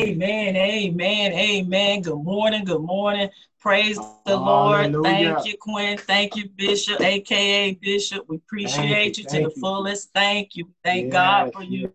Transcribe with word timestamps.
Amen, 0.00 0.56
amen, 0.56 1.32
amen. 1.34 2.00
Good 2.00 2.16
morning, 2.16 2.64
good 2.64 2.80
morning. 2.80 3.28
Praise 3.58 3.98
the 4.24 4.34
Lord. 4.34 4.96
Thank 5.02 5.44
you, 5.44 5.54
Quinn. 5.60 5.98
Thank 5.98 6.36
you, 6.36 6.48
Bishop, 6.56 7.02
aka 7.02 7.74
Bishop. 7.74 8.24
We 8.26 8.36
appreciate 8.36 9.18
you, 9.18 9.24
you, 9.24 9.28
to 9.28 9.36
the 9.36 9.52
you. 9.54 9.60
fullest. 9.60 10.08
Thank 10.14 10.56
you. 10.56 10.70
Thank 10.82 11.06
yes, 11.08 11.12
God 11.12 11.52
for 11.52 11.62
you. 11.62 11.92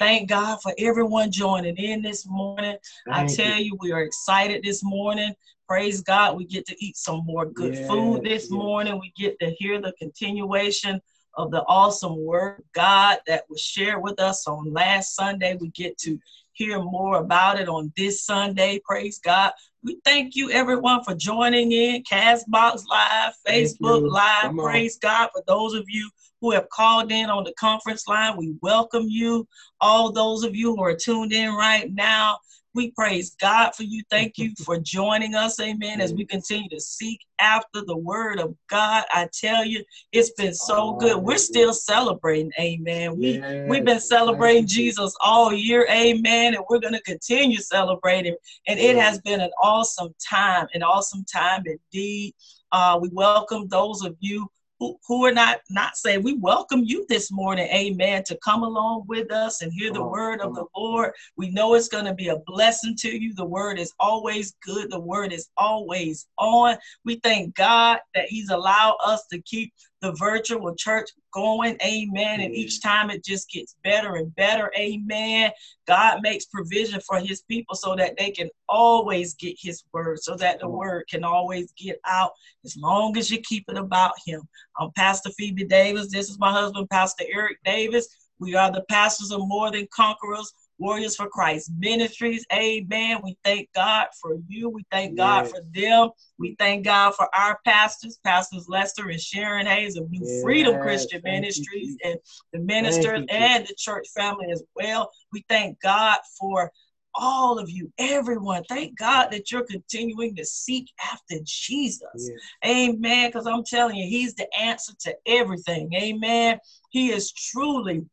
Thank 0.00 0.28
God 0.28 0.60
for 0.60 0.74
everyone 0.78 1.30
joining 1.30 1.76
in 1.76 2.02
this 2.02 2.26
morning. 2.26 2.76
Thank 3.06 3.30
I 3.30 3.32
tell 3.32 3.60
you. 3.60 3.76
we 3.78 3.92
are 3.92 4.02
excited 4.02 4.64
this 4.64 4.82
morning. 4.82 5.32
Praise 5.68 6.00
God. 6.00 6.36
We 6.36 6.44
get 6.44 6.66
to 6.66 6.84
eat 6.84 6.96
some 6.96 7.24
more 7.24 7.46
good 7.46 7.76
yes, 7.76 7.86
food 7.86 8.24
this 8.24 8.50
morning. 8.50 8.98
We 8.98 9.12
get 9.16 9.38
to 9.38 9.50
hear 9.50 9.80
the 9.80 9.92
continuation 9.92 11.00
of 11.34 11.52
the 11.52 11.62
awesome 11.68 12.16
word 12.24 12.64
God 12.72 13.18
that 13.28 13.44
was 13.48 13.60
shared 13.60 14.02
with 14.02 14.18
us 14.18 14.48
on 14.48 14.72
last 14.72 15.14
Sunday. 15.14 15.56
We 15.60 15.68
get 15.68 15.96
to 15.98 16.18
hear 16.58 16.82
more 16.82 17.18
about 17.18 17.60
it 17.60 17.68
on 17.68 17.92
this 17.96 18.24
Sunday. 18.24 18.80
Praise 18.84 19.20
God. 19.20 19.52
We 19.84 19.98
thank 20.04 20.34
you, 20.34 20.50
everyone, 20.50 21.04
for 21.04 21.14
joining 21.14 21.70
in. 21.70 22.02
Castbox 22.02 22.82
Live, 22.90 23.32
Facebook 23.46 24.10
Live. 24.10 24.56
Praise 24.56 24.98
God 24.98 25.30
for 25.32 25.42
those 25.46 25.74
of 25.74 25.84
you 25.86 26.10
who 26.40 26.50
have 26.50 26.68
called 26.70 27.12
in 27.12 27.30
on 27.30 27.44
the 27.44 27.54
conference 27.54 28.08
line. 28.08 28.36
We 28.36 28.56
welcome 28.60 29.06
you. 29.08 29.46
All 29.80 30.10
those 30.10 30.42
of 30.42 30.56
you 30.56 30.74
who 30.74 30.82
are 30.82 30.96
tuned 30.96 31.32
in 31.32 31.52
right 31.54 31.92
now. 31.94 32.38
We 32.74 32.90
praise 32.92 33.34
God 33.40 33.74
for 33.74 33.82
you. 33.82 34.02
Thank 34.10 34.38
you 34.38 34.52
for 34.64 34.78
joining 34.78 35.34
us. 35.34 35.58
Amen. 35.60 36.00
As 36.00 36.12
we 36.12 36.24
continue 36.24 36.68
to 36.70 36.80
seek 36.80 37.20
after 37.40 37.82
the 37.84 37.96
word 37.96 38.40
of 38.40 38.54
God. 38.68 39.04
I 39.12 39.28
tell 39.32 39.64
you, 39.64 39.84
it's 40.12 40.30
been 40.32 40.54
so 40.54 40.94
good. 40.94 41.16
We're 41.16 41.38
still 41.38 41.72
celebrating. 41.72 42.52
Amen. 42.60 43.16
We 43.16 43.42
we've 43.68 43.84
been 43.84 44.00
celebrating 44.00 44.66
Jesus 44.66 45.14
all 45.20 45.52
year. 45.52 45.86
Amen. 45.90 46.54
And 46.54 46.64
we're 46.68 46.80
going 46.80 46.94
to 46.94 47.02
continue 47.02 47.58
celebrating. 47.58 48.36
And 48.66 48.78
it 48.78 48.96
has 48.96 49.20
been 49.20 49.40
an 49.40 49.50
awesome 49.62 50.14
time, 50.28 50.66
an 50.74 50.82
awesome 50.82 51.24
time 51.24 51.64
indeed. 51.66 52.34
Uh, 52.70 52.98
we 53.00 53.08
welcome 53.12 53.66
those 53.68 54.04
of 54.04 54.14
you 54.20 54.48
who, 54.78 54.98
who 55.06 55.24
are 55.24 55.32
not 55.32 55.60
not 55.70 55.96
saying 55.96 56.22
we 56.22 56.34
welcome 56.34 56.82
you 56.84 57.04
this 57.08 57.30
morning 57.32 57.68
amen 57.72 58.22
to 58.24 58.38
come 58.44 58.62
along 58.62 59.04
with 59.06 59.32
us 59.32 59.62
and 59.62 59.72
hear 59.72 59.92
the 59.92 60.02
word 60.02 60.40
of 60.40 60.54
the 60.54 60.64
lord. 60.76 61.12
We 61.36 61.50
know 61.50 61.74
it's 61.74 61.88
going 61.88 62.04
to 62.04 62.14
be 62.14 62.28
a 62.28 62.38
blessing 62.46 62.96
to 63.00 63.08
you. 63.08 63.34
The 63.34 63.44
word 63.44 63.78
is 63.78 63.92
always 63.98 64.54
good. 64.62 64.90
The 64.90 65.00
word 65.00 65.32
is 65.32 65.48
always 65.56 66.26
on. 66.38 66.76
We 67.04 67.16
thank 67.16 67.54
god 67.54 67.98
that 68.14 68.26
he's 68.26 68.50
allowed 68.50 68.96
us 69.04 69.26
to 69.32 69.40
keep 69.42 69.72
the 70.00 70.12
virtual 70.12 70.74
church 70.74 71.10
going. 71.32 71.76
Amen. 71.84 72.40
And 72.40 72.54
each 72.54 72.80
time 72.82 73.10
it 73.10 73.24
just 73.24 73.50
gets 73.50 73.76
better 73.82 74.16
and 74.16 74.34
better. 74.36 74.70
Amen. 74.76 75.50
God 75.86 76.20
makes 76.22 76.46
provision 76.46 77.00
for 77.00 77.18
his 77.18 77.42
people 77.42 77.74
so 77.74 77.96
that 77.96 78.16
they 78.18 78.30
can 78.30 78.48
always 78.68 79.34
get 79.34 79.56
his 79.60 79.82
word, 79.92 80.20
so 80.20 80.36
that 80.36 80.60
the 80.60 80.68
word 80.68 81.04
can 81.10 81.24
always 81.24 81.72
get 81.72 82.00
out 82.06 82.32
as 82.64 82.76
long 82.76 83.16
as 83.16 83.30
you 83.30 83.40
keep 83.40 83.64
it 83.68 83.76
about 83.76 84.12
him. 84.24 84.42
I'm 84.78 84.90
Pastor 84.92 85.30
Phoebe 85.30 85.64
Davis. 85.64 86.10
This 86.10 86.30
is 86.30 86.38
my 86.38 86.52
husband, 86.52 86.88
Pastor 86.90 87.24
Eric 87.32 87.58
Davis. 87.64 88.08
We 88.38 88.54
are 88.54 88.70
the 88.70 88.84
pastors 88.88 89.32
of 89.32 89.40
More 89.48 89.72
Than 89.72 89.88
Conquerors 89.92 90.52
Warriors 90.78 91.16
for 91.16 91.28
Christ 91.28 91.72
Ministries. 91.76 92.46
Amen. 92.52 93.20
We 93.22 93.36
thank 93.44 93.68
God 93.74 94.06
for 94.20 94.36
you. 94.46 94.68
We 94.68 94.84
thank 94.90 95.16
God 95.16 95.48
for 95.48 95.60
them. 95.74 96.10
We 96.38 96.54
thank 96.58 96.84
God 96.84 97.14
for 97.14 97.28
our 97.36 97.58
pastors, 97.64 98.18
Pastors 98.24 98.66
Lester 98.68 99.08
and 99.08 99.20
Sharon 99.20 99.66
Hayes 99.66 99.96
of 99.96 100.08
New 100.10 100.24
yes. 100.24 100.42
Freedom 100.42 100.80
Christian 100.80 101.20
thank 101.22 101.42
Ministries 101.42 101.96
you. 102.02 102.10
and 102.10 102.18
the 102.52 102.60
ministers 102.60 103.24
and 103.28 103.66
the 103.66 103.74
church 103.76 104.06
family 104.14 104.46
as 104.52 104.62
well. 104.76 105.10
We 105.32 105.44
thank 105.48 105.80
God 105.80 106.18
for 106.38 106.70
all 107.14 107.58
of 107.58 107.68
you, 107.68 107.92
everyone. 107.98 108.62
Thank 108.68 108.96
God 108.96 109.30
that 109.32 109.50
you're 109.50 109.66
continuing 109.66 110.36
to 110.36 110.44
seek 110.44 110.90
after 111.12 111.36
Jesus. 111.44 112.30
Amen. 112.64 113.28
Because 113.28 113.46
I'm 113.46 113.64
telling 113.64 113.96
you, 113.96 114.06
He's 114.06 114.34
the 114.34 114.46
answer 114.56 114.92
to 115.00 115.16
everything. 115.26 115.92
Amen. 115.94 116.58
He 116.90 117.10
is 117.10 117.32
truly 117.32 118.04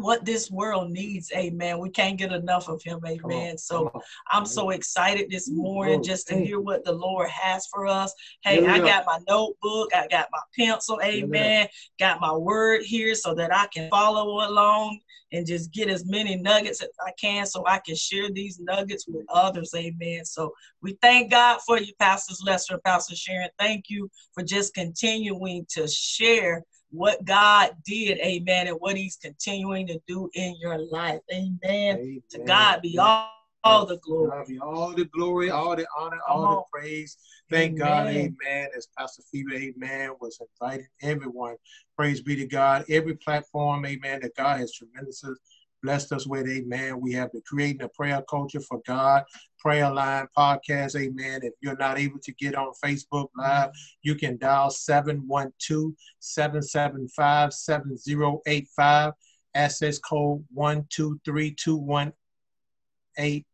what 0.00 0.24
this 0.24 0.50
world 0.50 0.90
needs. 0.90 1.30
Amen. 1.32 1.78
We 1.78 1.90
can't 1.90 2.18
get 2.18 2.32
enough 2.32 2.68
of 2.68 2.82
him. 2.82 3.00
Amen. 3.06 3.58
So 3.58 3.92
I'm 4.28 4.46
so 4.46 4.70
excited 4.70 5.30
this 5.30 5.48
morning 5.50 6.02
just 6.02 6.28
to 6.28 6.36
hear 6.36 6.60
what 6.60 6.84
the 6.84 6.92
Lord 6.92 7.28
has 7.28 7.66
for 7.66 7.86
us. 7.86 8.12
Hey, 8.42 8.64
I 8.64 8.78
got 8.78 9.06
my 9.06 9.18
notebook, 9.28 9.94
I 9.94 10.06
got 10.08 10.28
my 10.32 10.40
pencil. 10.58 11.00
Amen. 11.02 11.68
Got 11.98 12.20
my 12.20 12.32
word 12.32 12.82
here 12.82 13.14
so 13.14 13.34
that 13.34 13.54
I 13.54 13.66
can 13.66 13.90
follow 13.90 14.46
along 14.48 15.00
and 15.32 15.46
just 15.46 15.72
get 15.72 15.88
as 15.88 16.04
many 16.04 16.36
nuggets 16.36 16.82
as 16.82 16.88
I 17.06 17.12
can 17.12 17.46
so 17.46 17.64
I 17.66 17.78
can 17.78 17.94
share 17.94 18.30
these 18.30 18.58
nuggets 18.58 19.06
with 19.06 19.24
others. 19.28 19.72
Amen. 19.76 20.24
So 20.24 20.52
we 20.82 20.96
thank 21.00 21.30
God 21.30 21.60
for 21.64 21.78
you, 21.78 21.92
Pastors 21.98 22.42
Lester 22.44 22.74
and 22.74 22.82
Pastor 22.82 23.14
Sharon. 23.14 23.50
Thank 23.58 23.84
you 23.88 24.10
for 24.32 24.42
just 24.42 24.74
continuing 24.74 25.66
to 25.70 25.86
share 25.86 26.64
what 26.90 27.24
God 27.24 27.76
did, 27.84 28.18
amen, 28.18 28.68
and 28.68 28.76
what 28.76 28.96
He's 28.96 29.16
continuing 29.16 29.86
to 29.88 30.00
do 30.06 30.28
in 30.34 30.56
your 30.60 30.78
life. 30.78 31.20
Amen. 31.32 31.58
amen. 31.64 32.22
To 32.30 32.38
God 32.40 32.82
be 32.82 32.98
all, 32.98 33.30
all 33.64 33.86
the 33.86 33.98
glory. 33.98 34.58
All 34.60 34.92
the 34.92 35.04
glory, 35.06 35.50
all 35.50 35.76
the 35.76 35.86
honor, 35.96 36.18
all 36.28 36.48
the 36.48 36.62
praise. 36.72 37.16
Thank 37.50 37.78
amen. 37.78 37.78
God, 37.78 38.06
amen. 38.08 38.68
As 38.76 38.88
Pastor 38.96 39.22
Phoebe, 39.30 39.74
amen, 39.76 40.10
was 40.20 40.40
inviting 40.40 40.86
everyone. 41.02 41.56
Praise 41.96 42.20
be 42.20 42.36
to 42.36 42.46
God. 42.46 42.84
Every 42.88 43.16
platform, 43.16 43.84
amen, 43.86 44.20
that 44.22 44.36
God 44.36 44.60
has 44.60 44.72
tremendously 44.72 45.34
blessed 45.82 46.12
us 46.12 46.26
with, 46.26 46.48
amen. 46.48 47.00
We 47.00 47.12
have 47.12 47.32
been 47.32 47.42
creating 47.46 47.82
a 47.82 47.88
prayer 47.88 48.22
culture 48.28 48.60
for 48.60 48.80
God, 48.86 49.24
prayer 49.60 49.90
line 49.90 50.26
podcast, 50.36 50.96
amen. 50.96 51.40
If 51.42 51.54
you're 51.60 51.76
not 51.76 51.98
able 51.98 52.18
to 52.20 52.32
get 52.32 52.54
on 52.54 52.72
Facebook 52.82 53.28
Live, 53.36 53.70
you 54.02 54.14
can 54.14 54.38
dial 54.38 54.70
712 54.70 55.92
775 56.18 57.52
7085, 57.52 59.12
access 59.54 59.98
code 59.98 60.42
123218 60.52 62.14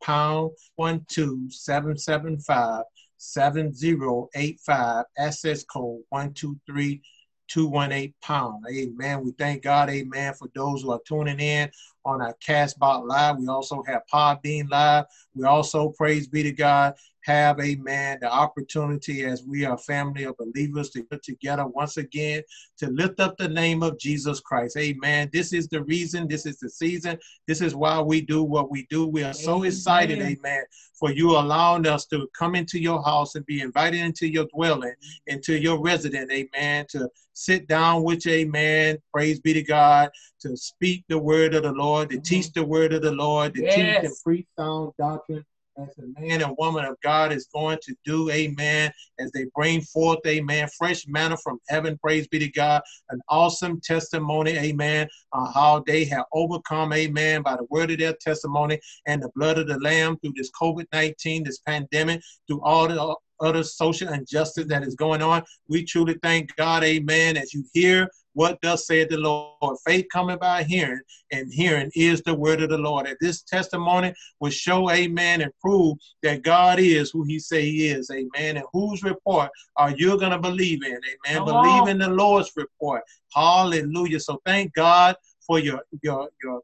pound 0.03 0.51
12775 0.79 2.85
7085, 3.19 5.05
access 5.19 5.65
code 5.65 6.03
123 6.11 7.03
218 7.49 8.15
pound. 8.23 8.65
Amen. 8.71 9.25
We 9.25 9.33
thank 9.33 9.63
God, 9.63 9.91
amen, 9.91 10.35
for 10.35 10.49
those 10.55 10.83
who 10.83 10.93
are 10.93 11.01
tuning 11.07 11.41
in 11.41 11.71
on 12.05 12.23
our 12.23 12.35
Castbox 12.47 13.07
Live. 13.07 13.39
We 13.39 13.49
also 13.49 13.83
have 13.87 14.03
Podbean 14.13 14.71
Live. 14.71 15.07
We 15.35 15.45
also, 15.45 15.91
praise 15.91 16.27
be 16.27 16.43
to 16.43 16.53
God, 16.53 16.95
have, 17.27 17.59
amen, 17.61 18.19
the 18.21 18.33
opportunity 18.33 19.25
as 19.25 19.43
we 19.43 19.65
are 19.65 19.75
a 19.75 19.79
family 19.79 20.25
of 20.25 20.37
believers 20.37 20.91
to 20.91 21.03
get 21.03 21.25
together 21.25 21.67
once 21.67 21.97
again 21.97 22.41
to 22.79 22.89
lift 22.91 23.19
up 23.19 23.37
the 23.37 23.49
name 23.49 23.83
of 23.83 23.99
Jesus 23.99 24.39
Christ. 24.39 24.77
Amen. 24.77 25.29
This 25.33 25.53
is 25.53 25.67
the 25.69 25.83
reason, 25.83 26.29
this 26.29 26.47
is 26.47 26.61
the 26.61 26.71
season, 26.71 27.19
this 27.49 27.61
is 27.61 27.75
why 27.75 28.01
we 28.01 28.21
do 28.21 28.45
what 28.45 28.71
we 28.71 28.87
do. 28.91 29.09
We 29.09 29.25
are 29.25 29.33
so 29.33 29.57
amen. 29.57 29.67
excited, 29.67 30.19
amen, 30.21 30.63
for 30.95 31.11
you 31.11 31.33
allowing 31.33 31.87
us 31.89 32.07
to 32.07 32.29
come 32.33 32.55
into 32.55 32.79
your 32.79 33.03
house 33.03 33.35
and 33.35 33.45
be 33.45 33.61
invited 33.61 34.01
into 34.01 34.29
your 34.29 34.47
dwelling, 34.55 34.95
into 35.27 35.59
your 35.59 35.81
resident, 35.83 36.31
amen, 36.31 36.87
to 36.91 37.09
sit 37.33 37.67
down 37.67 38.05
with 38.05 38.25
you, 38.25 38.33
amen. 38.33 38.99
Praise 39.13 39.41
be 39.41 39.53
to 39.53 39.63
God, 39.63 40.11
to 40.43 40.57
speak 40.57 41.05
the 41.09 41.19
word 41.19 41.55
of 41.55 41.65
the 41.65 41.73
Lord, 41.73 42.11
to 42.11 42.21
teach 42.21 42.53
the 42.53 42.65
word 42.65 42.93
of 42.93 43.03
the 43.03 43.11
Lord, 43.11 43.55
to 43.55 43.63
yes. 43.63 43.75
teach 43.75 44.11
and 44.11 44.15
preach 44.25 44.47
sound 44.57 44.93
doctrine 44.97 45.45
as 45.79 45.99
a 45.99 46.21
man 46.21 46.43
and 46.43 46.57
woman 46.59 46.85
of 46.85 46.97
God 47.03 47.33
is 47.33 47.47
going 47.53 47.79
to 47.83 47.95
do, 48.05 48.31
amen, 48.31 48.91
as 49.19 49.31
they 49.33 49.45
bring 49.55 49.81
forth, 49.83 50.19
amen, 50.27 50.69
fresh 50.77 51.07
manna 51.07 51.37
from 51.37 51.59
heaven, 51.69 51.99
praise 51.99 52.27
be 52.29 52.39
to 52.39 52.49
God, 52.49 52.83
an 53.11 53.21
awesome 53.29 53.81
testimony, 53.81 54.53
amen, 54.53 55.09
on 55.33 55.53
how 55.53 55.83
they 55.87 56.05
have 56.05 56.25
overcome, 56.33 56.93
amen, 56.93 57.43
by 57.43 57.57
the 57.57 57.67
word 57.71 57.91
of 57.91 57.99
their 57.99 58.15
testimony 58.21 58.79
and 59.07 59.23
the 59.23 59.31
blood 59.35 59.59
of 59.59 59.67
the 59.67 59.79
Lamb 59.81 60.19
through 60.19 60.35
this 60.37 60.51
COVID 60.61 60.87
19, 60.93 61.45
this 61.45 61.59
pandemic, 61.61 62.23
through 62.47 62.63
all 62.63 62.89
the 62.89 63.17
other 63.41 63.63
social 63.63 64.09
injustice 64.13 64.67
that 64.67 64.83
is 64.83 64.95
going 64.95 65.23
on. 65.23 65.43
We 65.69 65.85
truly 65.85 66.19
thank 66.23 66.55
God, 66.57 66.85
amen, 66.85 67.37
as 67.37 67.53
you 67.53 67.65
hear 67.73 68.09
what 68.37 68.61
does 68.61 68.87
say 68.87 69.03
the 69.07 69.17
Lord? 69.17 69.79
Faith 69.87 70.05
coming 70.13 70.37
by 70.37 70.63
hearing, 70.63 71.01
and 71.33 71.51
hearing 71.51 71.91
is 71.95 72.21
the 72.21 72.35
word 72.35 72.61
of 72.61 72.69
the 72.69 72.77
Lord. 72.77 73.07
And 73.07 73.17
this 73.19 73.41
testimony 73.41 74.13
will 74.41 74.51
show, 74.51 74.91
amen, 74.91 75.41
and 75.41 75.51
prove 75.59 75.97
that 76.23 76.43
God 76.43 76.79
is 76.79 77.11
who 77.11 77.25
he 77.25 77.39
say 77.39 77.63
he 77.63 77.89
is, 77.89 78.11
amen. 78.11 78.59
And 78.59 78.67
whose 78.75 79.03
report 79.03 79.51
are 79.79 79.93
you 79.93 80.19
going 80.19 80.33
to 80.33 80.39
believe 80.39 80.85
in, 80.85 80.93
amen? 80.99 81.39
Come 81.39 81.47
believe 81.47 81.83
on. 81.85 81.89
in 81.89 81.99
the 81.99 82.11
Lord's 82.11 82.53
report. 82.57 83.05
Hallelujah. 83.35 84.21
So 84.21 84.39
thank 84.45 84.75
God 84.75 85.17
for 85.47 85.59
your, 85.59 85.81
your, 86.03 86.29
your 86.43 86.61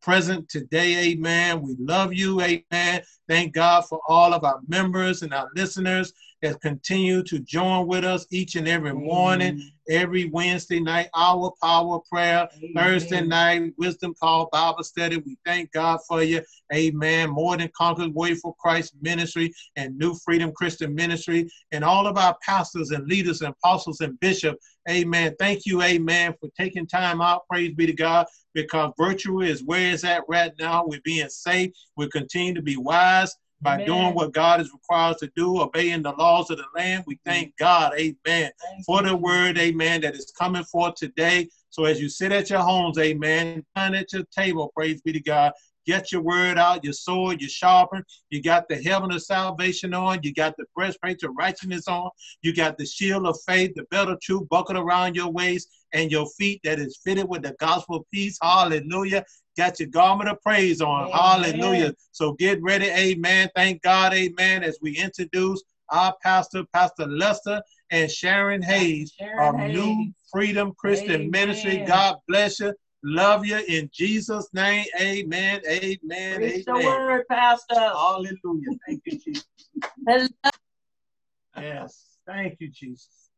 present 0.00 0.48
today. 0.48 1.10
Amen. 1.10 1.60
We 1.60 1.76
love 1.78 2.14
you. 2.14 2.40
Amen. 2.40 3.02
Thank 3.28 3.52
God 3.52 3.84
for 3.84 4.00
all 4.08 4.32
of 4.32 4.44
our 4.44 4.60
members 4.66 5.20
and 5.20 5.34
our 5.34 5.50
listeners. 5.54 6.14
That 6.42 6.60
continue 6.60 7.22
to 7.22 7.38
join 7.40 7.86
with 7.86 8.04
us 8.04 8.26
each 8.30 8.56
and 8.56 8.68
every 8.68 8.92
morning, 8.92 9.70
every 9.88 10.26
Wednesday 10.26 10.80
night, 10.80 11.08
our 11.14 11.52
power 11.62 12.00
prayer, 12.10 12.48
Amen. 12.56 12.72
Thursday 12.74 13.20
night, 13.22 13.72
wisdom 13.78 14.14
call, 14.20 14.48
Bible 14.52 14.82
study. 14.82 15.16
We 15.18 15.38
thank 15.44 15.72
God 15.72 15.98
for 16.06 16.22
you. 16.22 16.42
Amen. 16.74 17.30
More 17.30 17.56
than 17.56 17.70
conquerors, 17.76 18.10
way 18.10 18.34
for 18.34 18.54
Christ 18.56 18.94
ministry 19.00 19.52
and 19.76 19.96
New 19.98 20.14
Freedom 20.24 20.52
Christian 20.52 20.94
ministry, 20.94 21.48
and 21.72 21.82
all 21.84 22.06
of 22.06 22.18
our 22.18 22.36
pastors 22.44 22.90
and 22.90 23.06
leaders 23.08 23.40
and 23.40 23.50
apostles 23.50 24.00
and 24.00 24.18
bishops. 24.20 24.64
Amen. 24.88 25.34
Thank 25.38 25.66
you, 25.66 25.82
amen, 25.82 26.34
for 26.38 26.48
taking 26.56 26.86
time 26.86 27.20
out. 27.20 27.42
Praise 27.50 27.74
be 27.74 27.86
to 27.86 27.92
God, 27.92 28.26
because 28.54 28.92
virtue 28.98 29.40
is 29.40 29.64
where 29.64 29.92
it's 29.92 30.04
at 30.04 30.22
right 30.28 30.52
now. 30.60 30.84
We're 30.86 31.00
being 31.02 31.28
safe. 31.28 31.72
We 31.96 32.08
continue 32.08 32.54
to 32.54 32.62
be 32.62 32.76
wise 32.76 33.34
by 33.62 33.74
Amen. 33.74 33.86
doing 33.86 34.14
what 34.14 34.32
God 34.32 34.60
is 34.60 34.72
required 34.72 35.18
to 35.18 35.30
do, 35.34 35.60
obeying 35.60 36.02
the 36.02 36.12
laws 36.12 36.50
of 36.50 36.58
the 36.58 36.64
land. 36.74 37.04
We 37.06 37.18
thank 37.24 37.56
God, 37.58 37.92
amen, 37.98 38.50
for 38.84 39.02
the 39.02 39.16
word, 39.16 39.58
amen, 39.58 40.02
that 40.02 40.14
is 40.14 40.32
coming 40.38 40.64
forth 40.64 40.94
today. 40.96 41.48
So 41.70 41.84
as 41.84 42.00
you 42.00 42.08
sit 42.08 42.32
at 42.32 42.50
your 42.50 42.60
homes, 42.60 42.98
amen, 42.98 43.64
and 43.74 43.96
at 43.96 44.12
your 44.12 44.24
table, 44.36 44.72
praise 44.74 45.00
be 45.02 45.12
to 45.12 45.20
God, 45.20 45.52
Get 45.86 46.10
your 46.10 46.20
word 46.20 46.58
out, 46.58 46.82
your 46.82 46.92
sword, 46.92 47.40
your 47.40 47.48
sharpen. 47.48 48.02
You 48.30 48.42
got 48.42 48.68
the 48.68 48.82
helmet 48.82 49.14
of 49.14 49.22
salvation 49.22 49.94
on. 49.94 50.18
You 50.24 50.34
got 50.34 50.56
the 50.56 50.64
breastplate 50.74 51.22
of 51.22 51.30
righteousness 51.38 51.86
on. 51.86 52.10
You 52.42 52.52
got 52.54 52.76
the 52.76 52.84
shield 52.84 53.24
of 53.24 53.38
faith, 53.46 53.72
the 53.76 53.84
belt 53.84 54.08
of 54.08 54.20
truth 54.20 54.48
buckled 54.48 54.76
around 54.76 55.14
your 55.14 55.30
waist, 55.30 55.68
and 55.92 56.10
your 56.10 56.26
feet 56.36 56.60
that 56.64 56.80
is 56.80 56.98
fitted 57.04 57.28
with 57.28 57.42
the 57.42 57.54
gospel 57.60 57.98
of 57.98 58.04
peace. 58.12 58.36
Hallelujah. 58.42 59.24
Got 59.56 59.80
your 59.80 59.88
garment 59.88 60.28
of 60.28 60.40
praise 60.42 60.80
on. 60.80 61.06
Amen. 61.06 61.12
Hallelujah. 61.12 61.94
So 62.12 62.32
get 62.32 62.62
ready. 62.62 62.86
Amen. 62.86 63.48
Thank 63.54 63.82
God. 63.82 64.12
Amen. 64.12 64.62
As 64.62 64.78
we 64.82 64.96
introduce 64.96 65.62
our 65.90 66.14
pastor, 66.22 66.64
Pastor 66.72 67.06
Lester 67.06 67.62
and 67.90 68.10
Sharon 68.10 68.62
Hayes 68.62 69.12
Sharon 69.18 69.54
of 69.54 69.60
Hayes. 69.60 69.74
New 69.74 70.12
Freedom 70.30 70.72
Christian 70.76 71.22
Amen. 71.22 71.30
Ministry. 71.30 71.84
God 71.86 72.16
bless 72.28 72.60
you. 72.60 72.74
Love 73.02 73.46
you 73.46 73.58
in 73.68 73.88
Jesus' 73.92 74.48
name. 74.52 74.84
Amen. 75.00 75.60
Amen. 75.68 76.36
Preach 76.36 76.66
amen. 76.68 76.82
the 76.82 76.86
word, 76.86 77.24
Pastor. 77.30 77.74
Hallelujah. 77.74 78.70
Thank 78.86 79.02
you, 79.06 79.18
Jesus. 79.18 79.44
yes. 81.56 82.04
Thank 82.26 82.60
you, 82.60 82.68
Jesus. 82.68 83.30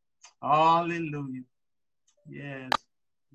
Hallelujah. 0.43 1.43
Yes. 2.26 2.70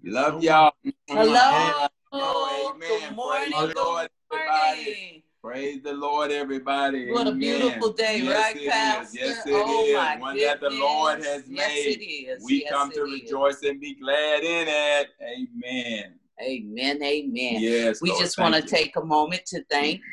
Love 0.05 0.43
y'all. 0.43 0.73
Hello. 1.07 1.87
Hello. 2.11 2.73
Amen. 2.75 2.89
Good 2.89 3.15
morning. 3.15 3.51
Praise 3.53 3.73
the 3.73 3.81
Lord, 3.81 4.09
everybody. 4.33 5.23
Praise 5.41 5.81
the 5.81 5.93
Lord, 5.93 6.31
everybody. 6.31 7.09
What 7.09 7.27
Amen. 7.27 7.33
a 7.33 7.37
beautiful 7.37 7.93
day, 7.93 8.19
yes, 8.21 8.35
right, 8.35 8.69
Pastor? 8.69 9.17
Yes, 9.17 9.47
it 9.47 9.53
oh, 9.55 9.85
is. 9.85 9.93
My 9.95 10.17
One 10.17 10.35
goodness. 10.35 10.59
that 10.59 10.69
the 10.69 10.69
Lord 10.71 11.23
has 11.23 11.47
made. 11.47 11.57
Yes, 11.57 11.95
it 11.95 12.03
is. 12.03 12.43
We 12.43 12.63
yes, 12.63 12.71
come 12.73 12.91
to 12.91 13.03
rejoice 13.03 13.63
and 13.63 13.79
be 13.79 13.95
glad 13.95 14.43
in 14.43 14.67
it. 14.67 15.07
Amen. 15.21 16.15
Amen. 16.41 17.01
Amen. 17.01 17.61
Yes. 17.61 18.01
We 18.01 18.09
Lord, 18.09 18.21
just 18.21 18.37
want 18.37 18.55
to 18.55 18.61
take 18.61 18.97
a 18.97 19.05
moment 19.05 19.45
to 19.47 19.63
thank 19.71 20.01
mm. 20.01 20.03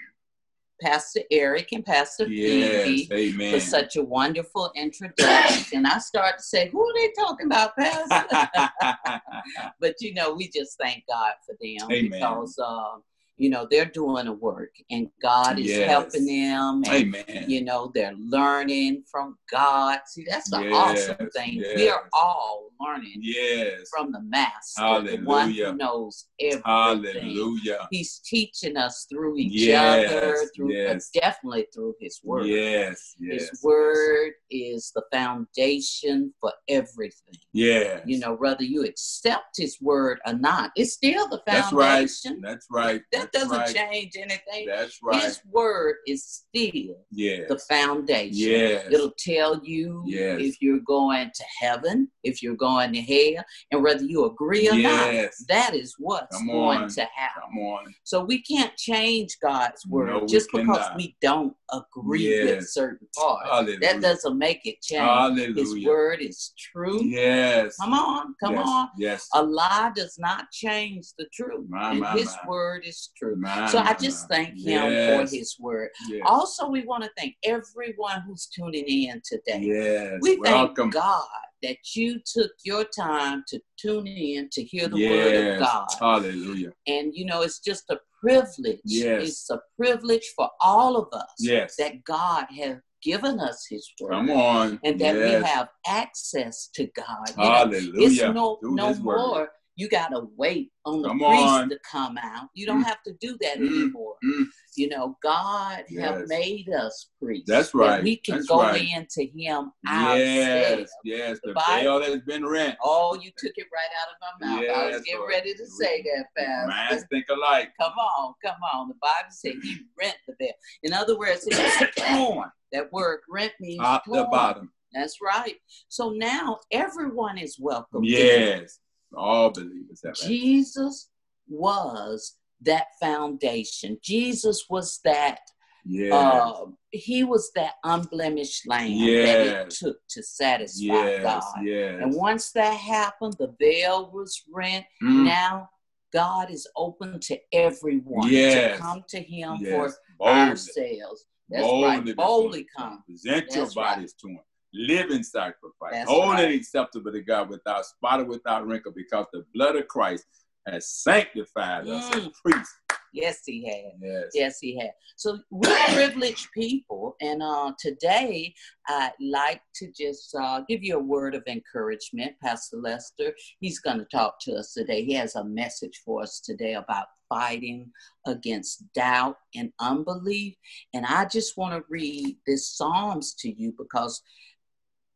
Pastor 0.81 1.21
Eric 1.31 1.73
and 1.73 1.85
Pastor 1.85 2.27
yes, 2.27 2.85
Phoebe 2.85 3.09
amen. 3.12 3.53
for 3.53 3.61
such 3.61 3.97
a 3.97 4.03
wonderful 4.03 4.73
introduction. 4.75 5.79
And 5.79 5.87
I 5.87 5.99
start 5.99 6.38
to 6.38 6.43
say, 6.43 6.69
who 6.69 6.82
are 6.82 6.94
they 6.94 7.12
talking 7.19 7.47
about, 7.47 7.77
Pastor? 7.77 8.49
but 9.81 10.00
you 10.00 10.15
know, 10.15 10.32
we 10.32 10.49
just 10.49 10.79
thank 10.79 11.05
God 11.09 11.32
for 11.44 11.55
them 11.61 11.91
amen. 11.91 12.11
because 12.11 12.59
uh, 12.59 12.99
you 13.41 13.49
know 13.49 13.67
they're 13.71 13.87
doing 13.87 14.27
a 14.27 14.33
work 14.33 14.75
and 14.91 15.09
god 15.23 15.59
is 15.59 15.67
yes. 15.67 15.89
helping 15.89 16.27
them 16.27 16.83
and, 16.87 16.89
amen 16.89 17.45
you 17.49 17.65
know 17.65 17.91
they're 17.95 18.15
learning 18.19 19.03
from 19.11 19.37
god 19.51 19.99
see 20.07 20.25
that's 20.29 20.51
the 20.51 20.61
yes. 20.61 20.75
awesome 21.11 21.31
thing 21.31 21.55
yes. 21.55 21.75
we 21.75 21.89
are 21.89 22.09
all 22.13 22.69
learning 22.79 23.17
yes. 23.19 23.89
from 23.91 24.13
the 24.13 24.21
master 24.21 24.83
Hallelujah. 24.83 25.17
the 25.17 25.25
one 25.25 25.51
who 25.53 25.77
knows 25.77 26.27
everything 26.39 26.63
Hallelujah. 26.67 27.89
he's 27.91 28.19
teaching 28.19 28.77
us 28.77 29.07
through 29.11 29.39
each 29.39 29.71
other 29.75 30.37
through 30.55 30.87
uh, 30.87 30.99
definitely 31.15 31.67
through 31.75 31.95
his 31.99 32.21
word 32.23 32.47
yes 32.47 33.15
his 33.19 33.51
word 33.63 34.33
is 34.51 34.93
the 34.95 35.03
foundation 35.11 36.33
for 36.41 36.53
everything 36.69 37.39
yeah 37.55 38.01
you 38.05 38.19
know 38.19 38.35
whether 38.35 38.65
you 38.65 38.85
accept 38.85 39.57
his 39.57 39.79
word 39.81 40.21
or 40.27 40.35
not 40.35 40.73
it's 40.77 40.93
still 40.93 41.27
the 41.29 41.41
foundation 41.47 41.71
that's 41.71 41.73
right 41.73 42.11
that's 42.43 42.67
right 42.73 43.30
that 43.32 43.41
doesn't 43.41 43.59
right. 43.59 43.75
change 43.75 44.12
anything. 44.17 44.67
That's 44.67 44.99
right. 45.03 45.23
His 45.23 45.41
word 45.50 45.97
is 46.06 46.25
still 46.25 46.97
yes. 47.11 47.49
the 47.49 47.59
foundation. 47.59 48.32
Yes. 48.32 48.87
It'll 48.91 49.15
tell 49.19 49.61
you 49.65 50.03
yes. 50.06 50.41
if 50.41 50.62
you're 50.62 50.81
going 50.81 51.31
to 51.35 51.44
heaven, 51.61 52.09
if 52.25 52.43
you're 52.43 52.56
going 52.56 52.93
to 52.93 53.00
hell, 53.00 53.44
and 53.71 53.82
whether 53.82 54.05
you 54.05 54.25
agree 54.25 54.69
or 54.69 54.75
yes. 54.75 55.44
not. 55.49 55.55
That 55.55 55.75
is 55.75 55.94
what's 55.99 56.43
going 56.44 56.88
to 56.88 57.00
happen. 57.15 57.43
Come 57.43 57.59
on. 57.59 57.94
So 58.05 58.25
we 58.25 58.43
can't 58.43 58.77
change 58.77 59.37
God's 59.43 59.87
word 59.87 60.11
no, 60.11 60.26
just 60.26 60.53
we 60.53 60.62
because 60.62 60.91
we 60.97 61.17
don't 61.21 61.55
agree 61.73 62.44
with 62.44 62.69
certain 62.69 63.06
parts. 63.17 63.49
Hallelujah. 63.49 63.79
That 63.81 64.00
doesn't 64.00 64.38
make 64.38 64.61
it 64.65 64.81
change. 64.83 65.00
Hallelujah. 65.00 65.55
His 65.55 65.87
word 65.87 66.21
is 66.21 66.53
true. 66.73 67.03
Yes. 67.05 67.76
Come 67.76 67.94
on, 67.94 68.35
come 68.43 68.59
on. 68.59 68.88
Yes. 68.99 69.29
A 69.35 69.43
lie 69.43 69.93
does 69.94 70.17
not 70.19 70.50
change 70.50 71.06
the 71.19 71.26
truth. 71.33 71.67
My, 71.69 71.94
my, 71.94 72.12
his 72.12 72.37
my. 72.43 72.50
word 72.50 72.83
is 72.85 73.11
true. 73.21 73.37
So 73.69 73.79
I 73.79 73.95
just 74.01 74.29
thank 74.29 74.51
him 74.51 74.91
yes. 74.91 75.31
for 75.31 75.37
his 75.37 75.57
word. 75.61 75.91
Yes. 76.09 76.23
Also, 76.27 76.69
we 76.69 76.85
want 76.85 77.05
to 77.05 77.11
thank 77.17 77.37
everyone 77.45 78.23
who's 78.27 78.47
tuning 78.47 78.85
in 78.87 79.21
today. 79.25 79.61
Yes. 79.61 80.19
We 80.23 80.39
Welcome. 80.39 80.91
thank 80.91 80.95
God 80.95 81.27
that 81.63 81.77
you 81.95 82.21
took 82.25 82.51
your 82.65 82.85
time 82.85 83.45
to 83.49 83.61
tune 83.79 84.07
in 84.07 84.49
to 84.51 84.63
hear 84.63 84.89
the 84.89 84.99
yes. 84.99 85.11
word 85.11 85.55
of 85.55 85.61
God. 85.61 85.87
Hallelujah. 85.99 86.73
And 86.87 87.15
you 87.15 87.27
know, 87.27 87.43
it's 87.43 87.61
just 87.61 87.85
a 87.91 87.99
privilege. 88.21 88.81
Yes. 88.85 89.29
It's 89.29 89.51
a 89.51 89.61
privilege 89.79 90.25
for 90.37 90.49
all 90.61 90.97
of 90.97 91.09
us 91.13 91.35
yes. 91.39 91.77
that 91.77 92.03
God 92.05 92.47
has 92.59 92.77
given 93.03 93.41
us 93.41 93.67
his 93.69 93.91
word. 94.01 94.13
Come 94.13 94.31
on. 94.31 94.81
And 94.85 95.01
that 95.01 95.17
yes. 95.17 95.43
we 95.43 95.49
have 95.49 95.69
access 95.87 96.69
to 96.75 96.87
God. 96.97 97.29
You 97.37 97.45
Hallelujah. 97.45 98.33
Know, 98.33 98.59
it's 98.59 98.69
no, 98.69 98.93
no 98.93 98.95
more. 98.97 99.51
You 99.81 99.88
gotta 99.88 100.27
wait 100.37 100.71
on 100.85 101.00
the 101.00 101.09
come 101.09 101.21
priest 101.21 101.43
on. 101.43 101.71
to 101.71 101.79
come 101.91 102.19
out. 102.19 102.50
You 102.53 102.67
don't 102.67 102.85
mm. 102.85 102.87
have 102.87 103.03
to 103.05 103.15
do 103.19 103.38
that 103.41 103.56
mm. 103.56 103.67
anymore. 103.67 104.17
Mm. 104.23 104.44
You 104.77 104.91
know, 104.91 105.17
God 105.23 105.85
yes. 105.88 106.05
have 106.05 106.29
made 106.29 106.69
us 106.69 107.09
priests. 107.19 107.47
That's 107.49 107.73
right. 107.73 107.97
That 107.97 108.03
we 108.03 108.17
can 108.17 108.35
That's 108.35 108.47
go 108.47 108.61
right. 108.61 108.79
into 108.79 109.23
Him 109.23 109.73
yes. 109.82 110.71
ourselves. 110.71 110.93
Yes, 111.03 111.38
the, 111.43 111.49
the 111.49 111.55
Bible, 111.55 112.03
has 112.03 112.21
been 112.27 112.44
rent. 112.44 112.77
Oh, 112.85 113.19
you 113.23 113.31
took 113.38 113.53
it 113.56 113.69
right 113.73 113.88
out 114.03 114.11
of 114.12 114.38
my 114.38 114.47
mouth. 114.47 114.62
Yes, 114.65 114.77
I 114.77 114.87
was 114.88 115.00
getting 115.00 115.21
Lord. 115.21 115.31
ready 115.31 115.55
to 115.55 115.67
say 115.67 116.03
that, 116.03 116.25
Pastor. 116.37 116.67
Minds 116.67 117.05
think 117.11 117.25
alike. 117.31 117.71
Come 117.81 117.94
on, 117.94 118.35
come 118.44 118.61
on. 118.75 118.88
The 118.88 118.97
Bible 119.00 119.31
said 119.31 119.55
He 119.62 119.79
rent 119.99 120.17
the 120.29 120.35
veil. 120.38 120.53
In 120.83 120.93
other 120.93 121.19
words, 121.19 121.49
it's 121.50 121.97
torn. 121.97 122.50
That 122.73 122.93
word 122.93 123.21
rent 123.31 123.52
means 123.61 123.81
top 123.81 124.05
torn. 124.05 124.19
the 124.19 124.25
bottom. 124.26 124.73
That's 124.93 125.23
right. 125.23 125.57
So 125.88 126.11
now 126.11 126.59
everyone 126.71 127.38
is 127.38 127.57
welcome. 127.59 128.05
Yes. 128.05 128.78
All 129.17 129.50
believers 129.50 130.00
have 130.05 130.14
Jesus 130.14 131.09
was 131.49 132.37
that 132.62 132.87
foundation. 133.00 133.99
Jesus 134.02 134.67
was 134.69 135.00
that. 135.05 135.40
Yes. 135.85 136.12
Uh, 136.12 136.67
he 136.90 137.25
was 137.25 137.50
that 137.55 137.75
unblemished 137.85 138.69
lamb 138.69 138.90
yes. 138.90 139.26
that 139.26 139.67
it 139.67 139.71
took 139.71 139.97
to 140.11 140.23
satisfy 140.23 140.85
yes. 140.85 141.23
God. 141.23 141.64
Yes. 141.64 142.00
And 142.02 142.14
once 142.14 142.52
that 142.52 142.75
happened, 142.75 143.35
the 143.38 143.55
veil 143.59 144.11
was 144.12 144.43
rent. 144.52 144.85
Mm. 145.02 145.25
Now 145.25 145.71
God 146.12 146.50
is 146.50 146.69
open 146.76 147.19
to 147.21 147.38
everyone 147.52 148.29
yes. 148.29 148.76
to 148.76 148.83
come 148.83 149.05
to 149.09 149.23
Him 149.23 149.57
for 149.59 149.95
Boldly. 150.19 150.40
ourselves. 150.50 151.25
That's 151.49 151.62
Boldly 151.62 151.88
right. 151.88 152.17
Boldly 152.17 152.67
come. 152.76 153.02
Present 153.07 153.47
That's 153.49 153.57
your 153.57 153.71
bodies 153.71 154.14
right. 154.14 154.19
to 154.21 154.29
Him 154.29 154.40
living 154.73 155.23
sacrifice, 155.23 155.93
That's 155.93 156.11
holy 156.11 156.29
right. 156.37 156.45
and 156.45 156.55
acceptable 156.55 157.12
to 157.12 157.21
God 157.23 157.49
without 157.50 157.87
spot 157.87 158.21
or 158.21 158.25
without 158.25 158.67
wrinkle, 158.67 158.93
because 158.95 159.27
the 159.33 159.45
blood 159.55 159.77
of 159.77 159.89
Christ 159.89 160.25
has 160.67 160.89
sanctified 160.89 161.89
us 161.89 162.15
as 162.15 162.25
Mm. 162.27 162.33
priests. 162.43 162.75
Yes, 163.12 163.41
He 163.45 163.67
had. 163.69 163.95
Yes. 164.00 164.25
Yes, 164.35 164.59
he 164.61 164.79
had. 164.79 164.93
So 165.17 165.41
we're 165.50 165.77
privileged 165.89 166.47
people, 166.53 167.17
and 167.21 167.43
uh, 167.43 167.73
today 167.81 168.55
I'd 168.87 169.11
like 169.21 169.62
to 169.77 169.91
just 169.91 170.33
uh, 170.41 170.61
give 170.69 170.85
you 170.85 170.97
a 170.97 171.03
word 171.03 171.35
of 171.35 171.43
encouragement, 171.49 172.37
Pastor 172.41 172.77
Lester. 172.77 173.35
He's 173.59 173.81
going 173.81 173.99
to 173.99 174.05
talk 174.05 174.37
to 174.43 174.55
us 174.55 174.73
today. 174.75 175.05
He 175.05 175.15
has 175.15 175.35
a 175.35 175.43
message 175.43 176.00
for 176.05 176.23
us 176.23 176.39
today 176.41 176.75
about 176.75 177.07
fighting 177.29 177.91
against 178.27 178.85
doubt 178.93 179.39
and 179.57 179.73
unbelief. 179.81 180.55
And 180.95 181.05
I 181.05 181.25
just 181.25 181.57
want 181.57 181.75
to 181.75 181.85
read 181.89 182.37
this 182.47 182.77
Psalms 182.77 183.35
to 183.41 183.50
you 183.50 183.73
because 183.77 184.23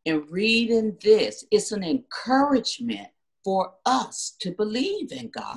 in 0.04 0.26
reading 0.30 0.96
this, 1.02 1.44
it's 1.50 1.72
an 1.72 1.82
encouragement 1.82 3.08
for 3.44 3.74
us 3.84 4.36
to 4.40 4.52
believe 4.52 5.12
in 5.12 5.28
God. 5.28 5.56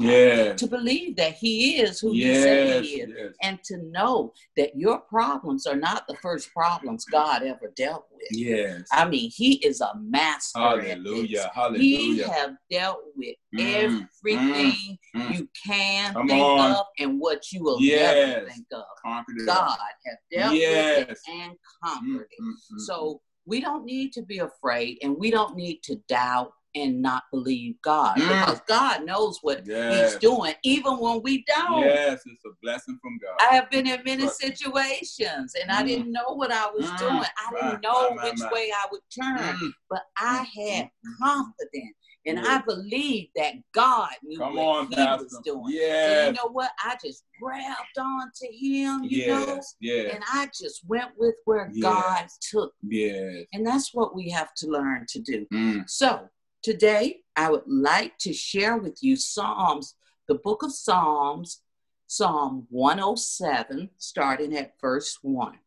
To 0.57 0.67
believe 0.67 1.15
that 1.15 1.35
He 1.35 1.77
is 1.77 1.99
who 1.99 2.13
yes. 2.13 2.35
He 2.35 2.41
said 2.43 2.83
He 2.83 2.89
is. 3.01 3.09
Yes. 3.17 3.33
And 3.41 3.63
to 3.63 3.77
know 3.91 4.33
that 4.57 4.75
your 4.75 4.99
problems 4.99 5.65
are 5.65 5.75
not 5.75 6.05
the 6.07 6.17
first 6.21 6.51
problems 6.53 7.05
God 7.05 7.43
ever 7.43 7.71
dealt 7.77 8.05
with. 8.11 8.27
Yes. 8.31 8.83
I 8.91 9.07
mean, 9.07 9.31
He 9.33 9.65
is 9.65 9.79
a 9.79 9.93
master. 9.97 10.59
Hallelujah. 10.59 11.49
Hallelujah. 11.55 11.79
He 11.79 12.19
have 12.19 12.55
dealt 12.69 12.99
with 13.15 13.35
mm. 13.57 13.73
everything 13.73 14.97
mm. 15.15 15.33
you 15.33 15.47
can 15.65 16.13
Come 16.13 16.27
think 16.27 16.43
on. 16.43 16.71
of 16.71 16.85
and 16.99 17.19
what 17.21 17.51
you 17.53 17.63
will 17.63 17.79
yes. 17.79 18.35
never 18.35 18.49
think 18.49 18.65
of. 18.73 18.83
Conquered 19.03 19.45
God 19.45 19.77
have 20.05 20.17
dealt 20.29 20.55
yes. 20.55 21.07
with 21.07 21.09
it 21.11 21.17
and 21.31 21.53
conquered 21.81 22.19
mm, 22.19 22.21
it. 22.21 22.43
Mm, 22.43 22.79
so 22.79 23.21
we 23.47 23.61
don't 23.61 23.85
need 23.85 24.13
to 24.13 24.21
be 24.21 24.39
afraid 24.39 24.99
and 25.01 25.17
we 25.17 25.31
don't 25.31 25.55
need 25.55 25.81
to 25.83 25.95
doubt 26.07 26.51
and 26.75 27.01
not 27.01 27.23
believe 27.31 27.75
God 27.81 28.17
mm. 28.17 28.27
because 28.27 28.61
God 28.67 29.05
knows 29.05 29.39
what 29.41 29.65
yes. 29.65 30.11
He's 30.11 30.19
doing, 30.19 30.53
even 30.63 30.97
when 30.97 31.21
we 31.23 31.43
don't. 31.47 31.81
Yes, 31.81 32.21
it's 32.25 32.45
a 32.45 32.49
blessing 32.61 32.99
from 33.01 33.17
God. 33.17 33.37
I 33.39 33.55
have 33.55 33.69
been 33.71 33.87
in 33.87 34.03
many 34.05 34.27
situations 34.27 35.55
and 35.55 35.69
mm. 35.69 35.73
I 35.73 35.83
didn't 35.83 36.11
know 36.11 36.33
what 36.33 36.51
I 36.51 36.69
was 36.69 36.85
mm. 36.85 36.99
doing. 36.99 37.11
I 37.13 37.51
didn't 37.53 37.81
know 37.81 38.13
my, 38.13 38.25
which 38.25 38.39
way 38.51 38.71
I 38.71 38.85
would 38.91 39.01
turn, 39.09 39.57
mm. 39.57 39.71
but 39.89 40.03
I 40.17 40.39
mm, 40.39 40.65
had 40.65 40.85
mm, 40.85 41.17
confidence. 41.19 41.96
And 42.27 42.39
I 42.39 42.61
believe 42.61 43.29
that 43.35 43.53
God 43.73 44.09
knew 44.23 44.37
Come 44.37 44.55
what 44.55 44.61
on, 44.63 44.87
He 44.87 44.95
Pastor. 44.95 45.23
was 45.23 45.41
doing. 45.45 45.63
Yeah. 45.67 46.05
So 46.05 46.25
you 46.27 46.33
know 46.33 46.51
what? 46.51 46.71
I 46.83 46.97
just 47.03 47.23
grabbed 47.41 47.97
on 47.97 48.31
to 48.35 48.47
Him, 48.47 49.03
you 49.03 49.25
yes. 49.25 49.47
know? 49.47 49.61
Yes. 49.79 50.13
And 50.13 50.23
I 50.33 50.47
just 50.47 50.81
went 50.87 51.11
with 51.17 51.35
where 51.45 51.69
yes. 51.71 51.81
God 51.81 52.27
took 52.41 52.73
me. 52.83 53.07
Yes. 53.07 53.45
And 53.53 53.65
that's 53.65 53.93
what 53.93 54.15
we 54.15 54.29
have 54.29 54.53
to 54.55 54.67
learn 54.67 55.05
to 55.09 55.19
do. 55.19 55.47
Mm. 55.53 55.89
So 55.89 56.29
Today, 56.67 57.21
I 57.35 57.49
would 57.49 57.67
like 57.67 58.17
to 58.19 58.33
share 58.33 58.75
with 58.77 59.01
you 59.01 59.15
Psalms, 59.15 59.95
the 60.27 60.35
book 60.35 60.63
of 60.63 60.73
Psalms, 60.73 61.61
Psalm 62.07 62.67
107, 62.71 63.89
starting 63.97 64.57
at 64.57 64.73
verse 64.81 65.17
1. 65.21 65.57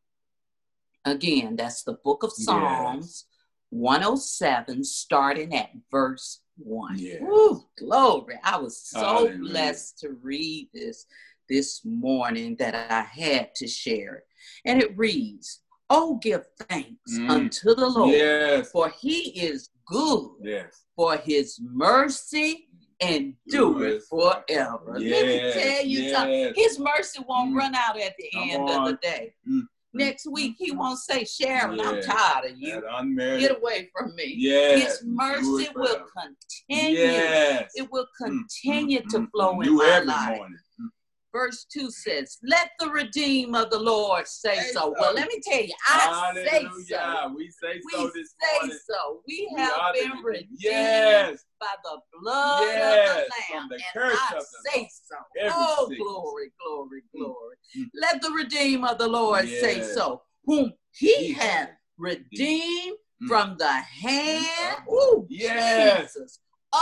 Again, 1.07 1.57
that's 1.57 1.85
the 1.85 1.95
book 1.95 2.23
of 2.23 2.33
Psalms, 2.33 3.25
yes. 3.25 3.25
107, 3.71 4.85
starting 4.85 5.55
at 5.55 5.71
verse 5.90 6.40
1. 6.62 6.99
Yes. 6.99 7.19
Woo, 7.21 7.64
glory. 7.79 8.38
I 8.45 8.57
was 8.59 8.83
so 8.83 9.00
Hallelujah. 9.00 9.38
blessed 9.38 9.99
to 10.00 10.11
read 10.23 10.69
this 10.73 11.07
this 11.49 11.83
morning 11.85 12.57
that 12.57 12.75
I 12.75 13.02
had 13.02 13.55
to 13.57 13.67
share 13.67 14.17
it. 14.17 14.25
And 14.64 14.83
it 14.83 14.97
reads, 14.97 15.62
Oh, 15.93 16.21
give 16.23 16.45
thanks 16.69 17.19
mm. 17.19 17.29
unto 17.29 17.75
the 17.75 17.88
Lord, 17.88 18.12
yes. 18.12 18.71
for 18.71 18.90
he 18.90 19.31
is 19.40 19.71
good. 19.87 20.31
Yes 20.40 20.85
for 21.00 21.17
his 21.17 21.59
mercy 21.62 22.69
and 23.00 23.33
do 23.49 23.83
it 23.83 24.02
forever. 24.02 24.99
Yes, 24.99 25.23
Let 25.23 25.26
me 25.26 25.52
tell 25.62 25.87
you 25.87 26.00
yes. 26.02 26.14
something. 26.14 26.52
His 26.55 26.79
mercy 26.79 27.25
won't 27.26 27.55
mm. 27.55 27.57
run 27.57 27.75
out 27.75 27.99
at 27.99 28.14
the 28.19 28.29
Come 28.35 28.50
end 28.50 28.69
on. 28.69 28.83
of 28.83 28.87
the 28.88 28.99
day. 29.00 29.33
Mm. 29.50 29.62
Next 29.93 30.27
week, 30.31 30.55
he 30.59 30.71
won't 30.71 30.99
say, 30.99 31.25
Sharon, 31.25 31.77
yes. 31.77 31.87
I'm 31.87 32.03
tired 32.03 32.53
of 32.53 32.59
you. 32.59 32.81
Get 33.41 33.57
away 33.57 33.91
from 33.93 34.15
me. 34.15 34.35
Yes. 34.37 34.83
His 34.83 35.05
mercy 35.05 35.69
will 35.75 36.05
continue. 36.17 36.99
Yes. 36.99 37.73
It 37.75 37.91
will 37.91 38.07
mm, 38.23 38.27
continue 38.27 39.01
mm. 39.01 39.09
to 39.11 39.27
flow 39.33 39.61
in 39.61 39.77
my 39.77 39.99
life. 40.01 40.37
Morning 40.37 40.59
verse 41.33 41.67
2 41.73 41.91
says, 41.91 42.39
Let 42.43 42.71
the 42.79 42.89
redeem 42.91 43.55
of 43.55 43.71
the 43.71 43.79
Lord 43.79 44.27
say, 44.27 44.57
say 44.57 44.73
so. 44.73 44.81
so. 44.81 44.95
Well, 44.99 45.15
let 45.15 45.29
me 45.29 45.41
tell 45.43 45.63
you, 45.63 45.73
I 45.89 46.33
Hallelujah. 46.35 46.49
say 46.51 46.69
so. 46.89 47.35
We 47.37 47.51
say 47.51 47.81
so 47.93 48.05
we 48.05 48.11
this 48.15 48.35
say 48.41 48.59
morning. 48.61 48.79
so. 48.89 49.21
We, 49.27 49.51
we 49.55 49.61
have 49.61 49.95
been 49.95 50.23
redeemed 50.23 50.49
yes. 50.59 51.45
by 51.61 51.75
the 51.85 51.99
blood 52.21 52.63
yes. 52.63 53.09
of 53.09 53.25
the 53.25 53.55
Lamb. 53.55 53.69
The 53.69 54.01
and 54.01 54.13
I 54.15 54.41
say 54.67 54.89
so. 54.91 55.17
oh, 55.53 55.93
glory, 55.97 56.53
glory, 56.65 57.03
mm. 57.03 57.19
glory. 57.19 57.57
Mm-hmm. 57.77 57.83
Let 57.95 58.23
the 58.23 58.31
redeem 58.31 58.85
of 58.85 58.99
the 58.99 59.09
Lord 59.09 59.49
yes. 59.49 59.61
say 59.61 59.83
so, 59.83 60.23
whom 60.45 60.73
he 60.93 61.33
hath 61.33 61.71
redeemed 61.99 62.97
mm. 63.23 63.29
from 63.29 63.57
the 63.59 63.73
hand 63.73 64.83
ooh, 64.91 65.27
yes. 65.29 66.15
Jesus, 66.15 66.41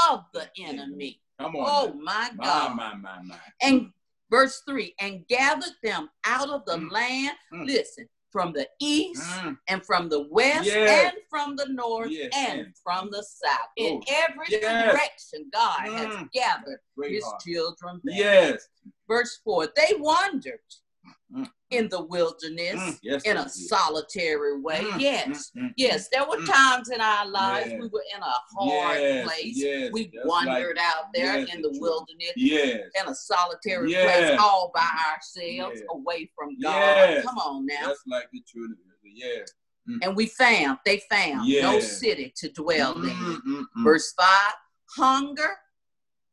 of 0.08 0.24
the 0.32 0.48
enemy. 0.58 1.20
Come 1.38 1.56
on. 1.56 1.64
Oh 1.66 1.94
my 1.94 2.30
God. 2.42 2.76
My, 2.76 2.94
my, 2.94 2.96
my, 2.96 3.22
my. 3.22 3.36
And 3.62 3.92
Verse 4.30 4.62
3 4.68 4.94
and 5.00 5.26
gathered 5.28 5.74
them 5.82 6.10
out 6.24 6.50
of 6.50 6.64
the 6.66 6.76
mm. 6.76 6.90
land, 6.90 7.36
mm. 7.52 7.66
listen, 7.66 8.08
from 8.30 8.52
the 8.52 8.68
east 8.80 9.22
mm. 9.22 9.56
and 9.68 9.84
from 9.84 10.08
the 10.08 10.26
west 10.30 10.66
yes. 10.66 11.06
and 11.06 11.14
from 11.30 11.56
the 11.56 11.66
north 11.70 12.10
yes. 12.10 12.30
and 12.36 12.66
from 12.82 13.08
the 13.10 13.22
south. 13.22 13.68
In 13.76 14.00
oh. 14.06 14.24
every 14.28 14.46
yes. 14.50 14.92
direction, 14.92 15.50
God 15.52 15.80
has 15.80 16.14
mm. 16.14 16.32
gathered 16.32 16.80
Great 16.96 17.14
his 17.14 17.24
heart. 17.24 17.40
children. 17.40 18.00
Back. 18.04 18.16
Yes. 18.16 18.68
Verse 19.08 19.40
4 19.44 19.68
they 19.76 19.94
wandered 19.98 20.60
mm 21.34 21.46
in 21.70 21.86
the 21.90 22.02
wilderness 22.02 22.80
mm, 22.80 22.98
yes, 23.02 23.22
in 23.24 23.36
a 23.36 23.46
solitary 23.46 24.58
way. 24.58 24.80
Mm, 24.80 25.00
yes, 25.00 25.50
mm, 25.54 25.64
mm 25.64 25.72
yes, 25.76 26.08
there 26.10 26.26
were 26.26 26.38
mm. 26.38 26.46
times 26.46 26.88
in 26.88 26.98
our 26.98 27.28
lives 27.28 27.70
we 27.72 27.88
were 27.88 28.04
in 28.16 28.22
a 28.22 28.34
hard 28.56 28.98
yes, 28.98 29.26
place. 29.26 29.52
Yes, 29.54 29.90
we 29.92 30.10
wandered 30.24 30.78
like, 30.78 30.86
out 30.86 31.04
there 31.12 31.36
in 31.36 31.60
the 31.60 31.76
wilderness, 31.78 32.32
yes. 32.36 32.80
in 32.98 33.06
a 33.06 33.14
solitary 33.14 33.92
place, 33.92 34.38
all 34.40 34.72
by 34.74 34.88
ourselves, 35.12 35.82
away 35.90 36.30
from 36.34 36.58
God. 36.58 37.22
Come 37.22 37.36
on 37.36 37.66
now. 37.66 37.88
Just 37.88 38.00
like 38.06 38.30
the 38.32 38.42
children 38.46 38.78
yeah. 39.14 39.42
Mm. 39.90 39.98
And 40.06 40.16
we 40.16 40.26
found, 40.26 40.78
they 40.86 41.02
found 41.10 41.46
no 41.48 41.80
city 41.80 42.32
to 42.36 42.48
dwell 42.50 42.94
in. 43.02 43.66
Verse 43.84 44.12
5 44.18 44.26
hunger 44.96 45.50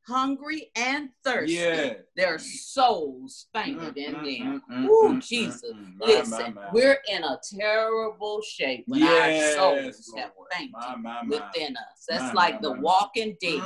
hungry 0.08 0.72
and 0.76 1.10
thirsty. 1.24 1.56
Yeah. 1.56 1.94
Their 2.16 2.40
souls 2.40 3.48
fainted 3.54 3.96
mm, 3.96 4.08
in 4.08 4.16
mm, 4.16 4.40
them. 4.40 4.62
Mm, 4.72 4.86
Ooh, 4.86 5.10
mm, 5.16 5.28
Jesus. 5.28 5.72
Mm, 5.74 5.98
mm. 5.98 6.08
Listen, 6.08 6.54
my, 6.56 6.62
my, 6.62 6.70
we're 6.72 7.00
in 7.10 7.24
a 7.24 7.40
terrible 7.58 8.42
shape 8.42 8.86
when 8.88 9.02
yes, 9.02 9.58
our 9.58 9.84
souls 9.84 10.12
Lord. 10.14 10.22
have 10.22 10.32
fainted 10.52 11.04
my, 11.04 11.24
within 11.24 11.78
us. 11.78 12.06
That's 12.08 12.34
like 12.34 12.62
the 12.62 12.74
walking 12.74 13.36
dead. 13.42 13.62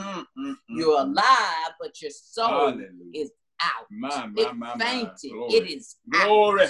You're 0.70 1.02
alive, 1.02 1.72
but 1.80 2.02
your 2.02 2.12
soul 2.12 2.48
Hallelujah. 2.48 2.92
is 3.14 3.32
out. 3.62 3.88
it 4.36 4.80
fainted. 4.80 5.32
It 5.54 5.70
is 5.70 5.96
Glory. 6.10 6.68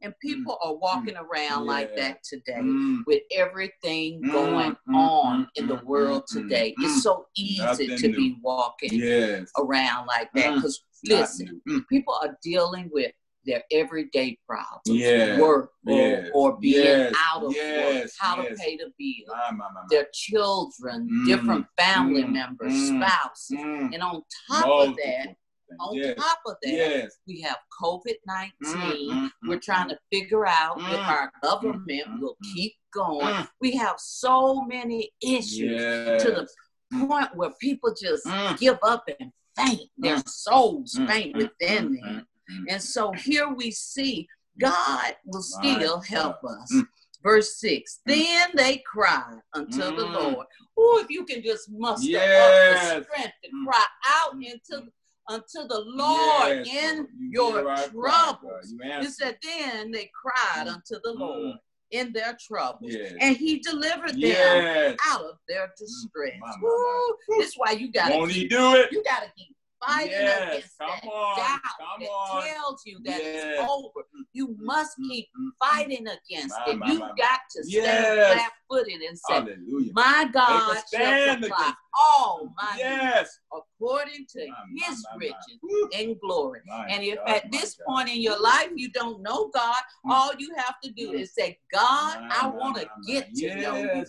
And 0.00 0.14
people 0.22 0.56
mm. 0.62 0.68
are 0.68 0.76
walking 0.76 1.14
mm. 1.14 1.22
around 1.22 1.64
yeah. 1.64 1.72
like 1.72 1.96
that 1.96 2.22
today 2.22 2.60
mm. 2.60 3.00
with 3.06 3.22
everything 3.34 4.22
mm. 4.22 4.30
going 4.30 4.76
mm. 4.88 4.94
on 4.94 5.42
mm. 5.42 5.46
in 5.56 5.66
the 5.66 5.80
world 5.84 6.24
today. 6.28 6.74
It's 6.78 7.02
so 7.02 7.26
easy 7.36 7.62
Nothing 7.62 7.96
to 7.96 8.08
new. 8.08 8.16
be 8.16 8.38
walking 8.42 8.94
yes. 8.94 9.50
around 9.58 10.06
like 10.06 10.30
that 10.34 10.54
because, 10.54 10.84
listen, 11.04 11.60
people 11.88 12.14
are 12.22 12.38
dealing 12.42 12.90
with 12.92 13.12
their 13.44 13.62
everyday 13.72 14.38
problems, 14.46 14.80
yeah. 14.86 15.40
work 15.40 15.70
or, 15.86 15.96
yes. 15.96 16.30
or 16.34 16.58
being 16.58 16.84
yes. 16.84 17.14
out 17.30 17.44
of 17.44 17.54
yes. 17.54 18.02
work, 18.02 18.10
how 18.18 18.36
to 18.36 18.54
pay 18.56 18.76
the 18.76 18.92
bill, 18.98 19.34
my, 19.34 19.50
my, 19.56 19.64
my, 19.72 19.80
their 19.90 20.06
children, 20.12 21.24
different 21.26 21.66
family 21.78 22.24
members, 22.24 22.74
spouses. 22.88 23.56
And 23.58 24.02
on 24.02 24.22
top 24.50 24.66
Multiple. 24.66 24.90
of 24.90 24.96
that, 24.96 25.36
on 25.80 25.96
yes. 25.96 26.16
top 26.16 26.38
of 26.46 26.56
that, 26.62 26.70
yes. 26.70 27.18
we 27.26 27.40
have 27.42 27.56
COVID 27.80 28.14
19. 28.26 28.52
Mm-hmm. 28.64 29.48
We're 29.48 29.58
trying 29.58 29.88
to 29.88 29.98
figure 30.12 30.46
out 30.46 30.78
mm-hmm. 30.78 30.94
if 30.94 31.00
our 31.00 31.32
government 31.42 31.88
mm-hmm. 31.88 32.20
will 32.20 32.36
keep 32.54 32.74
going. 32.92 33.26
Mm. 33.26 33.48
We 33.60 33.76
have 33.76 33.96
so 33.98 34.62
many 34.62 35.10
issues 35.22 35.80
yes. 35.80 36.22
to 36.22 36.30
the 36.30 37.06
point 37.06 37.36
where 37.36 37.50
people 37.60 37.94
just 38.00 38.24
mm. 38.26 38.58
give 38.58 38.78
up 38.82 39.08
and 39.20 39.30
faint. 39.56 39.90
Their 39.98 40.16
mm. 40.16 40.28
souls 40.28 40.96
mm. 40.98 41.06
faint 41.06 41.36
within 41.36 41.98
them. 42.02 42.26
And 42.68 42.82
so 42.82 43.12
here 43.12 43.52
we 43.52 43.70
see 43.70 44.26
God 44.58 45.14
will 45.26 45.42
still 45.42 46.00
help 46.00 46.42
us. 46.44 46.82
Verse 47.22 47.58
6 47.60 48.00
Then 48.06 48.50
they 48.54 48.82
cried 48.86 49.40
unto 49.54 49.78
the 49.78 50.04
Lord. 50.04 50.46
Oh, 50.76 51.00
if 51.02 51.10
you 51.10 51.24
can 51.24 51.42
just 51.42 51.70
muster 51.70 52.08
yes. 52.08 52.92
up 52.92 52.98
the 52.98 53.04
strength 53.04 53.34
to 53.44 53.50
cry 53.64 53.84
out 54.06 54.34
into 54.34 54.86
unto 55.28 55.68
the 55.68 55.82
Lord 55.86 56.66
yes, 56.66 56.94
in 56.96 57.08
you 57.18 57.30
your 57.32 57.62
troubles. 57.90 58.74
It 58.80 59.10
said, 59.10 59.38
then 59.42 59.90
they 59.90 60.10
cried 60.14 60.66
mm. 60.66 60.74
unto 60.74 60.96
the 61.04 61.12
Lord 61.12 61.40
mm. 61.40 61.54
in 61.90 62.12
their 62.12 62.36
troubles, 62.40 62.90
yes. 62.92 63.12
and 63.20 63.36
He 63.36 63.58
delivered 63.58 64.10
them 64.10 64.18
yes. 64.20 64.96
out 65.06 65.22
of 65.22 65.36
their 65.48 65.66
mm. 65.66 65.76
distress. 65.78 66.34
My, 66.40 66.48
my, 66.48 66.54
my. 66.60 67.12
This 67.38 67.48
is 67.48 67.54
why 67.56 67.72
you 67.72 67.92
got 67.92 68.08
to. 68.08 68.16
Won't 68.16 68.32
He 68.32 68.48
do 68.48 68.74
it? 68.74 68.90
You 68.92 69.02
got 69.04 69.22
to 69.22 69.30
keep 69.36 69.54
fighting 69.84 70.12
yes, 70.12 70.48
against 70.48 70.78
that 70.78 71.04
on, 71.04 71.36
doubt 71.36 71.60
that 72.00 72.06
on. 72.06 72.42
tells 72.44 72.82
you 72.84 72.98
that 73.04 73.22
yes. 73.22 73.44
it's 73.44 73.70
over. 73.70 74.06
You 74.32 74.56
must 74.60 74.96
keep 75.08 75.28
fighting 75.62 76.06
against 76.06 76.54
my, 76.66 76.72
it. 76.72 76.78
you've 76.86 77.16
got 77.16 77.40
to 77.56 77.64
stand 77.64 78.16
yes. 78.16 78.32
flat 78.34 78.52
footed 78.70 79.00
and 79.00 79.18
say, 79.18 79.34
Hallelujah. 79.34 79.92
My 79.94 80.28
God 80.32 80.82
shall 80.92 81.42
supply 81.42 81.72
all 81.98 82.52
my 82.56 82.76
yes. 82.76 83.16
needs 83.16 83.40
according 83.52 84.26
to 84.30 84.46
my, 84.46 84.54
his 84.76 85.06
my, 85.10 85.18
riches 85.18 85.94
and 85.98 86.20
glory. 86.20 86.60
and 86.88 87.02
if 87.02 87.16
God, 87.16 87.28
at 87.28 87.52
this 87.52 87.74
God. 87.74 87.84
point 87.86 88.08
in 88.08 88.20
your 88.20 88.40
life 88.40 88.68
you 88.74 88.90
don't 88.90 89.22
know 89.22 89.50
God, 89.54 89.82
mm. 90.06 90.10
all 90.10 90.32
you 90.38 90.50
have 90.56 90.74
to 90.82 90.90
do 90.92 91.12
mm. 91.12 91.20
is 91.20 91.34
say, 91.34 91.58
God, 91.72 92.18
I 92.30 92.46
want 92.48 92.76
to 92.76 92.88
get 93.06 93.34
to 93.34 93.54
know 93.56 93.76
you. 93.76 94.04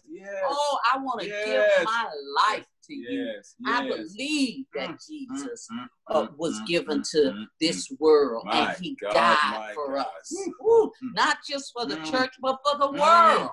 Oh, 0.46 0.80
I 0.94 0.98
want 1.00 1.22
to 1.22 1.28
give 1.28 1.66
my 1.84 2.08
life 2.50 2.66
to 2.90 2.96
you. 2.96 3.34
Yes, 3.36 3.56
I 3.66 3.88
believe 3.88 4.66
that 4.74 4.90
mm, 4.90 4.94
mm, 4.94 5.08
Jesus 5.08 5.68
mm, 5.72 5.86
uh, 6.10 6.28
mm, 6.28 6.38
was 6.38 6.60
mm, 6.60 6.68
given 6.68 7.04
to 7.12 7.46
this 7.62 7.92
world 8.00 8.46
and 8.52 8.76
he 8.82 8.98
God, 9.02 9.14
died 9.14 9.72
for 9.74 9.96
God. 9.96 10.06
us. 10.20 10.50
Woo, 10.60 10.92
not 11.14 11.38
just 11.48 11.72
for 11.74 11.86
the 11.86 11.98
church, 11.98 12.34
but 12.42 12.60
for 12.66 12.78
the 12.78 12.92
world. 12.92 13.50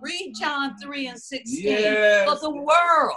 Read 0.00 0.32
John 0.38 0.76
3 0.80 1.08
and 1.08 1.20
16 1.20 1.62
yes. 1.64 2.28
for 2.28 2.38
the 2.40 2.50
world. 2.50 3.16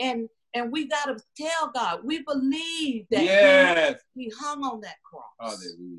And 0.00 0.28
and 0.54 0.70
we 0.70 0.86
got 0.86 1.06
to 1.06 1.16
tell 1.36 1.70
God, 1.74 2.00
we 2.04 2.22
believe 2.22 3.06
that 3.10 3.24
yes. 3.24 4.00
he, 4.14 4.24
he, 4.24 4.32
hung 4.38 4.62
on 4.62 4.80
that 4.82 4.96
cross. 5.02 5.24
Hallelujah. 5.40 5.98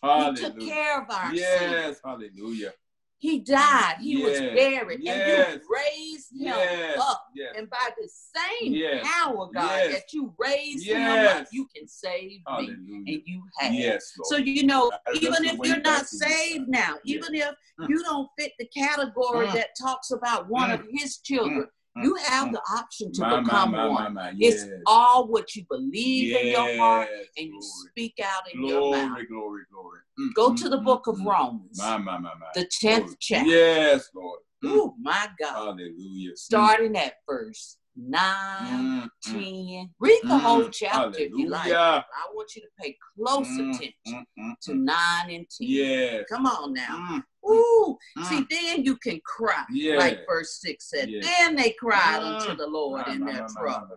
Hallelujah. 0.00 0.32
He 0.36 0.44
took 0.44 0.60
care 0.60 1.02
of 1.02 1.10
our 1.10 1.34
yes. 1.34 1.58
Sins. 1.58 2.00
Hallelujah. 2.04 2.72
He 3.18 3.38
died. 3.38 3.96
He 4.00 4.18
yes. 4.18 4.28
was 4.28 4.38
buried. 4.54 5.00
Yes. 5.00 5.48
And 5.48 5.54
you 5.54 5.68
raised 5.74 6.32
him 6.32 6.46
yes. 6.48 6.98
up. 6.98 7.24
And 7.56 7.70
by 7.70 7.88
the 7.98 8.08
same 8.08 9.02
power, 9.02 9.48
God, 9.54 9.90
that 9.92 10.12
you 10.12 10.34
raised 10.38 10.86
him 10.86 11.02
up, 11.02 11.46
you 11.50 11.66
can 11.74 11.88
save 11.88 12.40
Hallelujah. 12.46 12.76
me. 12.76 13.14
And 13.14 13.22
you 13.24 13.42
have. 13.58 13.72
Yes, 13.72 14.12
so, 14.24 14.36
you 14.36 14.64
know, 14.64 14.92
even 15.14 15.44
if 15.44 15.58
you're 15.62 15.80
not 15.80 16.06
saved 16.06 16.68
now, 16.68 16.94
even 17.04 17.34
if 17.34 17.54
mm. 17.80 17.88
you 17.88 18.02
don't 18.02 18.28
fit 18.38 18.52
the 18.58 18.66
category 18.66 19.46
mm. 19.46 19.52
that 19.54 19.68
talks 19.80 20.10
about 20.10 20.48
one 20.48 20.70
mm. 20.70 20.74
of 20.74 20.86
his 20.90 21.18
children, 21.18 21.62
mm. 21.62 21.68
You 22.02 22.14
have 22.16 22.52
the 22.52 22.60
option 22.72 23.12
to 23.12 23.20
my, 23.22 23.40
become 23.40 23.72
my, 23.72 23.88
my, 23.88 24.08
one. 24.10 24.34
Yes. 24.36 24.62
It's 24.62 24.72
all 24.86 25.28
what 25.28 25.54
you 25.54 25.64
believe 25.68 26.28
yes. 26.28 26.42
in 26.42 26.46
your 26.48 26.76
heart 26.78 27.08
and 27.36 27.46
you 27.46 27.60
speak 27.60 28.14
out 28.22 28.42
in 28.52 28.60
glory, 28.60 28.72
your 28.74 28.92
mouth. 28.92 29.08
Glory, 29.08 29.26
glory, 29.26 29.62
glory. 29.72 29.98
Mm, 30.20 30.34
Go 30.34 30.50
mm, 30.50 30.56
to 30.58 30.68
the 30.68 30.78
mm, 30.78 30.84
book 30.84 31.06
of 31.06 31.16
mm. 31.16 31.26
Romans. 31.26 31.78
The 32.54 32.68
10th 32.82 32.98
glory. 32.98 33.16
chapter. 33.20 33.50
Yes, 33.50 34.10
Lord. 34.14 34.40
Oh, 34.64 34.94
my 35.00 35.28
God. 35.40 35.54
Hallelujah. 35.54 36.36
Starting 36.36 36.96
at 36.96 37.14
verse 37.28 37.76
9, 37.96 39.02
mm, 39.02 39.08
10. 39.24 39.90
Read 39.98 40.20
the 40.22 40.28
mm, 40.28 40.40
whole 40.40 40.68
chapter 40.68 40.96
hallelujah. 40.98 41.26
if 41.26 41.32
you 41.32 41.48
like. 41.48 41.72
I 41.72 42.02
want 42.34 42.54
you 42.54 42.62
to 42.62 42.68
pay 42.80 42.96
close 43.16 43.46
mm, 43.48 43.74
attention 43.74 44.26
to 44.62 44.74
9 44.74 44.96
and 45.30 45.30
10. 45.30 45.46
Yes. 45.60 46.24
Come 46.30 46.46
on 46.46 46.74
now. 46.74 47.22
Ooh, 47.48 47.96
see, 48.24 48.44
then 48.50 48.84
you 48.84 48.96
can 48.96 49.20
cry, 49.24 49.64
yeah. 49.70 49.96
like 49.96 50.26
verse 50.28 50.60
6 50.60 50.90
said. 50.90 51.08
Yeah. 51.08 51.20
Then 51.22 51.56
they 51.56 51.70
cried 51.78 52.20
unto 52.20 52.56
the 52.56 52.66
Lord 52.66 53.06
in 53.08 53.24
their 53.24 53.46
trouble. 53.48 53.96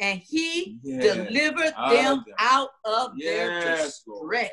And 0.00 0.20
he 0.20 0.78
yes. 0.82 1.02
delivered 1.02 1.74
them 1.90 2.24
out 2.38 2.70
of 2.84 3.12
yes, 3.16 3.64
their 3.64 3.76
distress. 3.76 4.50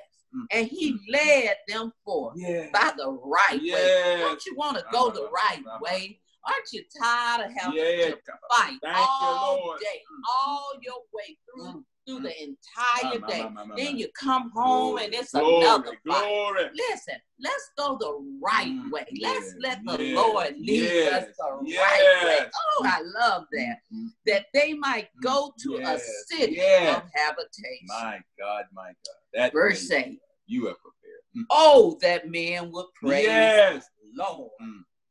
And 0.52 0.68
he 0.68 1.00
led 1.10 1.56
them 1.68 1.92
forth 2.06 2.36
by 2.72 2.92
the 2.98 3.18
right 3.24 3.60
way. 3.62 4.18
Don't 4.20 4.46
you 4.46 4.56
want 4.56 4.78
to 4.78 4.84
go 4.92 5.10
the 5.10 5.30
right 5.34 5.64
way? 5.82 6.20
Aren't 6.48 6.72
you 6.72 6.84
tired 7.02 7.46
of 7.46 7.52
having 7.58 7.78
yeah, 7.78 8.10
to 8.10 8.18
fight 8.52 8.78
Thank 8.82 8.98
all 8.98 9.76
day, 9.80 10.02
all 10.40 10.72
your 10.82 10.96
way 11.14 11.38
through 11.46 11.74
mm. 11.74 11.84
through 12.08 12.22
the 12.22 12.34
entire 12.42 13.20
my, 13.20 13.28
day? 13.28 13.50
My, 13.50 13.66
my, 13.66 13.76
then 13.76 13.98
you 13.98 14.08
come 14.20 14.50
home 14.52 14.92
glory, 14.92 15.06
and 15.06 15.14
it's 15.14 15.32
glory, 15.32 15.66
another 15.66 15.92
fight. 16.08 16.24
Glory. 16.24 16.70
Listen, 16.74 17.16
let's 17.40 17.72
go 17.78 17.98
the 18.00 18.40
right 18.42 18.68
mm, 18.68 18.92
way. 18.92 19.06
Let's 19.22 19.54
let 19.60 19.80
the 19.86 20.02
yes, 20.02 20.16
Lord 20.16 20.56
lead 20.58 21.08
us 21.10 21.26
the 21.38 21.76
right 21.78 22.24
way. 22.26 22.46
Oh, 22.80 22.86
I 22.86 23.02
love 23.02 23.44
that. 23.52 23.78
Mm-hmm. 23.94 24.08
That 24.28 24.46
they 24.54 24.74
might 24.74 25.10
go 25.22 25.54
to 25.64 25.78
a 25.78 26.00
city 26.28 26.60
of 26.60 27.04
habitation. 27.14 27.88
My 27.88 28.20
God, 28.40 28.66
my 28.74 28.88
God. 28.88 29.18
That 29.34 29.54
verse 29.54 29.90
8. 29.92 30.18
You 30.50 30.68
have 30.68 30.78
prepared. 30.78 31.24
Mm. 31.38 31.44
Oh, 31.50 31.98
that 32.02 32.30
man 32.30 32.72
would 32.72 32.86
praise 33.02 33.26
yes. 33.26 33.86
Lord. 34.16 34.52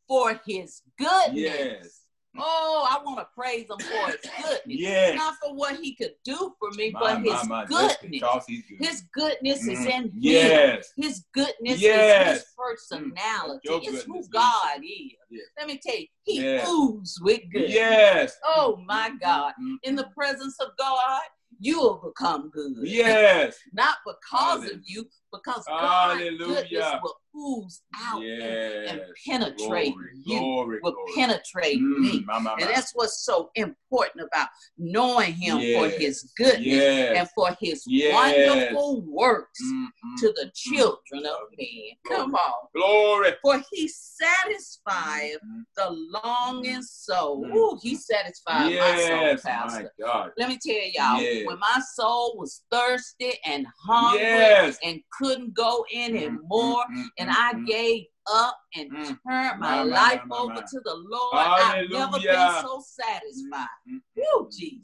Mm 0.08 0.16
for 0.16 0.40
his 0.46 0.82
goodness. 0.98 1.34
Yes. 1.34 2.00
Oh, 2.38 2.86
I 2.86 3.02
want 3.02 3.18
to 3.18 3.26
praise 3.34 3.62
him 3.62 3.78
for 3.78 4.10
his 4.10 4.16
goodness. 4.42 4.60
Yes. 4.66 5.16
Not 5.16 5.36
for 5.42 5.54
what 5.54 5.76
he 5.76 5.94
could 5.94 6.12
do 6.22 6.54
for 6.58 6.70
me, 6.76 6.90
my, 6.90 7.00
but 7.00 7.22
his 7.22 7.48
my, 7.48 7.64
my, 7.64 7.64
goodness. 7.64 8.22
Good. 8.46 8.62
His 8.78 9.02
goodness 9.14 9.66
mm. 9.66 9.72
is 9.72 9.86
in 9.86 10.12
yes. 10.14 10.92
him. 10.96 11.04
His 11.04 11.24
goodness 11.32 11.80
yes. 11.80 12.28
is 12.28 12.42
his 12.42 12.52
personality. 12.58 13.68
Mm. 13.68 13.80
It's 13.84 14.02
who 14.02 14.22
God 14.28 14.78
is. 14.82 15.12
Yes. 15.30 15.42
Let 15.58 15.66
me 15.66 15.80
tell 15.82 15.98
you, 15.98 16.06
he 16.24 16.42
yes. 16.42 16.68
oozes 16.68 17.18
with 17.22 17.40
goodness. 17.50 17.72
Yes. 17.72 18.36
Oh 18.44 18.82
my 18.84 19.12
God. 19.20 19.52
Mm-hmm. 19.52 19.74
In 19.84 19.96
the 19.96 20.08
presence 20.14 20.60
of 20.60 20.68
God, 20.78 21.22
you 21.58 21.78
will 21.78 22.02
become 22.04 22.50
good. 22.50 22.74
Yes. 22.82 23.56
Not 23.72 23.96
because 24.04 24.18
Hallelujah. 24.30 24.74
of 24.74 24.80
you, 24.84 25.06
because 25.44 25.64
God's 25.66 26.20
goodness 26.38 26.94
will 27.02 27.14
ooze 27.36 27.82
out 27.94 28.22
yes. 28.22 28.90
and, 28.90 29.00
and, 29.00 29.10
penetrate 29.26 29.92
glory, 29.92 30.10
you, 30.24 30.38
glory, 30.38 30.78
will 30.82 30.92
glory. 30.92 31.12
penetrate 31.16 31.78
mm, 31.78 31.98
me. 31.98 32.24
My, 32.26 32.38
my, 32.38 32.54
my. 32.54 32.56
And 32.60 32.70
that's 32.70 32.92
what's 32.94 33.24
so 33.24 33.50
important 33.54 34.26
about 34.26 34.48
knowing 34.78 35.32
Him 35.34 35.58
yes. 35.58 35.76
for 35.92 35.98
His 35.98 36.32
goodness 36.36 36.64
yes. 36.64 37.18
and 37.18 37.28
for 37.34 37.56
His 37.60 37.84
wonderful 37.86 39.02
works 39.02 39.60
mm, 39.62 39.84
mm, 39.84 40.20
to 40.20 40.32
the 40.36 40.50
children 40.54 41.24
mm, 41.24 41.26
of 41.26 41.38
men. 41.58 41.90
Come 42.08 42.34
on. 42.34 42.68
Glory. 42.74 43.32
For 43.42 43.62
He 43.72 43.88
satisfies 43.88 45.36
mm, 45.44 45.64
the 45.76 45.90
longing 46.24 46.82
soul. 46.82 47.44
Mm. 47.46 47.54
Ooh, 47.54 47.78
He 47.82 47.96
satisfied 47.96 48.74
my 48.74 49.06
soul, 49.06 49.36
Pastor. 49.44 49.92
My 49.98 50.28
Let 50.38 50.48
me 50.48 50.58
tell 50.64 50.74
y'all, 50.94 51.46
when 51.46 51.58
my 51.58 51.80
soul 51.94 52.36
was 52.38 52.62
thirsty 52.70 53.32
and 53.44 53.66
hungry 53.86 54.74
and 54.82 55.00
couldn't 55.26 55.54
go 55.54 55.84
anymore, 55.94 56.84
and 56.88 57.10
and 57.18 57.30
I 57.30 57.54
gave 57.66 58.04
up 58.32 58.58
and 58.74 58.90
mm. 58.90 59.04
turned 59.06 59.18
my, 59.26 59.56
my 59.58 59.82
life 59.82 60.20
my, 60.26 60.36
my, 60.36 60.42
over 60.42 60.54
to 60.54 60.80
the 60.84 61.04
Lord. 61.08 61.46
Hallelujah. 61.46 61.84
I've 61.84 61.90
never 61.90 62.18
been 62.18 62.62
so 62.62 62.82
satisfied. 62.84 63.66
Mm. 63.88 64.00
Woo, 64.16 64.48
Jesus. 64.50 64.82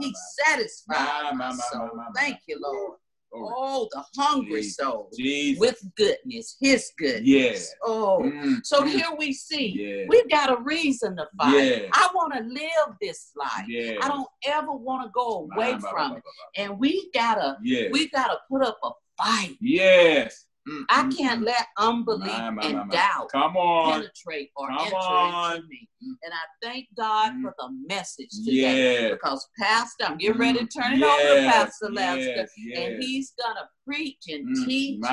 He 0.00 0.14
satisfied 0.44 1.34
my, 1.34 1.54
soul. 1.72 1.90
Thank 2.14 2.38
you, 2.46 2.58
Lord. 2.60 2.98
Oh, 3.34 3.88
the 3.90 4.04
hungry 4.18 4.62
soul 4.62 5.08
Jesus. 5.16 5.58
with 5.58 5.82
goodness, 5.96 6.58
His 6.60 6.92
goodness. 6.98 7.22
Yes. 7.24 7.74
Oh, 7.82 8.20
mm. 8.22 8.58
so 8.62 8.82
mm. 8.82 8.90
here 8.90 9.08
we 9.16 9.32
see 9.32 9.68
yeah. 9.68 10.04
we've 10.06 10.28
got 10.28 10.50
a 10.50 10.60
reason 10.62 11.16
to 11.16 11.26
fight. 11.38 11.64
Yeah. 11.64 11.88
I 11.94 12.10
want 12.14 12.34
to 12.34 12.40
live 12.40 12.96
this 13.00 13.30
life. 13.34 13.64
Yeah. 13.66 13.94
I 14.02 14.08
don't 14.08 14.28
ever 14.44 14.72
want 14.72 15.04
to 15.04 15.10
go 15.14 15.48
away 15.50 15.78
from 15.78 16.16
it. 16.16 16.22
And 16.58 16.78
we 16.78 17.10
gotta, 17.14 17.56
we 17.62 18.10
gotta 18.10 18.36
put 18.50 18.62
up 18.62 18.78
a 18.84 18.90
fight. 19.22 19.56
Yes. 19.60 20.46
Mm, 20.68 20.84
I 20.90 21.02
mm, 21.02 21.16
can't 21.16 21.42
mm. 21.42 21.46
let 21.46 21.66
unbelief 21.76 22.30
my, 22.30 22.50
my, 22.50 22.62
and 22.62 22.76
my, 22.76 22.86
doubt 22.88 23.30
Come 23.32 23.56
on. 23.56 23.94
penetrate 23.94 24.50
or 24.54 24.68
Come 24.68 24.78
enter 24.78 24.96
on. 24.96 25.56
into 25.56 25.68
me. 25.68 25.88
And 26.22 26.32
I 26.32 26.66
thank 26.66 26.86
God 26.96 27.32
mm. 27.32 27.42
for 27.42 27.54
the 27.58 27.68
message 27.88 28.28
today 28.44 29.10
because 29.10 29.48
Pastor, 29.58 30.04
I'm 30.04 30.18
getting 30.18 30.38
ready 30.38 30.60
to 30.60 30.66
turn 30.66 30.92
it 30.92 30.98
yes. 30.98 31.20
over 31.20 31.40
to 31.40 31.50
Pastor 31.50 31.90
Lester, 31.90 32.48
yes. 32.58 32.78
and 32.78 33.02
he's 33.02 33.32
gonna 33.42 33.68
preach 33.84 34.22
and 34.28 34.56
mm. 34.56 34.64
teach 34.64 35.04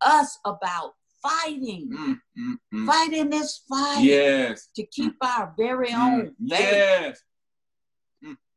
us 0.00 0.38
about 0.44 0.94
fighting, 1.22 1.88
mm, 1.92 2.18
mm, 2.38 2.54
mm. 2.74 2.86
fighting 2.86 3.30
this 3.30 3.62
fight, 3.68 4.02
yes, 4.02 4.68
to 4.74 4.84
keep 4.86 5.14
our 5.22 5.54
very 5.56 5.92
own 5.92 6.34
faith. 6.48 6.58
Yes, 6.60 7.22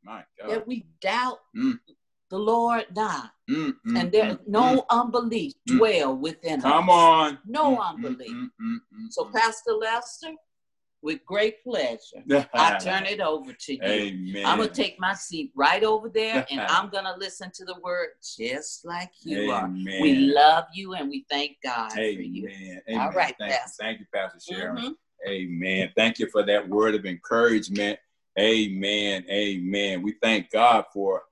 my 0.04 0.22
God, 0.40 0.50
that 0.50 0.66
we 0.66 0.86
doubt 1.00 1.38
the 2.34 2.40
Lord 2.40 2.86
not. 2.96 3.30
Mm, 3.48 3.74
mm, 3.86 4.00
and 4.00 4.10
there 4.10 4.24
mm, 4.24 4.38
no 4.48 4.78
mm. 4.78 4.84
unbelief 4.90 5.52
mm. 5.68 5.76
dwell 5.76 6.16
within 6.16 6.60
Come 6.62 6.72
us. 6.72 6.78
Come 6.80 6.90
on. 6.90 7.38
No 7.46 7.76
mm, 7.76 7.88
unbelief. 7.88 8.50
So 9.10 9.26
Pastor 9.26 9.72
Lester, 9.72 10.32
with 11.00 11.24
great 11.26 11.62
pleasure, 11.62 12.24
I 12.54 12.76
turn 12.78 13.06
it 13.06 13.20
over 13.20 13.52
to 13.52 13.72
you. 13.72 13.80
Amen. 13.82 14.44
I'm 14.44 14.58
gonna 14.58 14.70
take 14.70 14.98
my 14.98 15.14
seat 15.14 15.52
right 15.54 15.84
over 15.84 16.08
there 16.08 16.44
and 16.50 16.60
I'm 16.68 16.88
gonna 16.88 17.14
listen 17.16 17.52
to 17.54 17.64
the 17.64 17.76
word 17.84 18.08
just 18.36 18.84
like 18.84 19.12
you 19.20 19.52
Amen. 19.52 19.86
are. 19.86 20.02
We 20.02 20.16
love 20.16 20.64
you 20.74 20.94
and 20.94 21.08
we 21.08 21.24
thank 21.30 21.58
God 21.62 21.92
Amen. 21.92 22.16
for 22.16 22.22
you. 22.22 22.48
Amen. 22.48 23.00
All 23.00 23.12
right, 23.12 23.36
thank 23.38 23.52
Pastor. 23.52 23.84
You. 23.84 23.86
Thank 23.86 24.00
you, 24.00 24.06
Pastor 24.12 24.40
Sharon. 24.40 24.76
Mm-hmm. 24.76 25.28
Amen. 25.28 25.92
Thank 25.96 26.18
you 26.18 26.28
for 26.30 26.42
that 26.42 26.68
word 26.68 26.96
of 26.96 27.06
encouragement. 27.06 28.00
Amen. 28.36 29.24
Amen. 29.30 30.02
We 30.02 30.16
thank 30.20 30.50
God 30.50 30.86
for 30.92 31.22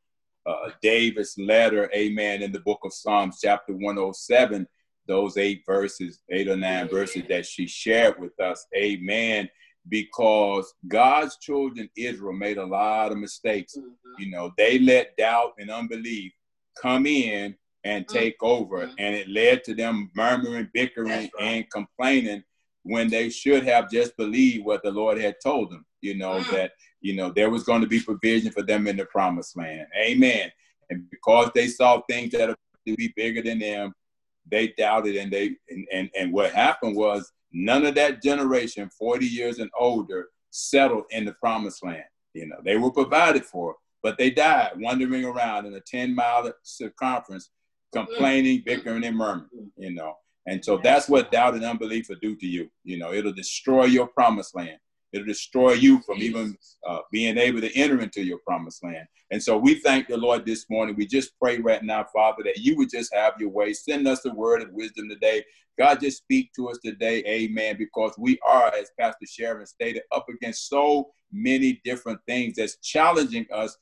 uh, 0.47 0.71
David's 0.81 1.35
letter, 1.39 1.91
amen, 1.95 2.43
in 2.43 2.53
the 2.53 2.61
book 2.61 2.81
of 2.85 2.93
Psalms, 2.93 3.39
chapter 3.43 3.73
107, 3.73 4.67
those 5.07 5.37
eight 5.37 5.63
verses, 5.67 6.21
eight 6.31 6.49
or 6.49 6.57
nine 6.57 6.89
verses 6.89 7.23
that 7.29 7.47
she 7.47 7.67
shared 7.67 8.21
with 8.21 8.39
us, 8.41 8.67
amen, 8.77 9.49
because 9.89 10.73
God's 10.89 11.37
children, 11.39 11.89
Israel, 11.97 12.33
made 12.33 12.59
a 12.59 12.67
lot 12.67 13.13
of 13.13 13.19
mistakes. 13.19 13.77
Mm-hmm. 13.77 14.23
You 14.23 14.31
know, 14.31 14.53
they 14.57 14.79
let 14.79 15.17
doubt 15.17 15.53
and 15.59 15.71
unbelief 15.71 16.33
come 16.81 17.07
in 17.07 17.57
and 17.85 18.07
mm-hmm. 18.07 18.17
take 18.17 18.39
mm-hmm. 18.39 18.63
over, 18.63 18.83
and 18.83 19.15
it 19.15 19.29
led 19.29 19.65
to 19.65 19.75
them 19.75 20.11
murmuring, 20.15 20.71
bickering, 20.73 21.09
right. 21.09 21.31
and 21.41 21.71
complaining 21.71 22.43
when 22.85 23.09
they 23.09 23.31
should 23.31 23.65
have 23.65 23.91
just 23.91 24.17
believed 24.17 24.65
what 24.65 24.83
the 24.83 24.91
Lord 24.91 25.19
had 25.19 25.37
told 25.43 25.71
them, 25.71 25.85
you 26.01 26.17
know, 26.17 26.41
mm. 26.41 26.51
that 26.51 26.73
you 27.03 27.15
know, 27.15 27.31
there 27.31 27.51
was 27.51 27.65
going 27.65 27.83
to 27.83 27.87
be 27.87 28.01
provision 28.01 28.53
for 28.53 28.63
them 28.63 28.87
in 28.87 28.97
the 28.97 29.05
promised 29.07 29.57
land. 29.57 29.87
Amen. 29.97 30.51
And 30.89 31.11
because 31.11 31.51
they 31.55 31.67
saw 31.67 32.01
things 32.09 32.33
that 32.33 32.51
are 32.51 32.57
to 32.87 32.97
be 32.97 33.13
bigger 33.17 33.43
than 33.43 33.59
them, 33.59 33.93
they 34.51 34.69
doubted 34.79 35.17
and 35.17 35.33
they 35.33 35.57
and, 35.69 35.87
and, 35.93 36.11
and 36.19 36.33
what 36.33 36.53
happened 36.53 36.97
was 36.97 37.31
none 37.53 37.85
of 37.85 37.95
that 37.97 38.23
generation, 38.23 38.91
40 38.99 39.27
years 39.27 39.59
and 39.59 39.71
older, 39.79 40.29
settled 40.51 41.05
in 41.11 41.25
the 41.25 41.33
promised 41.35 41.85
land. 41.85 42.05
You 42.35 42.47
know, 42.47 42.57
they 42.65 42.77
were 42.77 42.91
provided 42.91 43.45
for, 43.45 43.77
but 44.03 44.17
they 44.19 44.31
died 44.31 44.73
wandering 44.77 45.25
around 45.25 45.67
in 45.67 45.75
a 45.75 45.81
10 45.81 46.15
mile 46.15 46.53
circumference, 46.63 47.51
complaining, 47.93 48.59
mm-hmm. 48.59 48.65
bickering, 48.65 49.05
and 49.05 49.17
murmuring, 49.17 49.71
you 49.77 49.93
know. 49.93 50.15
And 50.47 50.65
so 50.65 50.79
that's 50.83 51.09
what 51.09 51.31
doubt 51.31 51.55
and 51.55 51.65
unbelief 51.65 52.09
will 52.09 52.17
do 52.21 52.35
to 52.37 52.47
you. 52.47 52.69
You 52.85 52.99
know, 52.99 53.13
it'll 53.13 53.33
destroy 53.33 53.85
your 53.85 54.09
promised 54.09 54.57
land. 54.57 54.79
It'll 55.13 55.27
destroy 55.27 55.73
you 55.73 56.01
from 56.03 56.19
even 56.19 56.57
uh, 56.87 57.01
being 57.11 57.39
able 57.39 57.61
to 57.61 57.75
enter 57.77 58.01
into 58.01 58.23
your 58.23 58.39
promised 58.47 58.83
land. 58.85 59.07
And 59.31 59.43
so 59.43 59.57
we 59.57 59.77
thank 59.77 60.09
the 60.09 60.17
Lord 60.17 60.45
this 60.45 60.67
morning. 60.71 60.95
We 60.97 61.07
just 61.07 61.39
pray 61.41 61.59
right 61.59 61.83
now, 61.83 62.07
Father, 62.13 62.43
that 62.45 62.59
you 62.59 62.77
would 62.77 62.91
just 62.91 63.15
have 63.15 63.35
your 63.39 63.51
way. 63.51 63.73
Send 63.73 64.07
us 64.09 64.23
the 64.23 64.35
word 64.35 64.63
of 64.63 64.73
wisdom 64.73 65.09
today. 65.09 65.45
God, 65.79 66.01
just 66.01 66.19
speak 66.19 66.53
to 66.55 66.69
us 66.69 66.79
today. 66.85 67.25
Amen. 67.27 67.77
Because 67.79 68.13
we 68.19 68.39
are, 68.47 68.73
as 68.75 68.91
Pastor 68.99 69.27
Sharon 69.27 69.67
stated, 69.67 70.03
up 70.13 70.27
against 70.29 70.69
so 70.69 71.13
many 71.33 71.81
different 71.85 72.21
things 72.27 72.57
that's 72.57 72.77
challenging 72.77 73.47
us 73.53 73.77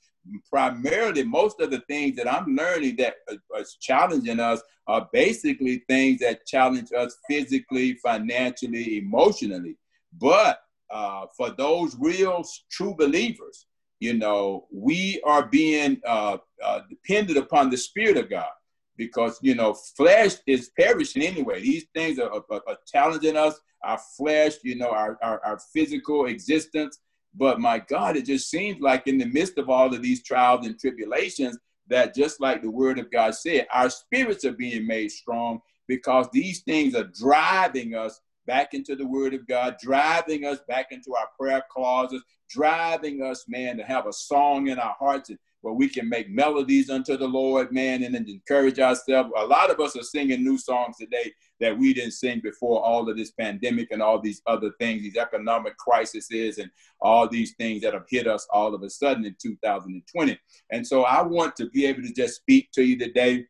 primarily 0.48 1.24
most 1.24 1.60
of 1.60 1.70
the 1.70 1.80
things 1.88 2.16
that 2.16 2.32
I'm 2.32 2.54
learning 2.54 2.96
that 2.96 3.14
is 3.58 3.76
challenging 3.80 4.40
us 4.40 4.60
are 4.86 5.08
basically 5.12 5.82
things 5.88 6.20
that 6.20 6.46
challenge 6.46 6.92
us 6.92 7.16
physically, 7.28 7.94
financially, 7.94 8.98
emotionally. 8.98 9.76
But 10.18 10.60
uh, 10.90 11.26
for 11.36 11.50
those 11.50 11.96
real 11.98 12.44
true 12.70 12.94
believers, 12.96 13.66
you 14.00 14.14
know, 14.14 14.66
we 14.72 15.20
are 15.24 15.46
being 15.46 16.00
uh, 16.06 16.38
uh, 16.62 16.80
dependent 16.88 17.38
upon 17.38 17.70
the 17.70 17.76
Spirit 17.76 18.16
of 18.16 18.30
God 18.30 18.48
because, 18.96 19.38
you 19.42 19.54
know, 19.54 19.74
flesh 19.74 20.36
is 20.46 20.70
perishing 20.78 21.22
anyway. 21.22 21.60
These 21.60 21.86
things 21.94 22.18
are, 22.18 22.30
are, 22.32 22.62
are 22.66 22.78
challenging 22.86 23.36
us, 23.36 23.58
our 23.82 23.98
flesh, 24.16 24.54
you 24.62 24.76
know, 24.76 24.90
our, 24.90 25.18
our, 25.22 25.40
our 25.44 25.58
physical 25.72 26.26
existence. 26.26 26.98
But 27.34 27.60
my 27.60 27.78
God, 27.78 28.16
it 28.16 28.26
just 28.26 28.50
seems 28.50 28.80
like 28.80 29.06
in 29.06 29.18
the 29.18 29.26
midst 29.26 29.58
of 29.58 29.70
all 29.70 29.94
of 29.94 30.02
these 30.02 30.22
trials 30.22 30.66
and 30.66 30.78
tribulations, 30.78 31.58
that 31.88 32.14
just 32.14 32.40
like 32.40 32.62
the 32.62 32.70
word 32.70 32.98
of 32.98 33.10
God 33.10 33.34
said, 33.34 33.66
our 33.72 33.90
spirits 33.90 34.44
are 34.44 34.52
being 34.52 34.86
made 34.86 35.10
strong 35.10 35.60
because 35.88 36.28
these 36.32 36.60
things 36.60 36.94
are 36.94 37.10
driving 37.18 37.94
us 37.94 38.20
back 38.46 38.74
into 38.74 38.96
the 38.96 39.06
Word 39.06 39.34
of 39.34 39.46
God, 39.46 39.76
driving 39.82 40.44
us 40.44 40.58
back 40.68 40.86
into 40.90 41.14
our 41.14 41.28
prayer 41.38 41.62
closets, 41.70 42.24
driving 42.48 43.22
us, 43.22 43.44
man, 43.48 43.76
to 43.76 43.84
have 43.84 44.06
a 44.06 44.12
song 44.12 44.68
in 44.68 44.78
our 44.78 44.96
hearts 44.98 45.30
where 45.62 45.74
we 45.74 45.88
can 45.88 46.08
make 46.08 46.30
melodies 46.30 46.88
unto 46.88 47.16
the 47.16 47.26
Lord, 47.26 47.72
man, 47.72 48.02
and 48.02 48.16
encourage 48.16 48.78
ourselves. 48.78 49.30
A 49.36 49.44
lot 49.44 49.70
of 49.70 49.78
us 49.78 49.96
are 49.96 50.02
singing 50.02 50.42
new 50.42 50.56
songs 50.56 50.96
today 50.96 51.32
that 51.60 51.76
we 51.76 51.92
didn't 51.92 52.12
sing 52.12 52.40
before 52.40 52.82
all 52.82 53.08
of 53.08 53.16
this 53.16 53.32
pandemic 53.32 53.88
and 53.90 54.02
all 54.02 54.18
these 54.18 54.40
other 54.46 54.70
things, 54.78 55.02
these 55.02 55.18
economic 55.18 55.76
crises 55.76 56.58
and 56.58 56.70
all 57.00 57.28
these 57.28 57.54
things 57.56 57.82
that 57.82 57.92
have 57.92 58.06
hit 58.08 58.26
us 58.26 58.46
all 58.50 58.74
of 58.74 58.82
a 58.82 58.88
sudden 58.88 59.24
in 59.24 59.36
2020. 59.40 60.38
And 60.70 60.86
so 60.86 61.02
I 61.02 61.22
want 61.22 61.56
to 61.56 61.68
be 61.68 61.84
able 61.86 62.02
to 62.02 62.12
just 62.12 62.36
speak 62.36 62.70
to 62.72 62.82
you 62.82 62.98
today. 62.98 63.44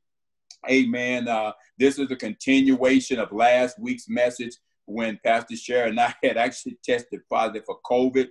Amen. 0.69 1.29
Uh, 1.29 1.53
this 1.79 1.99
is 1.99 2.11
a 2.11 2.17
continuation 2.17 3.19
of 3.21 3.33
last 3.33 3.79
week's 3.79 4.09
message 4.09 4.57
when 4.91 5.21
Pastor 5.25 5.57
Sharon 5.57 5.91
and 5.91 6.01
I 6.01 6.15
had 6.23 6.37
actually 6.37 6.79
tested 6.85 7.21
positive 7.31 7.65
for 7.67 7.79
COVID. 7.85 8.29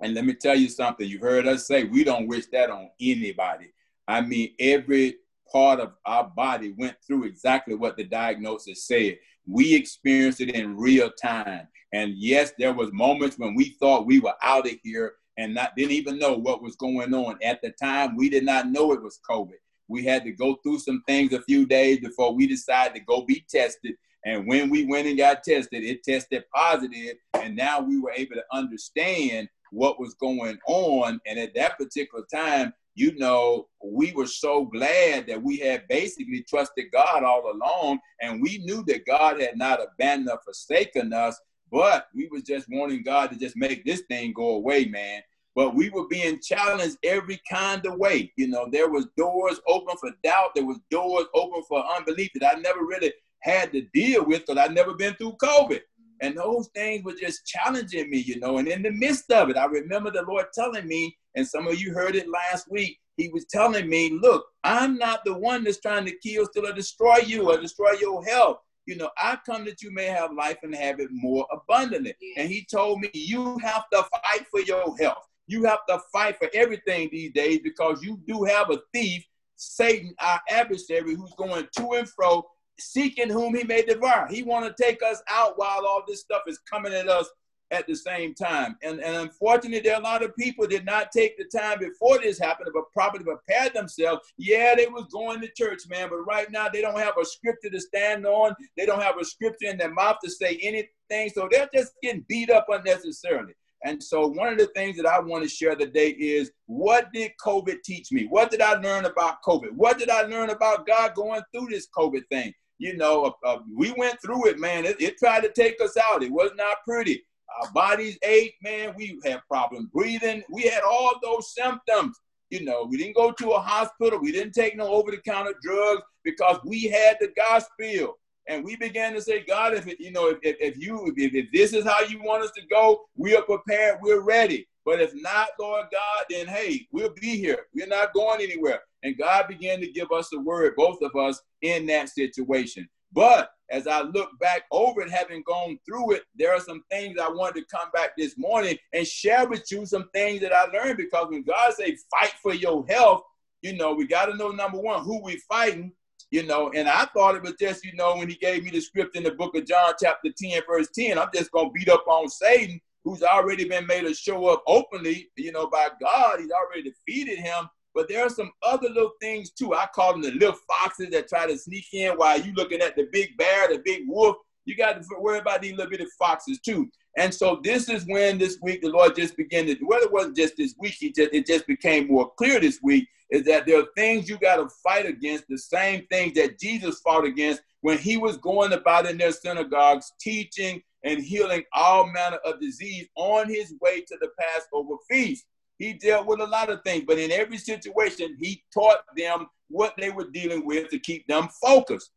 And 0.00 0.14
let 0.14 0.24
me 0.24 0.34
tell 0.34 0.54
you 0.54 0.68
something, 0.68 1.08
you 1.08 1.18
heard 1.18 1.48
us 1.48 1.66
say 1.66 1.84
we 1.84 2.04
don't 2.04 2.28
wish 2.28 2.46
that 2.52 2.70
on 2.70 2.90
anybody. 3.00 3.72
I 4.06 4.20
mean, 4.20 4.54
every 4.58 5.16
part 5.50 5.80
of 5.80 5.92
our 6.06 6.24
body 6.24 6.74
went 6.76 6.96
through 7.06 7.24
exactly 7.24 7.74
what 7.74 7.96
the 7.96 8.04
diagnosis 8.04 8.86
said. 8.86 9.18
We 9.46 9.74
experienced 9.74 10.40
it 10.40 10.54
in 10.54 10.76
real 10.76 11.10
time. 11.10 11.66
And 11.92 12.14
yes, 12.16 12.52
there 12.58 12.72
was 12.72 12.92
moments 12.92 13.38
when 13.38 13.54
we 13.54 13.76
thought 13.80 14.06
we 14.06 14.20
were 14.20 14.34
out 14.42 14.66
of 14.66 14.76
here 14.82 15.14
and 15.36 15.54
not 15.54 15.74
didn't 15.76 15.92
even 15.92 16.18
know 16.18 16.34
what 16.34 16.62
was 16.62 16.76
going 16.76 17.12
on. 17.12 17.38
At 17.42 17.60
the 17.62 17.70
time, 17.70 18.16
we 18.16 18.30
did 18.30 18.44
not 18.44 18.68
know 18.68 18.92
it 18.92 19.02
was 19.02 19.20
COVID. 19.28 19.58
We 19.88 20.04
had 20.04 20.24
to 20.24 20.32
go 20.32 20.56
through 20.62 20.78
some 20.78 21.02
things 21.06 21.32
a 21.32 21.42
few 21.42 21.66
days 21.66 22.00
before 22.00 22.34
we 22.34 22.46
decided 22.46 22.94
to 22.94 23.04
go 23.04 23.22
be 23.22 23.44
tested 23.48 23.94
and 24.24 24.46
when 24.46 24.70
we 24.70 24.84
went 24.86 25.08
and 25.08 25.16
got 25.16 25.42
tested, 25.42 25.82
it 25.82 26.04
tested 26.04 26.44
positive, 26.54 27.16
and 27.34 27.56
now 27.56 27.80
we 27.80 27.98
were 27.98 28.12
able 28.12 28.36
to 28.36 28.44
understand 28.52 29.48
what 29.72 29.98
was 29.98 30.14
going 30.14 30.58
on. 30.66 31.20
And 31.26 31.38
at 31.38 31.54
that 31.54 31.78
particular 31.78 32.24
time, 32.32 32.72
you 32.94 33.16
know, 33.16 33.68
we 33.82 34.12
were 34.12 34.26
so 34.26 34.66
glad 34.66 35.26
that 35.26 35.42
we 35.42 35.56
had 35.56 35.88
basically 35.88 36.44
trusted 36.48 36.86
God 36.92 37.24
all 37.24 37.50
along, 37.50 37.98
and 38.20 38.40
we 38.40 38.58
knew 38.58 38.84
that 38.86 39.06
God 39.06 39.40
had 39.40 39.56
not 39.56 39.80
abandoned 39.82 40.30
or 40.30 40.40
forsaken 40.44 41.12
us, 41.12 41.40
but 41.70 42.06
we 42.14 42.28
was 42.30 42.42
just 42.42 42.66
wanting 42.70 43.02
God 43.02 43.30
to 43.30 43.38
just 43.38 43.56
make 43.56 43.84
this 43.84 44.02
thing 44.08 44.32
go 44.34 44.50
away, 44.50 44.84
man. 44.84 45.22
But 45.54 45.74
we 45.74 45.90
were 45.90 46.06
being 46.08 46.40
challenged 46.40 46.96
every 47.02 47.40
kind 47.50 47.84
of 47.86 47.98
way. 47.98 48.32
You 48.36 48.48
know, 48.48 48.68
there 48.70 48.90
was 48.90 49.06
doors 49.16 49.60
open 49.66 49.96
for 49.98 50.10
doubt. 50.22 50.50
There 50.54 50.64
was 50.64 50.78
doors 50.90 51.26
open 51.34 51.62
for 51.68 51.84
unbelief 51.96 52.30
that 52.34 52.56
I 52.56 52.60
never 52.60 52.80
really 52.80 53.12
had 53.42 53.72
to 53.72 53.82
deal 53.92 54.24
with 54.24 54.46
because 54.46 54.58
I'd 54.58 54.74
never 54.74 54.94
been 54.94 55.14
through 55.14 55.36
COVID. 55.42 55.80
And 56.20 56.36
those 56.36 56.68
things 56.74 57.04
were 57.04 57.14
just 57.14 57.44
challenging 57.46 58.08
me, 58.08 58.18
you 58.18 58.38
know. 58.38 58.58
And 58.58 58.68
in 58.68 58.82
the 58.82 58.92
midst 58.92 59.30
of 59.32 59.50
it, 59.50 59.56
I 59.56 59.64
remember 59.64 60.10
the 60.10 60.22
Lord 60.22 60.46
telling 60.54 60.86
me, 60.86 61.16
and 61.34 61.46
some 61.46 61.66
of 61.66 61.80
you 61.80 61.92
heard 61.92 62.14
it 62.14 62.28
last 62.28 62.70
week, 62.70 62.98
He 63.16 63.28
was 63.28 63.44
telling 63.46 63.88
me, 63.88 64.10
Look, 64.22 64.46
I'm 64.62 64.96
not 64.98 65.24
the 65.24 65.34
one 65.34 65.64
that's 65.64 65.80
trying 65.80 66.04
to 66.06 66.16
kill, 66.18 66.46
steal, 66.46 66.68
or 66.68 66.72
destroy 66.72 67.16
you 67.26 67.50
or 67.50 67.60
destroy 67.60 67.92
your 68.00 68.24
health. 68.24 68.58
You 68.86 68.96
know, 68.96 69.10
I 69.18 69.36
come 69.44 69.64
that 69.64 69.82
you 69.82 69.92
may 69.92 70.06
have 70.06 70.32
life 70.32 70.58
and 70.62 70.74
have 70.74 71.00
it 71.00 71.08
more 71.10 71.46
abundantly. 71.52 72.14
And 72.36 72.48
He 72.48 72.66
told 72.70 73.00
me, 73.00 73.10
You 73.12 73.58
have 73.58 73.90
to 73.92 74.04
fight 74.04 74.46
for 74.48 74.60
your 74.60 74.96
health. 74.98 75.26
You 75.48 75.64
have 75.64 75.80
to 75.88 75.98
fight 76.12 76.36
for 76.38 76.48
everything 76.54 77.08
these 77.10 77.32
days 77.32 77.60
because 77.64 78.00
you 78.00 78.20
do 78.28 78.44
have 78.44 78.70
a 78.70 78.78
thief, 78.94 79.24
Satan, 79.56 80.14
our 80.20 80.40
adversary, 80.48 81.16
who's 81.16 81.34
going 81.36 81.66
to 81.78 81.92
and 81.94 82.08
fro 82.08 82.44
seeking 82.78 83.30
whom 83.30 83.54
he 83.54 83.64
may 83.64 83.82
devour. 83.82 84.26
He 84.28 84.42
want 84.42 84.64
to 84.64 84.82
take 84.82 85.02
us 85.02 85.22
out 85.28 85.58
while 85.58 85.86
all 85.86 86.02
this 86.06 86.20
stuff 86.20 86.42
is 86.46 86.58
coming 86.58 86.92
at 86.92 87.08
us 87.08 87.28
at 87.72 87.86
the 87.86 87.96
same 87.96 88.34
time. 88.34 88.76
And, 88.82 89.00
and 89.00 89.16
unfortunately, 89.16 89.80
there 89.80 89.94
are 89.94 90.00
a 90.00 90.04
lot 90.04 90.22
of 90.22 90.36
people 90.36 90.66
did 90.66 90.84
not 90.84 91.10
take 91.10 91.38
the 91.38 91.58
time 91.58 91.78
before 91.78 92.18
this 92.18 92.38
happened, 92.38 92.68
but 92.74 92.92
properly 92.92 93.24
prepare 93.24 93.70
themselves. 93.70 94.32
Yeah, 94.36 94.74
they 94.76 94.86
was 94.86 95.06
going 95.10 95.40
to 95.40 95.48
church, 95.56 95.82
man, 95.88 96.10
but 96.10 96.18
right 96.18 96.50
now 96.52 96.68
they 96.68 96.82
don't 96.82 96.98
have 96.98 97.14
a 97.20 97.24
scripture 97.24 97.70
to 97.70 97.80
stand 97.80 98.26
on. 98.26 98.54
They 98.76 98.84
don't 98.84 99.02
have 99.02 99.18
a 99.18 99.24
scripture 99.24 99.68
in 99.68 99.78
their 99.78 99.92
mouth 99.92 100.16
to 100.22 100.30
say 100.30 100.58
anything. 100.62 101.30
So 101.34 101.48
they're 101.50 101.70
just 101.74 101.94
getting 102.02 102.24
beat 102.28 102.50
up 102.50 102.66
unnecessarily. 102.68 103.54
And 103.84 104.00
so 104.02 104.28
one 104.28 104.52
of 104.52 104.58
the 104.58 104.68
things 104.68 104.96
that 104.98 105.06
I 105.06 105.18
want 105.18 105.42
to 105.42 105.48
share 105.48 105.74
today 105.74 106.10
is 106.10 106.52
what 106.66 107.12
did 107.12 107.32
COVID 107.44 107.82
teach 107.82 108.12
me? 108.12 108.26
What 108.26 108.50
did 108.50 108.60
I 108.60 108.74
learn 108.74 109.06
about 109.06 109.42
COVID? 109.42 109.72
What 109.72 109.98
did 109.98 110.08
I 110.08 110.22
learn 110.22 110.50
about 110.50 110.86
God 110.86 111.14
going 111.14 111.42
through 111.52 111.68
this 111.70 111.88
COVID 111.96 112.22
thing? 112.30 112.52
You 112.82 112.96
know, 112.96 113.32
uh, 113.44 113.48
uh, 113.48 113.58
we 113.72 113.92
went 113.92 114.20
through 114.20 114.48
it, 114.48 114.58
man. 114.58 114.84
It, 114.84 115.00
it, 115.00 115.16
tried 115.16 115.42
to 115.42 115.52
take 115.52 115.80
us 115.80 115.96
out. 115.96 116.24
It 116.24 116.32
was 116.32 116.50
not 116.56 116.78
pretty. 116.84 117.22
Our 117.62 117.70
bodies 117.70 118.18
ached, 118.24 118.56
man. 118.60 118.92
We 118.96 119.20
had 119.24 119.40
problems 119.46 119.88
breathing. 119.92 120.42
We 120.50 120.62
had 120.62 120.82
all 120.82 121.12
those 121.22 121.54
symptoms. 121.54 122.18
You 122.50 122.64
know, 122.64 122.84
we 122.90 122.96
didn't 122.96 123.14
go 123.14 123.30
to 123.30 123.50
a 123.50 123.60
hospital. 123.60 124.18
We 124.20 124.32
didn't 124.32 124.54
take 124.54 124.76
no 124.76 124.88
over-the-counter 124.88 125.54
drugs 125.62 126.02
because 126.24 126.58
we 126.64 126.82
had 126.82 127.18
the 127.20 127.28
gospel. 127.36 128.18
And 128.48 128.64
we 128.64 128.74
began 128.74 129.14
to 129.14 129.22
say, 129.22 129.44
God, 129.44 129.74
if 129.74 129.86
it, 129.86 130.00
you 130.00 130.10
know, 130.10 130.30
if, 130.30 130.38
if 130.42 130.76
you 130.76 131.14
if, 131.16 131.34
if 131.34 131.52
this 131.52 131.72
is 131.72 131.84
how 131.84 132.00
you 132.00 132.20
want 132.20 132.42
us 132.42 132.50
to 132.56 132.66
go, 132.66 133.04
we 133.14 133.36
are 133.36 133.42
prepared, 133.42 133.98
we're 134.02 134.22
ready. 134.22 134.66
But 134.84 135.00
if 135.00 135.12
not, 135.14 135.50
Lord 135.60 135.86
God, 135.92 136.24
then 136.28 136.48
hey, 136.48 136.88
we'll 136.90 137.14
be 137.20 137.36
here. 137.36 137.66
We're 137.72 137.86
not 137.86 138.12
going 138.12 138.42
anywhere. 138.42 138.80
And 139.02 139.18
God 139.18 139.48
began 139.48 139.80
to 139.80 139.90
give 139.90 140.12
us 140.12 140.28
the 140.30 140.40
word, 140.40 140.74
both 140.76 140.98
of 141.02 141.14
us, 141.16 141.40
in 141.62 141.86
that 141.86 142.08
situation. 142.08 142.88
But 143.12 143.50
as 143.70 143.86
I 143.86 144.02
look 144.02 144.30
back 144.38 144.62
over 144.70 145.02
it, 145.02 145.10
having 145.10 145.42
gone 145.46 145.78
through 145.86 146.12
it, 146.12 146.22
there 146.34 146.54
are 146.54 146.60
some 146.60 146.82
things 146.90 147.18
I 147.18 147.28
wanted 147.28 147.60
to 147.60 147.76
come 147.76 147.90
back 147.92 148.10
this 148.16 148.36
morning 148.38 148.76
and 148.92 149.06
share 149.06 149.46
with 149.46 149.70
you 149.70 149.86
some 149.86 150.08
things 150.12 150.40
that 150.40 150.52
I 150.52 150.64
learned 150.64 150.98
because 150.98 151.28
when 151.30 151.42
God 151.42 151.72
say 151.74 151.96
fight 152.10 152.34
for 152.42 152.54
your 152.54 152.86
health, 152.86 153.22
you 153.62 153.76
know, 153.76 153.94
we 153.94 154.06
got 154.06 154.26
to 154.26 154.36
know 154.36 154.50
number 154.50 154.78
one, 154.78 155.04
who 155.04 155.22
we 155.22 155.36
fighting, 155.48 155.92
you 156.30 156.42
know, 156.42 156.70
and 156.74 156.88
I 156.88 157.06
thought 157.06 157.36
it 157.36 157.42
was 157.42 157.54
just, 157.58 157.84
you 157.84 157.94
know, 157.94 158.16
when 158.16 158.28
he 158.28 158.34
gave 158.36 158.64
me 158.64 158.70
the 158.70 158.80
script 158.80 159.16
in 159.16 159.22
the 159.22 159.32
book 159.32 159.54
of 159.56 159.66
John, 159.66 159.94
chapter 160.02 160.30
10, 160.36 160.62
verse 160.68 160.88
10, 160.94 161.18
I'm 161.18 161.28
just 161.34 161.52
going 161.52 161.68
to 161.68 161.72
beat 161.72 161.88
up 161.88 162.04
on 162.06 162.28
Satan, 162.28 162.80
who's 163.04 163.22
already 163.22 163.68
been 163.68 163.86
made 163.86 164.02
to 164.02 164.14
show 164.14 164.46
up 164.46 164.62
openly, 164.66 165.30
you 165.36 165.52
know, 165.52 165.68
by 165.68 165.88
God. 166.00 166.40
He's 166.40 166.50
already 166.50 166.82
defeated 166.82 167.38
him. 167.38 167.68
But 167.94 168.08
there 168.08 168.24
are 168.24 168.30
some 168.30 168.50
other 168.62 168.88
little 168.88 169.12
things 169.20 169.50
too. 169.50 169.74
I 169.74 169.86
call 169.94 170.12
them 170.12 170.22
the 170.22 170.30
little 170.32 170.58
foxes 170.68 171.10
that 171.10 171.28
try 171.28 171.46
to 171.46 171.58
sneak 171.58 171.86
in 171.92 172.12
while 172.12 172.40
you 172.40 172.52
looking 172.54 172.80
at 172.80 172.96
the 172.96 173.08
big 173.12 173.36
bear, 173.36 173.68
the 173.68 173.82
big 173.84 174.02
wolf. 174.06 174.36
You 174.64 174.76
got 174.76 175.02
to 175.02 175.08
worry 175.18 175.38
about 175.38 175.62
these 175.62 175.72
little 175.72 175.90
bitty 175.90 176.06
foxes 176.18 176.60
too. 176.60 176.88
And 177.16 177.34
so 177.34 177.60
this 177.62 177.88
is 177.88 178.06
when 178.06 178.38
this 178.38 178.58
week 178.62 178.80
the 178.80 178.88
Lord 178.88 179.16
just 179.16 179.36
began 179.36 179.66
to, 179.66 179.76
well, 179.82 180.00
it 180.00 180.12
wasn't 180.12 180.36
just 180.36 180.56
this 180.56 180.74
week, 180.78 180.96
it 181.02 181.14
just, 181.14 181.32
it 181.32 181.46
just 181.46 181.66
became 181.66 182.06
more 182.08 182.32
clear 182.38 182.58
this 182.58 182.80
week, 182.82 183.06
is 183.30 183.44
that 183.44 183.66
there 183.66 183.80
are 183.80 183.86
things 183.96 184.28
you 184.28 184.38
got 184.38 184.56
to 184.56 184.68
fight 184.82 185.04
against, 185.04 185.44
the 185.48 185.58
same 185.58 186.06
things 186.10 186.34
that 186.34 186.58
Jesus 186.58 187.00
fought 187.00 187.26
against 187.26 187.62
when 187.82 187.98
he 187.98 188.16
was 188.16 188.38
going 188.38 188.72
about 188.72 189.10
in 189.10 189.18
their 189.18 189.32
synagogues, 189.32 190.12
teaching 190.20 190.80
and 191.04 191.20
healing 191.20 191.64
all 191.74 192.06
manner 192.06 192.38
of 192.44 192.60
disease 192.60 193.08
on 193.16 193.48
his 193.48 193.74
way 193.80 194.00
to 194.00 194.16
the 194.20 194.28
Passover 194.38 194.94
feast. 195.10 195.44
He 195.82 195.94
dealt 195.94 196.28
with 196.28 196.38
a 196.38 196.46
lot 196.46 196.70
of 196.70 196.80
things, 196.84 197.02
but 197.08 197.18
in 197.18 197.32
every 197.32 197.58
situation, 197.58 198.36
he 198.38 198.62
taught 198.72 199.00
them 199.16 199.48
what 199.66 199.94
they 199.98 200.10
were 200.10 200.30
dealing 200.30 200.64
with 200.64 200.88
to 200.90 200.98
keep 201.00 201.26
them 201.26 201.48
focused. 201.60 202.12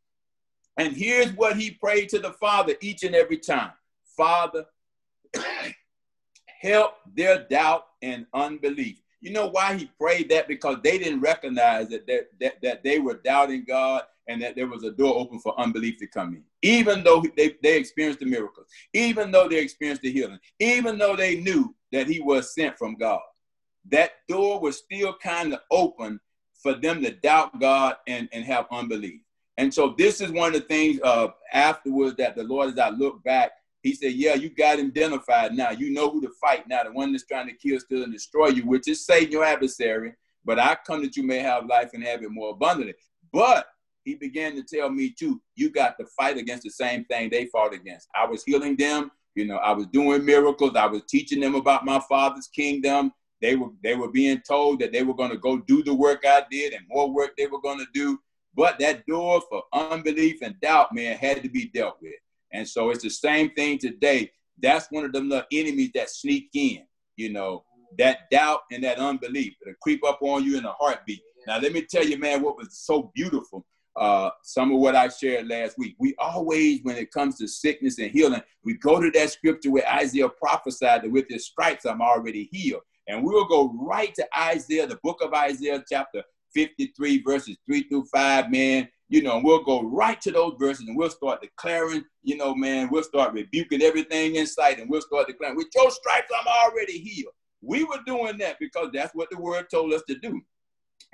And 0.77 0.95
here's 0.95 1.31
what 1.31 1.57
he 1.57 1.71
prayed 1.71 2.09
to 2.09 2.19
the 2.19 2.33
Father 2.33 2.75
each 2.79 3.01
and 3.01 3.15
every 3.15 3.39
time 3.39 3.71
Father, 4.15 4.65
help 6.61 6.97
their 7.15 7.47
doubt 7.49 7.87
and 8.03 8.27
unbelief. 8.35 9.01
You 9.19 9.31
know 9.31 9.47
why 9.47 9.73
he 9.73 9.89
prayed 9.99 10.29
that? 10.29 10.47
Because 10.47 10.77
they 10.83 10.99
didn't 10.99 11.21
recognize 11.21 11.89
that, 11.89 12.05
that, 12.05 12.27
that, 12.39 12.61
that 12.61 12.83
they 12.83 12.99
were 12.99 13.19
doubting 13.25 13.65
God 13.67 14.03
and 14.27 14.39
that 14.43 14.55
there 14.55 14.67
was 14.67 14.83
a 14.83 14.91
door 14.91 15.15
open 15.17 15.39
for 15.39 15.59
unbelief 15.59 15.97
to 15.97 16.07
come 16.07 16.35
in. 16.35 16.43
Even 16.61 17.03
though 17.03 17.25
they, 17.35 17.55
they 17.63 17.77
experienced 17.77 18.19
the 18.19 18.27
miracles, 18.27 18.67
even 18.93 19.31
though 19.31 19.49
they 19.49 19.57
experienced 19.57 20.03
the 20.03 20.11
healing, 20.11 20.39
even 20.59 20.99
though 20.99 21.15
they 21.15 21.37
knew 21.37 21.73
that 21.91 22.05
he 22.05 22.19
was 22.19 22.53
sent 22.53 22.77
from 22.77 22.93
God, 22.93 23.21
that 23.89 24.11
door 24.27 24.59
was 24.59 24.77
still 24.77 25.15
kind 25.21 25.53
of 25.53 25.59
open 25.71 26.19
for 26.61 26.73
them 26.73 27.01
to 27.03 27.11
doubt 27.11 27.59
God 27.59 27.95
and, 28.07 28.27
and 28.33 28.43
have 28.45 28.65
unbelief. 28.71 29.21
And 29.57 29.73
so 29.73 29.95
this 29.97 30.19
is 30.19 30.31
one 30.31 30.53
of 30.53 30.61
the 30.61 30.67
things 30.67 30.99
uh, 31.03 31.27
afterwards 31.53 32.15
that 32.17 32.35
the 32.35 32.43
Lord, 32.43 32.73
as 32.73 32.79
I 32.79 32.89
look 32.89 33.23
back, 33.23 33.51
he 33.83 33.93
said, 33.93 34.13
Yeah, 34.13 34.33
you 34.33 34.49
got 34.49 34.79
identified 34.79 35.53
now. 35.53 35.69
You 35.69 35.91
know 35.91 36.09
who 36.09 36.21
to 36.21 36.31
fight 36.41 36.67
now, 36.67 36.83
the 36.83 36.91
one 36.91 37.11
that's 37.11 37.25
trying 37.25 37.47
to 37.47 37.53
kill, 37.53 37.79
steal, 37.79 38.03
and 38.03 38.11
destroy 38.11 38.47
you, 38.47 38.65
which 38.65 38.87
is 38.87 39.05
Satan, 39.05 39.31
your 39.31 39.45
adversary. 39.45 40.13
But 40.43 40.59
I 40.59 40.75
come 40.85 41.03
that 41.03 41.15
you 41.15 41.23
may 41.23 41.39
have 41.39 41.67
life 41.67 41.91
and 41.93 42.03
have 42.03 42.23
it 42.23 42.31
more 42.31 42.51
abundantly. 42.51 42.95
But 43.31 43.67
he 44.03 44.15
began 44.15 44.55
to 44.55 44.63
tell 44.63 44.89
me 44.89 45.11
too, 45.11 45.41
you 45.55 45.69
got 45.71 45.97
to 45.99 46.05
fight 46.17 46.37
against 46.37 46.63
the 46.63 46.69
same 46.69 47.05
thing 47.05 47.29
they 47.29 47.45
fought 47.45 47.73
against. 47.73 48.07
I 48.15 48.25
was 48.25 48.43
healing 48.43 48.75
them, 48.75 49.11
you 49.33 49.45
know, 49.45 49.57
I 49.57 49.71
was 49.71 49.87
doing 49.87 50.23
miracles, 50.23 50.75
I 50.75 50.85
was 50.85 51.01
teaching 51.07 51.39
them 51.39 51.55
about 51.55 51.85
my 51.85 51.99
father's 52.07 52.47
kingdom. 52.47 53.11
They 53.41 53.55
were 53.55 53.69
they 53.83 53.95
were 53.95 54.11
being 54.11 54.41
told 54.47 54.79
that 54.79 54.91
they 54.91 55.03
were 55.03 55.13
going 55.13 55.31
to 55.31 55.37
go 55.37 55.57
do 55.57 55.83
the 55.83 55.93
work 55.93 56.23
I 56.25 56.43
did 56.49 56.73
and 56.73 56.85
more 56.87 57.11
work 57.11 57.35
they 57.37 57.47
were 57.47 57.61
going 57.61 57.79
to 57.79 57.87
do. 57.93 58.19
But 58.55 58.79
that 58.79 59.05
door 59.05 59.41
for 59.49 59.63
unbelief 59.73 60.41
and 60.41 60.59
doubt, 60.61 60.93
man, 60.93 61.17
had 61.17 61.43
to 61.43 61.49
be 61.49 61.65
dealt 61.65 61.97
with. 62.01 62.13
And 62.53 62.67
so 62.67 62.89
it's 62.89 63.03
the 63.03 63.09
same 63.09 63.51
thing 63.51 63.77
today. 63.77 64.31
That's 64.61 64.87
one 64.89 65.03
of 65.03 65.11
them 65.11 65.29
little 65.29 65.45
enemies 65.51 65.91
that 65.95 66.09
sneak 66.09 66.49
in, 66.53 66.85
you 67.17 67.33
know, 67.33 67.65
that 67.97 68.29
doubt 68.31 68.61
and 68.71 68.83
that 68.85 68.97
unbelief. 68.97 69.55
It'll 69.61 69.75
creep 69.81 70.05
up 70.05 70.19
on 70.21 70.43
you 70.43 70.57
in 70.57 70.65
a 70.65 70.71
heartbeat. 70.71 71.21
Now, 71.47 71.59
let 71.59 71.73
me 71.73 71.81
tell 71.81 72.05
you, 72.05 72.17
man, 72.17 72.41
what 72.41 72.57
was 72.57 72.77
so 72.77 73.11
beautiful. 73.13 73.65
Uh, 73.95 74.29
some 74.43 74.73
of 74.73 74.79
what 74.79 74.95
I 74.95 75.07
shared 75.07 75.47
last 75.47 75.77
week. 75.77 75.95
We 75.99 76.15
always, 76.17 76.81
when 76.83 76.97
it 76.97 77.11
comes 77.11 77.37
to 77.37 77.47
sickness 77.47 77.97
and 77.97 78.11
healing, 78.11 78.41
we 78.63 78.73
go 78.77 78.99
to 78.99 79.09
that 79.11 79.29
scripture 79.29 79.71
where 79.71 79.87
Isaiah 79.89 80.27
prophesied 80.27 81.03
that 81.03 81.11
with 81.11 81.29
his 81.29 81.45
stripes 81.45 81.85
I'm 81.85 82.01
already 82.01 82.49
healed. 82.51 82.81
And 83.07 83.23
we 83.23 83.33
will 83.33 83.47
go 83.47 83.73
right 83.79 84.13
to 84.15 84.27
Isaiah, 84.37 84.87
the 84.87 84.99
book 85.03 85.21
of 85.21 85.33
Isaiah, 85.33 85.83
chapter 85.87 86.23
53, 86.53 87.21
verses 87.21 87.57
3 87.65 87.83
through 87.83 88.05
5, 88.05 88.51
man. 88.51 88.89
You 89.09 89.21
know, 89.21 89.39
we'll 89.43 89.63
go 89.63 89.83
right 89.83 90.19
to 90.21 90.31
those 90.31 90.55
verses 90.59 90.87
and 90.87 90.97
we'll 90.97 91.11
start 91.11 91.41
declaring, 91.41 92.03
you 92.23 92.37
know, 92.37 92.55
man, 92.55 92.89
we'll 92.91 93.03
start 93.03 93.33
rebuking 93.33 93.83
everything 93.83 94.35
in 94.35 94.47
sight 94.47 94.79
and 94.79 94.89
we'll 94.89 95.01
start 95.01 95.27
declaring, 95.27 95.55
with 95.55 95.67
your 95.75 95.91
stripes, 95.91 96.31
I'm 96.35 96.47
already 96.47 96.97
healed. 96.97 97.33
We 97.61 97.83
were 97.83 97.99
doing 98.05 98.37
that 98.39 98.57
because 98.59 98.89
that's 98.93 99.13
what 99.13 99.29
the 99.29 99.37
word 99.37 99.69
told 99.69 99.93
us 99.93 100.01
to 100.09 100.15
do. 100.17 100.41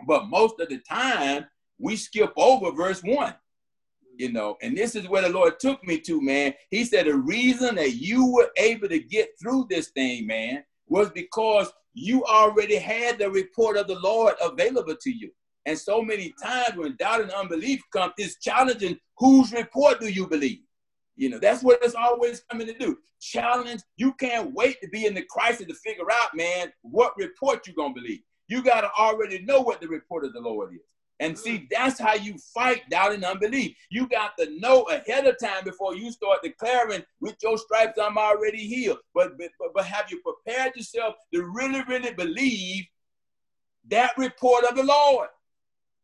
But 0.08 0.28
most 0.28 0.60
of 0.62 0.70
the 0.70 0.80
time, 0.80 1.46
we 1.80 1.98
skip 1.98 2.32
over 2.38 2.72
verse 2.72 3.02
one, 3.02 3.36
you 4.16 4.32
know, 4.32 4.58
and 4.62 4.78
this 4.78 4.96
is 4.96 5.10
where 5.10 5.24
the 5.24 5.30
Lord 5.30 5.60
took 5.60 5.86
me 5.86 6.00
to, 6.02 6.22
man. 6.22 6.54
He 6.70 6.86
said, 6.86 7.08
the 7.08 7.16
reason 7.16 7.76
that 7.76 7.96
you 7.96 8.32
were 8.32 8.52
able 8.58 8.88
to 8.88 9.00
get 9.00 9.32
through 9.40 9.68
this 9.70 9.90
thing, 9.90 10.28
man, 10.28 10.64
was 10.88 11.10
because 11.10 11.72
you 11.94 12.24
already 12.26 12.78
had 12.78 13.20
the 13.20 13.30
report 13.30 13.78
of 13.78 13.88
the 13.88 14.00
Lord 14.00 14.36
available 14.42 14.96
to 14.96 15.12
you. 15.12 15.32
And 15.66 15.78
so 15.78 16.02
many 16.02 16.34
times 16.42 16.76
when 16.76 16.96
doubt 16.96 17.22
and 17.22 17.32
unbelief 17.32 17.82
come, 17.94 18.14
it's 18.18 18.38
challenging 18.38 18.98
whose 19.18 19.52
report 19.54 20.00
do 20.00 20.08
you 20.08 20.28
believe? 20.28 20.60
You 21.16 21.30
know, 21.30 21.40
that's 21.40 21.64
what 21.64 21.80
it's 21.84 21.96
always 21.96 22.42
coming 22.50 22.68
to 22.68 22.78
do. 22.78 22.98
Challenge. 23.20 23.82
You 23.98 24.14
can't 24.14 24.54
wait 24.54 24.82
to 24.82 24.88
be 24.88 25.06
in 25.06 25.14
the 25.14 25.26
crisis 25.30 25.68
to 25.68 25.74
figure 25.76 26.12
out, 26.12 26.36
man, 26.36 26.72
what 26.82 27.16
report 27.18 27.68
you're 27.68 27.76
going 27.76 27.94
to 27.94 28.02
believe. 28.02 28.22
You 28.48 28.64
got 28.64 28.82
to 28.82 28.92
already 28.98 29.44
know 29.44 29.62
what 29.62 29.82
the 29.82 29.88
report 29.88 30.26
of 30.26 30.34
the 30.34 30.40
Lord 30.40 30.74
is. 30.74 30.82
And 31.22 31.38
see, 31.38 31.68
that's 31.70 32.00
how 32.00 32.16
you 32.16 32.36
fight 32.52 32.90
doubt 32.90 33.14
and 33.14 33.24
unbelief. 33.24 33.78
You 33.92 34.08
got 34.08 34.36
to 34.40 34.60
know 34.60 34.82
ahead 34.84 35.28
of 35.28 35.38
time 35.40 35.64
before 35.64 35.96
you 35.96 36.12
start 36.12 36.40
declaring, 36.44 37.04
with 37.20 37.36
your 37.44 37.60
stripes, 37.60 38.00
I'm 38.02 38.18
already 38.18 38.66
healed. 38.66 38.98
But, 39.14 39.38
but, 39.38 39.50
but 39.76 39.86
have 39.86 40.10
you 40.10 40.20
prepared 40.22 40.76
yourself 40.76 41.14
to 41.32 41.44
really, 41.44 41.84
really 41.88 42.12
believe 42.16 42.86
that 43.90 44.18
report 44.18 44.64
of 44.64 44.76
the 44.76 44.84
Lord? 44.84 45.30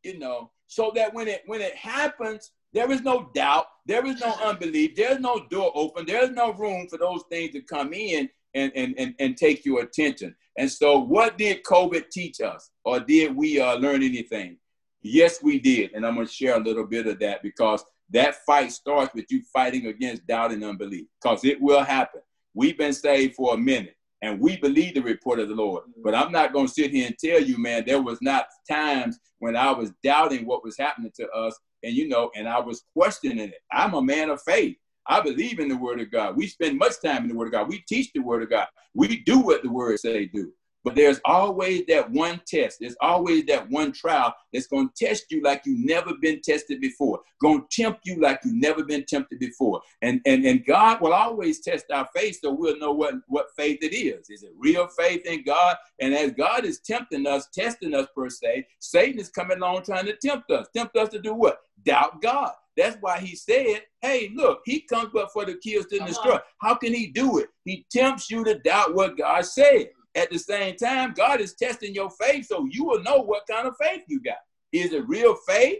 You 0.03 0.19
know, 0.19 0.51
so 0.67 0.91
that 0.93 1.15
when 1.15 1.27
it 1.27 1.41
when 1.47 1.61
it 1.61 1.75
happens, 1.75 2.51
there 2.71 2.91
is 2.91 3.01
no 3.01 3.31
doubt, 3.33 3.65
there 3.87 4.05
is 4.05 4.21
no 4.21 4.35
unbelief, 4.43 4.95
there's 4.95 5.19
no 5.19 5.47
door 5.49 5.71
open, 5.73 6.05
there's 6.05 6.29
no 6.29 6.53
room 6.53 6.87
for 6.87 6.99
those 6.99 7.23
things 7.31 7.53
to 7.53 7.61
come 7.61 7.91
in 7.91 8.29
and, 8.53 8.71
and, 8.75 8.93
and, 8.99 9.15
and 9.19 9.35
take 9.35 9.65
your 9.65 9.81
attention. 9.81 10.35
And 10.59 10.71
so, 10.71 10.99
what 10.99 11.39
did 11.39 11.63
COVID 11.63 12.11
teach 12.11 12.39
us? 12.39 12.69
Or 12.85 12.99
did 12.99 13.35
we 13.35 13.59
uh, 13.59 13.75
learn 13.77 14.03
anything? 14.03 14.57
Yes, 15.01 15.41
we 15.41 15.59
did. 15.59 15.93
And 15.93 16.05
I'm 16.05 16.15
going 16.15 16.27
to 16.27 16.33
share 16.33 16.57
a 16.57 16.63
little 16.63 16.85
bit 16.85 17.07
of 17.07 17.19
that 17.19 17.43
because 17.43 17.83
that 18.09 18.43
fight 18.45 18.71
starts 18.71 19.13
with 19.13 19.25
you 19.29 19.41
fighting 19.53 19.87
against 19.87 20.27
doubt 20.27 20.51
and 20.51 20.63
unbelief 20.63 21.07
because 21.21 21.43
it 21.43 21.61
will 21.61 21.83
happen. 21.83 22.21
We've 22.53 22.77
been 22.77 22.93
saved 22.93 23.35
for 23.35 23.53
a 23.53 23.57
minute 23.57 23.95
and 24.21 24.39
we 24.39 24.57
believe 24.57 24.95
the 24.95 25.01
report 25.01 25.39
of 25.39 25.49
the 25.49 25.55
Lord. 25.55 25.83
Mm-hmm. 25.83 26.01
But 26.03 26.15
I'm 26.15 26.31
not 26.31 26.53
going 26.53 26.67
to 26.67 26.73
sit 26.73 26.91
here 26.91 27.07
and 27.07 27.17
tell 27.17 27.41
you, 27.41 27.57
man, 27.57 27.83
there 27.85 28.01
was 28.01 28.19
not 28.21 28.47
times 28.69 29.19
when 29.39 29.55
I 29.55 29.71
was 29.71 29.91
doubting 30.03 30.45
what 30.45 30.63
was 30.63 30.77
happening 30.77 31.11
to 31.15 31.29
us 31.29 31.57
and, 31.83 31.93
you 31.93 32.07
know, 32.07 32.31
and 32.35 32.47
I 32.47 32.59
was 32.59 32.83
questioning 32.93 33.39
it. 33.39 33.53
I'm 33.71 33.93
a 33.93 34.01
man 34.01 34.29
of 34.29 34.41
faith. 34.41 34.77
I 35.09 35.21
believe 35.21 35.59
in 35.59 35.69
the 35.69 35.77
word 35.77 36.01
of 36.01 36.11
God. 36.11 36.35
We 36.35 36.47
spend 36.47 36.77
much 36.77 36.99
time 37.01 37.23
in 37.23 37.29
the 37.29 37.35
word 37.35 37.47
of 37.47 37.53
God. 37.53 37.69
We 37.69 37.83
teach 37.87 38.11
the 38.13 38.19
word 38.19 38.43
of 38.43 38.49
God. 38.49 38.67
We 38.93 39.21
do 39.23 39.39
what 39.39 39.63
the 39.63 39.69
word 39.69 39.99
say 39.99 40.25
do. 40.25 40.51
But 40.87 40.95
there's 40.95 41.19
always 41.25 41.85
that 41.87 42.09
one 42.11 42.39
test. 42.47 42.77
There's 42.79 42.95
always 43.01 43.43
that 43.47 43.69
one 43.69 43.91
trial 43.91 44.33
that's 44.53 44.67
going 44.67 44.87
to 44.87 45.05
test 45.05 45.25
you 45.29 45.41
like 45.41 45.63
you've 45.65 45.85
never 45.85 46.13
been 46.21 46.39
tested 46.41 46.79
before, 46.79 47.19
going 47.41 47.63
to 47.63 47.67
tempt 47.69 48.05
you 48.05 48.21
like 48.21 48.39
you've 48.45 48.55
never 48.55 48.85
been 48.85 49.03
tempted 49.03 49.37
before. 49.37 49.81
And, 50.01 50.21
and, 50.25 50.45
and 50.45 50.65
God 50.65 51.01
will 51.01 51.11
always 51.11 51.59
test 51.59 51.87
our 51.91 52.07
faith 52.15 52.39
so 52.41 52.53
we'll 52.53 52.79
know 52.79 52.93
what, 52.93 53.15
what 53.27 53.47
faith 53.57 53.79
it 53.81 53.93
is. 53.93 54.29
Is 54.29 54.43
it 54.43 54.53
real 54.57 54.87
faith 54.87 55.25
in 55.25 55.43
God? 55.43 55.75
And 55.99 56.13
as 56.13 56.31
God 56.31 56.63
is 56.63 56.79
tempting 56.79 57.27
us, 57.27 57.49
testing 57.53 57.93
us 57.93 58.07
per 58.15 58.29
se, 58.29 58.65
Satan 58.79 59.19
is 59.19 59.27
coming 59.27 59.57
along 59.57 59.83
trying 59.83 60.05
to 60.05 60.15
tempt 60.15 60.49
us. 60.51 60.67
Tempt 60.73 60.95
us 60.95 61.09
to 61.09 61.19
do 61.19 61.33
what? 61.33 61.59
Doubt 61.83 62.21
God. 62.21 62.53
That's 62.77 62.95
why 63.01 63.19
he 63.19 63.35
said, 63.35 63.81
hey, 64.01 64.31
look, 64.33 64.61
he 64.63 64.81
comes 64.81 65.09
but 65.13 65.33
for 65.33 65.43
the 65.43 65.55
kills 65.55 65.87
to 65.87 65.99
destroy. 65.99 66.37
How 66.61 66.75
can 66.75 66.93
he 66.93 67.07
do 67.07 67.39
it? 67.39 67.49
He 67.65 67.85
tempts 67.91 68.31
you 68.31 68.45
to 68.45 68.59
doubt 68.59 68.93
what 68.93 69.17
God 69.17 69.43
said. 69.45 69.87
At 70.17 70.31
the 70.31 70.39
same 70.39 70.75
time, 70.75 71.13
God 71.13 71.41
is 71.41 71.53
testing 71.53 71.93
your 71.93 72.09
faith 72.09 72.47
so 72.47 72.65
you 72.71 72.83
will 72.83 73.03
know 73.03 73.17
what 73.17 73.45
kind 73.47 73.67
of 73.67 73.75
faith 73.79 74.01
you 74.07 74.19
got. 74.19 74.39
Is 74.71 74.91
it 74.91 75.07
real 75.07 75.35
faith? 75.47 75.77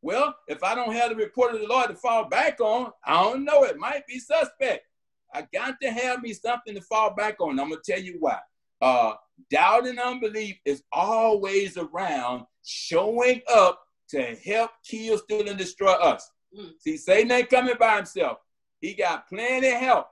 Well, 0.00 0.32
if 0.46 0.62
I 0.62 0.76
don't 0.76 0.92
have 0.92 1.10
the 1.10 1.16
report 1.16 1.54
of 1.54 1.60
the 1.60 1.66
Lord 1.66 1.88
to 1.88 1.96
fall 1.96 2.28
back 2.28 2.60
on, 2.60 2.92
I 3.04 3.20
don't 3.20 3.44
know. 3.44 3.64
It 3.64 3.76
might 3.76 4.06
be 4.06 4.20
suspect. 4.20 4.86
I 5.34 5.48
got 5.52 5.80
to 5.82 5.90
have 5.90 6.22
me 6.22 6.32
something 6.32 6.72
to 6.76 6.80
fall 6.82 7.14
back 7.16 7.40
on. 7.40 7.58
I'm 7.58 7.68
going 7.68 7.80
to 7.82 7.92
tell 7.92 8.00
you 8.00 8.16
why. 8.20 8.38
Uh, 8.80 9.14
doubt 9.50 9.88
and 9.88 9.98
unbelief 9.98 10.56
is 10.64 10.84
always 10.92 11.76
around 11.76 12.44
showing 12.62 13.42
up 13.52 13.80
to 14.10 14.36
help 14.44 14.70
kill, 14.88 15.18
steal, 15.18 15.48
and 15.48 15.58
destroy 15.58 15.94
us. 15.94 16.30
Mm. 16.56 16.74
See, 16.78 16.96
Satan 16.96 17.32
ain't 17.32 17.50
coming 17.50 17.74
by 17.80 17.96
himself. 17.96 18.38
He 18.80 18.94
got 18.94 19.28
plenty 19.28 19.66
of 19.66 19.80
help, 19.80 20.06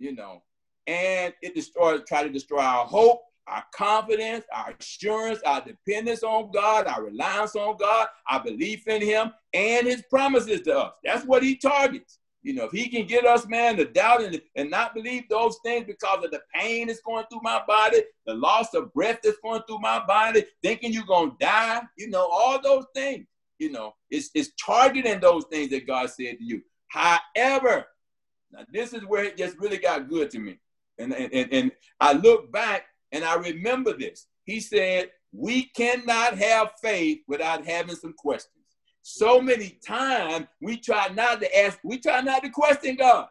you 0.00 0.16
know 0.16 0.42
and 0.86 1.32
it 1.42 1.54
destroys, 1.54 2.02
try 2.06 2.22
to 2.22 2.30
destroy 2.30 2.60
our 2.60 2.86
hope, 2.86 3.22
our 3.46 3.64
confidence, 3.74 4.44
our 4.52 4.74
assurance, 4.78 5.40
our 5.44 5.62
dependence 5.62 6.22
on 6.22 6.50
God, 6.50 6.86
our 6.86 7.04
reliance 7.04 7.56
on 7.56 7.76
God, 7.76 8.08
our 8.28 8.42
belief 8.42 8.86
in 8.88 9.02
Him, 9.02 9.32
and 9.52 9.86
His 9.86 10.02
promises 10.08 10.62
to 10.62 10.78
us. 10.78 10.92
That's 11.04 11.24
what 11.24 11.42
He 11.42 11.56
targets. 11.56 12.18
You 12.42 12.54
know, 12.54 12.64
if 12.64 12.72
He 12.72 12.88
can 12.88 13.06
get 13.06 13.24
us, 13.24 13.46
man, 13.46 13.76
to 13.76 13.84
doubt 13.84 14.22
and, 14.22 14.40
and 14.56 14.70
not 14.70 14.94
believe 14.94 15.28
those 15.28 15.58
things 15.64 15.86
because 15.86 16.24
of 16.24 16.30
the 16.30 16.40
pain 16.54 16.86
that's 16.86 17.00
going 17.00 17.24
through 17.30 17.40
my 17.42 17.62
body, 17.66 18.02
the 18.26 18.34
loss 18.34 18.74
of 18.74 18.92
breath 18.92 19.20
that's 19.22 19.38
going 19.42 19.62
through 19.66 19.80
my 19.80 20.04
body, 20.06 20.44
thinking 20.62 20.92
you're 20.92 21.04
going 21.04 21.30
to 21.30 21.36
die, 21.38 21.82
you 21.96 22.08
know, 22.08 22.28
all 22.30 22.60
those 22.62 22.86
things, 22.94 23.26
you 23.58 23.70
know, 23.70 23.94
it's, 24.10 24.30
it's 24.34 24.50
targeting 24.62 25.20
those 25.20 25.44
things 25.50 25.70
that 25.70 25.86
God 25.86 26.10
said 26.10 26.38
to 26.38 26.44
you. 26.44 26.62
However, 26.88 27.86
now 28.52 28.60
this 28.70 28.92
is 28.92 29.04
where 29.04 29.24
it 29.24 29.36
just 29.36 29.58
really 29.58 29.78
got 29.78 30.08
good 30.08 30.30
to 30.30 30.38
me. 30.38 30.58
And, 30.98 31.12
and, 31.12 31.52
and 31.52 31.72
I 32.00 32.12
look 32.12 32.52
back 32.52 32.84
and 33.12 33.24
I 33.24 33.34
remember 33.34 33.96
this. 33.96 34.26
He 34.44 34.60
said, 34.60 35.10
We 35.32 35.64
cannot 35.76 36.38
have 36.38 36.72
faith 36.82 37.20
without 37.26 37.66
having 37.66 37.96
some 37.96 38.14
questions. 38.14 38.50
So 39.02 39.40
many 39.40 39.78
times 39.86 40.46
we 40.62 40.78
try 40.78 41.08
not 41.08 41.40
to 41.40 41.58
ask, 41.58 41.78
we 41.84 41.98
try 41.98 42.20
not 42.22 42.42
to 42.42 42.50
question 42.50 42.96
God. 42.96 43.28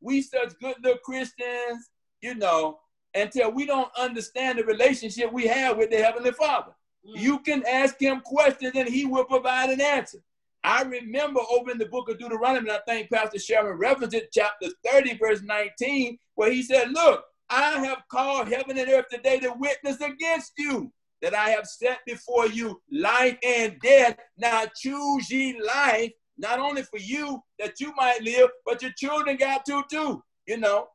We 0.00 0.20
such 0.20 0.58
good 0.60 0.76
little 0.82 0.98
Christians, 0.98 1.90
you 2.20 2.34
know, 2.34 2.78
until 3.14 3.50
we 3.50 3.64
don't 3.64 3.90
understand 3.98 4.58
the 4.58 4.64
relationship 4.64 5.32
we 5.32 5.46
have 5.46 5.78
with 5.78 5.90
the 5.90 5.96
Heavenly 5.96 6.32
Father. 6.32 6.72
Mm. 7.06 7.20
You 7.20 7.38
can 7.38 7.64
ask 7.66 7.98
him 7.98 8.20
questions 8.20 8.72
and 8.74 8.88
he 8.88 9.06
will 9.06 9.24
provide 9.24 9.70
an 9.70 9.80
answer. 9.80 10.18
I 10.64 10.82
remember 10.82 11.40
over 11.50 11.70
in 11.70 11.78
the 11.78 11.86
book 11.86 12.08
of 12.08 12.18
Deuteronomy, 12.18 12.70
and 12.70 12.78
I 12.78 12.80
think 12.90 13.10
Pastor 13.10 13.38
Sharon 13.38 13.76
referenced 13.76 14.16
it, 14.16 14.30
chapter 14.32 14.68
30, 14.90 15.18
verse 15.18 15.42
19, 15.42 16.18
where 16.36 16.50
he 16.50 16.62
said, 16.62 16.90
Look, 16.90 17.22
I 17.50 17.84
have 17.84 18.02
called 18.10 18.48
heaven 18.48 18.78
and 18.78 18.88
earth 18.88 19.04
today 19.10 19.38
to 19.40 19.52
witness 19.58 20.00
against 20.00 20.52
you 20.56 20.90
that 21.20 21.34
I 21.34 21.50
have 21.50 21.66
set 21.66 21.98
before 22.06 22.46
you 22.46 22.80
life 22.90 23.36
and 23.46 23.78
death. 23.82 24.16
Now 24.38 24.64
choose 24.74 25.30
ye 25.30 25.60
life, 25.60 26.12
not 26.38 26.58
only 26.58 26.82
for 26.82 26.98
you 26.98 27.42
that 27.58 27.78
you 27.78 27.92
might 27.94 28.22
live, 28.22 28.48
but 28.64 28.80
your 28.80 28.92
children 28.96 29.36
got 29.36 29.66
to 29.66 29.84
too, 29.90 30.22
you 30.46 30.56
know. 30.56 30.88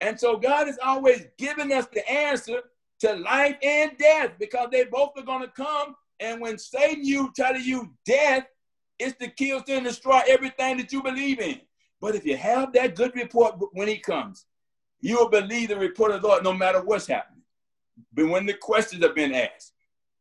And 0.00 0.18
so 0.18 0.36
God 0.36 0.68
is 0.68 0.78
always 0.84 1.26
giving 1.38 1.72
us 1.72 1.86
the 1.92 2.08
answer 2.10 2.62
to 3.00 3.14
life 3.14 3.56
and 3.62 3.92
death 3.96 4.32
because 4.40 4.68
they 4.72 4.84
both 4.84 5.10
are 5.16 5.24
going 5.24 5.42
to 5.42 5.52
come. 5.56 5.94
And 6.18 6.40
when 6.40 6.58
Satan 6.58 7.04
you 7.04 7.32
try 7.36 7.52
to 7.52 7.62
use 7.62 7.86
death, 8.04 8.44
it's 8.98 9.16
to 9.18 9.28
kill, 9.28 9.60
steal, 9.60 9.78
and 9.78 9.86
destroy 9.86 10.20
everything 10.28 10.76
that 10.78 10.92
you 10.92 11.02
believe 11.02 11.40
in. 11.40 11.60
But 12.00 12.14
if 12.14 12.24
you 12.24 12.36
have 12.36 12.72
that 12.74 12.94
good 12.94 13.14
report 13.14 13.56
when 13.72 13.88
he 13.88 13.98
comes, 13.98 14.46
you 15.00 15.16
will 15.16 15.28
believe 15.28 15.68
the 15.68 15.76
report 15.76 16.12
of 16.12 16.22
the 16.22 16.28
Lord 16.28 16.44
no 16.44 16.52
matter 16.52 16.82
what's 16.82 17.06
happening. 17.06 17.42
But 18.12 18.28
when 18.28 18.46
the 18.46 18.54
questions 18.54 19.02
have 19.02 19.14
been 19.14 19.34
asked, 19.34 19.72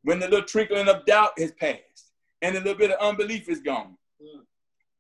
when 0.04 0.20
the 0.20 0.28
little 0.28 0.46
trickling 0.46 0.88
of 0.88 1.06
doubt 1.06 1.40
has 1.40 1.52
passed, 1.52 2.12
and 2.42 2.56
a 2.56 2.60
little 2.60 2.78
bit 2.78 2.92
of 2.92 3.00
unbelief 3.00 3.48
is 3.48 3.62
gone, 3.62 3.98
mm. 4.22 4.42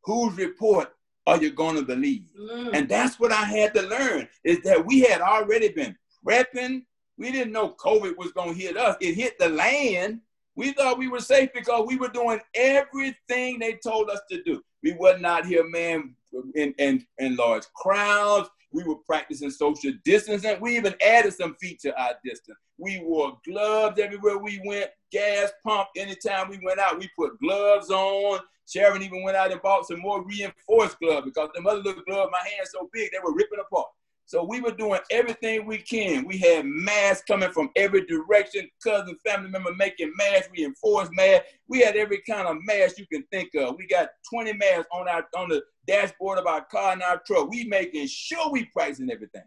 whose 0.04 0.36
report 0.38 0.94
are 1.28 1.42
you 1.42 1.52
going 1.52 1.76
to 1.76 1.84
believe? 1.84 2.30
Mm. 2.40 2.72
And 2.74 2.90
that's 2.90 3.20
what 3.20 3.32
I 3.32 3.44
had 3.44 3.74
to 3.76 3.82
learn 3.82 4.28
is 4.44 4.62
that 4.62 4.86
we 4.86 5.02
had 5.02 5.22
already 5.22 5.70
been 5.70 5.96
prepping. 6.26 6.84
We 7.18 7.32
didn't 7.32 7.54
know 7.54 7.76
COVID 7.78 8.18
was 8.18 8.32
going 8.32 8.56
to 8.56 8.60
hit 8.60 8.78
us. 8.78 8.96
It 9.02 9.16
hit 9.16 9.38
the 9.40 9.50
land. 9.50 10.22
We 10.56 10.74
thought 10.74 11.00
we 11.00 11.08
were 11.08 11.20
safe 11.20 11.50
because 11.54 11.88
we 11.88 11.98
were 11.98 12.10
doing 12.10 12.40
everything 12.54 13.60
they 13.60 13.80
told 13.84 14.10
us 14.10 14.22
to 14.30 14.44
do. 14.44 14.62
We 14.84 14.94
were 14.94 15.18
not 15.18 15.46
here, 15.46 15.68
man, 15.68 16.16
in, 16.56 16.74
in, 16.78 17.06
in 17.18 17.36
large 17.36 17.64
crowds. 17.76 18.50
We 18.72 18.84
were 18.84 18.98
practicing 19.06 19.52
social 19.52 19.94
distancing. 20.04 20.60
We 20.60 20.78
even 20.78 20.96
added 21.06 21.34
some 21.34 21.56
feet 21.56 21.80
to 21.82 22.00
our 22.00 22.14
distance. 22.24 22.58
We 22.78 23.00
wore 23.04 23.38
gloves 23.48 24.00
everywhere 24.00 24.38
we 24.40 24.62
went, 24.66 24.90
gas 25.12 25.52
pump 25.66 25.90
anytime 25.96 26.50
we 26.50 26.60
went 26.64 26.80
out. 26.80 27.00
We 27.00 27.10
put 27.16 27.40
gloves 27.40 27.90
on. 27.90 28.40
Sharon 28.68 29.04
even 29.04 29.24
went 29.24 29.38
out 29.38 29.52
and 29.52 29.62
bought 29.62 29.88
some 29.88 30.00
more 30.00 30.26
reinforced 30.26 31.00
gloves 31.00 31.26
because 31.26 31.50
the 31.54 31.62
other 31.68 31.82
little 31.82 32.04
gloves, 32.04 32.32
my 32.32 32.50
hands 32.56 32.72
so 32.72 32.90
big, 32.94 33.12
they 33.12 33.20
were 33.24 33.34
ripping 33.34 33.60
apart. 33.60 33.88
So 34.26 34.44
we 34.44 34.62
were 34.62 34.72
doing 34.72 35.02
everything 35.12 35.66
we 35.66 35.78
can. 35.80 36.26
We 36.26 36.38
had 36.38 36.66
masks 36.66 37.24
coming 37.28 37.52
from 37.52 37.70
every 37.76 38.06
direction, 38.06 38.70
cousin, 38.82 39.18
family 39.26 39.50
member 39.50 39.74
making 39.76 40.14
masks, 40.18 40.50
reinforced 40.56 41.12
masks. 41.14 41.48
We 41.68 41.80
had 41.80 41.96
every 41.98 42.22
kind 42.28 42.48
of 42.48 42.58
mask 42.62 42.98
you 42.98 43.06
can 43.12 43.24
think 43.32 43.54
of. 43.56 43.76
We 43.78 43.86
got 43.86 44.10
20 44.34 44.54
masks 44.54 44.88
on 44.92 45.08
our 45.08 45.26
on 45.36 45.50
the 45.50 45.62
dashboard 45.88 46.40
of 46.40 46.48
our 46.48 46.64
car 46.66 46.94
and 46.94 47.04
our 47.04 47.22
truck. 47.28 47.50
We 47.50 47.66
making 47.66 48.08
sure 48.08 48.50
we 48.50 48.66
pricing 48.66 49.12
everything. 49.12 49.44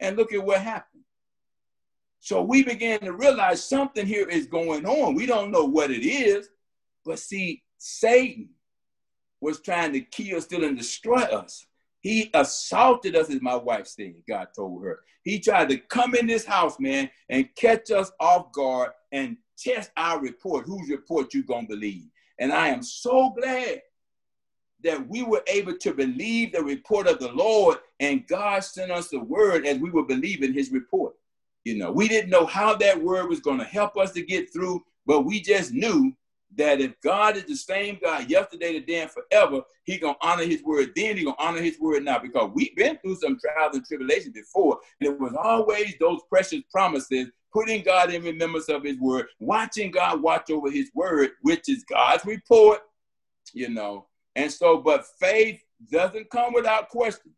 And 0.00 0.16
look 0.16 0.32
at 0.32 0.44
what 0.44 0.60
happened. 0.60 1.02
So 2.20 2.42
we 2.42 2.62
began 2.62 3.00
to 3.00 3.12
realize 3.14 3.66
something 3.66 4.06
here 4.06 4.28
is 4.28 4.46
going 4.46 4.84
on. 4.84 5.14
We 5.14 5.24
don't 5.24 5.50
know 5.50 5.64
what 5.64 5.90
it 5.90 6.06
is, 6.06 6.50
but 7.04 7.18
see, 7.18 7.62
Satan 7.78 8.50
was 9.40 9.60
trying 9.60 9.94
to 9.94 10.00
kill, 10.00 10.40
steal, 10.42 10.64
and 10.64 10.76
destroy 10.76 11.22
us. 11.22 11.66
He 12.00 12.30
assaulted 12.32 13.14
us, 13.14 13.30
as 13.30 13.42
my 13.42 13.56
wife 13.56 13.86
said, 13.86 14.14
God 14.26 14.48
told 14.56 14.84
her. 14.84 15.00
He 15.22 15.38
tried 15.38 15.68
to 15.68 15.76
come 15.76 16.14
in 16.14 16.26
this 16.26 16.46
house, 16.46 16.80
man, 16.80 17.10
and 17.28 17.54
catch 17.56 17.90
us 17.90 18.10
off 18.18 18.52
guard 18.52 18.92
and 19.12 19.36
test 19.58 19.90
our 19.96 20.20
report. 20.20 20.66
Whose 20.66 20.88
report 20.88 21.34
you 21.34 21.42
gonna 21.42 21.66
believe? 21.66 22.06
And 22.38 22.52
I 22.52 22.68
am 22.68 22.82
so 22.82 23.30
glad 23.30 23.82
that 24.82 25.06
we 25.08 25.22
were 25.22 25.42
able 25.46 25.76
to 25.76 25.92
believe 25.92 26.52
the 26.52 26.62
report 26.62 27.06
of 27.06 27.18
the 27.18 27.32
Lord, 27.32 27.78
and 27.98 28.26
God 28.26 28.64
sent 28.64 28.90
us 28.90 29.08
the 29.08 29.20
word 29.20 29.66
as 29.66 29.78
we 29.78 29.90
were 29.90 30.06
believing 30.06 30.54
his 30.54 30.72
report. 30.72 31.14
You 31.64 31.76
know, 31.76 31.92
we 31.92 32.08
didn't 32.08 32.30
know 32.30 32.46
how 32.46 32.74
that 32.76 33.02
word 33.02 33.28
was 33.28 33.40
to 33.40 33.58
help 33.58 33.98
us 33.98 34.12
to 34.12 34.22
get 34.22 34.50
through, 34.50 34.82
but 35.04 35.26
we 35.26 35.40
just 35.40 35.72
knew 35.72 36.14
that 36.56 36.80
if 36.80 37.00
God 37.00 37.36
is 37.36 37.44
the 37.44 37.56
same 37.56 37.98
God 38.02 38.28
yesterday, 38.28 38.72
today, 38.72 39.02
and 39.02 39.10
forever, 39.10 39.62
He 39.84 39.98
gonna 39.98 40.16
honor 40.20 40.44
His 40.44 40.62
word. 40.62 40.92
Then 40.96 41.16
He 41.16 41.24
gonna 41.24 41.36
honor 41.38 41.60
His 41.60 41.78
word 41.78 42.04
now 42.04 42.18
because 42.18 42.50
we've 42.54 42.74
been 42.76 42.98
through 42.98 43.16
some 43.16 43.38
trials 43.38 43.76
and 43.76 43.84
tribulations 43.84 44.34
before, 44.34 44.78
and 45.00 45.08
it 45.10 45.20
was 45.20 45.34
always 45.34 45.94
those 46.00 46.20
precious 46.28 46.62
promises. 46.70 47.28
Putting 47.52 47.82
God 47.82 48.12
in 48.12 48.22
remembrance 48.22 48.68
of 48.68 48.84
His 48.84 48.98
word, 48.98 49.26
watching 49.40 49.90
God 49.90 50.22
watch 50.22 50.50
over 50.50 50.70
His 50.70 50.90
word, 50.94 51.30
which 51.42 51.68
is 51.68 51.84
God's 51.84 52.24
report, 52.24 52.80
you 53.52 53.68
know. 53.68 54.06
And 54.36 54.50
so, 54.50 54.78
but 54.78 55.04
faith 55.18 55.60
doesn't 55.90 56.30
come 56.30 56.52
without 56.52 56.88
questions. 56.88 57.34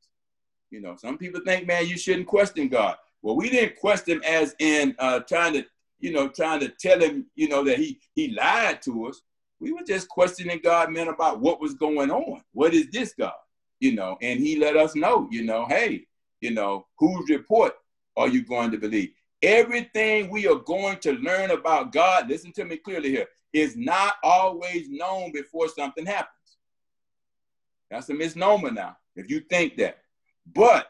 You 0.70 0.80
know, 0.80 0.96
some 0.96 1.18
people 1.18 1.40
think, 1.44 1.66
man, 1.66 1.86
you 1.86 1.96
shouldn't 1.96 2.26
question 2.26 2.68
God. 2.68 2.96
Well, 3.22 3.36
we 3.36 3.50
didn't 3.50 3.76
question 3.76 4.20
as 4.26 4.54
in 4.58 4.96
uh, 4.98 5.20
trying 5.20 5.52
to 5.54 5.64
you 6.02 6.12
know, 6.12 6.28
trying 6.28 6.60
to 6.60 6.68
tell 6.68 7.00
him, 7.00 7.26
you 7.36 7.48
know, 7.48 7.64
that 7.64 7.78
he 7.78 8.00
he 8.14 8.32
lied 8.32 8.82
to 8.82 9.06
us. 9.06 9.22
We 9.60 9.72
were 9.72 9.84
just 9.86 10.08
questioning 10.08 10.60
God, 10.62 10.90
man, 10.90 11.08
about 11.08 11.40
what 11.40 11.60
was 11.60 11.74
going 11.74 12.10
on. 12.10 12.42
What 12.52 12.74
is 12.74 12.88
this 12.90 13.14
God? 13.14 13.32
You 13.78 13.94
know, 13.94 14.18
and 14.20 14.40
he 14.40 14.58
let 14.58 14.76
us 14.76 14.94
know, 14.96 15.28
you 15.30 15.44
know, 15.44 15.64
hey, 15.66 16.06
you 16.40 16.50
know, 16.50 16.86
whose 16.98 17.30
report 17.30 17.74
are 18.16 18.28
you 18.28 18.44
going 18.44 18.72
to 18.72 18.78
believe? 18.78 19.12
Everything 19.42 20.28
we 20.28 20.46
are 20.48 20.58
going 20.58 20.98
to 20.98 21.12
learn 21.12 21.52
about 21.52 21.92
God, 21.92 22.28
listen 22.28 22.52
to 22.54 22.64
me 22.64 22.76
clearly 22.76 23.10
here, 23.10 23.26
is 23.52 23.76
not 23.76 24.14
always 24.24 24.88
known 24.88 25.30
before 25.32 25.68
something 25.68 26.06
happens. 26.06 26.58
That's 27.90 28.08
a 28.08 28.14
misnomer 28.14 28.72
now, 28.72 28.96
if 29.14 29.30
you 29.30 29.40
think 29.40 29.76
that. 29.76 29.98
But 30.52 30.88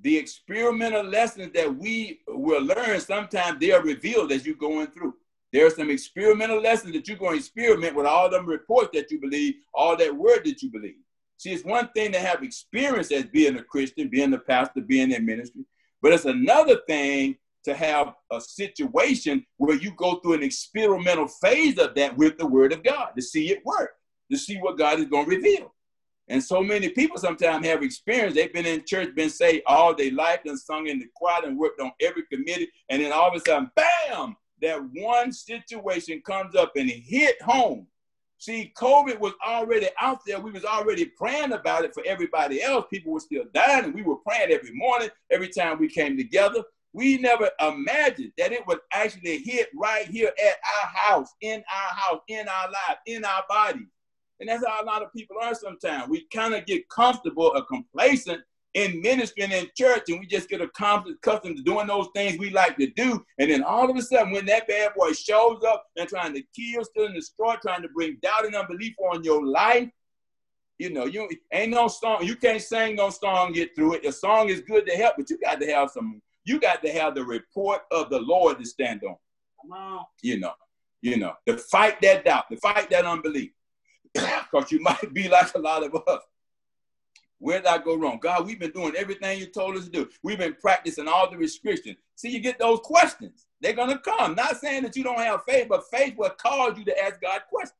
the 0.00 0.16
experimental 0.16 1.02
lessons 1.02 1.52
that 1.54 1.74
we 1.74 2.20
will 2.28 2.62
learn, 2.62 3.00
sometimes 3.00 3.58
they 3.60 3.72
are 3.72 3.82
revealed 3.82 4.32
as 4.32 4.46
you're 4.46 4.54
going 4.54 4.88
through. 4.88 5.14
There 5.52 5.66
are 5.66 5.70
some 5.70 5.90
experimental 5.90 6.60
lessons 6.60 6.92
that 6.92 7.08
you're 7.08 7.16
going 7.16 7.32
to 7.32 7.38
experiment 7.38 7.94
with 7.94 8.06
all 8.06 8.28
them 8.28 8.46
reports 8.46 8.90
that 8.92 9.10
you 9.10 9.20
believe, 9.20 9.54
all 9.72 9.96
that 9.96 10.14
word 10.14 10.44
that 10.44 10.62
you 10.62 10.70
believe. 10.70 10.96
See, 11.38 11.52
it's 11.52 11.64
one 11.64 11.88
thing 11.94 12.12
to 12.12 12.18
have 12.18 12.42
experience 12.42 13.12
as 13.12 13.24
being 13.24 13.56
a 13.56 13.62
Christian, 13.62 14.08
being 14.08 14.32
a 14.34 14.38
pastor, 14.38 14.80
being 14.80 15.12
in 15.12 15.24
ministry, 15.24 15.64
but 16.02 16.12
it's 16.12 16.24
another 16.24 16.80
thing 16.86 17.36
to 17.64 17.74
have 17.74 18.14
a 18.30 18.40
situation 18.40 19.44
where 19.56 19.76
you 19.76 19.90
go 19.96 20.16
through 20.16 20.34
an 20.34 20.42
experimental 20.42 21.28
phase 21.28 21.78
of 21.78 21.94
that 21.94 22.16
with 22.16 22.38
the 22.38 22.46
word 22.46 22.72
of 22.72 22.82
God 22.82 23.10
to 23.16 23.22
see 23.22 23.50
it 23.50 23.64
work, 23.64 23.90
to 24.30 24.38
see 24.38 24.56
what 24.56 24.78
God 24.78 25.00
is 25.00 25.06
going 25.06 25.24
to 25.28 25.36
reveal. 25.36 25.74
And 26.28 26.42
so 26.42 26.60
many 26.60 26.88
people 26.88 27.18
sometimes 27.18 27.64
have 27.66 27.82
experience. 27.82 28.34
They've 28.34 28.52
been 28.52 28.66
in 28.66 28.84
church, 28.84 29.14
been 29.14 29.30
saved 29.30 29.62
all 29.66 29.94
their 29.94 30.12
life, 30.12 30.40
and 30.44 30.58
sung 30.58 30.88
in 30.88 30.98
the 30.98 31.06
choir 31.14 31.44
and 31.44 31.56
worked 31.56 31.80
on 31.80 31.92
every 32.00 32.24
committee. 32.24 32.68
And 32.88 33.02
then 33.02 33.12
all 33.12 33.28
of 33.28 33.36
a 33.36 33.40
sudden, 33.40 33.70
bam, 33.76 34.36
that 34.62 34.80
one 34.94 35.32
situation 35.32 36.22
comes 36.26 36.56
up 36.56 36.72
and 36.76 36.90
hit 36.90 37.40
home. 37.42 37.86
See, 38.38 38.72
COVID 38.76 39.18
was 39.18 39.32
already 39.46 39.88
out 40.00 40.18
there. 40.26 40.40
We 40.40 40.50
was 40.50 40.64
already 40.64 41.06
praying 41.06 41.52
about 41.52 41.84
it 41.84 41.94
for 41.94 42.02
everybody 42.04 42.62
else. 42.62 42.86
People 42.90 43.12
were 43.12 43.20
still 43.20 43.44
dying, 43.54 43.84
and 43.84 43.94
we 43.94 44.02
were 44.02 44.16
praying 44.16 44.50
every 44.50 44.74
morning, 44.74 45.08
every 45.30 45.48
time 45.48 45.78
we 45.78 45.88
came 45.88 46.16
together. 46.16 46.62
We 46.92 47.18
never 47.18 47.50
imagined 47.60 48.32
that 48.38 48.52
it 48.52 48.66
would 48.66 48.78
actually 48.92 49.38
hit 49.38 49.68
right 49.74 50.06
here 50.06 50.32
at 50.42 50.56
our 50.80 50.88
house, 50.88 51.28
in 51.40 51.62
our 51.72 51.94
house, 51.94 52.20
in 52.28 52.48
our 52.48 52.70
life, 52.70 52.98
in 53.06 53.24
our 53.24 53.44
bodies. 53.48 53.86
And 54.40 54.48
that's 54.48 54.64
how 54.66 54.82
a 54.82 54.84
lot 54.84 55.02
of 55.02 55.12
people 55.12 55.36
are 55.40 55.54
sometimes. 55.54 56.08
We 56.08 56.26
kind 56.32 56.54
of 56.54 56.66
get 56.66 56.88
comfortable 56.88 57.52
or 57.54 57.64
complacent 57.64 58.42
in 58.74 59.00
ministry 59.00 59.42
and 59.42 59.52
in 59.54 59.70
church, 59.74 60.04
and 60.08 60.20
we 60.20 60.26
just 60.26 60.50
get 60.50 60.60
accustomed 60.60 61.56
to 61.56 61.62
doing 61.62 61.86
those 61.86 62.08
things 62.14 62.38
we 62.38 62.50
like 62.50 62.76
to 62.76 62.88
do. 62.88 63.24
And 63.38 63.50
then 63.50 63.62
all 63.62 63.90
of 63.90 63.96
a 63.96 64.02
sudden, 64.02 64.32
when 64.32 64.44
that 64.46 64.68
bad 64.68 64.92
boy 64.94 65.12
shows 65.12 65.62
up 65.64 65.86
and 65.96 66.06
trying 66.06 66.34
to 66.34 66.42
kill, 66.54 66.84
steal, 66.84 67.06
and 67.06 67.14
destroy, 67.14 67.54
trying 67.62 67.80
to 67.82 67.88
bring 67.88 68.18
doubt 68.22 68.44
and 68.44 68.54
unbelief 68.54 68.94
on 69.10 69.24
your 69.24 69.46
life, 69.46 69.88
you 70.78 70.90
know, 70.90 71.06
you 71.06 71.26
ain't 71.52 71.72
no 71.72 71.88
song. 71.88 72.24
You 72.24 72.36
can't 72.36 72.60
sing 72.60 72.96
no 72.96 73.08
song 73.08 73.52
get 73.52 73.74
through 73.74 73.94
it. 73.94 74.02
The 74.02 74.12
song 74.12 74.50
is 74.50 74.60
good 74.60 74.84
to 74.86 74.92
help, 74.92 75.14
but 75.16 75.30
you 75.30 75.38
got 75.38 75.58
to 75.58 75.66
have 75.72 75.90
some. 75.90 76.20
You 76.44 76.60
got 76.60 76.82
to 76.82 76.92
have 76.92 77.14
the 77.14 77.24
report 77.24 77.80
of 77.90 78.10
the 78.10 78.20
Lord 78.20 78.58
to 78.58 78.66
stand 78.66 79.02
on. 79.04 79.16
Come 79.62 79.72
on. 79.72 80.04
You 80.22 80.38
know, 80.38 80.52
you 81.00 81.16
know, 81.16 81.32
to 81.46 81.56
fight 81.56 82.02
that 82.02 82.26
doubt, 82.26 82.44
to 82.50 82.58
fight 82.58 82.90
that 82.90 83.06
unbelief 83.06 83.52
because 84.50 84.72
you 84.72 84.80
might 84.80 85.12
be 85.12 85.28
like 85.28 85.54
a 85.54 85.58
lot 85.58 85.84
of 85.84 85.94
us. 86.06 86.22
Where 87.38 87.58
did 87.58 87.66
I 87.66 87.78
go 87.78 87.96
wrong? 87.96 88.18
God, 88.20 88.46
we've 88.46 88.58
been 88.58 88.70
doing 88.70 88.94
everything 88.96 89.38
you 89.38 89.46
told 89.46 89.76
us 89.76 89.84
to 89.84 89.90
do. 89.90 90.08
We've 90.22 90.38
been 90.38 90.56
practicing 90.60 91.06
all 91.06 91.30
the 91.30 91.36
restrictions. 91.36 91.96
See, 92.14 92.30
you 92.30 92.40
get 92.40 92.58
those 92.58 92.80
questions. 92.80 93.46
They're 93.60 93.74
going 93.74 93.90
to 93.90 93.98
come. 93.98 94.34
Not 94.34 94.56
saying 94.56 94.84
that 94.84 94.96
you 94.96 95.04
don't 95.04 95.18
have 95.18 95.44
faith, 95.44 95.66
but 95.68 95.84
faith 95.90 96.14
will 96.16 96.30
cause 96.30 96.78
you 96.78 96.84
to 96.86 97.04
ask 97.04 97.20
God 97.20 97.42
questions. 97.48 97.78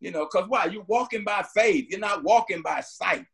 You 0.00 0.10
know, 0.10 0.26
because 0.30 0.48
why? 0.48 0.64
You're 0.64 0.84
walking 0.84 1.24
by 1.24 1.44
faith. 1.54 1.86
You're 1.90 2.00
not 2.00 2.24
walking 2.24 2.62
by 2.62 2.80
sight. 2.80 3.26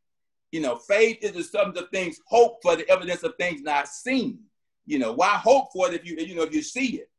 You 0.52 0.60
know, 0.60 0.76
faith 0.76 1.18
is 1.22 1.32
the 1.32 1.42
substance 1.42 1.78
of 1.78 1.90
things 1.90 2.20
hoped 2.26 2.62
for, 2.62 2.76
the 2.76 2.88
evidence 2.90 3.22
of 3.22 3.34
things 3.36 3.62
not 3.62 3.88
seen. 3.88 4.40
You 4.86 4.98
know, 4.98 5.12
why 5.12 5.28
hope 5.28 5.72
for 5.72 5.88
it 5.88 5.94
if 5.94 6.06
you, 6.06 6.16
you 6.16 6.34
know, 6.34 6.42
if 6.42 6.54
you 6.54 6.62
see 6.62 6.98
it? 6.98 7.10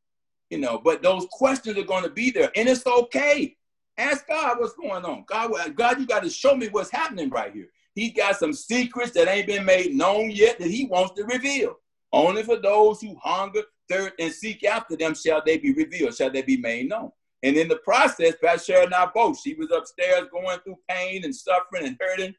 You 0.49 0.59
know, 0.59 0.79
but 0.83 1.01
those 1.01 1.25
questions 1.31 1.77
are 1.77 1.83
going 1.83 2.03
to 2.03 2.09
be 2.09 2.31
there, 2.31 2.51
and 2.55 2.69
it's 2.69 2.85
okay. 2.85 3.57
Ask 3.97 4.27
God 4.27 4.59
what's 4.59 4.73
going 4.73 5.05
on. 5.05 5.23
God, 5.27 5.51
God, 5.75 5.99
you 5.99 6.05
got 6.05 6.23
to 6.23 6.29
show 6.29 6.55
me 6.55 6.67
what's 6.67 6.91
happening 6.91 7.29
right 7.29 7.53
here. 7.53 7.69
He 7.95 8.11
got 8.11 8.37
some 8.37 8.53
secrets 8.53 9.11
that 9.11 9.27
ain't 9.27 9.47
been 9.47 9.65
made 9.65 9.95
known 9.95 10.29
yet 10.29 10.59
that 10.59 10.69
he 10.69 10.85
wants 10.85 11.13
to 11.15 11.23
reveal. 11.25 11.77
Only 12.13 12.43
for 12.43 12.57
those 12.57 13.01
who 13.01 13.15
hunger, 13.21 13.63
thirst, 13.89 14.13
and 14.19 14.31
seek 14.31 14.63
after 14.63 14.95
them 14.95 15.15
shall 15.15 15.41
they 15.45 15.57
be 15.57 15.73
revealed, 15.73 16.15
shall 16.15 16.31
they 16.31 16.43
be 16.43 16.57
made 16.57 16.89
known. 16.89 17.11
And 17.43 17.55
in 17.55 17.67
the 17.67 17.77
process, 17.77 18.35
Pastor 18.41 18.73
Sharon 18.73 18.85
and 18.87 18.95
I 18.95 19.07
both, 19.13 19.39
she 19.39 19.53
was 19.53 19.71
upstairs 19.71 20.27
going 20.31 20.59
through 20.59 20.77
pain 20.87 21.23
and 21.23 21.35
suffering 21.35 21.85
and 21.85 21.97
hurting, 21.99 22.35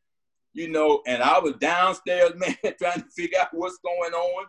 you 0.52 0.68
know, 0.68 1.02
and 1.06 1.22
I 1.22 1.38
was 1.38 1.54
downstairs, 1.54 2.32
man, 2.36 2.56
trying 2.78 3.02
to 3.02 3.08
figure 3.14 3.38
out 3.40 3.48
what's 3.52 3.78
going 3.78 4.12
on. 4.12 4.46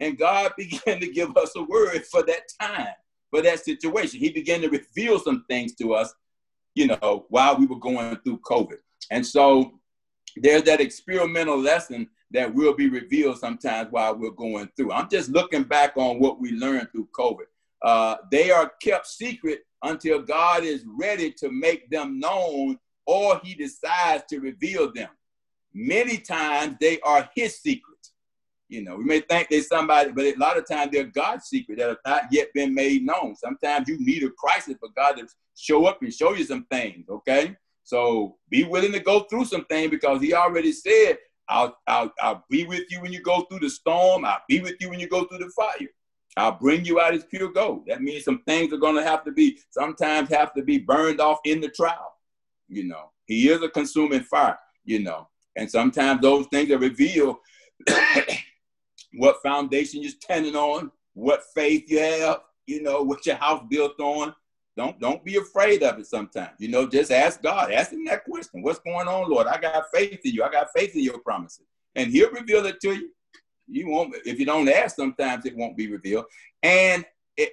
And 0.00 0.18
God 0.18 0.52
began 0.58 1.00
to 1.00 1.12
give 1.12 1.36
us 1.36 1.52
a 1.56 1.62
word 1.62 2.04
for 2.06 2.22
that 2.24 2.42
time, 2.60 2.94
for 3.30 3.42
that 3.42 3.64
situation. 3.64 4.20
He 4.20 4.30
began 4.30 4.60
to 4.62 4.68
reveal 4.68 5.18
some 5.18 5.44
things 5.48 5.74
to 5.76 5.94
us, 5.94 6.12
you 6.74 6.88
know, 6.88 7.26
while 7.28 7.56
we 7.56 7.66
were 7.66 7.78
going 7.78 8.16
through 8.24 8.38
COVID. 8.38 8.78
And 9.10 9.24
so 9.26 9.78
there's 10.36 10.64
that 10.64 10.80
experimental 10.80 11.58
lesson 11.58 12.08
that 12.32 12.52
will 12.52 12.74
be 12.74 12.88
revealed 12.88 13.38
sometimes 13.38 13.88
while 13.90 14.16
we're 14.16 14.30
going 14.30 14.68
through. 14.76 14.92
I'm 14.92 15.08
just 15.08 15.30
looking 15.30 15.62
back 15.62 15.92
on 15.96 16.18
what 16.18 16.40
we 16.40 16.52
learned 16.52 16.88
through 16.90 17.08
COVID. 17.16 17.46
Uh, 17.82 18.16
they 18.30 18.50
are 18.50 18.72
kept 18.82 19.06
secret 19.06 19.60
until 19.82 20.20
God 20.20 20.64
is 20.64 20.84
ready 20.98 21.30
to 21.32 21.50
make 21.50 21.90
them 21.90 22.18
known 22.18 22.78
or 23.06 23.40
he 23.44 23.54
decides 23.54 24.24
to 24.30 24.40
reveal 24.40 24.92
them. 24.92 25.10
Many 25.72 26.18
times 26.18 26.76
they 26.80 26.98
are 27.00 27.28
his 27.34 27.60
secrets. 27.60 28.12
You 28.68 28.82
know, 28.82 28.96
we 28.96 29.04
may 29.04 29.20
think 29.20 29.48
they're 29.50 29.62
somebody, 29.62 30.10
but 30.12 30.24
a 30.24 30.34
lot 30.36 30.56
of 30.56 30.66
times 30.66 30.90
they're 30.92 31.04
God's 31.04 31.44
secret 31.44 31.78
that 31.78 31.88
have 31.88 31.98
not 32.06 32.24
yet 32.30 32.48
been 32.54 32.74
made 32.74 33.04
known. 33.04 33.36
Sometimes 33.36 33.88
you 33.88 33.98
need 34.00 34.24
a 34.24 34.30
crisis 34.30 34.76
for 34.80 34.88
God 34.96 35.18
to 35.18 35.26
show 35.54 35.86
up 35.86 36.02
and 36.02 36.12
show 36.12 36.34
you 36.34 36.44
some 36.44 36.64
things, 36.70 37.08
okay? 37.08 37.56
So 37.84 38.36
be 38.48 38.64
willing 38.64 38.92
to 38.92 39.00
go 39.00 39.20
through 39.20 39.44
some 39.44 39.64
things 39.66 39.90
because 39.90 40.20
he 40.20 40.34
already 40.34 40.72
said, 40.72 41.18
I'll, 41.48 41.76
I'll, 41.86 42.12
I'll 42.20 42.44
be 42.50 42.64
with 42.64 42.84
you 42.90 43.00
when 43.00 43.12
you 43.12 43.20
go 43.20 43.42
through 43.42 43.60
the 43.60 43.70
storm. 43.70 44.24
I'll 44.24 44.42
be 44.48 44.60
with 44.60 44.76
you 44.80 44.90
when 44.90 45.00
you 45.00 45.08
go 45.08 45.24
through 45.24 45.38
the 45.38 45.50
fire. 45.50 45.88
I'll 46.36 46.58
bring 46.58 46.84
you 46.84 47.00
out 47.00 47.14
as 47.14 47.24
pure 47.24 47.52
gold. 47.52 47.84
That 47.86 48.02
means 48.02 48.24
some 48.24 48.42
things 48.46 48.72
are 48.72 48.78
going 48.78 48.96
to 48.96 49.04
have 49.04 49.24
to 49.24 49.32
be, 49.32 49.58
sometimes 49.70 50.30
have 50.30 50.52
to 50.54 50.62
be 50.62 50.78
burned 50.78 51.20
off 51.20 51.38
in 51.44 51.60
the 51.60 51.68
trial. 51.68 52.14
You 52.68 52.84
know, 52.84 53.10
he 53.26 53.48
is 53.48 53.62
a 53.62 53.68
consuming 53.68 54.22
fire, 54.22 54.58
you 54.84 55.00
know, 55.00 55.28
and 55.56 55.70
sometimes 55.70 56.22
those 56.22 56.46
things 56.46 56.70
are 56.70 56.78
revealed 56.78 57.36
what 59.14 59.42
foundation 59.42 60.02
you're 60.02 60.10
standing 60.10 60.56
on, 60.56 60.90
what 61.12 61.42
faith 61.54 61.84
you 61.88 62.00
have, 62.00 62.40
you 62.66 62.82
know, 62.82 63.02
what 63.02 63.24
your 63.26 63.36
house 63.36 63.62
built 63.68 64.00
on. 64.00 64.34
Don't 64.76 64.98
don't 65.00 65.24
be 65.24 65.36
afraid 65.36 65.82
of 65.82 65.98
it 65.98 66.06
sometimes. 66.06 66.56
You 66.58 66.68
know, 66.68 66.86
just 66.88 67.12
ask 67.12 67.42
God, 67.42 67.70
ask 67.70 67.92
him 67.92 68.04
that 68.06 68.24
question. 68.24 68.62
What's 68.62 68.80
going 68.80 69.06
on, 69.06 69.30
Lord? 69.30 69.46
I 69.46 69.58
got 69.58 69.84
faith 69.92 70.20
in 70.24 70.32
you. 70.32 70.42
I 70.42 70.50
got 70.50 70.68
faith 70.74 70.94
in 70.94 71.02
your 71.02 71.18
promises. 71.18 71.66
And 71.94 72.10
he'll 72.10 72.32
reveal 72.32 72.66
it 72.66 72.80
to 72.80 72.94
you 72.94 73.10
you 73.68 73.88
won't 73.88 74.14
if 74.24 74.38
you 74.38 74.46
don't 74.46 74.68
ask 74.68 74.96
sometimes 74.96 75.46
it 75.46 75.56
won't 75.56 75.76
be 75.76 75.90
revealed 75.90 76.26
and 76.62 77.04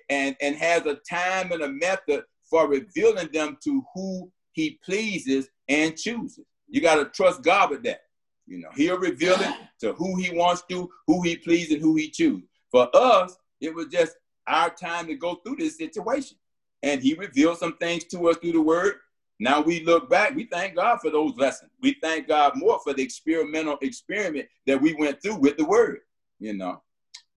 and 0.09 0.35
and 0.41 0.55
has 0.55 0.85
a 0.85 0.95
time 1.09 1.51
and 1.51 1.63
a 1.63 1.69
method 1.69 2.23
for 2.49 2.67
revealing 2.67 3.29
them 3.31 3.57
to 3.63 3.83
who 3.93 4.31
he 4.53 4.79
pleases 4.83 5.49
and 5.69 5.95
chooses 5.95 6.45
you 6.67 6.81
got 6.81 6.95
to 6.95 7.05
trust 7.05 7.43
god 7.43 7.69
with 7.69 7.83
that 7.83 8.01
you 8.45 8.59
know 8.59 8.69
he'll 8.75 8.99
reveal 8.99 9.35
it 9.39 9.55
to 9.79 9.93
who 9.93 10.17
he 10.17 10.35
wants 10.35 10.63
to 10.69 10.89
who 11.07 11.21
he 11.21 11.35
pleases 11.35 11.73
and 11.73 11.81
who 11.81 11.95
he 11.95 12.09
chooses 12.09 12.47
for 12.69 12.89
us 12.95 13.35
it 13.61 13.73
was 13.73 13.87
just 13.87 14.15
our 14.47 14.69
time 14.69 15.07
to 15.07 15.15
go 15.15 15.35
through 15.35 15.55
this 15.55 15.77
situation 15.77 16.37
and 16.83 17.01
he 17.01 17.13
revealed 17.13 17.57
some 17.57 17.77
things 17.77 18.03
to 18.05 18.29
us 18.29 18.37
through 18.37 18.53
the 18.53 18.61
word 18.61 18.95
now 19.41 19.59
we 19.59 19.83
look 19.83 20.07
back, 20.07 20.35
we 20.35 20.43
thank 20.45 20.75
God 20.75 20.99
for 21.01 21.09
those 21.09 21.35
lessons. 21.35 21.71
We 21.81 21.97
thank 21.99 22.27
God 22.27 22.53
more 22.55 22.79
for 22.83 22.93
the 22.93 23.01
experimental 23.01 23.75
experiment 23.81 24.47
that 24.67 24.79
we 24.79 24.93
went 24.93 25.19
through 25.19 25.37
with 25.37 25.57
the 25.57 25.65
word, 25.65 26.01
you 26.39 26.53
know. 26.53 26.83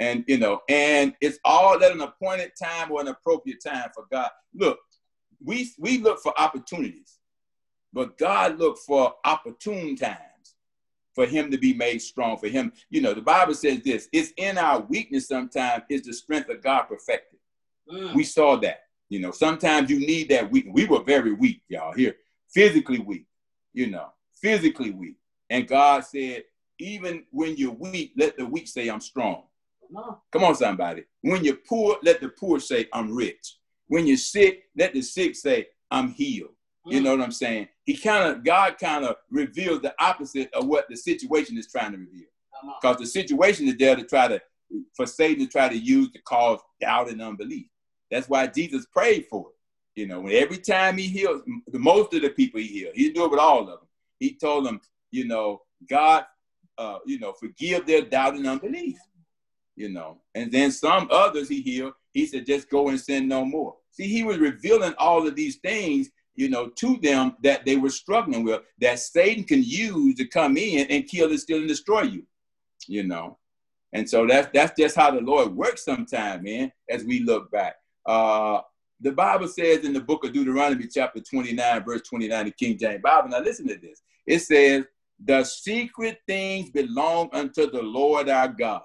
And 0.00 0.22
you 0.28 0.36
know, 0.36 0.60
and 0.68 1.14
it's 1.22 1.38
all 1.46 1.82
at 1.82 1.92
an 1.92 2.02
appointed 2.02 2.52
time 2.62 2.92
or 2.92 3.00
an 3.00 3.08
appropriate 3.08 3.64
time 3.66 3.88
for 3.94 4.04
God. 4.12 4.28
Look, 4.54 4.80
we 5.42 5.70
we 5.78 5.96
look 5.96 6.20
for 6.20 6.38
opportunities, 6.38 7.20
but 7.90 8.18
God 8.18 8.58
looked 8.58 8.80
for 8.80 9.14
opportune 9.24 9.96
times 9.96 10.56
for 11.14 11.24
him 11.24 11.50
to 11.50 11.56
be 11.56 11.72
made 11.72 12.02
strong. 12.02 12.36
For 12.36 12.48
him, 12.48 12.70
you 12.90 13.00
know, 13.00 13.14
the 13.14 13.22
Bible 13.22 13.54
says 13.54 13.80
this: 13.80 14.10
it's 14.12 14.34
in 14.36 14.58
our 14.58 14.80
weakness 14.80 15.28
sometimes 15.28 15.84
is 15.88 16.02
the 16.02 16.12
strength 16.12 16.50
of 16.50 16.62
God 16.62 16.82
perfected. 16.82 17.38
Mm. 17.90 18.14
We 18.14 18.24
saw 18.24 18.56
that. 18.56 18.80
You 19.08 19.20
know, 19.20 19.30
sometimes 19.30 19.90
you 19.90 20.00
need 20.00 20.28
that 20.30 20.50
weak. 20.50 20.66
We 20.70 20.86
were 20.86 21.02
very 21.02 21.32
weak, 21.32 21.62
y'all, 21.68 21.92
here, 21.92 22.16
physically 22.52 22.98
weak, 22.98 23.26
you 23.72 23.88
know, 23.88 24.08
physically 24.40 24.90
weak. 24.90 25.16
And 25.50 25.68
God 25.68 26.04
said, 26.04 26.44
even 26.78 27.24
when 27.30 27.56
you're 27.56 27.72
weak, 27.72 28.12
let 28.16 28.36
the 28.36 28.46
weak 28.46 28.66
say, 28.66 28.88
I'm 28.88 29.00
strong. 29.00 29.44
Come 30.32 30.44
on, 30.44 30.54
somebody. 30.54 31.04
When 31.20 31.44
you're 31.44 31.58
poor, 31.68 31.98
let 32.02 32.20
the 32.20 32.30
poor 32.30 32.58
say, 32.58 32.88
I'm 32.92 33.14
rich. 33.14 33.58
When 33.86 34.06
you're 34.06 34.16
sick, 34.16 34.64
let 34.76 34.94
the 34.94 35.02
sick 35.02 35.36
say, 35.36 35.68
I'm 35.90 36.10
healed. 36.10 36.50
You 36.86 37.00
mm. 37.00 37.04
know 37.04 37.16
what 37.16 37.24
I'm 37.24 37.32
saying? 37.32 37.68
He 37.84 37.96
kind 37.96 38.30
of, 38.30 38.44
God 38.44 38.76
kind 38.78 39.04
of 39.04 39.16
reveals 39.30 39.82
the 39.82 39.94
opposite 40.00 40.52
of 40.52 40.66
what 40.66 40.88
the 40.88 40.96
situation 40.96 41.56
is 41.56 41.70
trying 41.70 41.92
to 41.92 41.98
reveal. 41.98 42.26
Because 42.80 42.96
the 42.98 43.06
situation 43.06 43.68
is 43.68 43.76
there 43.76 43.94
to 43.94 44.04
try 44.04 44.28
to, 44.28 44.40
for 44.96 45.06
Satan 45.06 45.46
to 45.46 45.50
try 45.50 45.68
to 45.68 45.76
use 45.76 46.10
to 46.12 46.22
cause 46.22 46.60
doubt 46.80 47.10
and 47.10 47.22
unbelief. 47.22 47.66
That's 48.10 48.28
why 48.28 48.46
Jesus 48.46 48.86
prayed 48.86 49.26
for 49.26 49.48
it. 49.48 50.00
You 50.00 50.06
know, 50.06 50.20
when 50.20 50.34
every 50.34 50.58
time 50.58 50.98
he 50.98 51.06
healed, 51.06 51.42
most 51.72 52.14
of 52.14 52.22
the 52.22 52.30
people 52.30 52.60
he 52.60 52.66
healed, 52.66 52.94
he 52.94 53.12
do 53.12 53.24
it 53.24 53.30
with 53.30 53.40
all 53.40 53.60
of 53.60 53.66
them. 53.66 53.88
He 54.18 54.34
told 54.34 54.66
them, 54.66 54.80
you 55.10 55.26
know, 55.26 55.62
God, 55.88 56.24
uh, 56.78 56.98
you 57.06 57.20
know, 57.20 57.32
forgive 57.32 57.86
their 57.86 58.02
doubt 58.02 58.34
and 58.34 58.46
unbelief. 58.46 58.98
You 59.76 59.88
know, 59.88 60.18
and 60.34 60.52
then 60.52 60.70
some 60.70 61.08
others 61.10 61.48
he 61.48 61.60
healed. 61.60 61.94
He 62.12 62.26
said, 62.26 62.46
just 62.46 62.70
go 62.70 62.88
and 62.88 63.00
sin 63.00 63.26
no 63.26 63.44
more. 63.44 63.76
See, 63.90 64.06
he 64.06 64.22
was 64.22 64.38
revealing 64.38 64.94
all 64.98 65.26
of 65.26 65.34
these 65.34 65.56
things, 65.56 66.10
you 66.36 66.48
know, 66.48 66.68
to 66.68 66.96
them 67.02 67.36
that 67.42 67.64
they 67.64 67.76
were 67.76 67.90
struggling 67.90 68.44
with, 68.44 68.62
that 68.80 69.00
Satan 69.00 69.44
can 69.44 69.62
use 69.64 70.16
to 70.16 70.26
come 70.26 70.56
in 70.56 70.86
and 70.88 71.08
kill 71.08 71.30
and 71.30 71.40
steal 71.40 71.58
and 71.58 71.68
destroy 71.68 72.02
you. 72.02 72.24
You 72.86 73.04
know, 73.04 73.38
and 73.92 74.08
so 74.08 74.26
that's 74.26 74.48
that's 74.52 74.78
just 74.78 74.96
how 74.96 75.10
the 75.12 75.20
Lord 75.20 75.54
works 75.54 75.84
sometimes, 75.84 76.42
man. 76.42 76.72
As 76.88 77.04
we 77.04 77.20
look 77.20 77.50
back, 77.50 77.76
uh, 78.06 78.60
the 79.00 79.12
Bible 79.12 79.48
says 79.48 79.84
in 79.84 79.92
the 79.92 80.00
book 80.00 80.24
of 80.24 80.32
Deuteronomy, 80.32 80.86
chapter 80.86 81.20
29, 81.20 81.84
verse 81.84 82.02
29, 82.02 82.44
the 82.46 82.50
King 82.52 82.78
James 82.78 83.02
Bible. 83.02 83.28
Now, 83.28 83.40
listen 83.40 83.68
to 83.68 83.76
this. 83.76 84.02
It 84.26 84.40
says, 84.40 84.86
The 85.22 85.44
secret 85.44 86.20
things 86.26 86.70
belong 86.70 87.28
unto 87.32 87.70
the 87.70 87.82
Lord 87.82 88.28
our 88.28 88.48
God, 88.48 88.82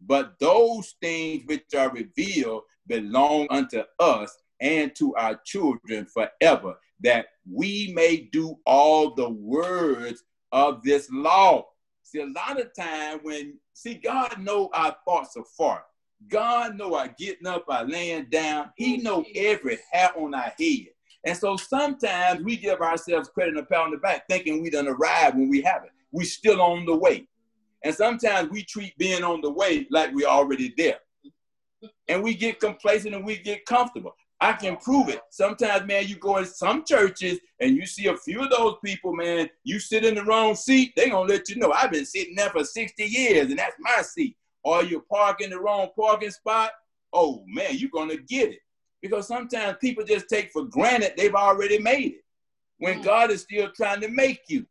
but 0.00 0.38
those 0.38 0.94
things 1.00 1.42
which 1.46 1.74
are 1.76 1.90
revealed 1.90 2.62
belong 2.86 3.46
unto 3.50 3.82
us 3.98 4.36
and 4.60 4.94
to 4.96 5.14
our 5.16 5.38
children 5.44 6.06
forever, 6.06 6.78
that 7.00 7.26
we 7.50 7.92
may 7.94 8.28
do 8.32 8.58
all 8.64 9.14
the 9.14 9.28
words 9.28 10.24
of 10.52 10.82
this 10.82 11.08
law. 11.10 11.66
See, 12.02 12.20
a 12.20 12.26
lot 12.26 12.60
of 12.60 12.74
time 12.74 13.18
when, 13.22 13.58
see, 13.74 13.94
God 13.94 14.38
know 14.38 14.70
our 14.72 14.96
thoughts 15.04 15.36
are 15.36 15.44
far. 15.44 15.84
God 16.28 16.76
know 16.76 16.94
our 16.94 17.08
getting 17.18 17.46
up, 17.46 17.64
our 17.68 17.84
laying 17.84 18.26
down. 18.30 18.70
He 18.76 18.98
know 18.98 19.24
every 19.34 19.78
hair 19.92 20.10
on 20.16 20.34
our 20.34 20.52
head. 20.58 20.86
And 21.24 21.36
so 21.36 21.56
sometimes 21.56 22.42
we 22.42 22.56
give 22.56 22.80
ourselves 22.80 23.28
credit 23.28 23.56
and 23.56 23.62
a 23.62 23.66
pat 23.66 23.80
on 23.80 23.90
the 23.90 23.98
back 23.98 24.26
thinking 24.28 24.62
we 24.62 24.70
done 24.70 24.88
arrived 24.88 25.36
when 25.36 25.48
we 25.48 25.60
haven't. 25.60 25.92
We 26.12 26.24
still 26.24 26.60
on 26.60 26.86
the 26.86 26.96
way. 26.96 27.28
And 27.84 27.94
sometimes 27.94 28.50
we 28.50 28.62
treat 28.62 28.96
being 28.98 29.24
on 29.24 29.40
the 29.40 29.50
way 29.50 29.86
like 29.90 30.12
we're 30.14 30.28
already 30.28 30.72
there. 30.76 30.98
And 32.08 32.22
we 32.22 32.34
get 32.34 32.60
complacent 32.60 33.14
and 33.14 33.24
we 33.24 33.38
get 33.38 33.66
comfortable. 33.66 34.14
I 34.40 34.52
can 34.52 34.76
prove 34.76 35.08
it. 35.08 35.20
Sometimes, 35.30 35.86
man, 35.86 36.06
you 36.06 36.16
go 36.16 36.36
in 36.36 36.44
some 36.44 36.84
churches 36.84 37.38
and 37.60 37.74
you 37.74 37.86
see 37.86 38.06
a 38.06 38.16
few 38.16 38.42
of 38.42 38.50
those 38.50 38.76
people, 38.84 39.14
man, 39.14 39.48
you 39.64 39.78
sit 39.78 40.04
in 40.04 40.14
the 40.14 40.24
wrong 40.24 40.54
seat, 40.54 40.92
they 40.94 41.08
gonna 41.10 41.28
let 41.28 41.48
you 41.48 41.56
know 41.56 41.72
I've 41.72 41.90
been 41.90 42.04
sitting 42.04 42.34
there 42.34 42.50
for 42.50 42.62
60 42.62 43.02
years 43.02 43.50
and 43.50 43.58
that's 43.58 43.76
my 43.80 44.02
seat 44.02 44.36
or 44.66 44.82
you 44.82 45.00
park 45.08 45.40
in 45.40 45.50
the 45.50 45.60
wrong 45.60 45.88
parking 45.96 46.30
spot, 46.32 46.72
oh 47.12 47.44
man, 47.46 47.76
you're 47.76 47.88
gonna 47.88 48.16
get 48.16 48.50
it. 48.50 48.58
Because 49.00 49.28
sometimes 49.28 49.76
people 49.80 50.02
just 50.04 50.28
take 50.28 50.50
for 50.50 50.64
granted 50.64 51.12
they've 51.16 51.36
already 51.36 51.78
made 51.78 52.14
it. 52.14 52.24
When 52.78 52.98
mm. 53.00 53.04
God 53.04 53.30
is 53.30 53.42
still 53.42 53.70
trying 53.70 54.00
to 54.00 54.08
make 54.08 54.40
you. 54.48 54.66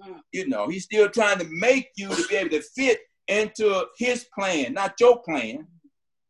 Mm. 0.00 0.20
You 0.30 0.48
know, 0.48 0.68
he's 0.68 0.84
still 0.84 1.08
trying 1.08 1.40
to 1.40 1.46
make 1.50 1.90
you 1.96 2.10
to 2.10 2.28
be 2.28 2.36
able 2.36 2.50
to 2.50 2.62
fit 2.62 3.00
into 3.26 3.86
his 3.98 4.24
plan, 4.32 4.72
not 4.72 4.94
your 5.00 5.20
plan. 5.20 5.66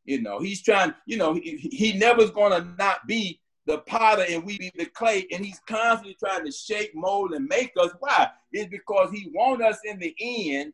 You 0.07 0.23
know, 0.23 0.39
he's 0.39 0.63
trying, 0.63 0.95
you 1.05 1.19
know, 1.19 1.35
he, 1.35 1.59
he 1.59 1.93
never's 1.99 2.31
gonna 2.31 2.75
not 2.79 3.07
be 3.07 3.39
the 3.67 3.79
potter 3.81 4.25
and 4.31 4.45
we 4.45 4.57
be 4.57 4.73
the 4.77 4.87
clay, 4.87 5.27
and 5.31 5.45
he's 5.45 5.61
constantly 5.69 6.17
trying 6.19 6.47
to 6.47 6.53
shape, 6.53 6.93
mold, 6.95 7.35
and 7.35 7.47
make 7.49 7.73
us. 7.79 7.91
Why? 7.99 8.31
It's 8.51 8.71
because 8.71 9.11
he 9.11 9.31
wants 9.35 9.63
us 9.63 9.79
in 9.85 9.99
the 9.99 10.15
end 10.21 10.73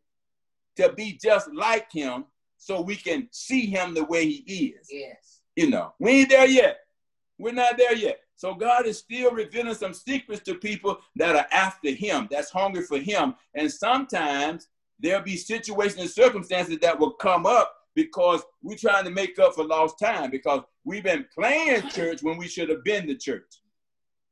to 0.80 0.92
be 0.92 1.18
just 1.22 1.52
like 1.54 1.90
him 1.92 2.24
so 2.58 2.80
we 2.80 2.96
can 2.96 3.28
see 3.32 3.66
him 3.66 3.94
the 3.94 4.04
way 4.04 4.26
he 4.26 4.74
is. 4.78 4.88
Yes. 4.90 5.40
You 5.56 5.70
know, 5.70 5.94
we 5.98 6.10
ain't 6.10 6.30
there 6.30 6.48
yet. 6.48 6.78
We're 7.38 7.54
not 7.54 7.78
there 7.78 7.94
yet. 7.94 8.20
So 8.36 8.54
God 8.54 8.86
is 8.86 8.98
still 8.98 9.32
revealing 9.32 9.74
some 9.74 9.92
secrets 9.92 10.42
to 10.44 10.54
people 10.54 10.98
that 11.16 11.36
are 11.36 11.46
after 11.52 11.90
him, 11.90 12.28
that's 12.30 12.50
hungry 12.50 12.82
for 12.82 12.98
him. 12.98 13.34
And 13.54 13.70
sometimes 13.70 14.68
there'll 14.98 15.22
be 15.22 15.36
situations 15.36 16.00
and 16.00 16.10
circumstances 16.10 16.78
that 16.80 16.98
will 16.98 17.12
come 17.12 17.46
up 17.46 17.74
because 17.94 18.42
we're 18.62 18.76
trying 18.76 19.04
to 19.04 19.10
make 19.10 19.38
up 19.38 19.54
for 19.54 19.64
lost 19.64 19.98
time 19.98 20.30
because 20.30 20.62
we've 20.84 21.04
been 21.04 21.26
playing 21.34 21.88
church 21.88 22.22
when 22.22 22.38
we 22.38 22.48
should 22.48 22.68
have 22.68 22.84
been 22.84 23.06
the 23.06 23.16
church. 23.16 23.60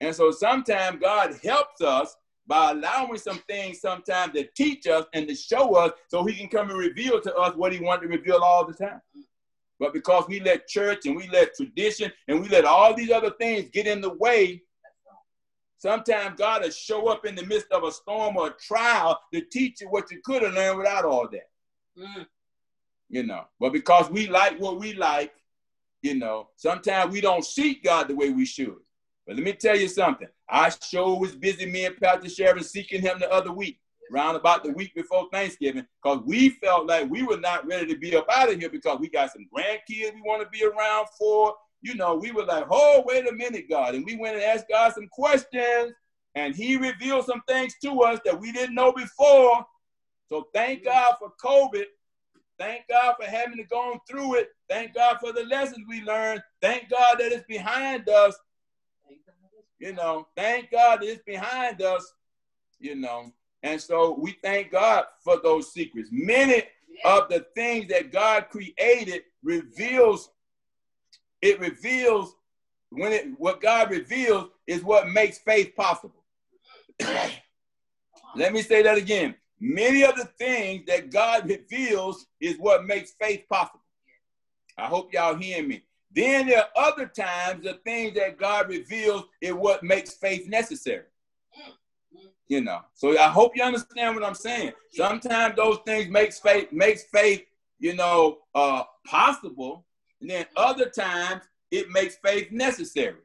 And 0.01 0.15
so 0.15 0.31
sometimes 0.31 1.01
God 1.01 1.35
helps 1.43 1.81
us 1.81 2.17
by 2.49 2.71
allowing 2.71 3.19
some 3.19 3.39
things 3.47 3.81
sometimes 3.81 4.33
to 4.33 4.45
teach 4.57 4.87
us 4.87 5.05
and 5.13 5.29
to 5.29 5.35
show 5.35 5.75
us 5.75 5.93
so 6.09 6.25
he 6.25 6.35
can 6.35 6.49
come 6.49 6.71
and 6.71 6.79
reveal 6.79 7.21
to 7.21 7.35
us 7.37 7.55
what 7.55 7.73
he 7.73 7.79
wanted 7.79 8.03
to 8.03 8.09
reveal 8.09 8.43
all 8.43 8.67
the 8.67 8.73
time. 8.73 9.03
But 9.79 9.93
because 9.93 10.25
we 10.27 10.41
let 10.41 10.67
church 10.67 11.05
and 11.05 11.15
we 11.15 11.29
let 11.29 11.55
tradition 11.55 12.11
and 12.27 12.41
we 12.41 12.49
let 12.49 12.65
all 12.65 12.95
these 12.95 13.11
other 13.11 13.31
things 13.39 13.69
get 13.71 13.87
in 13.87 14.01
the 14.01 14.15
way, 14.15 14.63
sometimes 15.77 16.39
God 16.39 16.63
will 16.63 16.71
show 16.71 17.09
up 17.09 17.27
in 17.27 17.35
the 17.35 17.47
midst 17.47 17.71
of 17.71 17.85
a 17.85 17.93
storm 17.93 18.39
or 18.39 18.49
a 18.49 18.55
trial 18.55 19.21
to 19.33 19.43
teach 19.43 19.83
you 19.83 19.89
what 19.89 20.11
you 20.11 20.21
could 20.25 20.43
have 20.43 20.55
learned 20.55 20.79
without 20.79 21.05
all 21.05 21.29
that. 21.29 21.51
Mm. 21.97 22.27
You 23.11 23.23
know, 23.25 23.45
but 23.61 23.73
because 23.73 24.11
we 24.11 24.27
like 24.27 24.59
what 24.59 24.81
we 24.81 24.95
like, 24.95 25.33
you 26.03 26.15
know, 26.15 26.49
sometimes 26.57 27.13
we 27.13 27.21
don't 27.21 27.45
seek 27.45 27.85
God 27.85 28.09
the 28.09 28.15
way 28.15 28.31
we 28.31 28.47
should. 28.47 28.77
But 29.29 29.37
let 29.37 29.45
me 29.45 29.53
tell 29.53 29.77
you 29.77 29.89
something. 29.89 30.27
I 30.49 30.71
sure 30.71 31.21
was 31.21 31.37
busy, 31.37 31.67
me 31.67 31.85
and 31.85 31.95
Pastor 31.99 32.31
Sharon, 32.31 32.65
seeking 32.65 33.03
him 33.03 33.19
the 33.19 33.31
other 33.31 33.53
week 33.53 33.79
around 34.11 34.37
about 34.37 34.65
the 34.65 34.73
week 34.73 34.95
before 34.95 35.29
Thanksgiving, 35.31 35.87
because 36.03 36.23
we 36.25 36.49
felt 36.49 36.87
like 36.87 37.11
we 37.11 37.23
were 37.23 37.37
not 37.37 37.67
ready 37.67 37.93
to 37.93 37.99
be 37.99 38.17
up 38.17 38.27
out 38.33 38.51
of 38.51 38.59
here 38.59 38.71
because 38.71 38.99
we 38.99 39.11
got 39.11 39.31
some 39.31 39.47
grandkids 39.55 40.15
we 40.15 40.23
want 40.25 40.43
to 40.43 40.49
be 40.49 40.65
around 40.65 41.09
for. 41.19 41.55
You 41.83 41.95
know, 41.95 42.15
we 42.15 42.33
were 42.33 42.47
like, 42.47 42.65
oh, 42.71 43.05
wait 43.07 43.29
a 43.29 43.33
minute, 43.33 43.67
God. 43.69 43.95
And 43.95 44.05
we 44.07 44.17
went 44.17 44.37
and 44.37 44.45
asked 44.45 44.65
God 44.71 44.95
some 44.95 45.09
questions, 45.09 45.93
and 46.35 46.57
He 46.57 46.79
revealed 46.79 47.27
some 47.27 47.43
things 47.47 47.75
to 47.85 48.01
us 48.01 48.21
that 48.25 48.41
we 48.41 48.51
didn't 48.51 48.75
know 48.75 48.93
before. 48.93 49.63
So 50.31 50.49
thank 50.55 50.85
God 50.87 51.17
for 51.19 51.33
COVID. 51.45 51.85
Thank 52.59 52.89
God 52.89 53.17
for 53.21 53.27
having 53.27 53.59
to 53.59 53.65
go 53.65 54.01
through 54.09 54.37
it. 54.37 54.49
Thank 54.71 54.95
God 54.95 55.19
for 55.21 55.35
the 55.35 55.45
lessons 55.45 55.85
we 55.87 56.01
learned. 56.01 56.43
Thank 56.63 56.89
God 56.89 57.19
that 57.19 57.31
it's 57.31 57.47
behind 57.47 58.09
us. 58.09 58.35
You 59.79 59.93
know, 59.93 60.27
thank 60.37 60.71
God 60.71 61.03
it's 61.03 61.23
behind 61.23 61.83
us. 61.83 62.13
You 62.81 62.95
know, 62.95 63.33
and 63.63 63.81
so 63.81 64.17
we 64.19 64.37
thank 64.43 64.71
God 64.71 65.05
for 65.23 65.41
those 65.43 65.73
secrets. 65.73 66.11
Many 66.13 66.63
of 67.05 67.29
the 67.29 67.47
things 67.55 67.89
that 67.89 68.13
God 68.13 68.47
created 68.51 69.23
reveals, 69.43 70.31
it 71.43 71.59
reveals 71.61 72.35
when 72.91 73.13
it 73.13 73.27
what 73.39 73.61
God 73.61 73.91
reveals 73.91 74.51
is 74.67 74.83
what 74.83 75.09
makes 75.09 75.39
faith 75.39 75.75
possible. 75.77 76.23
Let 78.37 78.53
me 78.53 78.63
say 78.63 78.83
that 78.83 78.99
again. 78.99 79.35
Many 79.61 80.05
of 80.05 80.15
the 80.15 80.27
things 80.39 80.85
that 80.87 81.11
God 81.11 81.49
reveals 81.49 82.27
is 82.41 82.57
what 82.59 82.87
makes 82.87 83.13
faith 83.21 83.45
possible. 83.51 83.81
I 84.77 84.87
hope 84.87 85.13
y'all 85.13 85.35
hear 85.35 85.63
me. 85.65 85.83
Then 86.11 86.47
there 86.47 86.61
are 86.61 86.91
other 86.91 87.07
times 87.07 87.65
the 87.65 87.75
things 87.85 88.15
that 88.15 88.39
God 88.39 88.69
reveals 88.69 89.25
is 89.41 89.53
what 89.53 89.83
makes 89.83 90.15
faith 90.15 90.49
necessary 90.49 91.05
you 92.49 92.63
know. 92.63 92.81
So 92.95 93.17
I 93.19 93.29
hope 93.29 93.57
you 93.57 93.63
understand 93.63 94.15
what 94.15 94.25
I'm 94.25 94.35
saying. 94.35 94.73
Sometimes 94.91 95.55
those 95.57 95.79
things 95.87 96.09
makes 96.09 96.39
faith 96.39 96.73
makes 96.73 97.05
faith, 97.05 97.45
you 97.79 97.95
know, 97.95 98.39
uh, 98.55 98.85
possible, 99.07 99.85
and 100.21 100.29
then 100.29 100.47
other 100.57 100.89
times 100.89 101.43
it 101.71 101.91
makes 101.91 102.17
faith 102.17 102.51
necessary. 102.51 103.17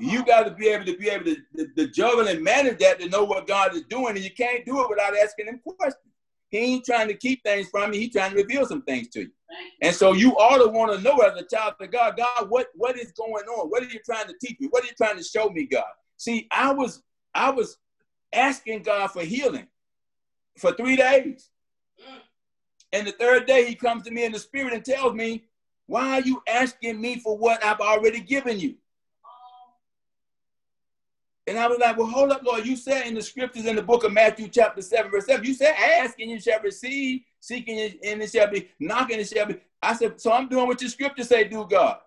You 0.00 0.24
got 0.24 0.42
to 0.44 0.50
be 0.50 0.66
able 0.68 0.84
to 0.86 0.96
be 0.96 1.08
able 1.08 1.26
to, 1.26 1.36
to, 1.56 1.68
to 1.76 1.88
juggle 1.88 2.26
and 2.26 2.42
manage 2.42 2.78
that 2.78 2.98
to 3.00 3.08
know 3.08 3.24
what 3.24 3.46
God 3.46 3.74
is 3.74 3.82
doing, 3.82 4.16
and 4.16 4.24
you 4.24 4.32
can't 4.32 4.66
do 4.66 4.82
it 4.82 4.90
without 4.90 5.16
asking 5.16 5.46
him 5.46 5.60
questions. 5.64 6.12
He 6.48 6.58
ain't 6.58 6.84
trying 6.84 7.08
to 7.08 7.14
keep 7.14 7.42
things 7.44 7.68
from 7.68 7.92
you. 7.92 8.00
He's 8.00 8.12
trying 8.12 8.32
to 8.32 8.36
reveal 8.36 8.66
some 8.66 8.82
things 8.82 9.08
to 9.10 9.20
you. 9.20 9.30
And 9.82 9.94
so 9.94 10.12
you 10.12 10.32
ought 10.36 10.64
to 10.64 10.70
want 10.70 10.92
to 10.92 11.00
know 11.00 11.18
as 11.18 11.38
a 11.40 11.44
child 11.44 11.74
of 11.80 11.90
God, 11.90 12.16
God, 12.16 12.48
what, 12.48 12.68
what 12.74 12.98
is 12.98 13.12
going 13.12 13.44
on? 13.44 13.68
What 13.68 13.82
are 13.82 13.88
you 13.88 14.00
trying 14.04 14.26
to 14.26 14.34
teach 14.40 14.58
me? 14.60 14.68
What 14.70 14.84
are 14.84 14.86
you 14.86 14.94
trying 14.96 15.16
to 15.16 15.24
show 15.24 15.48
me, 15.50 15.66
God? 15.66 15.84
See, 16.16 16.48
I 16.50 16.72
was 16.72 17.02
I 17.34 17.50
was 17.50 17.78
asking 18.32 18.82
God 18.82 19.08
for 19.08 19.22
healing 19.22 19.66
for 20.58 20.72
three 20.72 20.96
days. 20.96 21.50
And 22.92 23.06
the 23.06 23.12
third 23.12 23.46
day, 23.46 23.66
he 23.66 23.74
comes 23.74 24.04
to 24.04 24.12
me 24.12 24.24
in 24.24 24.32
the 24.32 24.38
spirit 24.38 24.72
and 24.72 24.84
tells 24.84 25.14
me, 25.14 25.44
Why 25.86 26.18
are 26.18 26.20
you 26.20 26.42
asking 26.46 27.00
me 27.00 27.18
for 27.18 27.36
what 27.36 27.64
I've 27.64 27.80
already 27.80 28.20
given 28.20 28.60
you? 28.60 28.76
And 31.46 31.58
I 31.58 31.66
was 31.66 31.78
like, 31.78 31.96
Well, 31.96 32.06
hold 32.06 32.32
up, 32.32 32.42
Lord. 32.42 32.66
You 32.66 32.76
said 32.76 33.06
in 33.06 33.14
the 33.14 33.22
scriptures 33.22 33.66
in 33.66 33.76
the 33.76 33.82
book 33.82 34.04
of 34.04 34.12
Matthew, 34.12 34.48
chapter 34.48 34.80
7, 34.80 35.10
verse 35.10 35.26
7, 35.26 35.44
you 35.44 35.54
said, 35.54 35.74
Ask 35.74 36.18
and 36.20 36.30
you 36.30 36.40
shall 36.40 36.60
receive, 36.60 37.22
seeking 37.40 37.78
and 37.78 38.22
it 38.22 38.30
shall 38.30 38.50
be, 38.50 38.70
knocking 38.80 39.20
it 39.20 39.28
shall 39.28 39.46
be. 39.46 39.56
I 39.82 39.94
said, 39.94 40.20
So 40.20 40.32
I'm 40.32 40.48
doing 40.48 40.66
what 40.66 40.80
your 40.80 40.90
scriptures 40.90 41.28
say, 41.28 41.44
do 41.44 41.66
God. 41.68 41.98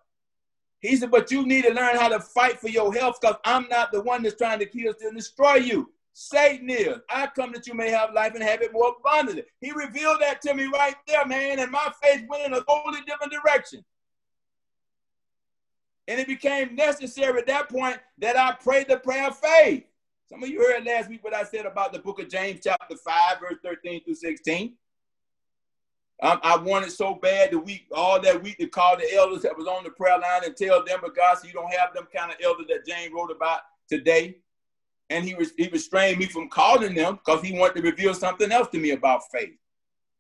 He 0.79 0.95
said, 0.95 1.11
But 1.11 1.31
you 1.31 1.45
need 1.45 1.63
to 1.65 1.73
learn 1.73 1.97
how 1.97 2.09
to 2.09 2.19
fight 2.19 2.59
for 2.59 2.69
your 2.69 2.93
health 2.93 3.19
because 3.21 3.37
I'm 3.45 3.67
not 3.69 3.91
the 3.91 4.01
one 4.01 4.23
that's 4.23 4.35
trying 4.35 4.59
to 4.59 4.65
kill, 4.65 4.93
and 5.01 5.15
destroy 5.15 5.55
you. 5.55 5.91
Satan 6.13 6.67
is. 6.71 6.97
I 7.11 7.27
come 7.27 7.51
that 7.51 7.67
you 7.67 7.75
may 7.75 7.91
have 7.91 8.11
life 8.11 8.33
and 8.33 8.41
have 8.41 8.63
it 8.63 8.73
more 8.73 8.95
abundantly. 8.99 9.43
He 9.61 9.71
revealed 9.71 10.19
that 10.21 10.41
to 10.41 10.55
me 10.55 10.65
right 10.65 10.95
there, 11.05 11.23
man, 11.27 11.59
and 11.59 11.71
my 11.71 11.91
faith 12.01 12.25
went 12.27 12.43
in 12.43 12.53
a 12.53 12.61
totally 12.61 13.01
different 13.05 13.31
direction. 13.31 13.85
And 16.07 16.19
it 16.19 16.27
became 16.27 16.75
necessary 16.75 17.39
at 17.39 17.47
that 17.47 17.69
point 17.69 17.99
that 18.19 18.37
I 18.37 18.53
prayed 18.53 18.87
the 18.87 18.97
prayer 18.97 19.27
of 19.27 19.37
faith. 19.37 19.83
Some 20.29 20.43
of 20.43 20.49
you 20.49 20.59
heard 20.61 20.85
last 20.85 21.09
week 21.09 21.23
what 21.23 21.33
I 21.33 21.43
said 21.43 21.65
about 21.65 21.93
the 21.93 21.99
book 21.99 22.19
of 22.19 22.29
James, 22.29 22.61
chapter 22.63 22.95
5, 22.95 23.39
verse 23.39 23.57
13 23.63 24.03
through 24.03 24.15
16. 24.15 24.73
Um, 26.23 26.39
I 26.43 26.57
wanted 26.57 26.91
so 26.91 27.15
bad 27.15 27.51
the 27.51 27.59
week, 27.59 27.87
all 27.93 28.19
that 28.19 28.41
week, 28.41 28.57
to 28.57 28.67
call 28.67 28.97
the 28.97 29.13
elders 29.13 29.43
that 29.43 29.55
was 29.55 29.67
on 29.67 29.83
the 29.83 29.91
prayer 29.91 30.17
line 30.17 30.43
and 30.45 30.55
tell 30.55 30.83
them, 30.83 30.99
but 31.01 31.15
God, 31.15 31.37
so 31.37 31.47
you 31.47 31.53
don't 31.53 31.73
have 31.73 31.93
them 31.93 32.07
kind 32.13 32.31
of 32.31 32.37
elders 32.43 32.67
that 32.69 32.87
James 32.87 33.13
wrote 33.13 33.31
about 33.31 33.61
today 33.87 34.37
and 35.09 35.25
he 35.25 35.35
was 35.35 35.51
he 35.57 35.67
restrained 35.69 36.19
me 36.19 36.25
from 36.25 36.49
calling 36.49 36.93
them 36.93 37.15
because 37.15 37.41
he 37.41 37.57
wanted 37.57 37.75
to 37.75 37.81
reveal 37.81 38.13
something 38.13 38.51
else 38.51 38.69
to 38.69 38.79
me 38.79 38.91
about 38.91 39.21
faith. 39.31 39.55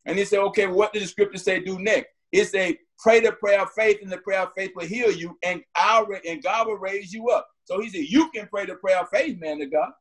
And 0.05 0.17
he 0.17 0.25
said, 0.25 0.39
okay, 0.39 0.67
what 0.67 0.93
did 0.93 1.03
the 1.03 1.07
scripture 1.07 1.37
say 1.37 1.59
do 1.59 1.79
next? 1.79 2.09
It 2.31 2.45
say, 2.45 2.79
pray 2.99 3.19
the 3.19 3.31
prayer 3.33 3.61
of 3.61 3.71
faith, 3.71 3.99
and 4.01 4.11
the 4.11 4.17
prayer 4.17 4.41
of 4.41 4.53
faith 4.55 4.71
will 4.75 4.85
heal 4.85 5.11
you, 5.11 5.37
and 5.43 5.61
I'll 5.75 6.07
and 6.27 6.43
God 6.43 6.67
will 6.67 6.77
raise 6.77 7.13
you 7.13 7.29
up. 7.29 7.47
So 7.65 7.79
he 7.79 7.89
said, 7.89 8.05
you 8.09 8.29
can 8.31 8.47
pray 8.47 8.65
the 8.65 8.75
prayer 8.75 8.99
of 8.99 9.09
faith, 9.09 9.39
man 9.39 9.59
to 9.59 9.65
God. 9.65 9.91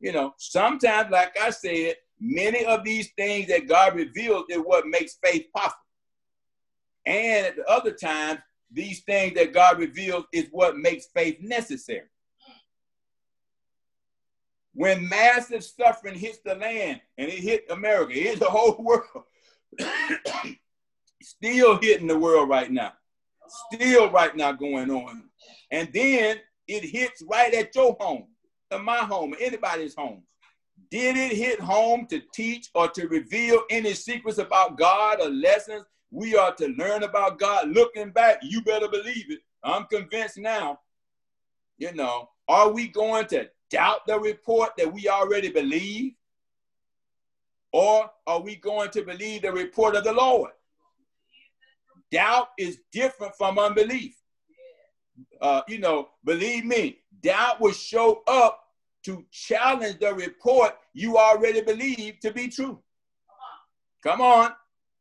You 0.00 0.12
know, 0.12 0.34
sometimes, 0.38 1.10
like 1.10 1.36
I 1.40 1.50
said, 1.50 1.96
many 2.20 2.64
of 2.64 2.84
these 2.84 3.10
things 3.16 3.48
that 3.48 3.66
God 3.66 3.96
reveals 3.96 4.44
is 4.48 4.58
what 4.58 4.86
makes 4.86 5.18
faith 5.22 5.46
possible. 5.54 5.74
And 7.06 7.46
at 7.46 7.56
the 7.56 7.64
other 7.66 7.92
times, 7.92 8.40
these 8.70 9.00
things 9.00 9.34
that 9.34 9.54
God 9.54 9.78
reveals 9.78 10.24
is 10.32 10.48
what 10.50 10.76
makes 10.76 11.06
faith 11.06 11.38
necessary 11.40 12.08
when 14.78 15.08
massive 15.08 15.64
suffering 15.64 16.16
hits 16.16 16.38
the 16.44 16.54
land 16.54 17.00
and 17.18 17.28
it 17.28 17.40
hit 17.40 17.64
America, 17.68 18.12
it 18.12 18.22
hit 18.22 18.38
the 18.38 18.48
whole 18.48 18.76
world. 18.78 19.24
Still 21.28 21.76
hitting 21.76 22.06
the 22.06 22.18
world 22.18 22.48
right 22.48 22.70
now. 22.70 22.94
Still 23.70 24.10
right 24.10 24.34
now 24.34 24.50
going 24.52 24.90
on. 24.90 25.24
And 25.70 25.90
then 25.92 26.38
it 26.66 26.84
hits 26.84 27.22
right 27.28 27.52
at 27.52 27.74
your 27.74 27.94
home, 28.00 28.28
at 28.70 28.82
my 28.82 29.00
home, 29.00 29.34
anybody's 29.38 29.94
home. 29.94 30.22
Did 30.90 31.18
it 31.18 31.36
hit 31.36 31.60
home 31.60 32.06
to 32.06 32.22
teach 32.32 32.70
or 32.74 32.88
to 32.88 33.08
reveal 33.08 33.60
any 33.68 33.92
secrets 33.92 34.38
about 34.38 34.78
God 34.78 35.20
or 35.20 35.28
lessons 35.28 35.84
we 36.10 36.34
are 36.34 36.54
to 36.54 36.68
learn 36.78 37.02
about 37.02 37.38
God? 37.38 37.68
Looking 37.68 38.08
back, 38.10 38.38
you 38.40 38.62
better 38.62 38.88
believe 38.88 39.30
it. 39.30 39.40
I'm 39.62 39.84
convinced 39.84 40.38
now. 40.38 40.80
You 41.76 41.92
know, 41.92 42.30
are 42.48 42.70
we 42.70 42.88
going 42.88 43.26
to 43.26 43.50
doubt 43.68 44.06
the 44.06 44.18
report 44.18 44.70
that 44.78 44.90
we 44.90 45.08
already 45.08 45.50
believe? 45.50 46.14
Or 47.70 48.10
are 48.26 48.40
we 48.40 48.56
going 48.56 48.88
to 48.92 49.02
believe 49.02 49.42
the 49.42 49.52
report 49.52 49.94
of 49.94 50.04
the 50.04 50.14
Lord? 50.14 50.52
Doubt 52.10 52.48
is 52.58 52.78
different 52.92 53.34
from 53.36 53.58
unbelief. 53.58 54.16
Uh, 55.40 55.62
you 55.68 55.78
know, 55.78 56.08
believe 56.24 56.64
me, 56.64 56.98
doubt 57.22 57.60
will 57.60 57.72
show 57.72 58.22
up 58.26 58.64
to 59.04 59.24
challenge 59.30 59.98
the 60.00 60.14
report 60.14 60.76
you 60.94 61.16
already 61.16 61.60
believe 61.60 62.18
to 62.20 62.32
be 62.32 62.48
true. 62.48 62.78
Come 64.02 64.20
on. 64.20 64.52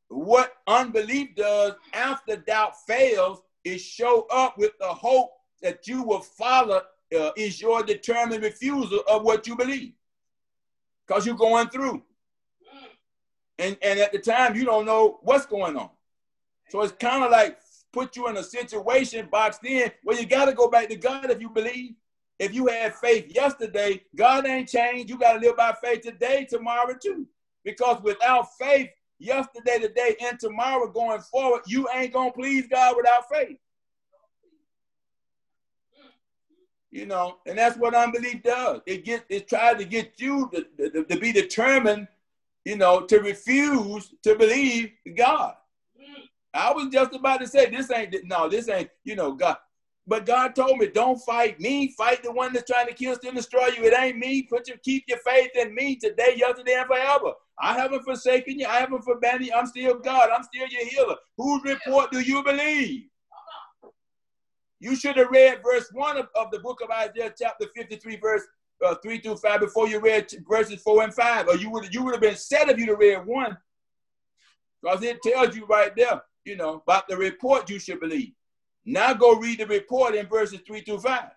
What 0.09 0.53
unbelief 0.67 1.35
does 1.35 1.73
after 1.93 2.37
doubt 2.37 2.73
fails 2.85 3.41
is 3.63 3.81
show 3.81 4.25
up 4.31 4.57
with 4.57 4.71
the 4.79 4.87
hope 4.87 5.31
that 5.61 5.87
you 5.87 6.03
will 6.03 6.21
follow 6.21 6.81
uh, 7.17 7.31
is 7.35 7.61
your 7.61 7.83
determined 7.83 8.43
refusal 8.43 9.01
of 9.09 9.23
what 9.23 9.47
you 9.47 9.55
believe 9.55 9.93
because 11.05 11.25
you're 11.25 11.35
going 11.35 11.69
through. 11.69 12.01
And, 13.59 13.77
and 13.81 13.99
at 13.99 14.11
the 14.11 14.19
time, 14.19 14.55
you 14.55 14.65
don't 14.65 14.85
know 14.85 15.19
what's 15.23 15.45
going 15.45 15.75
on. 15.77 15.89
So 16.69 16.81
it's 16.81 16.93
kind 16.93 17.23
of 17.23 17.31
like 17.31 17.57
put 17.93 18.15
you 18.15 18.27
in 18.27 18.37
a 18.37 18.43
situation 18.43 19.27
boxed 19.31 19.65
in 19.65 19.91
where 20.03 20.19
you 20.19 20.25
got 20.25 20.45
to 20.45 20.53
go 20.53 20.69
back 20.69 20.89
to 20.89 20.95
God 20.95 21.29
if 21.29 21.41
you 21.41 21.49
believe. 21.49 21.93
If 22.39 22.53
you 22.53 22.67
had 22.67 22.93
faith 22.95 23.33
yesterday, 23.33 24.03
God 24.15 24.45
ain't 24.45 24.69
changed. 24.69 25.09
You 25.09 25.17
got 25.17 25.33
to 25.33 25.39
live 25.39 25.57
by 25.57 25.73
faith 25.83 26.01
today, 26.01 26.45
tomorrow, 26.47 26.93
too. 27.01 27.25
Because 27.63 28.01
without 28.03 28.55
faith, 28.59 28.89
yesterday, 29.17 29.79
today, 29.79 30.15
and 30.21 30.39
tomorrow 30.39 30.87
going 30.87 31.21
forward, 31.21 31.63
you 31.65 31.87
ain't 31.95 32.13
going 32.13 32.29
to 32.29 32.37
please 32.37 32.67
God 32.67 32.95
without 32.95 33.27
faith. 33.31 33.57
You 36.91 37.05
know, 37.05 37.37
and 37.45 37.57
that's 37.57 37.77
what 37.77 37.95
unbelief 37.95 38.43
does. 38.43 38.81
It 38.85 39.03
gets 39.03 39.25
it 39.29 39.47
tries 39.47 39.77
to 39.77 39.85
get 39.85 40.13
you 40.17 40.49
to, 40.53 40.89
to, 40.89 41.03
to 41.03 41.19
be 41.19 41.31
determined, 41.31 42.07
you 42.65 42.77
know, 42.77 43.01
to 43.01 43.19
refuse 43.19 44.13
to 44.23 44.35
believe 44.35 44.91
God. 45.15 45.55
I 46.57 46.73
was 46.73 46.87
just 46.89 47.13
about 47.13 47.39
to 47.41 47.47
say 47.47 47.69
this 47.69 47.91
ain't 47.91 48.15
no, 48.25 48.49
this 48.49 48.67
ain't, 48.67 48.89
you 49.03 49.15
know, 49.15 49.33
God. 49.33 49.57
But 50.07 50.25
God 50.25 50.55
told 50.55 50.77
me, 50.77 50.87
don't 50.87 51.19
fight 51.19 51.59
me, 51.59 51.93
fight 51.97 52.23
the 52.23 52.31
one 52.31 52.53
that's 52.53 52.69
trying 52.69 52.87
to 52.87 52.93
kill, 52.93 53.13
steal, 53.15 53.29
and 53.29 53.37
destroy 53.37 53.67
you. 53.67 53.83
It 53.83 53.93
ain't 53.97 54.17
me. 54.17 54.43
Put 54.43 54.67
your 54.69 54.77
keep 54.77 55.03
your 55.07 55.17
faith 55.19 55.51
in 55.55 55.75
me 55.75 55.97
today, 55.97 56.33
yesterday, 56.37 56.75
and 56.75 56.87
forever. 56.87 57.33
I 57.59 57.73
haven't 57.73 58.03
forsaken 58.03 58.59
you. 58.59 58.65
I 58.67 58.79
haven't 58.79 59.03
forgotten 59.03 59.43
you. 59.43 59.51
I'm 59.53 59.65
still 59.65 59.99
God. 59.99 60.29
I'm 60.33 60.43
still 60.43 60.67
your 60.67 60.85
healer. 60.87 61.15
Whose 61.37 61.61
report 61.63 62.11
do 62.11 62.21
you 62.21 62.41
believe? 62.43 63.03
You 64.79 64.95
should 64.95 65.17
have 65.17 65.29
read 65.29 65.61
verse 65.63 65.89
one 65.91 66.17
of, 66.17 66.27
of 66.35 66.51
the 66.51 66.59
book 66.59 66.81
of 66.81 66.89
Isaiah, 66.89 67.33
chapter 67.37 67.65
53, 67.75 68.17
verse 68.17 68.43
uh, 68.85 68.95
three 69.03 69.19
through 69.19 69.37
five, 69.37 69.59
before 69.59 69.87
you 69.87 69.99
read 69.99 70.31
verses 70.47 70.81
four 70.81 71.03
and 71.03 71.13
five, 71.13 71.47
or 71.47 71.55
you 71.55 71.69
would 71.71 71.93
you 71.93 72.03
would 72.03 72.13
have 72.13 72.21
been 72.21 72.35
said 72.35 72.69
if 72.69 72.77
you'd 72.77 72.89
have 72.89 72.99
read 72.99 73.25
one, 73.25 73.57
because 74.81 75.03
it 75.03 75.21
tells 75.23 75.55
you 75.55 75.65
right 75.65 75.95
there, 75.95 76.21
you 76.47 76.55
know, 76.55 76.75
about 76.75 77.07
the 77.07 77.17
report 77.17 77.69
you 77.69 77.79
should 77.79 77.99
believe. 77.99 78.31
Now 78.85 79.13
go 79.13 79.35
read 79.35 79.59
the 79.59 79.67
report 79.67 80.15
in 80.15 80.27
verses 80.27 80.61
three 80.65 80.81
through 80.81 81.01
five. 81.01 81.31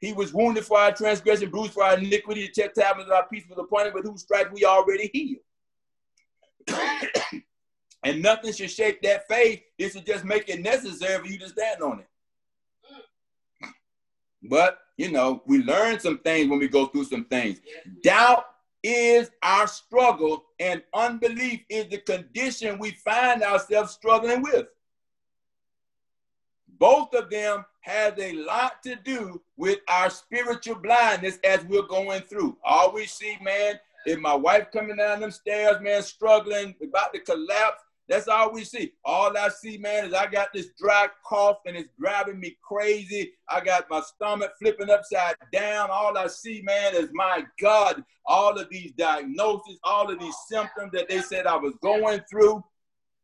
He 0.00 0.14
was 0.14 0.32
wounded 0.32 0.64
for 0.64 0.78
our 0.78 0.92
transgression, 0.92 1.50
bruised 1.50 1.74
for 1.74 1.84
our 1.84 1.98
iniquity, 1.98 2.46
the 2.46 2.62
chastisement 2.62 3.08
of 3.08 3.12
our 3.12 3.28
peace 3.28 3.44
was 3.48 3.58
appointed, 3.58 3.92
with 3.92 4.06
whose 4.06 4.22
stripes 4.22 4.50
we 4.50 4.64
already 4.64 5.10
healed. 5.12 5.42
and 8.02 8.22
nothing 8.22 8.52
should 8.54 8.70
shake 8.70 9.02
that 9.02 9.28
faith. 9.28 9.60
It 9.78 9.92
should 9.92 10.06
just 10.06 10.24
make 10.24 10.48
it 10.48 10.62
necessary 10.62 11.22
for 11.22 11.26
you 11.30 11.38
to 11.40 11.48
stand 11.50 11.82
on 11.82 12.00
it. 12.00 12.08
But, 14.42 14.78
you 14.96 15.12
know, 15.12 15.42
we 15.46 15.58
learn 15.58 16.00
some 16.00 16.18
things 16.18 16.48
when 16.48 16.58
we 16.58 16.68
go 16.68 16.86
through 16.86 17.04
some 17.04 17.26
things. 17.26 17.60
Doubt 18.02 18.46
is 18.82 19.30
our 19.42 19.66
struggle, 19.66 20.46
and 20.58 20.82
unbelief 20.94 21.60
is 21.68 21.88
the 21.88 21.98
condition 21.98 22.78
we 22.78 22.92
find 22.92 23.42
ourselves 23.42 23.92
struggling 23.92 24.42
with. 24.42 24.66
Both 26.78 27.14
of 27.14 27.28
them 27.28 27.64
has 27.80 28.14
a 28.18 28.32
lot 28.32 28.82
to 28.82 28.96
do 28.96 29.40
with 29.56 29.78
our 29.88 30.08
spiritual 30.08 30.76
blindness 30.76 31.38
as 31.44 31.64
we're 31.64 31.82
going 31.82 32.22
through. 32.22 32.56
All 32.64 32.92
we 32.92 33.06
see, 33.06 33.36
man, 33.42 33.78
is 34.06 34.16
my 34.18 34.34
wife 34.34 34.68
coming 34.72 34.96
down 34.96 35.20
them 35.20 35.30
stairs, 35.30 35.76
man, 35.82 36.02
struggling, 36.02 36.74
about 36.82 37.12
to 37.12 37.20
collapse. 37.20 37.82
That's 38.10 38.26
all 38.26 38.52
we 38.52 38.64
see. 38.64 38.92
All 39.04 39.38
I 39.38 39.48
see, 39.50 39.78
man, 39.78 40.06
is 40.06 40.12
I 40.14 40.26
got 40.26 40.48
this 40.52 40.70
dry 40.76 41.06
cough 41.24 41.58
and 41.64 41.76
it's 41.76 41.90
driving 41.96 42.40
me 42.40 42.56
crazy. 42.60 43.34
I 43.48 43.60
got 43.60 43.88
my 43.88 44.00
stomach 44.00 44.50
flipping 44.60 44.90
upside 44.90 45.36
down. 45.52 45.90
All 45.92 46.18
I 46.18 46.26
see, 46.26 46.60
man, 46.62 46.96
is 46.96 47.10
my 47.12 47.44
God, 47.62 48.02
all 48.26 48.58
of 48.58 48.68
these 48.68 48.90
diagnoses, 48.98 49.78
all 49.84 50.10
of 50.10 50.18
these 50.18 50.34
symptoms 50.48 50.90
that 50.92 51.08
they 51.08 51.20
said 51.20 51.46
I 51.46 51.54
was 51.54 51.74
going 51.84 52.20
through. 52.28 52.64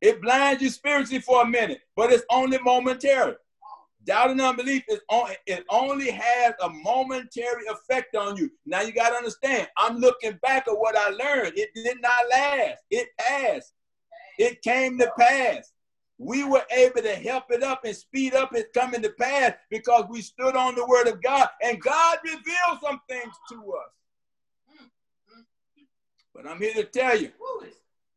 It 0.01 0.23
blinds 0.23 0.63
you 0.63 0.71
spiritually 0.71 1.21
for 1.21 1.43
a 1.43 1.47
minute, 1.47 1.81
but 1.97 2.13
it's 2.13 2.25
only 2.31 2.59
momentary. 2.59 3.35
Doubt 4.05 4.31
and 4.31 4.41
unbelief 4.41 4.85
is 4.89 5.01
on, 5.09 5.33
it 5.47 5.65
only 5.69 6.13
has 6.13 6.55
a 6.63 6.71
momentary 6.71 7.65
effect 7.67 8.15
on 8.15 8.37
you. 8.37 8.53
Now 8.65 8.83
you 8.83 8.93
got 8.93 9.09
to 9.09 9.17
understand, 9.17 9.67
I'm 9.77 9.97
looking 9.97 10.39
back 10.43 10.69
at 10.69 10.79
what 10.79 10.97
I 10.97 11.09
learned. 11.09 11.55
It 11.57 11.71
did 11.75 12.01
not 12.01 12.23
last. 12.31 12.85
It 12.93 13.09
passed. 13.19 13.73
It 14.39 14.63
came 14.63 14.99
to 14.99 15.11
pass. 15.19 15.73
We 16.19 16.45
were 16.45 16.65
able 16.71 17.03
to 17.03 17.15
help 17.15 17.51
it 17.51 17.63
up 17.63 17.85
and 17.85 17.95
speed 17.95 18.35
up 18.35 18.55
its 18.55 18.71
coming 18.73 19.03
to 19.03 19.11
pass 19.11 19.53
because 19.71 20.07
we 20.09 20.23
stood 20.23 20.57
on 20.57 20.75
the 20.75 20.87
word 20.87 21.09
of 21.09 21.23
God 21.23 21.49
and 21.63 21.81
God 21.81 22.19
revealed 22.25 22.79
some 22.83 23.01
things 23.09 23.35
to 23.51 23.57
us. 23.75 23.91
But 26.35 26.47
I'm 26.47 26.59
here 26.59 26.75
to 26.75 26.85
tell 26.85 27.19
you, 27.19 27.31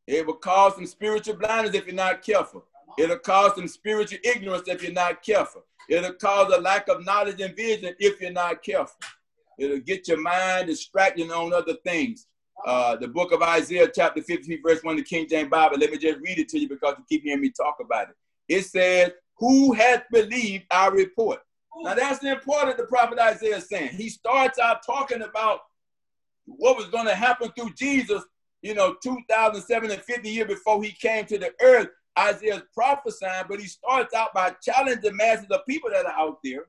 it 0.08 0.26
will 0.26 0.36
cause 0.36 0.76
some 0.76 0.86
spiritual 0.86 1.36
blindness 1.36 1.76
if 1.76 1.86
you're 1.86 1.96
not 1.96 2.22
careful. 2.22 2.66
It'll 2.98 3.20
cause 3.20 3.56
some 3.56 3.68
spiritual 3.68 4.20
ignorance 4.24 4.68
if 4.68 4.82
you're 4.82 4.92
not 4.92 5.24
careful. 5.24 5.64
It'll 5.90 6.14
cause 6.14 6.54
a 6.54 6.60
lack 6.60 6.88
of 6.88 7.06
knowledge 7.06 7.42
and 7.42 7.56
vision 7.56 7.96
if 8.00 8.20
you're 8.22 8.32
not 8.32 8.64
careful. 8.64 9.00
It'll 9.58 9.80
get 9.80 10.08
your 10.08 10.22
mind 10.22 10.68
distracted 10.68 11.30
on 11.32 11.54
other 11.54 11.76
things 11.86 12.28
uh, 12.66 12.96
the 12.96 13.08
book 13.08 13.32
of 13.32 13.42
Isaiah, 13.42 13.90
chapter 13.94 14.22
53, 14.22 14.62
verse 14.62 14.84
1, 14.84 14.96
the 14.98 15.04
King 15.04 15.28
James 15.30 15.50
Bible. 15.50 15.78
Let 15.78 15.92
me 15.92 15.98
just 15.98 16.20
read 16.20 16.40
it 16.40 16.50
to 16.50 16.60
you 16.60 16.68
because 16.68 16.96
you 16.98 17.06
keep 17.08 17.24
hearing 17.24 17.42
me 17.42 17.52
talk 17.52 17.78
about 17.82 18.10
it. 18.10 18.16
It 18.48 18.66
says, 18.66 19.12
Who 19.38 19.74
hath 19.74 20.04
believed 20.12 20.66
our 20.72 20.92
report? 20.92 21.40
Now 21.82 21.94
that's 21.94 22.20
the 22.20 22.32
important 22.32 22.78
the 22.78 22.84
prophet 22.84 23.20
Isaiah 23.20 23.58
is 23.58 23.70
saying. 23.70 23.90
He 23.90 24.10
starts 24.10 24.60
out 24.60 24.86
talking 24.86 25.22
about 25.22 25.62
what 26.46 26.76
was 26.76 26.88
going 26.88 27.06
to 27.06 27.16
happen 27.16 27.52
through 27.58 27.74
Jesus, 27.76 28.24
you 28.62 28.74
know, 28.74 28.96
2,750 29.02 30.30
years 30.30 30.48
before 30.48 30.84
he 30.84 30.92
came 30.92 31.26
to 31.26 31.38
the 31.38 31.54
earth. 31.62 31.88
Isaiah's 32.18 32.64
prophesying, 32.74 33.46
but 33.48 33.62
he 33.62 33.68
starts 33.68 34.14
out 34.14 34.34
by 34.34 34.54
challenging 34.62 35.02
the 35.02 35.14
masses 35.14 35.48
of 35.52 35.66
people 35.68 35.90
that 35.92 36.06
are 36.06 36.20
out 36.20 36.40
there. 36.44 36.66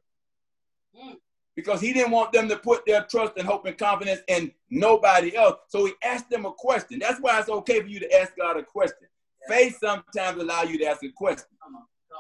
Mm 0.96 1.16
because 1.56 1.80
he 1.80 1.92
didn't 1.92 2.12
want 2.12 2.32
them 2.32 2.48
to 2.48 2.56
put 2.56 2.86
their 2.86 3.02
trust 3.04 3.32
and 3.36 3.46
hope 3.46 3.66
and 3.66 3.76
confidence 3.76 4.20
in 4.28 4.52
nobody 4.70 5.36
else. 5.36 5.56
So 5.68 5.84
he 5.86 5.92
asked 6.02 6.30
them 6.30 6.46
a 6.46 6.52
question. 6.52 6.98
That's 6.98 7.20
why 7.20 7.38
it's 7.38 7.48
okay 7.48 7.80
for 7.80 7.86
you 7.86 8.00
to 8.00 8.20
ask 8.20 8.36
God 8.36 8.56
a 8.56 8.62
question. 8.62 9.08
Faith 9.48 9.78
sometimes 9.80 10.40
allow 10.40 10.62
you 10.62 10.78
to 10.78 10.86
ask 10.86 11.02
a 11.02 11.10
question. 11.10 11.48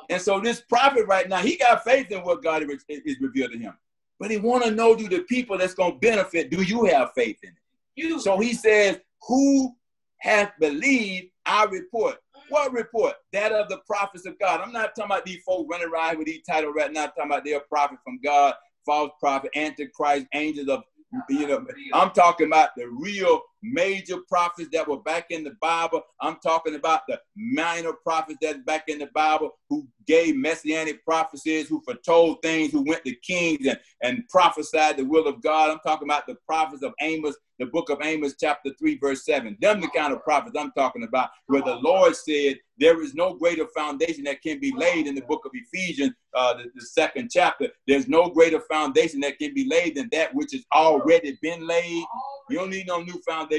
And 0.08 0.20
so 0.20 0.40
this 0.40 0.60
prophet 0.60 1.06
right 1.06 1.28
now, 1.28 1.38
he 1.38 1.56
got 1.56 1.84
faith 1.84 2.10
in 2.10 2.20
what 2.20 2.42
God 2.42 2.62
is 2.88 3.20
revealed 3.20 3.52
to 3.52 3.58
him. 3.58 3.74
But 4.18 4.30
he 4.30 4.36
want 4.36 4.64
to 4.64 4.70
know, 4.70 4.94
do 4.94 5.08
the 5.08 5.20
people 5.20 5.56
that's 5.56 5.74
going 5.74 5.92
to 5.92 5.98
benefit, 5.98 6.50
do 6.50 6.62
you 6.62 6.84
have 6.86 7.12
faith 7.14 7.38
in 7.42 7.50
it? 7.50 7.54
You. 7.94 8.20
So 8.20 8.38
he 8.38 8.52
says, 8.52 9.00
who 9.26 9.74
hath 10.18 10.52
believed 10.58 11.28
our 11.46 11.68
report? 11.68 12.16
What 12.48 12.72
report? 12.72 13.14
That 13.32 13.52
of 13.52 13.68
the 13.68 13.78
prophets 13.86 14.26
of 14.26 14.38
God. 14.38 14.60
I'm 14.60 14.72
not 14.72 14.94
talking 14.96 15.12
about 15.12 15.24
these 15.24 15.42
folks 15.44 15.68
running 15.70 15.88
around 15.88 16.18
with 16.18 16.26
these 16.26 16.42
titles 16.42 16.74
right 16.76 16.92
now, 16.92 17.04
I'm 17.04 17.08
talking 17.10 17.26
about 17.26 17.44
their 17.44 17.60
prophet 17.60 17.98
from 18.04 18.18
God 18.22 18.54
false 18.86 19.12
prophet, 19.20 19.50
antichrist, 19.56 20.26
angels 20.34 20.68
of 20.68 20.84
you 21.28 21.46
know, 21.46 21.66
I'm 21.92 22.10
talking 22.10 22.46
about 22.46 22.70
the 22.76 22.86
real 22.86 23.42
major 23.62 24.18
prophets 24.28 24.68
that 24.72 24.88
were 24.88 25.00
back 25.00 25.26
in 25.30 25.44
the 25.44 25.54
Bible. 25.60 26.02
I'm 26.20 26.36
talking 26.42 26.74
about 26.74 27.02
the 27.08 27.20
minor 27.36 27.92
prophets 27.92 28.38
that's 28.40 28.58
back 28.60 28.84
in 28.88 28.98
the 28.98 29.08
Bible 29.14 29.52
who 29.68 29.86
gave 30.06 30.36
messianic 30.36 31.04
prophecies, 31.04 31.68
who 31.68 31.80
foretold 31.82 32.42
things, 32.42 32.72
who 32.72 32.82
went 32.82 33.04
to 33.04 33.14
kings 33.16 33.66
and, 33.66 33.78
and 34.02 34.28
prophesied 34.28 34.96
the 34.96 35.04
will 35.04 35.26
of 35.26 35.42
God. 35.42 35.70
I'm 35.70 35.78
talking 35.80 36.08
about 36.08 36.26
the 36.26 36.36
prophets 36.46 36.82
of 36.82 36.92
Amos, 37.00 37.36
the 37.60 37.66
book 37.66 37.90
of 37.90 37.98
Amos, 38.02 38.34
chapter 38.40 38.70
3, 38.78 38.98
verse 38.98 39.24
7. 39.24 39.56
Them 39.60 39.80
the 39.80 39.88
kind 39.88 40.12
of 40.12 40.24
prophets 40.24 40.56
I'm 40.58 40.72
talking 40.72 41.04
about, 41.04 41.30
where 41.46 41.62
the 41.62 41.76
Lord 41.76 42.16
said, 42.16 42.56
There 42.78 43.02
is 43.02 43.14
no 43.14 43.34
greater 43.34 43.66
foundation 43.76 44.24
that 44.24 44.42
can 44.42 44.58
be 44.58 44.72
laid 44.74 45.06
in 45.06 45.14
the 45.14 45.20
book 45.22 45.44
of 45.44 45.52
Ephesians, 45.54 46.14
uh, 46.34 46.54
the, 46.54 46.64
the 46.74 46.86
second 46.86 47.30
chapter. 47.30 47.68
There's 47.86 48.08
no 48.08 48.30
greater 48.30 48.60
foundation 48.62 49.20
that 49.20 49.38
can 49.38 49.54
be 49.54 49.68
laid 49.68 49.96
than 49.96 50.08
that 50.12 50.34
which 50.34 50.52
has 50.52 50.64
already 50.74 51.38
been 51.42 51.66
laid. 51.66 52.04
You 52.48 52.58
don't 52.58 52.70
need 52.70 52.88
no 52.88 53.02
new 53.02 53.20
foundation. 53.28 53.49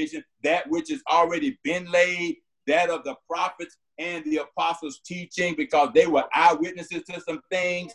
That 0.42 0.68
which 0.68 0.90
has 0.90 1.02
already 1.10 1.58
been 1.62 1.90
laid, 1.90 2.36
that 2.66 2.90
of 2.90 3.04
the 3.04 3.16
prophets 3.28 3.76
and 3.98 4.24
the 4.24 4.38
apostles' 4.38 5.00
teaching, 5.04 5.54
because 5.56 5.90
they 5.94 6.06
were 6.06 6.24
eyewitnesses 6.34 7.02
to 7.04 7.20
some 7.20 7.40
things. 7.50 7.92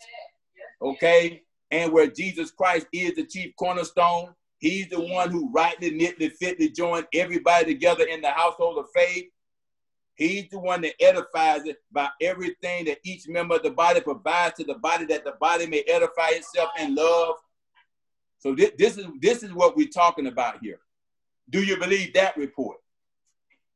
Okay? 0.81 1.43
And 1.71 1.91
where 1.91 2.07
Jesus 2.07 2.51
Christ 2.51 2.87
is 2.93 3.15
the 3.15 3.25
chief 3.25 3.53
cornerstone, 3.57 4.33
He's 4.59 4.89
the 4.89 4.99
one 4.99 5.29
who 5.29 5.51
rightly, 5.51 5.91
knitly, 5.91 6.29
fitly 6.29 6.69
joined 6.69 7.05
everybody 7.13 7.65
together 7.65 8.05
in 8.05 8.21
the 8.21 8.31
household 8.31 8.79
of 8.79 8.85
faith. 8.93 9.25
He's 10.15 10.49
the 10.49 10.59
one 10.59 10.81
that 10.81 10.95
edifies 10.99 11.65
it 11.65 11.77
by 11.91 12.09
everything 12.21 12.85
that 12.85 12.97
each 13.03 13.27
member 13.27 13.55
of 13.55 13.63
the 13.63 13.69
body 13.69 14.01
provides 14.01 14.55
to 14.55 14.63
the 14.63 14.73
body 14.75 15.05
that 15.05 15.23
the 15.23 15.33
body 15.39 15.67
may 15.67 15.83
edify 15.87 16.29
itself 16.29 16.71
in 16.79 16.95
love. 16.95 17.35
So 18.39 18.55
this, 18.55 18.71
this 18.77 18.97
is 18.97 19.05
this 19.21 19.43
is 19.43 19.53
what 19.53 19.77
we're 19.77 19.89
talking 19.89 20.25
about 20.25 20.59
here. 20.59 20.79
Do 21.49 21.63
you 21.63 21.77
believe 21.77 22.13
that 22.13 22.35
report? 22.37 22.77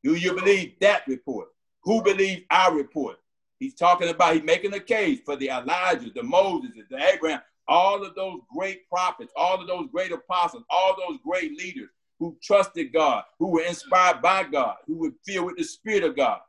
Do 0.04 0.16
you 0.16 0.34
believe 0.34 0.74
that 0.82 1.08
report? 1.08 1.50
Who 1.84 2.02
believes 2.02 2.44
our 2.50 2.74
report? 2.76 3.18
He's 3.60 3.76
talking 3.76 4.10
about, 4.10 4.34
he's 4.34 4.44
making 4.44 4.74
a 4.74 4.80
case 4.80 5.20
for 5.24 5.36
the 5.36 5.50
Elijah, 5.50 6.10
the 6.14 6.24
Moses, 6.24 6.72
the 6.90 6.98
Abraham, 7.14 7.42
all 7.68 8.04
of 8.04 8.16
those 8.16 8.40
great 8.56 8.90
prophets, 8.90 9.32
all 9.36 9.62
of 9.62 9.68
those 9.68 9.88
great 9.92 10.12
apostles, 10.12 10.64
all 10.70 10.96
those 10.98 11.20
great 11.24 11.58
leaders 11.58 11.90
who 12.20 12.36
trusted 12.42 12.92
God, 12.92 13.24
who 13.40 13.48
were 13.48 13.62
inspired 13.62 14.22
by 14.22 14.44
God, 14.44 14.76
who 14.88 14.98
were 14.98 15.12
filled 15.26 15.46
with 15.46 15.58
the 15.58 15.64
Spirit 15.64 16.04
of 16.04 16.16
God. 16.16 16.40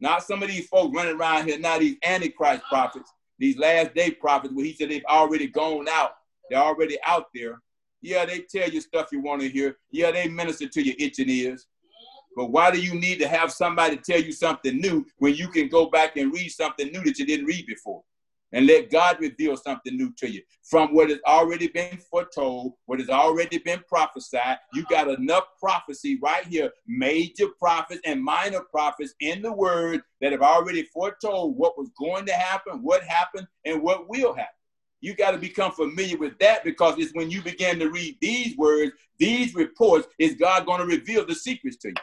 Not 0.00 0.22
some 0.22 0.42
of 0.42 0.48
these 0.48 0.68
folks 0.68 0.94
running 0.94 1.16
around 1.16 1.48
here, 1.48 1.58
not 1.58 1.80
these 1.80 1.96
antichrist 2.04 2.62
prophets, 2.68 3.12
these 3.38 3.58
last 3.58 3.94
day 3.94 4.10
prophets, 4.10 4.54
where 4.54 4.64
he 4.64 4.74
said 4.74 4.90
they've 4.90 5.04
already 5.06 5.46
gone 5.46 5.88
out. 5.88 6.12
They're 6.48 6.60
already 6.60 6.98
out 7.04 7.26
there. 7.34 7.60
Yeah, 8.00 8.24
they 8.24 8.40
tell 8.40 8.68
you 8.68 8.80
stuff 8.80 9.08
you 9.12 9.20
want 9.20 9.40
to 9.42 9.48
hear. 9.48 9.76
Yeah, 9.90 10.10
they 10.12 10.28
minister 10.28 10.68
to 10.68 10.82
your 10.82 10.94
itching 10.98 11.28
ears. 11.28 11.66
But 12.36 12.52
why 12.52 12.70
do 12.70 12.80
you 12.80 12.94
need 12.94 13.18
to 13.18 13.28
have 13.28 13.50
somebody 13.52 13.96
tell 13.96 14.20
you 14.20 14.32
something 14.32 14.78
new 14.80 15.04
when 15.16 15.34
you 15.34 15.48
can 15.48 15.68
go 15.68 15.86
back 15.86 16.16
and 16.16 16.32
read 16.32 16.50
something 16.50 16.90
new 16.92 17.02
that 17.02 17.18
you 17.18 17.26
didn't 17.26 17.46
read 17.46 17.66
before? 17.66 18.02
And 18.52 18.66
let 18.66 18.90
God 18.90 19.18
reveal 19.20 19.56
something 19.56 19.94
new 19.94 20.12
to 20.18 20.30
you 20.30 20.42
from 20.62 20.94
what 20.94 21.10
has 21.10 21.18
already 21.26 21.68
been 21.68 21.98
foretold, 22.10 22.72
what 22.86 22.98
has 22.98 23.10
already 23.10 23.58
been 23.58 23.82
prophesied. 23.86 24.56
You 24.72 24.86
got 24.88 25.08
enough 25.08 25.44
prophecy 25.60 26.18
right 26.22 26.46
here, 26.46 26.70
major 26.86 27.48
prophets 27.58 28.00
and 28.06 28.22
minor 28.22 28.60
prophets 28.60 29.14
in 29.20 29.42
the 29.42 29.52
word 29.52 30.00
that 30.20 30.32
have 30.32 30.40
already 30.40 30.84
foretold 30.84 31.58
what 31.58 31.76
was 31.76 31.90
going 31.98 32.24
to 32.26 32.32
happen, 32.32 32.82
what 32.82 33.02
happened, 33.02 33.48
and 33.66 33.82
what 33.82 34.08
will 34.08 34.32
happen. 34.32 34.57
You 35.00 35.14
got 35.14 35.30
to 35.30 35.38
become 35.38 35.72
familiar 35.72 36.16
with 36.16 36.38
that 36.40 36.64
because 36.64 36.98
it's 36.98 37.14
when 37.14 37.30
you 37.30 37.42
begin 37.42 37.78
to 37.78 37.90
read 37.90 38.18
these 38.20 38.56
words, 38.56 38.92
these 39.18 39.54
reports, 39.54 40.08
is 40.18 40.34
God 40.34 40.66
going 40.66 40.80
to 40.80 40.86
reveal 40.86 41.24
the 41.24 41.34
secrets 41.34 41.76
to 41.78 41.88
you. 41.88 41.94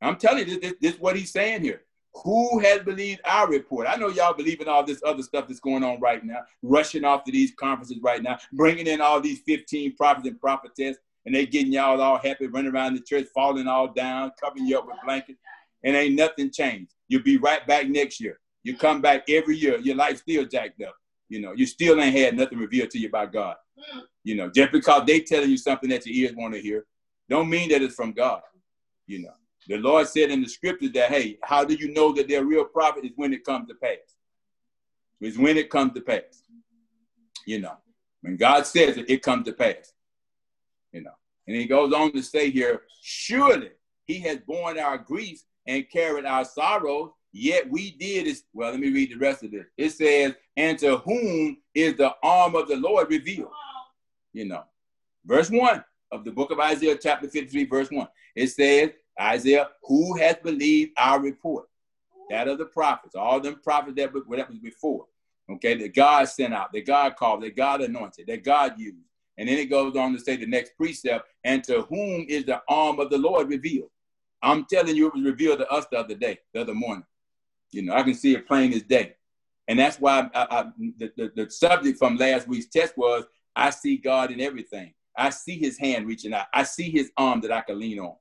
I'm 0.00 0.16
telling 0.16 0.48
you, 0.48 0.60
this, 0.60 0.74
this, 0.80 0.94
is 0.94 1.00
what 1.00 1.16
he's 1.16 1.32
saying 1.32 1.62
here. 1.62 1.82
Who 2.24 2.58
has 2.58 2.82
believed 2.82 3.20
our 3.24 3.48
report? 3.48 3.86
I 3.88 3.96
know 3.96 4.08
y'all 4.08 4.34
believe 4.34 4.60
in 4.60 4.68
all 4.68 4.84
this 4.84 5.00
other 5.04 5.22
stuff 5.22 5.48
that's 5.48 5.60
going 5.60 5.82
on 5.82 5.98
right 6.00 6.22
now, 6.22 6.40
rushing 6.62 7.04
off 7.04 7.24
to 7.24 7.32
these 7.32 7.52
conferences 7.54 7.98
right 8.02 8.22
now, 8.22 8.38
bringing 8.52 8.86
in 8.86 9.00
all 9.00 9.20
these 9.20 9.40
15 9.46 9.96
prophets 9.96 10.28
and 10.28 10.38
prophetess, 10.38 10.98
and 11.24 11.34
they 11.34 11.46
getting 11.46 11.72
y'all 11.72 12.00
all 12.00 12.18
happy, 12.18 12.48
running 12.48 12.72
around 12.72 12.94
the 12.94 13.00
church, 13.00 13.26
falling 13.32 13.66
all 13.66 13.88
down, 13.88 14.32
covering 14.42 14.66
you 14.66 14.78
up 14.78 14.86
with 14.86 14.96
blankets, 15.04 15.40
and 15.84 15.96
ain't 15.96 16.16
nothing 16.16 16.50
changed. 16.50 16.92
You'll 17.08 17.22
be 17.22 17.38
right 17.38 17.66
back 17.66 17.88
next 17.88 18.20
year. 18.20 18.38
You 18.62 18.76
come 18.76 19.00
back 19.00 19.28
every 19.28 19.56
year, 19.56 19.78
your 19.78 19.96
life 19.96 20.18
still 20.18 20.46
jacked 20.46 20.80
up. 20.82 20.94
You 21.28 21.40
know, 21.40 21.52
you 21.52 21.66
still 21.66 22.00
ain't 22.00 22.16
had 22.16 22.36
nothing 22.36 22.58
revealed 22.58 22.90
to 22.90 22.98
you 22.98 23.10
by 23.10 23.26
God. 23.26 23.56
You 24.22 24.36
know, 24.36 24.50
just 24.50 24.70
because 24.72 25.04
they 25.06 25.20
telling 25.20 25.50
you 25.50 25.56
something 25.56 25.90
that 25.90 26.06
your 26.06 26.14
ears 26.14 26.36
want 26.36 26.54
to 26.54 26.60
hear, 26.60 26.86
don't 27.28 27.48
mean 27.48 27.70
that 27.70 27.82
it's 27.82 27.94
from 27.94 28.12
God. 28.12 28.42
You 29.06 29.22
know. 29.22 29.32
The 29.68 29.76
Lord 29.76 30.08
said 30.08 30.30
in 30.30 30.42
the 30.42 30.48
scriptures 30.48 30.90
that, 30.92 31.10
hey, 31.10 31.38
how 31.42 31.64
do 31.64 31.74
you 31.74 31.92
know 31.92 32.12
that 32.14 32.28
they're 32.28 32.44
real 32.44 32.64
prophet? 32.64 33.04
Is 33.04 33.12
when 33.16 33.32
it 33.32 33.44
comes 33.44 33.68
to 33.68 33.74
pass. 33.74 34.16
It's 35.20 35.38
when 35.38 35.56
it 35.56 35.70
comes 35.70 35.92
to 35.94 36.00
pass. 36.00 36.42
You 37.46 37.60
know, 37.60 37.76
when 38.22 38.36
God 38.36 38.66
says 38.66 38.96
it, 38.96 39.08
it 39.08 39.22
comes 39.22 39.46
to 39.46 39.52
pass. 39.52 39.92
You 40.92 41.02
know, 41.02 41.12
and 41.46 41.56
he 41.56 41.66
goes 41.66 41.92
on 41.92 42.12
to 42.12 42.22
say 42.22 42.50
here, 42.50 42.82
surely 43.02 43.70
he 44.04 44.18
has 44.20 44.38
borne 44.38 44.78
our 44.78 44.98
griefs 44.98 45.44
and 45.66 45.88
carried 45.88 46.24
our 46.24 46.44
sorrows, 46.44 47.10
yet 47.32 47.68
we 47.70 47.92
did 47.92 48.26
is 48.26 48.44
well, 48.52 48.70
let 48.70 48.80
me 48.80 48.90
read 48.90 49.10
the 49.10 49.16
rest 49.16 49.42
of 49.42 49.50
this. 49.50 49.66
It 49.76 49.90
says, 49.90 50.34
and 50.56 50.78
to 50.78 50.98
whom 50.98 51.58
is 51.74 51.96
the 51.96 52.14
arm 52.22 52.54
of 52.54 52.68
the 52.68 52.76
Lord 52.76 53.10
revealed? 53.10 53.50
You 54.32 54.46
know, 54.46 54.64
verse 55.24 55.50
one 55.50 55.84
of 56.10 56.24
the 56.24 56.30
book 56.30 56.50
of 56.50 56.60
Isaiah, 56.60 56.96
chapter 57.00 57.28
53, 57.28 57.64
verse 57.64 57.90
1. 57.90 58.06
It 58.36 58.48
says, 58.48 58.90
Isaiah, 59.20 59.68
who 59.82 60.16
has 60.18 60.36
believed 60.42 60.92
our 60.98 61.20
report? 61.20 61.66
That 62.30 62.48
of 62.48 62.58
the 62.58 62.66
prophets, 62.66 63.14
all 63.14 63.40
them 63.40 63.60
prophets 63.62 63.96
that, 63.96 64.12
were 64.12 64.36
that 64.36 64.48
was 64.48 64.58
before. 64.58 65.06
Okay, 65.50 65.74
that 65.74 65.94
God 65.94 66.28
sent 66.28 66.54
out, 66.54 66.72
that 66.72 66.86
God 66.86 67.16
called, 67.16 67.42
that 67.42 67.56
God 67.56 67.80
anointed, 67.80 68.26
that 68.28 68.44
God 68.44 68.78
used. 68.78 68.96
And 69.38 69.48
then 69.48 69.58
it 69.58 69.70
goes 69.70 69.96
on 69.96 70.12
to 70.12 70.20
say 70.20 70.36
the 70.36 70.46
next 70.46 70.76
precept, 70.76 71.26
and 71.44 71.64
to 71.64 71.82
whom 71.82 72.26
is 72.28 72.44
the 72.44 72.62
arm 72.68 73.00
of 73.00 73.10
the 73.10 73.18
Lord 73.18 73.48
revealed? 73.48 73.90
I'm 74.42 74.64
telling 74.66 74.96
you, 74.96 75.08
it 75.08 75.14
was 75.14 75.24
revealed 75.24 75.58
to 75.58 75.68
us 75.68 75.86
the 75.90 75.98
other 75.98 76.14
day, 76.14 76.38
the 76.52 76.60
other 76.60 76.74
morning. 76.74 77.04
You 77.72 77.82
know, 77.82 77.94
I 77.94 78.02
can 78.02 78.14
see 78.14 78.34
it 78.34 78.46
plain 78.46 78.72
as 78.72 78.82
day. 78.82 79.16
And 79.68 79.78
that's 79.78 79.98
why 79.98 80.28
I, 80.34 80.46
I, 80.50 80.64
the, 80.98 81.12
the, 81.16 81.32
the 81.34 81.50
subject 81.50 81.98
from 81.98 82.16
last 82.16 82.46
week's 82.46 82.66
test 82.66 82.96
was 82.96 83.24
I 83.56 83.70
see 83.70 83.96
God 83.96 84.30
in 84.30 84.40
everything. 84.40 84.92
I 85.16 85.30
see 85.30 85.58
his 85.58 85.78
hand 85.78 86.06
reaching 86.06 86.34
out. 86.34 86.46
I 86.52 86.62
see 86.62 86.90
his 86.90 87.10
arm 87.16 87.40
that 87.42 87.52
I 87.52 87.60
can 87.60 87.78
lean 87.78 87.98
on. 87.98 88.14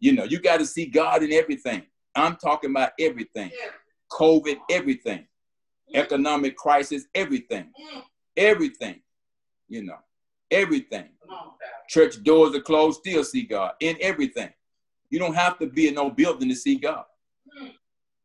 You 0.00 0.12
know, 0.12 0.24
you 0.24 0.40
got 0.40 0.58
to 0.58 0.66
see 0.66 0.86
God 0.86 1.22
in 1.22 1.32
everything. 1.32 1.82
I'm 2.14 2.36
talking 2.36 2.70
about 2.70 2.92
everything. 2.98 3.50
COVID, 4.12 4.56
everything. 4.70 5.26
Economic 5.94 6.56
crisis, 6.56 7.06
everything. 7.14 7.72
Everything. 8.36 9.00
You 9.68 9.84
know, 9.84 9.98
everything. 10.50 11.08
Church 11.88 12.22
doors 12.22 12.54
are 12.54 12.60
closed, 12.60 13.00
still 13.00 13.24
see 13.24 13.42
God 13.42 13.72
in 13.80 13.96
everything. 14.00 14.50
You 15.10 15.18
don't 15.18 15.34
have 15.34 15.58
to 15.58 15.66
be 15.66 15.88
in 15.88 15.94
no 15.94 16.10
building 16.10 16.48
to 16.48 16.54
see 16.54 16.76
God. 16.76 17.04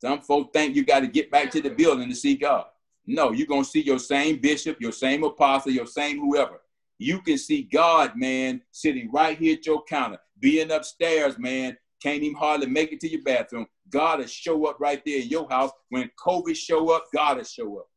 Some 0.04 0.20
folks 0.20 0.49
think 0.51 0.76
you 0.76 0.84
got 0.84 0.99
to 0.99 1.08
get 1.08 1.32
back 1.32 1.49
to 1.51 1.62
the 1.62 1.70
building 1.70 2.10
to 2.10 2.16
see 2.16 2.36
God. 2.36 2.66
No, 3.08 3.32
you're 3.32 3.47
going 3.47 3.64
to 3.64 3.70
see 3.70 3.82
your 3.82 3.99
same 3.99 4.39
bishop, 4.39 4.82
your 4.82 4.91
same 4.91 5.24
apostle, 5.24 5.72
your 5.72 5.88
same 5.88 6.20
whoever. 6.20 6.60
You 6.97 7.22
can 7.22 7.38
see 7.38 7.64
God, 7.64 8.12
man, 8.18 8.62
sitting 8.72 9.10
right 9.14 9.38
here 9.38 9.56
at 9.56 9.66
your 9.66 9.82
counter 9.86 10.20
being 10.43 10.72
upstairs, 10.72 11.39
man, 11.39 11.78
can't 12.01 12.22
even 12.22 12.36
hardly 12.36 12.68
make 12.68 12.91
it 12.91 12.99
to 12.99 13.10
your 13.10 13.24
bathroom. 13.24 13.66
God 13.89 14.20
will 14.20 14.28
show 14.28 14.66
up 14.66 14.78
right 14.78 15.01
there 15.06 15.22
in 15.22 15.30
your 15.30 15.47
house. 15.49 15.72
When 15.88 16.12
COVID 16.20 16.54
show 16.54 16.91
up, 16.91 17.06
God 17.16 17.38
will 17.38 17.45
show 17.45 17.78
up. 17.78 17.88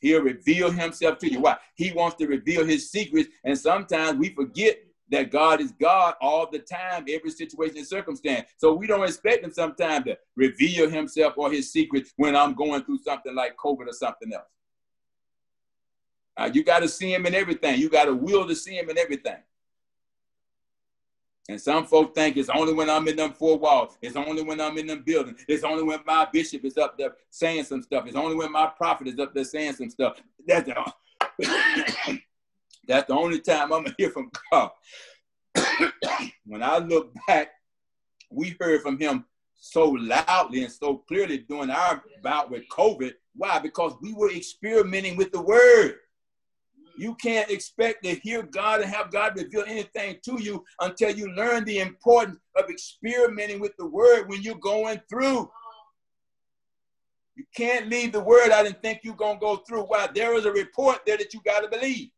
He'll 0.00 0.22
reveal 0.22 0.72
himself 0.72 1.18
to 1.18 1.30
you. 1.30 1.38
Why? 1.38 1.56
He 1.76 1.92
wants 1.92 2.16
to 2.16 2.26
reveal 2.26 2.66
his 2.66 2.90
secrets. 2.90 3.28
And 3.44 3.56
sometimes 3.56 4.18
we 4.18 4.30
forget 4.30 4.78
that 5.12 5.30
God 5.30 5.60
is 5.60 5.72
God 5.72 6.14
all 6.22 6.48
the 6.50 6.58
time, 6.58 7.04
every 7.08 7.30
situation 7.30 7.76
and 7.76 7.86
circumstance. 7.86 8.48
So 8.56 8.72
we 8.72 8.86
don't 8.86 9.04
expect 9.04 9.44
him 9.44 9.52
sometimes 9.52 10.06
to 10.06 10.18
reveal 10.36 10.88
himself 10.88 11.34
or 11.36 11.52
his 11.52 11.70
secrets 11.70 12.12
when 12.16 12.34
I'm 12.34 12.54
going 12.54 12.82
through 12.84 12.98
something 12.98 13.34
like 13.34 13.56
COVID 13.56 13.88
or 13.88 13.92
something 13.92 14.32
else. 14.32 14.48
Uh, 16.34 16.50
you 16.52 16.64
got 16.64 16.78
to 16.78 16.88
see 16.88 17.12
him 17.12 17.26
in 17.26 17.34
everything. 17.34 17.78
You 17.78 17.90
got 17.90 18.06
to 18.06 18.14
will 18.14 18.48
to 18.48 18.56
see 18.56 18.74
him 18.74 18.88
in 18.88 18.96
everything. 18.96 19.36
And 21.50 21.60
some 21.60 21.84
folk 21.84 22.14
think 22.14 22.38
it's 22.38 22.48
only 22.48 22.72
when 22.72 22.88
I'm 22.88 23.06
in 23.06 23.16
them 23.16 23.34
four 23.34 23.58
walls. 23.58 23.98
It's 24.00 24.16
only 24.16 24.42
when 24.42 24.62
I'm 24.62 24.78
in 24.78 24.86
them 24.86 25.02
buildings. 25.02 25.44
It's 25.46 25.64
only 25.64 25.82
when 25.82 26.00
my 26.06 26.26
bishop 26.32 26.64
is 26.64 26.78
up 26.78 26.96
there 26.96 27.16
saying 27.28 27.64
some 27.64 27.82
stuff. 27.82 28.06
It's 28.06 28.16
only 28.16 28.34
when 28.34 28.50
my 28.50 28.66
prophet 28.66 29.08
is 29.08 29.18
up 29.18 29.34
there 29.34 29.44
saying 29.44 29.74
some 29.74 29.90
stuff. 29.90 30.22
That's 30.46 30.66
the, 30.66 32.18
that's 32.86 33.06
the 33.06 33.14
only 33.14 33.40
time 33.40 33.72
I'm 33.72 33.84
to 33.84 33.94
hear 33.96 34.10
from 34.10 34.30
God. 34.50 34.70
when 36.46 36.62
I 36.62 36.78
look 36.78 37.12
back, 37.26 37.50
we 38.30 38.56
heard 38.60 38.82
from 38.82 38.98
him 38.98 39.24
so 39.54 39.90
loudly 39.90 40.64
and 40.64 40.72
so 40.72 40.96
clearly 40.96 41.38
during 41.38 41.70
our 41.70 42.02
bout 42.22 42.50
with 42.50 42.62
COVID. 42.70 43.12
Why? 43.36 43.58
Because 43.58 43.94
we 44.02 44.12
were 44.12 44.32
experimenting 44.32 45.16
with 45.16 45.32
the 45.32 45.40
word. 45.40 45.96
You 46.98 47.14
can't 47.14 47.50
expect 47.50 48.04
to 48.04 48.14
hear 48.16 48.42
God 48.42 48.80
and 48.80 48.90
have 48.90 49.10
God 49.10 49.36
reveal 49.36 49.64
anything 49.66 50.18
to 50.24 50.42
you 50.42 50.64
until 50.80 51.10
you 51.10 51.32
learn 51.34 51.64
the 51.64 51.78
importance 51.78 52.38
of 52.56 52.68
experimenting 52.68 53.60
with 53.60 53.76
the 53.78 53.86
word 53.86 54.28
when 54.28 54.42
you're 54.42 54.56
going 54.56 55.00
through. 55.08 55.50
You 57.34 57.44
can't 57.56 57.88
leave 57.88 58.12
the 58.12 58.20
word 58.20 58.50
out 58.50 58.66
and 58.66 58.76
think 58.82 59.00
you're 59.02 59.14
going 59.14 59.36
to 59.36 59.40
go 59.40 59.56
through. 59.56 59.82
Why? 59.82 60.08
There 60.14 60.34
is 60.34 60.44
a 60.44 60.52
report 60.52 61.00
there 61.06 61.16
that 61.16 61.32
you 61.32 61.40
got 61.44 61.60
to 61.60 61.68
believe. 61.68 62.10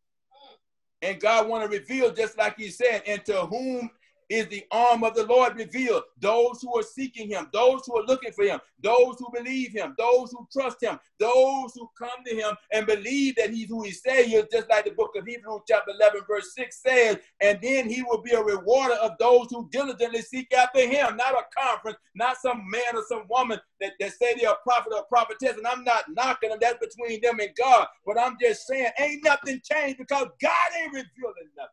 And 1.05 1.21
God 1.21 1.49
want 1.49 1.63
to 1.63 1.69
reveal, 1.69 2.11
just 2.13 2.39
like 2.39 2.57
he 2.57 2.71
said, 2.71 3.03
and 3.07 3.23
to 3.27 3.45
whom 3.47 3.91
is 4.29 4.47
the 4.49 4.65
arm 4.71 5.05
of 5.05 5.15
the 5.15 5.27
Lord 5.27 5.57
revealed. 5.57 6.03
Those 6.21 6.61
who 6.63 6.79
are 6.79 6.83
seeking 6.83 7.29
him, 7.29 7.49
those 7.53 7.83
who 7.87 7.99
are 7.99 8.05
looking 8.05 8.33
for 8.33 8.45
him, 8.45 8.61
those 8.81 9.17
who 9.19 9.31
believe 9.33 9.73
him, 9.73 9.95
those 9.99 10.31
who 10.33 10.47
trust 10.53 10.83
him, 10.83 10.99
those 11.19 11.73
who 11.75 11.89
come 11.99 12.25
to 12.27 12.35
him 12.35 12.55
and 12.73 12.87
believe 12.87 13.37
that 13.37 13.51
he's 13.51 13.69
who 13.69 13.83
he 13.83 13.91
says 13.91 14.27
he 14.27 14.37
is, 14.37 14.47
just 14.53 14.69
like 14.69 14.85
the 14.85 14.91
book 14.93 15.13
of 15.17 15.27
Hebrews, 15.27 15.63
chapter 15.69 15.93
11, 15.99 16.23
verse 16.27 16.55
6 16.55 16.83
says, 16.83 17.19
and 17.41 17.59
then 17.63 17.89
he 17.89 18.03
will 18.03 18.21
be 18.21 18.33
a 18.33 18.43
rewarder 18.43 18.95
of 18.95 19.13
those 19.19 19.47
who 19.51 19.69
diligently 19.71 20.23
seek 20.23 20.53
after 20.55 20.81
him, 20.81 21.17
not 21.17 21.35
a 21.35 21.43
conference, 21.59 21.99
not 22.15 22.37
some 22.39 22.65
man 22.71 22.95
or 22.95 23.05
some 23.09 23.25
woman 23.29 23.59
that, 23.81 23.93
that 24.01 24.13
say 24.13 24.35
they're 24.35 24.51
a 24.51 24.57
prophet 24.63 24.93
or 24.93 25.01
a 25.01 25.05
prophetess, 25.05 25.57
and 25.57 25.67
I'm 25.67 25.85
not 25.85 26.05
knocking 26.11 26.51
them, 26.51 26.59
that's 26.61 26.79
between 26.79 27.21
them 27.21 27.41
and 27.41 27.51
God, 27.57 27.87
but 28.07 28.19
I'm 28.19 28.37
just 28.41 28.67
saying, 28.67 28.89
ain't 28.99 29.25
nothing 29.25 29.61
changed 29.65 29.99
because 29.99 30.29
God 30.41 30.69
ain't 30.81 30.93
revealing 30.93 31.51
nothing. 31.57 31.71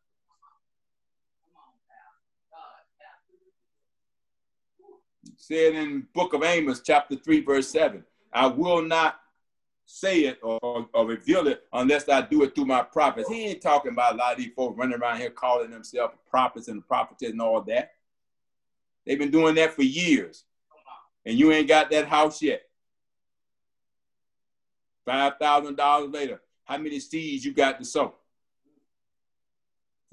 Said 5.41 5.73
in 5.73 6.07
book 6.13 6.33
of 6.33 6.43
Amos, 6.43 6.81
chapter 6.81 7.15
3, 7.15 7.41
verse 7.41 7.67
7, 7.69 8.03
I 8.31 8.45
will 8.45 8.83
not 8.83 9.19
say 9.85 10.21
it 10.25 10.39
or, 10.43 10.87
or, 10.93 11.05
reveal 11.05 11.47
it 11.47 11.63
unless 11.73 12.07
I 12.07 12.21
do 12.21 12.43
it 12.43 12.53
through 12.53 12.65
my 12.65 12.83
prophets. 12.83 13.27
He 13.27 13.47
ain't 13.47 13.61
talking 13.61 13.91
about 13.91 14.13
a 14.13 14.17
lot 14.17 14.33
of 14.33 14.37
these 14.37 14.53
folks 14.55 14.77
running 14.77 14.97
around 14.99 15.17
here 15.17 15.31
calling 15.31 15.71
themselves 15.71 16.13
prophets 16.29 16.67
and 16.67 16.87
prophetess 16.87 17.31
and 17.31 17.41
all 17.41 17.61
that. 17.63 17.93
They've 19.05 19.17
been 19.17 19.31
doing 19.31 19.55
that 19.55 19.73
for 19.73 19.81
years. 19.81 20.45
And 21.25 21.37
you 21.37 21.51
ain't 21.51 21.67
got 21.67 21.89
that 21.89 22.07
house 22.07 22.41
yet. 22.41 22.61
$5,000 25.07 26.13
later, 26.13 26.41
how 26.65 26.77
many 26.77 26.99
seeds 26.99 27.43
you 27.43 27.51
got 27.51 27.79
to 27.79 27.85
sow? 27.85 28.13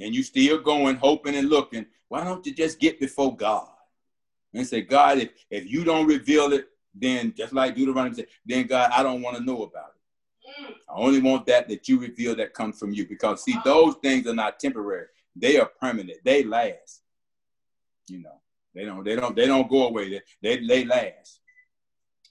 And 0.01 0.15
you 0.15 0.23
still 0.23 0.59
going, 0.59 0.97
hoping 0.97 1.35
and 1.37 1.51
looking. 1.51 1.85
Why 2.09 2.25
don't 2.25 2.45
you 2.47 2.55
just 2.55 2.81
get 2.81 2.99
before 2.99 3.37
God? 3.37 3.69
And 4.55 4.67
say, 4.67 4.81
God, 4.81 5.19
if, 5.19 5.31
if 5.51 5.71
you 5.71 5.85
don't 5.85 6.07
reveal 6.07 6.53
it, 6.53 6.69
then 6.95 7.35
just 7.37 7.53
like 7.53 7.77
Deuteronomy 7.77 8.15
said, 8.15 8.27
then 8.45 8.67
God, 8.67 8.91
I 8.93 9.03
don't 9.03 9.23
want 9.23 9.37
to 9.37 9.45
know 9.45 9.63
about 9.63 9.91
it. 9.91 10.75
I 10.89 10.95
only 10.95 11.21
want 11.21 11.47
that 11.47 11.69
that 11.69 11.89
you 11.89 12.01
reveal 12.01 12.35
that 12.37 12.55
comes 12.55 12.79
from 12.79 12.93
you. 12.93 13.07
Because 13.07 13.45
see, 13.45 13.55
those 13.65 13.97
things 13.97 14.27
are 14.27 14.35
not 14.35 14.59
temporary. 14.59 15.07
They 15.37 15.59
are 15.59 15.71
permanent. 15.81 16.19
They 16.25 16.43
last. 16.43 17.03
You 18.09 18.23
know, 18.23 18.41
they 18.75 18.85
don't, 18.85 19.05
they 19.05 19.15
don't, 19.15 19.37
they 19.37 19.47
don't 19.47 19.69
go 19.69 19.89
away. 19.89 20.11
They 20.11 20.21
they, 20.43 20.67
they 20.67 20.85
last. 20.85 21.41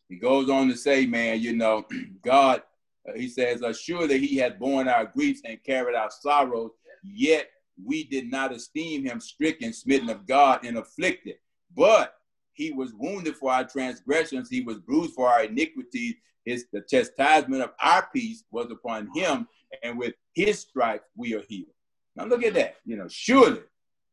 He 0.09 0.15
goes 0.15 0.49
on 0.49 0.69
to 0.69 0.75
say, 0.75 1.05
man, 1.05 1.39
you 1.39 1.55
know, 1.55 1.85
God, 2.21 2.63
uh, 3.07 3.13
he 3.15 3.27
says, 3.27 3.61
assure 3.61 4.07
that 4.07 4.19
he 4.19 4.37
had 4.37 4.59
borne 4.59 4.87
our 4.87 5.05
griefs 5.05 5.41
and 5.45 5.63
carried 5.63 5.95
our 5.95 6.09
sorrows, 6.09 6.71
yet 7.03 7.49
we 7.83 8.03
did 8.03 8.31
not 8.31 8.53
esteem 8.53 9.05
him 9.05 9.19
stricken, 9.19 9.73
smitten 9.73 10.09
of 10.09 10.25
God, 10.25 10.65
and 10.65 10.77
afflicted. 10.77 11.35
But 11.75 12.13
he 12.53 12.71
was 12.71 12.93
wounded 12.93 13.35
for 13.35 13.51
our 13.51 13.63
transgressions, 13.63 14.49
he 14.49 14.61
was 14.61 14.79
bruised 14.79 15.13
for 15.13 15.27
our 15.27 15.43
iniquities. 15.43 16.15
His 16.45 16.65
the 16.71 16.81
chastisement 16.81 17.61
of 17.61 17.71
our 17.81 18.07
peace 18.13 18.45
was 18.51 18.71
upon 18.71 19.09
him, 19.13 19.47
and 19.83 19.97
with 19.97 20.13
his 20.33 20.59
stripes 20.59 21.09
we 21.15 21.33
are 21.33 21.41
healed. 21.41 21.73
Now 22.15 22.25
look 22.25 22.43
at 22.43 22.53
that. 22.53 22.77
You 22.85 22.95
know, 22.95 23.07
surely 23.09 23.61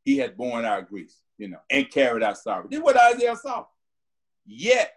he 0.05 0.19
had 0.19 0.37
borne 0.37 0.65
our 0.65 0.83
griefs, 0.83 1.21
you 1.39 1.49
know, 1.49 1.61
and 1.71 1.91
carried 1.91 2.23
our 2.23 2.35
sorrow. 2.35 2.67
This 2.69 2.79
is 2.79 2.85
what 2.85 2.97
Isaiah 2.97 3.37
saw. 3.37 3.67
Yet 4.45 4.93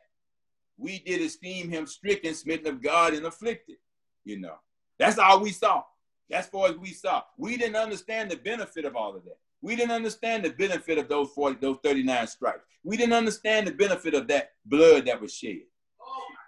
we 0.77 0.99
did 0.99 1.21
esteem 1.21 1.69
him 1.69 1.87
stricken, 1.87 2.33
smitten 2.33 2.67
of 2.67 2.81
God, 2.81 3.13
and 3.13 3.25
afflicted. 3.25 3.77
You 4.25 4.39
know, 4.39 4.55
that's 4.99 5.17
all 5.17 5.39
we 5.41 5.51
saw. 5.51 5.83
That's 6.29 6.47
far 6.47 6.69
as 6.69 6.77
we 6.77 6.91
saw. 6.91 7.23
We 7.37 7.55
didn't 7.55 7.77
understand 7.77 8.29
the 8.29 8.35
benefit 8.35 8.83
of 8.83 8.95
all 8.95 9.15
of 9.15 9.23
that. 9.23 9.37
We 9.67 9.75
didn't 9.75 9.91
understand 9.91 10.45
the 10.45 10.51
benefit 10.51 10.97
of 10.97 11.09
those 11.09 11.29
40, 11.31 11.59
those 11.59 11.75
39 11.83 12.27
stripes. 12.27 12.63
We 12.85 12.95
didn't 12.95 13.15
understand 13.15 13.67
the 13.67 13.73
benefit 13.73 14.13
of 14.13 14.25
that 14.29 14.51
blood 14.65 15.07
that 15.07 15.19
was 15.19 15.33
shed. 15.33 15.63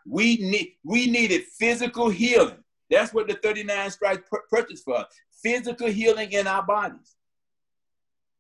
We 0.06 0.38
need 0.38 0.78
we 0.86 1.12
needed 1.12 1.44
physical 1.60 2.08
healing. 2.08 2.64
That's 2.90 3.14
what 3.14 3.28
the 3.28 3.34
39 3.34 3.92
stripes 3.92 4.30
purchased 4.50 4.86
for 4.86 5.00
us. 5.00 5.08
Physical 5.44 5.88
healing 5.88 6.32
in 6.32 6.48
our 6.48 6.64
bodies. 6.64 7.18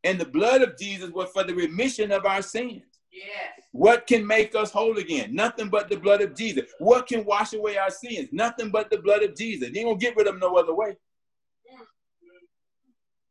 And 0.06 0.18
the 0.18 0.26
blood 0.26 0.62
of 0.62 0.78
Jesus 0.78 1.10
was 1.10 1.30
for 1.32 1.44
the 1.44 1.54
remission 1.54 2.14
of 2.14 2.26
our 2.26 2.42
sins. 2.42 2.84
Yes. 3.12 3.66
What 3.74 4.08
can 4.08 4.26
make 4.26 4.56
us 4.56 4.72
whole 4.72 4.98
again? 4.98 5.36
Nothing 5.36 5.68
but 5.68 5.90
the 5.90 5.98
blood 5.98 6.22
of 6.22 6.38
Jesus. 6.38 6.72
What 6.80 7.06
can 7.06 7.26
wash 7.26 7.52
away 7.52 7.78
our 7.78 7.92
sins? 7.92 8.30
Nothing 8.32 8.70
but 8.70 8.90
the 8.90 9.00
blood 9.00 9.24
of 9.24 9.36
Jesus. 9.36 9.72
He 9.74 9.80
ain't 9.80 9.90
gonna 9.90 10.00
get 10.00 10.16
rid 10.16 10.28
of 10.28 10.36
them 10.36 10.40
no 10.40 10.56
other 10.56 10.74
way. 10.74 10.96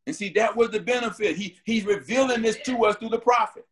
And 0.09 0.17
see, 0.17 0.31
that 0.31 0.57
was 0.57 0.71
the 0.71 0.81
benefit. 0.81 1.37
He, 1.37 1.59
he's 1.65 1.85
revealing 1.85 2.41
this 2.41 2.57
to 2.65 2.87
us 2.87 2.97
through 2.97 3.11
the 3.11 3.19
prophet. 3.19 3.67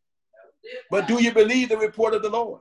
But 0.91 1.09
do 1.09 1.23
you 1.23 1.33
believe 1.33 1.71
the 1.71 1.79
report 1.79 2.13
of 2.13 2.21
the 2.21 2.29
Lord? 2.29 2.61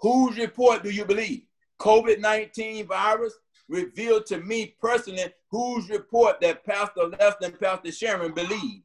Whose 0.00 0.36
report 0.38 0.82
do 0.82 0.90
you 0.90 1.04
believe? 1.04 1.42
COVID 1.78 2.18
19 2.18 2.88
virus 2.88 3.34
revealed 3.68 4.26
to 4.26 4.38
me 4.38 4.74
personally 4.80 5.32
whose 5.52 5.88
report 5.88 6.40
that 6.40 6.64
Pastor 6.64 7.04
Lester 7.06 7.44
and 7.44 7.60
Pastor 7.60 7.92
Sharon 7.92 8.34
believed. 8.34 8.82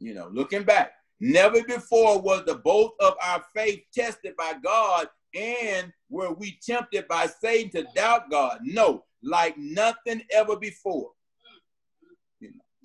You 0.00 0.14
know, 0.14 0.30
looking 0.32 0.64
back, 0.64 0.94
never 1.20 1.62
before 1.62 2.20
was 2.20 2.44
the 2.46 2.56
both 2.56 2.94
of 2.98 3.14
our 3.24 3.44
faith 3.54 3.84
tested 3.94 4.34
by 4.36 4.54
God 4.60 5.06
and 5.36 5.92
were 6.10 6.32
we 6.32 6.58
tempted 6.66 7.06
by 7.06 7.26
Satan 7.26 7.70
to 7.70 7.88
doubt 7.94 8.28
God. 8.28 8.58
No, 8.64 9.04
like 9.22 9.56
nothing 9.56 10.22
ever 10.32 10.56
before. 10.56 11.13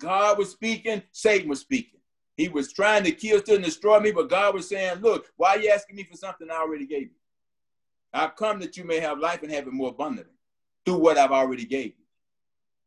God 0.00 0.38
was 0.38 0.50
speaking, 0.50 1.02
Satan 1.12 1.48
was 1.48 1.60
speaking. 1.60 2.00
He 2.36 2.48
was 2.48 2.72
trying 2.72 3.04
to 3.04 3.12
kill, 3.12 3.38
steal, 3.38 3.56
and 3.56 3.64
destroy 3.64 4.00
me, 4.00 4.12
but 4.12 4.30
God 4.30 4.54
was 4.54 4.68
saying, 4.68 5.00
Look, 5.00 5.26
why 5.36 5.50
are 5.50 5.58
you 5.58 5.70
asking 5.70 5.96
me 5.96 6.04
for 6.04 6.16
something 6.16 6.50
I 6.50 6.56
already 6.56 6.86
gave 6.86 7.02
you? 7.02 7.10
I've 8.12 8.34
come 8.34 8.58
that 8.60 8.76
you 8.76 8.84
may 8.84 8.98
have 8.98 9.18
life 9.18 9.42
and 9.42 9.52
have 9.52 9.66
it 9.66 9.72
more 9.72 9.90
abundantly 9.90 10.32
through 10.84 10.98
what 10.98 11.18
I've 11.18 11.32
already 11.32 11.66
gave 11.66 11.86
you. 11.86 12.04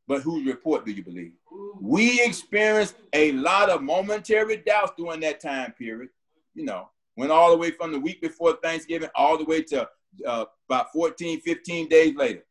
But 0.07 0.21
whose 0.21 0.45
report 0.45 0.85
do 0.85 0.91
you 0.91 1.03
believe? 1.03 1.33
We 1.79 2.21
experienced 2.23 2.95
a 3.13 3.31
lot 3.33 3.69
of 3.69 3.83
momentary 3.83 4.57
doubts 4.57 4.93
during 4.97 5.19
that 5.21 5.39
time 5.39 5.71
period. 5.73 6.09
You 6.55 6.65
know, 6.65 6.89
went 7.15 7.31
all 7.31 7.51
the 7.51 7.57
way 7.57 7.71
from 7.71 7.91
the 7.91 7.99
week 7.99 8.21
before 8.21 8.57
Thanksgiving 8.61 9.09
all 9.15 9.37
the 9.37 9.45
way 9.45 9.61
to 9.61 9.87
uh, 10.25 10.45
about 10.67 10.91
14, 10.91 11.41
15 11.41 11.87
days 11.87 12.15
later. 12.15 12.43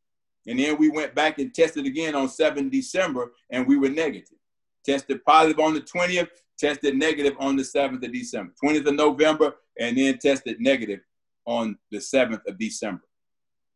And 0.46 0.58
then 0.58 0.78
we 0.78 0.88
went 0.88 1.14
back 1.14 1.38
and 1.38 1.52
tested 1.52 1.84
again 1.84 2.14
on 2.14 2.28
7 2.28 2.68
December 2.70 3.32
and 3.50 3.66
we 3.66 3.76
were 3.76 3.88
negative 3.88 4.38
tested 4.84 5.24
positive 5.24 5.60
on 5.60 5.74
the 5.74 5.80
20th, 5.80 6.28
tested 6.58 6.96
negative 6.96 7.34
on 7.38 7.56
the 7.56 7.62
7th 7.62 8.04
of 8.04 8.12
December, 8.12 8.52
20th 8.62 8.86
of 8.86 8.94
November, 8.94 9.54
and 9.78 9.96
then 9.96 10.18
tested 10.18 10.60
negative 10.60 11.00
on 11.46 11.76
the 11.90 11.98
7th 11.98 12.44
of 12.46 12.58
December. 12.58 13.02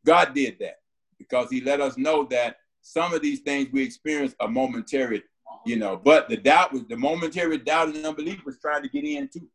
God 0.04 0.34
did 0.34 0.58
that 0.60 0.76
because 1.18 1.50
he 1.50 1.60
let 1.60 1.80
us 1.80 1.98
know 1.98 2.24
that 2.30 2.56
some 2.80 3.12
of 3.12 3.22
these 3.22 3.40
things 3.40 3.68
we 3.72 3.82
experience 3.82 4.34
are 4.38 4.48
momentary, 4.48 5.22
you 5.64 5.76
know, 5.76 5.96
but 5.96 6.28
the 6.28 6.36
doubt 6.36 6.72
was 6.72 6.84
the 6.86 6.96
momentary 6.96 7.58
doubt 7.58 7.88
and 7.88 8.06
unbelief 8.06 8.44
was 8.46 8.58
trying 8.60 8.82
to 8.82 8.88
get 8.88 9.04
in 9.04 9.28
too. 9.28 9.48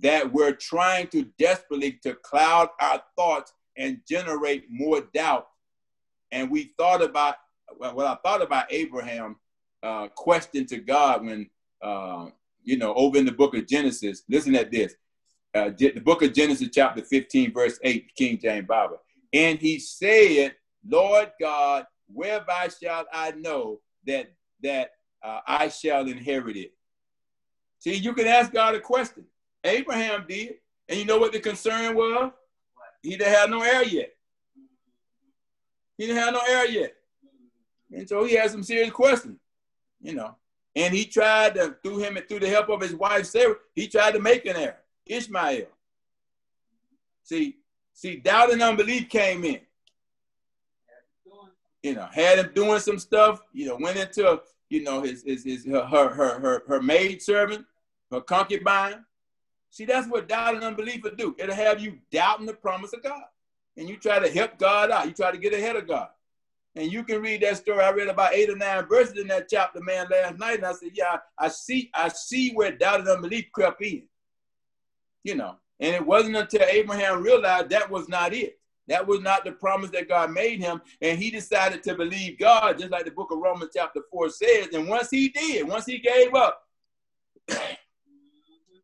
That 0.00 0.32
we're 0.32 0.52
trying 0.52 1.08
to 1.08 1.26
desperately 1.38 1.98
to 2.04 2.14
cloud 2.14 2.68
our 2.80 3.02
thoughts 3.16 3.52
and 3.76 4.00
generate 4.08 4.64
more 4.70 5.02
doubt. 5.12 5.48
And 6.32 6.50
we 6.50 6.72
thought 6.78 7.02
about, 7.02 7.34
well, 7.78 8.06
I 8.06 8.16
thought 8.24 8.40
about 8.40 8.72
Abraham 8.72 9.36
uh, 9.82 10.08
question 10.08 10.66
to 10.66 10.78
God 10.78 11.24
when, 11.24 11.48
uh, 11.82 12.26
you 12.62 12.76
know, 12.76 12.94
over 12.94 13.18
in 13.18 13.24
the 13.24 13.32
book 13.32 13.54
of 13.54 13.66
Genesis, 13.66 14.22
listen 14.28 14.54
at 14.54 14.70
this. 14.70 14.94
Uh, 15.54 15.70
the 15.76 16.00
book 16.00 16.22
of 16.22 16.32
Genesis, 16.32 16.68
chapter 16.72 17.02
15, 17.02 17.52
verse 17.52 17.78
8, 17.82 18.14
King 18.14 18.38
James 18.38 18.66
Bible. 18.66 18.98
And 19.32 19.58
he 19.58 19.78
said, 19.78 20.54
Lord 20.86 21.32
God, 21.40 21.86
whereby 22.12 22.68
shall 22.80 23.06
I 23.12 23.32
know 23.32 23.80
that 24.06 24.32
that 24.62 24.90
uh, 25.22 25.40
I 25.46 25.68
shall 25.68 26.06
inherit 26.06 26.56
it? 26.56 26.72
See, 27.78 27.94
you 27.94 28.12
can 28.12 28.26
ask 28.26 28.52
God 28.52 28.74
a 28.74 28.80
question. 28.80 29.24
Abraham 29.64 30.26
did. 30.28 30.56
And 30.88 30.98
you 30.98 31.04
know 31.04 31.18
what 31.18 31.32
the 31.32 31.40
concern 31.40 31.94
was? 31.94 32.32
He 33.02 33.10
didn't 33.10 33.32
have 33.32 33.50
no 33.50 33.62
heir 33.62 33.84
yet. 33.84 34.10
He 35.96 36.06
didn't 36.06 36.22
have 36.22 36.34
no 36.34 36.40
heir 36.48 36.66
yet. 36.66 36.94
And 37.92 38.08
so 38.08 38.24
he 38.24 38.34
had 38.34 38.50
some 38.50 38.62
serious 38.62 38.90
questions 38.90 39.38
you 40.00 40.14
know. 40.14 40.34
And 40.76 40.94
he 40.94 41.04
tried 41.04 41.54
to, 41.56 41.76
through 41.82 41.98
him 41.98 42.16
and 42.16 42.28
through 42.28 42.40
the 42.40 42.48
help 42.48 42.68
of 42.68 42.80
his 42.80 42.94
wife 42.94 43.26
Sarah, 43.26 43.56
he 43.74 43.88
tried 43.88 44.12
to 44.12 44.20
make 44.20 44.46
an 44.46 44.56
heir, 44.56 44.78
Ishmael. 45.06 45.66
See, 47.24 47.56
see, 47.92 48.16
doubt 48.16 48.52
and 48.52 48.62
unbelief 48.62 49.08
came 49.08 49.44
in. 49.44 49.60
You 51.82 51.94
know, 51.94 52.08
had 52.12 52.38
him 52.38 52.52
doing 52.54 52.80
some 52.80 52.98
stuff, 52.98 53.40
you 53.52 53.66
know, 53.66 53.78
went 53.80 53.96
into, 53.96 54.42
you 54.68 54.82
know, 54.82 55.02
his 55.02 55.22
his, 55.22 55.44
his 55.44 55.64
her, 55.64 55.84
her 55.84 56.08
her 56.10 56.38
her 56.38 56.62
her 56.68 56.82
maid 56.82 57.22
servant, 57.22 57.64
her 58.10 58.20
concubine. 58.20 59.04
See, 59.70 59.84
that's 59.84 60.08
what 60.08 60.28
doubt 60.28 60.56
and 60.56 60.64
unbelief 60.64 61.02
will 61.02 61.14
do. 61.14 61.34
It'll 61.38 61.54
have 61.54 61.80
you 61.80 61.98
doubting 62.10 62.46
the 62.46 62.52
promise 62.52 62.92
of 62.92 63.02
God. 63.02 63.22
And 63.76 63.88
you 63.88 63.96
try 63.96 64.18
to 64.18 64.28
help 64.28 64.58
God 64.58 64.90
out. 64.90 65.06
You 65.06 65.12
try 65.12 65.30
to 65.30 65.38
get 65.38 65.54
ahead 65.54 65.76
of 65.76 65.86
God. 65.86 66.08
And 66.76 66.92
you 66.92 67.02
can 67.02 67.20
read 67.20 67.42
that 67.42 67.56
story. 67.56 67.82
I 67.82 67.90
read 67.90 68.08
about 68.08 68.32
eight 68.32 68.48
or 68.48 68.56
nine 68.56 68.86
verses 68.86 69.18
in 69.18 69.26
that 69.28 69.48
chapter, 69.48 69.80
man, 69.80 70.06
last 70.10 70.38
night. 70.38 70.58
And 70.58 70.66
I 70.66 70.72
said, 70.72 70.90
yeah, 70.94 71.18
I 71.36 71.48
see, 71.48 71.90
I 71.94 72.08
see 72.08 72.52
where 72.52 72.70
doubt 72.70 73.00
and 73.00 73.08
unbelief 73.08 73.46
crept 73.52 73.82
in. 73.82 74.04
You 75.24 75.34
know, 75.34 75.56
and 75.80 75.94
it 75.94 76.04
wasn't 76.04 76.36
until 76.36 76.62
Abraham 76.62 77.22
realized 77.22 77.70
that 77.70 77.90
was 77.90 78.08
not 78.08 78.32
it. 78.32 78.58
That 78.88 79.06
was 79.06 79.20
not 79.20 79.44
the 79.44 79.52
promise 79.52 79.90
that 79.90 80.08
God 80.08 80.30
made 80.30 80.60
him. 80.60 80.80
And 81.00 81.18
he 81.18 81.30
decided 81.30 81.82
to 81.84 81.94
believe 81.94 82.38
God, 82.38 82.78
just 82.78 82.90
like 82.90 83.04
the 83.04 83.10
book 83.10 83.30
of 83.30 83.38
Romans, 83.38 83.70
chapter 83.74 84.00
4 84.10 84.30
says. 84.30 84.68
And 84.72 84.88
once 84.88 85.10
he 85.10 85.28
did, 85.28 85.68
once 85.68 85.86
he 85.86 85.98
gave 85.98 86.34
up, 86.34 86.62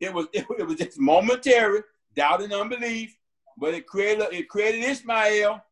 it 0.01 0.12
was 0.12 0.26
it, 0.32 0.47
it 0.59 0.66
was 0.66 0.76
just 0.76 1.01
momentary 1.01 1.80
doubt 2.14 2.43
and 2.43 2.53
unbelief, 2.53 3.16
but 3.59 3.74
it 3.74 3.87
created 3.87 4.26
it 4.32 4.49
created 4.49 4.84
Ishmael 4.84 5.62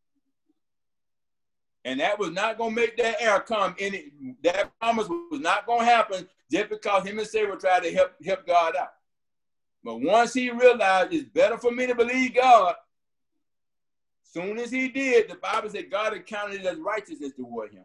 and 1.85 2.01
that 2.01 2.19
was 2.19 2.31
not 2.31 2.57
going 2.57 2.75
to 2.75 2.81
make 2.81 2.97
that 2.97 3.17
heir 3.21 3.41
come. 3.41 3.75
Any 3.79 4.11
that 4.43 4.79
promise 4.81 5.09
was 5.09 5.41
not 5.41 5.67
going 5.67 5.81
to 5.81 5.87
happen 5.87 6.29
just 6.51 6.71
because 6.71 7.07
him 7.07 7.19
and 7.19 7.29
Sarah 7.29 7.59
tried 7.59 7.83
to 7.83 7.93
help 7.93 8.13
help 8.25 8.47
God 8.47 8.75
out. 8.77 8.95
But 9.83 10.01
once 10.01 10.33
he 10.33 10.51
realized 10.51 11.13
it's 11.13 11.29
better 11.29 11.59
for 11.59 11.71
me 11.71 11.87
to 11.87 11.95
believe 11.95 12.35
God, 12.35 12.75
soon 14.23 14.59
as 14.59 14.71
he 14.71 14.89
did, 14.89 15.29
the 15.29 15.37
Bible 15.37 15.69
said 15.69 15.91
God 15.91 16.15
accounted 16.15 16.61
it 16.61 16.67
as 16.67 16.79
righteousness 16.79 17.33
toward 17.37 17.73
him. 17.73 17.85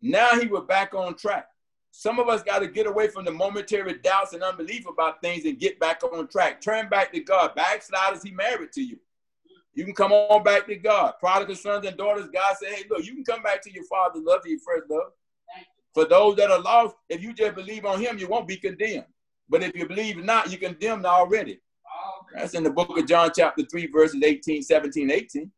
Now 0.00 0.40
he 0.40 0.46
was 0.46 0.64
back 0.66 0.94
on 0.94 1.14
track. 1.14 1.48
Some 1.90 2.18
of 2.18 2.28
us 2.28 2.42
got 2.42 2.60
to 2.60 2.68
get 2.68 2.86
away 2.86 3.08
from 3.08 3.24
the 3.24 3.30
momentary 3.30 3.94
doubts 3.94 4.32
and 4.32 4.42
unbelief 4.42 4.86
about 4.86 5.20
things 5.20 5.44
and 5.44 5.58
get 5.58 5.80
back 5.80 6.02
on 6.02 6.28
track. 6.28 6.60
Turn 6.60 6.88
back 6.88 7.12
to 7.12 7.20
God. 7.20 7.54
Backsliders, 7.54 8.22
he 8.22 8.30
married 8.30 8.72
to 8.72 8.82
you. 8.82 8.98
You 9.78 9.84
can 9.84 9.94
come 9.94 10.10
on 10.10 10.42
back 10.42 10.66
to 10.66 10.74
God. 10.74 11.14
Prodigal 11.20 11.54
sons 11.54 11.86
and 11.86 11.96
daughters, 11.96 12.26
God 12.34 12.56
said, 12.60 12.70
hey, 12.70 12.82
look, 12.90 13.06
you 13.06 13.14
can 13.14 13.22
come 13.22 13.44
back 13.44 13.62
to 13.62 13.72
your 13.72 13.84
father's 13.84 14.24
love, 14.24 14.42
to 14.42 14.50
your 14.50 14.58
first 14.58 14.90
love. 14.90 15.12
For 15.94 16.04
those 16.04 16.34
that 16.34 16.50
are 16.50 16.60
lost, 16.60 16.96
if 17.08 17.22
you 17.22 17.32
just 17.32 17.54
believe 17.54 17.84
on 17.84 18.00
him, 18.00 18.18
you 18.18 18.26
won't 18.26 18.48
be 18.48 18.56
condemned. 18.56 19.04
But 19.48 19.62
if 19.62 19.76
you 19.76 19.86
believe 19.86 20.16
not, 20.16 20.50
you're 20.50 20.58
condemned 20.58 21.06
already. 21.06 21.60
That's 22.34 22.54
in 22.54 22.64
the 22.64 22.72
book 22.72 22.98
of 22.98 23.06
John, 23.06 23.30
chapter 23.32 23.62
3, 23.62 23.86
verses 23.92 24.20
18, 24.20 24.62
17, 24.62 25.12
18. 25.12 25.52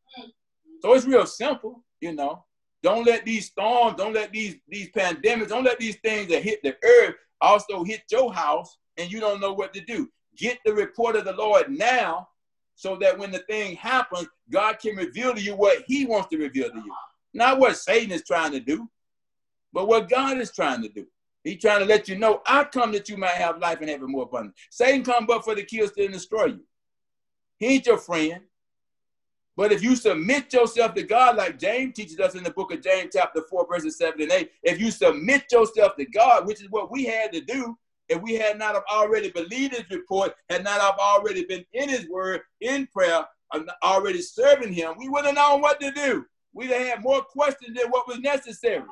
So 0.82 0.92
it's 0.92 1.06
real 1.06 1.24
simple, 1.24 1.82
you 2.02 2.12
know. 2.12 2.44
Don't 2.82 3.06
let 3.06 3.24
these 3.24 3.46
storms, 3.46 3.96
don't 3.96 4.12
let 4.12 4.32
these 4.32 4.56
these 4.68 4.90
pandemics, 4.90 5.48
don't 5.48 5.64
let 5.64 5.78
these 5.78 5.96
things 5.96 6.28
that 6.28 6.42
hit 6.42 6.62
the 6.62 6.76
earth 6.84 7.14
also 7.40 7.84
hit 7.84 8.02
your 8.10 8.34
house 8.34 8.76
and 8.98 9.10
you 9.10 9.18
don't 9.18 9.40
know 9.40 9.54
what 9.54 9.72
to 9.72 9.80
do. 9.80 10.10
Get 10.36 10.58
the 10.66 10.74
report 10.74 11.16
of 11.16 11.24
the 11.24 11.32
Lord 11.32 11.70
now 11.70 12.28
so 12.80 12.96
that 12.96 13.18
when 13.18 13.30
the 13.30 13.40
thing 13.40 13.76
happens, 13.76 14.26
God 14.48 14.78
can 14.78 14.96
reveal 14.96 15.34
to 15.34 15.40
you 15.40 15.54
what 15.54 15.84
he 15.86 16.06
wants 16.06 16.28
to 16.28 16.38
reveal 16.38 16.70
to 16.70 16.78
you. 16.78 16.94
Not 17.34 17.58
what 17.58 17.76
Satan 17.76 18.10
is 18.10 18.24
trying 18.24 18.52
to 18.52 18.60
do, 18.60 18.88
but 19.70 19.86
what 19.86 20.08
God 20.08 20.38
is 20.38 20.50
trying 20.50 20.80
to 20.80 20.88
do. 20.88 21.06
He's 21.44 21.60
trying 21.60 21.80
to 21.80 21.84
let 21.84 22.08
you 22.08 22.16
know, 22.16 22.40
I 22.46 22.64
come 22.64 22.90
that 22.92 23.06
you 23.10 23.18
might 23.18 23.32
have 23.32 23.58
life 23.58 23.82
and 23.82 23.90
have 23.90 24.02
it 24.02 24.08
more 24.08 24.22
abundant. 24.22 24.54
Satan 24.70 25.04
come 25.04 25.26
but 25.26 25.44
for 25.44 25.54
the 25.54 25.62
kill, 25.62 25.88
steal, 25.88 26.06
and 26.06 26.14
destroy 26.14 26.46
you. 26.46 26.60
He 27.58 27.66
ain't 27.66 27.84
your 27.84 27.98
friend. 27.98 28.40
But 29.58 29.72
if 29.72 29.82
you 29.82 29.94
submit 29.94 30.50
yourself 30.50 30.94
to 30.94 31.02
God, 31.02 31.36
like 31.36 31.58
James 31.58 31.94
teaches 31.94 32.18
us 32.18 32.34
in 32.34 32.42
the 32.42 32.50
book 32.50 32.72
of 32.72 32.80
James, 32.80 33.10
chapter 33.14 33.42
4, 33.42 33.66
verses 33.70 33.98
7 33.98 34.22
and 34.22 34.32
8, 34.32 34.50
if 34.62 34.80
you 34.80 34.90
submit 34.90 35.52
yourself 35.52 35.96
to 35.96 36.06
God, 36.06 36.46
which 36.46 36.62
is 36.62 36.70
what 36.70 36.90
we 36.90 37.04
had 37.04 37.30
to 37.34 37.42
do, 37.42 37.76
if 38.10 38.20
we 38.20 38.34
had 38.34 38.58
not 38.58 38.74
have 38.74 38.82
already 38.92 39.30
believed 39.30 39.74
his 39.74 39.88
report, 39.88 40.34
had 40.50 40.64
not 40.64 40.80
have 40.80 40.98
already 40.98 41.44
been 41.44 41.64
in 41.72 41.88
his 41.88 42.08
word, 42.08 42.40
in 42.60 42.86
prayer, 42.88 43.24
already 43.82 44.20
serving 44.20 44.72
him, 44.72 44.94
we 44.98 45.08
wouldn't 45.08 45.38
have 45.38 45.48
known 45.48 45.60
what 45.60 45.80
to 45.80 45.92
do. 45.92 46.26
We'd 46.52 46.70
have 46.70 46.86
had 46.86 47.02
more 47.02 47.22
questions 47.22 47.78
than 47.78 47.88
what 47.90 48.08
was 48.08 48.18
necessary. 48.18 48.82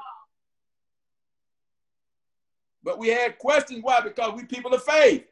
But 2.84 3.00
we 3.00 3.08
had 3.08 3.38
questions. 3.38 3.80
Why? 3.82 4.00
Because 4.00 4.34
we 4.34 4.44
people 4.44 4.72
of 4.72 4.84
faith. 4.84 5.24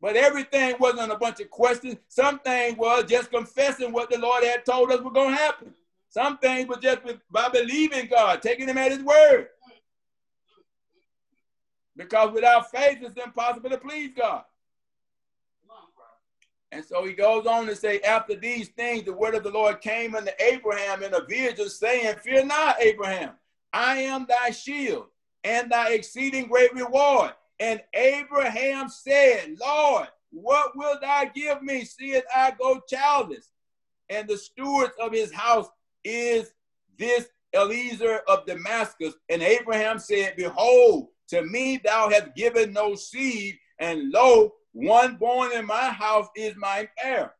But 0.00 0.14
everything 0.14 0.76
wasn't 0.78 1.10
a 1.10 1.18
bunch 1.18 1.40
of 1.40 1.50
questions. 1.50 1.96
Some 2.06 2.38
things 2.38 2.78
was 2.78 3.04
just 3.08 3.32
confessing 3.32 3.92
what 3.92 4.10
the 4.10 4.18
Lord 4.18 4.44
had 4.44 4.64
told 4.64 4.92
us 4.92 5.00
was 5.00 5.12
going 5.12 5.30
to 5.30 5.36
happen. 5.36 5.74
Some 6.08 6.38
things 6.38 6.68
were 6.68 6.76
just 6.76 7.00
by 7.32 7.48
believing 7.48 8.06
God, 8.06 8.42
taking 8.42 8.68
him 8.68 8.78
at 8.78 8.92
his 8.92 9.02
word. 9.02 9.48
Because 11.96 12.32
without 12.32 12.70
faith, 12.70 12.98
it's 13.00 13.22
impossible 13.22 13.70
to 13.70 13.78
please 13.78 14.10
God. 14.16 14.44
And 16.72 16.84
so 16.84 17.04
he 17.04 17.12
goes 17.12 17.46
on 17.46 17.66
to 17.66 17.76
say, 17.76 18.00
after 18.00 18.34
these 18.34 18.68
things, 18.68 19.04
the 19.04 19.12
word 19.12 19.34
of 19.34 19.44
the 19.44 19.50
Lord 19.50 19.80
came 19.80 20.14
unto 20.14 20.30
Abraham 20.40 21.02
in 21.02 21.14
a 21.14 21.24
vision, 21.24 21.68
saying, 21.68 22.16
Fear 22.22 22.46
not, 22.46 22.80
Abraham, 22.80 23.30
I 23.72 23.98
am 23.98 24.26
thy 24.28 24.50
shield 24.50 25.06
and 25.44 25.70
thy 25.70 25.92
exceeding 25.92 26.48
great 26.48 26.74
reward. 26.74 27.32
And 27.60 27.80
Abraham 27.94 28.88
said, 28.88 29.56
Lord, 29.60 30.08
what 30.30 30.76
wilt 30.76 31.00
thou 31.00 31.30
give 31.34 31.62
me, 31.62 31.84
seeing 31.84 32.22
I 32.34 32.52
go 32.58 32.80
childless? 32.88 33.50
And 34.08 34.28
the 34.28 34.36
stewards 34.36 34.92
of 35.00 35.12
his 35.12 35.32
house 35.32 35.68
is 36.04 36.52
this 36.98 37.28
Eliezer 37.54 38.20
of 38.28 38.44
Damascus. 38.44 39.14
And 39.28 39.40
Abraham 39.40 39.98
said, 39.98 40.34
Behold, 40.36 41.08
to 41.28 41.42
me 41.42 41.80
thou 41.84 42.08
hast 42.10 42.34
given 42.34 42.72
no 42.72 42.94
seed, 42.94 43.56
and 43.78 44.10
lo, 44.10 44.52
one 44.72 45.16
born 45.16 45.52
in 45.52 45.66
my 45.66 45.90
house 45.90 46.28
is 46.36 46.54
mine 46.56 46.88
heir. 47.02 47.34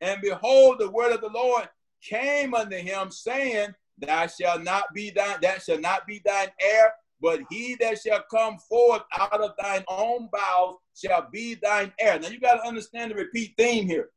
And 0.00 0.20
behold, 0.20 0.78
the 0.78 0.90
word 0.90 1.12
of 1.12 1.20
the 1.20 1.28
Lord 1.28 1.68
came 2.02 2.54
unto 2.54 2.76
him, 2.76 3.10
saying, 3.10 3.74
Thou 3.98 4.26
shalt 4.28 4.62
not 4.62 4.84
be 4.94 5.10
thine, 5.10 5.38
that 5.42 5.62
shall 5.62 5.80
not 5.80 6.06
be 6.06 6.20
thine 6.24 6.50
heir, 6.60 6.92
but 7.20 7.40
he 7.50 7.76
that 7.80 8.00
shall 8.00 8.22
come 8.30 8.58
forth 8.58 9.02
out 9.18 9.40
of 9.40 9.52
thine 9.60 9.84
own 9.88 10.28
bowels 10.32 10.78
shall 10.94 11.28
be 11.30 11.54
thine 11.54 11.92
heir. 11.98 12.18
Now 12.18 12.28
you 12.28 12.38
got 12.38 12.54
to 12.54 12.68
understand 12.68 13.10
the 13.10 13.16
repeat 13.16 13.54
theme 13.56 13.86
here. 13.86 14.10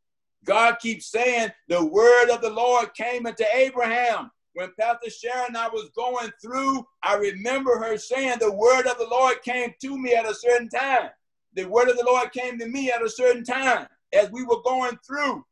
God 0.46 0.78
keeps 0.80 1.12
saying 1.12 1.50
the 1.68 1.84
word 1.84 2.30
of 2.30 2.42
the 2.42 2.50
Lord 2.50 2.94
came 2.94 3.26
unto 3.26 3.44
Abraham. 3.54 4.32
When 4.54 4.72
Pastor 4.80 5.10
Sharon 5.10 5.48
and 5.50 5.58
I 5.58 5.70
was 5.70 5.90
going 5.96 6.30
through, 6.42 6.86
I 7.04 7.16
remember 7.16 7.78
her 7.78 7.98
saying 7.98 8.40
the 8.40 8.52
word 8.52 8.86
of 8.86 8.98
the 8.98 9.08
Lord 9.10 9.42
came 9.44 9.74
to 9.82 9.98
me 9.98 10.14
at 10.14 10.30
a 10.30 10.36
certain 10.36 10.70
time. 10.70 11.10
The 11.54 11.66
word 11.66 11.90
of 11.90 11.98
the 11.98 12.06
Lord 12.06 12.32
came 12.32 12.60
to 12.60 12.68
me 12.68 12.92
at 12.92 13.02
a 13.02 13.10
certain 13.10 13.44
time 13.44 13.88
as 14.14 14.30
we 14.32 14.44
were 14.44 14.62
going 14.64 14.98
through. 15.06 15.46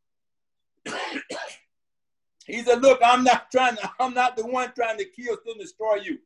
he 2.46 2.62
said, 2.62 2.82
Look, 2.82 3.00
I'm 3.04 3.24
not 3.24 3.50
trying 3.52 3.78
to, 3.78 3.92
I'm 4.00 4.14
not 4.14 4.36
the 4.36 4.46
one 4.46 4.72
trying 4.76 4.98
to 4.98 5.06
kill, 5.06 5.38
still 5.42 5.56
destroy 5.56 5.96
you. 5.96 6.18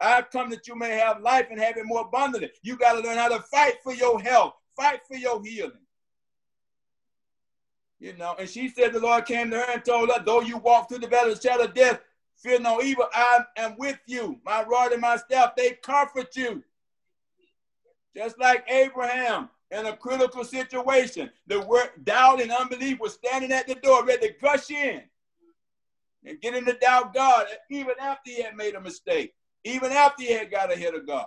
I've 0.00 0.30
come 0.30 0.50
that 0.50 0.66
you 0.66 0.76
may 0.76 0.96
have 0.98 1.20
life 1.20 1.48
and 1.50 1.60
have 1.60 1.76
it 1.76 1.84
more 1.84 2.02
abundantly. 2.02 2.50
You 2.62 2.76
got 2.76 2.94
to 2.94 3.00
learn 3.00 3.18
how 3.18 3.28
to 3.28 3.42
fight 3.42 3.74
for 3.82 3.92
your 3.92 4.20
health, 4.20 4.54
fight 4.76 5.00
for 5.06 5.16
your 5.16 5.42
healing. 5.44 5.72
You 7.98 8.16
know, 8.16 8.34
and 8.38 8.48
she 8.48 8.68
said 8.68 8.94
the 8.94 9.00
Lord 9.00 9.26
came 9.26 9.50
to 9.50 9.58
her 9.58 9.72
and 9.72 9.84
told 9.84 10.08
her, 10.08 10.22
though 10.24 10.40
you 10.40 10.56
walk 10.56 10.88
through 10.88 11.00
the 11.00 11.06
valley 11.06 11.32
of 11.32 11.40
the 11.40 11.48
shadow 11.48 11.64
of 11.64 11.74
death, 11.74 12.00
fear 12.42 12.58
no 12.58 12.82
evil. 12.82 13.06
I 13.12 13.40
am 13.56 13.76
with 13.78 13.98
you. 14.06 14.38
My 14.44 14.64
rod 14.64 14.92
and 14.92 15.00
my 15.00 15.16
staff, 15.16 15.56
they 15.56 15.72
comfort 15.82 16.34
you. 16.36 16.62
Just 18.16 18.38
like 18.38 18.68
Abraham 18.68 19.48
in 19.70 19.86
a 19.86 19.96
critical 19.96 20.44
situation, 20.44 21.30
the 21.46 21.60
word 21.60 21.90
doubt 22.04 22.40
and 22.40 22.50
unbelief 22.50 22.98
was 22.98 23.14
standing 23.14 23.52
at 23.52 23.68
the 23.68 23.76
door, 23.76 24.04
ready 24.04 24.28
to 24.28 24.34
gush 24.40 24.70
in 24.70 25.02
and 26.24 26.40
get 26.40 26.54
him 26.54 26.66
to 26.66 26.72
doubt 26.74 27.14
God, 27.14 27.46
even 27.70 27.94
after 28.00 28.30
he 28.30 28.42
had 28.42 28.56
made 28.56 28.74
a 28.74 28.80
mistake 28.80 29.34
even 29.64 29.92
after 29.92 30.22
he 30.22 30.32
had 30.32 30.50
got 30.50 30.72
ahead 30.72 30.94
of 30.94 31.06
God. 31.06 31.26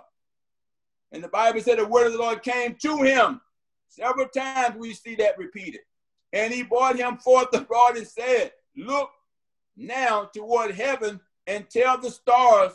And 1.12 1.22
the 1.22 1.28
Bible 1.28 1.60
said 1.60 1.78
the 1.78 1.86
word 1.86 2.06
of 2.06 2.12
the 2.12 2.18
Lord 2.18 2.42
came 2.42 2.74
to 2.82 3.02
him. 3.02 3.40
Several 3.88 4.26
times 4.28 4.76
we 4.76 4.92
see 4.92 5.14
that 5.16 5.38
repeated. 5.38 5.80
And 6.32 6.52
he 6.52 6.64
brought 6.64 6.98
him 6.98 7.16
forth 7.18 7.54
abroad 7.54 7.96
and 7.96 8.06
said, 8.06 8.52
Look 8.76 9.10
now 9.76 10.30
toward 10.34 10.72
heaven 10.72 11.20
and 11.46 11.68
tell 11.68 11.98
the 11.98 12.10
stars 12.10 12.72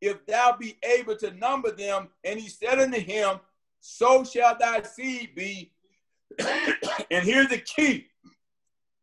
if 0.00 0.24
thou 0.26 0.56
be 0.58 0.76
able 0.82 1.16
to 1.16 1.32
number 1.32 1.70
them. 1.70 2.08
And 2.24 2.38
he 2.38 2.48
said 2.48 2.78
unto 2.78 2.98
him, 3.00 3.40
So 3.80 4.24
shall 4.24 4.56
thy 4.58 4.82
seed 4.82 5.34
be. 5.34 5.72
and 6.38 7.24
here's 7.24 7.48
the 7.48 7.58
key. 7.58 8.06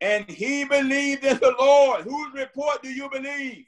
And 0.02 0.30
he 0.30 0.66
believed 0.66 1.24
in 1.24 1.38
the 1.38 1.56
Lord. 1.60 2.02
Whose 2.02 2.34
report 2.34 2.84
do 2.84 2.90
you 2.90 3.10
believe? 3.10 3.66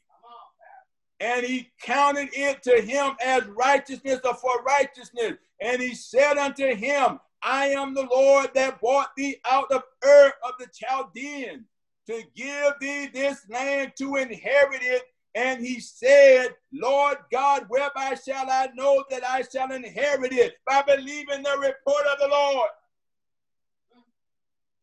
and 1.20 1.46
he 1.46 1.70
counted 1.82 2.30
it 2.34 2.62
to 2.64 2.82
him 2.82 3.16
as 3.24 3.46
righteousness 3.46 4.20
or 4.24 4.36
for 4.36 4.62
righteousness. 4.64 5.34
And 5.62 5.82
he 5.82 5.96
said 5.96 6.38
unto 6.38 6.76
him, 6.76 7.20
I 7.42 7.68
am 7.68 7.94
the 7.94 8.08
Lord 8.12 8.50
that 8.56 8.82
brought 8.82 9.16
thee 9.16 9.38
out 9.50 9.72
of 9.72 9.84
Ur 10.04 10.34
of 10.44 10.52
the 10.60 10.68
Chaldeans 10.74 11.66
to 12.08 12.24
give 12.36 12.74
thee 12.80 13.08
this 13.08 13.42
land 13.50 13.94
to 13.98 14.16
inherit 14.16 14.82
it. 14.82 15.04
And 15.34 15.60
he 15.60 15.80
said, 15.80 16.50
Lord 16.72 17.18
God, 17.32 17.66
whereby 17.68 18.16
shall 18.16 18.50
I 18.50 18.70
know 18.74 19.04
that 19.10 19.24
I 19.24 19.42
shall 19.42 19.72
inherit 19.72 20.32
it? 20.32 20.56
By 20.66 20.82
believing 20.82 21.44
the 21.44 21.58
report 21.60 22.06
of 22.12 22.20
the 22.20 22.28
Lord. 22.30 22.70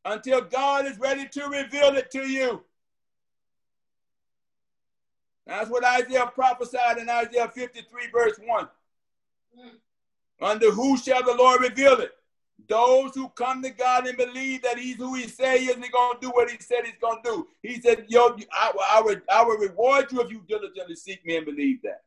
Until 0.05 0.43
God 0.43 0.85
is 0.87 0.99
ready 0.99 1.27
to 1.29 1.45
reveal 1.47 1.97
it 1.97 2.11
to 2.11 2.29
you. 2.29 2.63
That's 5.47 5.71
what 5.71 5.85
Isaiah 5.85 6.31
prophesied 6.33 6.99
in 6.99 7.09
Isaiah 7.09 7.49
53, 7.49 8.09
verse 8.13 8.39
1. 8.45 8.69
Mm. 9.59 9.71
Under 10.41 10.71
who 10.71 10.97
shall 10.97 11.23
the 11.23 11.35
Lord 11.35 11.63
reveal 11.63 12.01
it? 12.01 12.13
Those 12.69 13.15
who 13.15 13.29
come 13.31 13.63
to 13.63 13.71
God 13.71 14.07
and 14.07 14.17
believe 14.17 14.63
that 14.63 14.79
He's 14.79 14.97
who 14.97 15.15
He 15.15 15.27
say 15.27 15.61
He 15.61 15.67
is, 15.67 15.75
and 15.75 15.85
He's 15.85 15.93
going 15.93 16.15
to 16.15 16.21
do 16.21 16.31
what 16.31 16.51
He 16.51 16.59
said 16.61 16.85
He's 16.85 16.95
going 17.01 17.23
to 17.23 17.31
do. 17.31 17.49
He 17.63 17.81
said, 17.81 18.07
Yo, 18.09 18.37
I, 18.53 18.73
I, 18.93 19.03
will, 19.03 19.17
I 19.31 19.43
will 19.45 19.59
reward 19.59 20.11
you 20.13 20.21
if 20.21 20.31
you 20.31 20.43
diligently 20.49 20.97
seek 20.97 21.25
me 21.25 21.37
and 21.37 21.47
believe 21.47 21.83
that. 21.83 22.03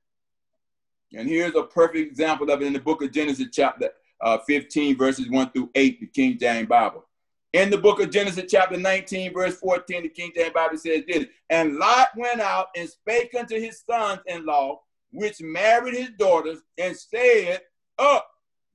And 1.14 1.30
here's 1.30 1.56
a 1.56 1.64
perfect 1.64 2.10
example 2.10 2.50
of 2.50 2.62
it 2.62 2.66
in 2.66 2.74
the 2.74 2.80
book 2.80 3.02
of 3.02 3.12
Genesis, 3.12 3.48
chapter 3.52 3.90
uh, 4.22 4.38
15, 4.40 4.98
verses 4.98 5.30
1 5.30 5.52
through 5.52 5.70
8, 5.76 6.00
the 6.00 6.08
King 6.08 6.38
James 6.38 6.68
Bible. 6.68 7.06
In 7.54 7.70
the 7.70 7.78
book 7.78 8.02
of 8.02 8.10
Genesis, 8.10 8.52
chapter 8.52 8.76
19, 8.76 9.34
verse 9.34 9.58
14, 9.60 10.04
the 10.04 10.10
King 10.10 10.32
James 10.36 10.54
Bible 10.54 10.78
says 10.78 11.04
this 11.08 11.26
And 11.50 11.78
Lot 11.78 12.10
went 12.18 12.42
out 12.42 12.68
and 12.76 12.90
spake 12.90 13.34
unto 13.38 13.60
his 13.60 13.82
sons 13.90 14.20
in 14.26 14.46
law, 14.46 14.82
which 15.12 15.42
married 15.42 15.96
his 15.96 16.10
daughters, 16.18 16.60
and 16.78 16.96
said, 16.98 17.62
Up, 17.98 18.30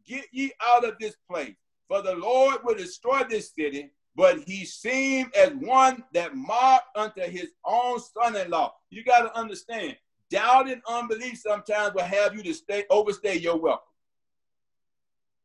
get 0.06 0.24
ye 0.32 0.52
out 0.62 0.84
of 0.84 0.94
this 0.98 1.14
place, 1.30 1.56
for 1.90 2.02
the 2.02 2.14
Lord 2.14 2.58
will 2.62 2.76
destroy 2.76 3.22
this 3.28 3.52
city. 3.52 3.90
But 4.14 4.40
he 4.40 4.64
seemed 4.64 5.34
as 5.34 5.50
one 5.54 6.04
that 6.14 6.36
mocked 6.36 6.96
unto 6.96 7.22
his 7.22 7.50
own 7.64 7.98
son 7.98 8.36
in 8.36 8.50
law. 8.50 8.74
You 8.90 9.02
got 9.04 9.22
to 9.22 9.36
understand, 9.38 9.96
doubt 10.30 10.70
and 10.70 10.82
unbelief 10.88 11.38
sometimes 11.38 11.94
will 11.94 12.04
have 12.04 12.34
you 12.34 12.42
to 12.44 12.54
stay 12.54 12.84
overstay 12.90 13.38
your 13.38 13.56
welcome. 13.56 13.86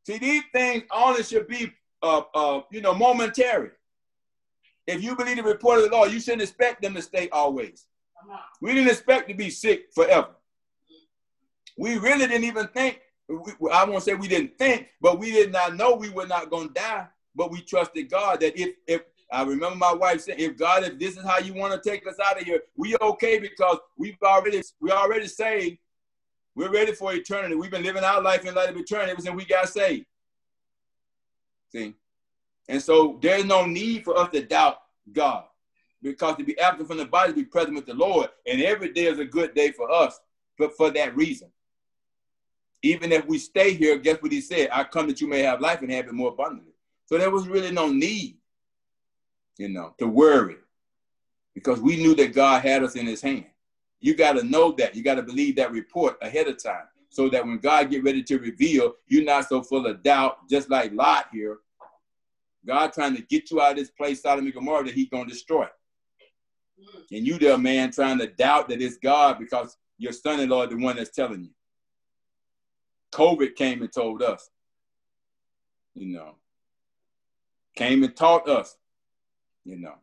See, 0.06 0.20
these 0.20 0.44
things 0.54 0.84
only 0.94 1.24
should 1.24 1.48
be 1.48 1.72
uh, 2.04 2.22
uh, 2.34 2.62
you 2.70 2.82
know, 2.82 2.94
momentary. 2.94 3.72
If 4.86 5.02
you 5.02 5.16
believe 5.16 5.38
the 5.38 5.44
report 5.44 5.80
of 5.80 5.86
the 5.86 5.96
Lord, 5.96 6.12
you 6.12 6.20
shouldn't 6.20 6.44
expect 6.44 6.84
them 6.84 6.94
to 6.94 7.02
stay 7.02 7.28
always. 7.30 7.88
We 8.62 8.74
didn't 8.74 8.92
expect 8.92 9.30
to 9.30 9.36
be 9.36 9.50
sick 9.50 9.94
forever. 9.94 10.30
We 11.78 11.98
really 11.98 12.28
didn't 12.28 12.44
even 12.44 12.68
think 12.68 13.00
we, 13.28 13.70
I 13.72 13.84
won't 13.86 14.04
say 14.04 14.14
we 14.14 14.28
didn't 14.28 14.58
think, 14.58 14.88
but 15.02 15.20
we 15.20 15.32
did 15.32 15.52
not 15.52 15.76
know 15.76 15.96
we 15.96 16.10
were 16.10 16.28
not 16.28 16.50
going 16.50 16.70
to 16.70 16.74
die. 16.74 17.08
But 17.36 17.52
we 17.52 17.62
trusted 17.62 18.10
God 18.10 18.40
that 18.40 18.60
if 18.60 18.76
if 18.88 19.02
I 19.32 19.44
remember 19.44 19.76
my 19.76 19.94
wife 19.94 20.22
saying, 20.22 20.40
if 20.40 20.58
God, 20.58 20.84
if 20.84 21.00
this 21.00 21.18
is 21.18 21.24
how 21.24 21.40
you 21.40 21.54
want 21.54 21.74
to 21.74 21.90
take 21.90 22.08
us 22.08 22.16
out 22.26 22.40
of 22.40 22.46
here, 22.46 22.62
we 22.78 22.96
okay 23.02 23.40
because 23.40 23.78
we've 23.98 24.18
already 24.24 24.62
we 24.80 24.92
already 24.92 25.28
saved. 25.28 25.78
We're 26.56 26.72
ready 26.72 26.94
for 26.94 27.14
eternity. 27.14 27.56
We've 27.56 27.72
been 27.72 27.84
living 27.84 28.04
our 28.04 28.22
life 28.22 28.46
in 28.46 28.56
light 28.56 28.70
of 28.70 28.78
eternity 28.78 29.12
ever 29.12 29.22
since 29.22 29.36
we 29.36 29.44
got 29.46 29.68
saved. 29.68 30.06
See? 31.70 31.94
And 32.70 32.82
so 32.82 33.20
there's 33.22 33.44
no 33.44 33.66
need 33.66 34.06
for 34.06 34.18
us 34.18 34.30
to 34.32 34.42
doubt 34.42 34.78
God 35.12 35.44
because 36.02 36.38
to 36.38 36.44
be 36.44 36.58
absent 36.60 36.88
from 36.88 36.98
the 36.98 37.06
body, 37.06 37.34
be 37.34 37.44
present 37.44 37.76
with 37.76 37.86
the 37.86 37.94
Lord. 37.94 38.30
And 38.48 38.62
every 38.62 38.94
day 38.94 39.06
is 39.06 39.20
a 39.20 39.26
good 39.26 39.54
day 39.54 39.72
for 39.72 39.92
us, 39.92 40.20
but 40.58 40.78
for 40.78 40.92
that 40.92 41.16
reason. 41.16 41.50
Even 42.86 43.12
if 43.12 43.26
we 43.26 43.40
stay 43.40 43.74
here, 43.74 43.98
guess 43.98 44.22
what 44.22 44.32
he 44.32 44.40
said? 44.40 44.70
I 44.72 44.84
come 44.84 45.08
that 45.08 45.20
you 45.20 45.28
may 45.28 45.42
have 45.42 45.60
life 45.60 45.82
and 45.82 45.92
have 45.92 46.08
it 46.08 46.14
more 46.14 46.30
abundantly. 46.30 46.74
So 47.08 47.18
there 47.18 47.32
was 47.32 47.48
really 47.48 47.72
no 47.72 47.92
need, 47.92 48.38
you 49.58 49.70
know, 49.70 49.96
to 49.98 50.08
worry 50.08 50.58
because 51.56 51.80
we 51.80 51.96
knew 51.96 52.14
that 52.14 52.36
God 52.36 52.62
had 52.62 52.84
us 52.84 52.96
in 52.96 53.08
his 53.08 53.24
hand. 53.24 53.48
You 54.02 54.14
got 54.14 54.34
to 54.34 54.44
know 54.44 54.72
that. 54.74 54.96
You 54.96 55.02
got 55.02 55.16
to 55.16 55.24
believe 55.24 55.56
that 55.56 55.72
report 55.72 56.20
ahead 56.22 56.48
of 56.48 56.62
time 56.62 56.86
so 57.10 57.28
that 57.30 57.44
when 57.44 57.58
God 57.58 57.90
get 57.90 58.04
ready 58.04 58.22
to 58.22 58.38
reveal, 58.38 58.94
you're 59.08 59.24
not 59.24 59.50
so 59.50 59.64
full 59.64 59.88
of 59.88 60.04
doubt, 60.04 60.48
just 60.48 60.70
like 60.70 60.94
Lot 60.94 61.26
here. 61.34 61.58
God 62.68 62.94
trying 62.94 63.16
to 63.16 63.24
get 63.24 63.50
you 63.50 63.62
out 63.62 63.72
of 63.72 63.78
this 63.78 63.90
place, 63.90 64.22
Sodom 64.22 64.46
and 64.46 64.54
Gomorrah, 64.54 64.84
that 64.84 64.94
he's 64.94 65.10
going 65.10 65.26
to 65.26 65.34
destroy. 65.34 65.66
And 67.12 67.26
you 67.26 67.40
there, 67.40 67.58
man, 67.58 67.92
trying 67.92 68.20
to 68.20 68.28
doubt 68.28 68.70
that 68.70 68.80
it's 68.80 68.98
God 68.98 69.40
because 69.40 69.76
your 69.98 70.12
son-in-law 70.12 70.66
is 70.66 70.70
the 70.70 70.78
one 70.78 70.98
that's 70.98 71.10
telling 71.10 71.46
you. 71.46 71.50
COVID 73.16 73.56
came 73.56 73.82
and 73.82 73.92
told 73.92 74.22
us, 74.22 74.50
you 75.94 76.08
know, 76.08 76.36
came 77.74 78.04
and 78.04 78.14
taught 78.14 78.50
us, 78.50 78.76
you 79.64 79.78
know, 79.78 79.96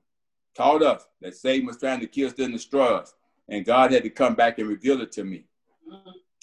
taught 0.56 0.82
us 0.82 1.06
that 1.20 1.36
Satan 1.36 1.66
was 1.66 1.78
trying 1.78 2.00
to 2.00 2.06
kill, 2.06 2.30
steal, 2.30 2.46
and 2.46 2.54
destroy 2.54 2.86
us. 2.86 3.12
And 3.50 3.66
God 3.66 3.92
had 3.92 4.02
to 4.04 4.10
come 4.10 4.34
back 4.34 4.58
and 4.58 4.68
reveal 4.68 5.02
it 5.02 5.12
to 5.12 5.24
me. 5.24 5.44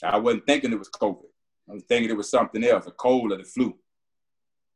I 0.03 0.17
wasn't 0.17 0.45
thinking 0.45 0.71
it 0.71 0.77
was 0.77 0.91
COVID. 0.91 1.25
I 1.67 1.73
was 1.73 1.83
thinking 1.83 2.11
it 2.11 2.17
was 2.17 2.29
something 2.29 2.63
else, 2.63 2.85
a 2.85 2.91
cold 2.91 3.31
or 3.31 3.37
the 3.37 3.43
flu. 3.43 3.75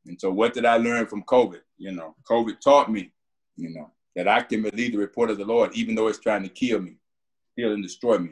And 0.07 0.19
so 0.19 0.31
what 0.31 0.55
did 0.55 0.65
I 0.65 0.77
learn 0.77 1.05
from 1.05 1.21
COVID? 1.23 1.61
You 1.77 1.91
know, 1.91 2.15
COVID 2.27 2.59
taught 2.59 2.91
me, 2.91 3.11
you 3.55 3.69
know, 3.69 3.91
that 4.15 4.27
I 4.27 4.41
can 4.41 4.63
believe 4.63 4.93
the 4.93 4.97
report 4.97 5.29
of 5.29 5.37
the 5.37 5.45
Lord, 5.45 5.75
even 5.75 5.93
though 5.93 6.07
it's 6.07 6.19
trying 6.19 6.41
to 6.41 6.49
kill 6.49 6.81
me, 6.81 6.95
kill 7.57 7.73
and 7.73 7.83
destroy 7.83 8.17
me. 8.17 8.31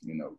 You 0.00 0.14
know, 0.14 0.38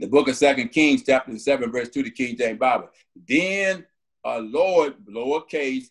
the 0.00 0.06
book 0.06 0.28
of 0.28 0.36
Second 0.36 0.68
Kings, 0.68 1.02
chapter 1.04 1.36
7, 1.38 1.70
verse 1.72 1.88
2, 1.88 2.02
the 2.02 2.10
King 2.10 2.36
James 2.36 2.58
Bible. 2.58 2.90
Then 3.28 3.84
a 4.24 4.40
Lord, 4.40 4.94
lowercase, 5.06 5.86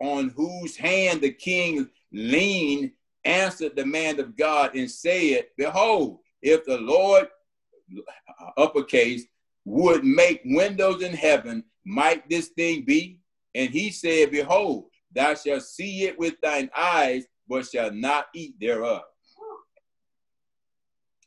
on 0.00 0.30
whose 0.30 0.76
hand 0.76 1.20
the 1.20 1.30
king 1.30 1.88
leaned, 2.12 2.92
answered 3.24 3.76
the 3.76 3.84
man 3.84 4.18
of 4.18 4.36
God 4.36 4.74
and 4.74 4.90
said, 4.90 5.46
Behold, 5.56 6.20
if 6.42 6.64
the 6.64 6.78
Lord, 6.78 7.28
uppercase, 8.56 9.24
would 9.64 10.04
make 10.04 10.40
windows 10.44 11.02
in 11.02 11.12
heaven, 11.12 11.64
might 11.84 12.28
this 12.28 12.48
thing 12.48 12.84
be? 12.84 13.20
And 13.54 13.70
he 13.70 13.90
said, 13.90 14.30
Behold, 14.30 14.86
thou 15.12 15.34
shalt 15.34 15.64
see 15.64 16.04
it 16.04 16.18
with 16.18 16.40
thine 16.40 16.70
eyes, 16.76 17.24
but 17.48 17.66
shalt 17.66 17.94
not 17.94 18.26
eat 18.34 18.54
thereof. 18.58 19.02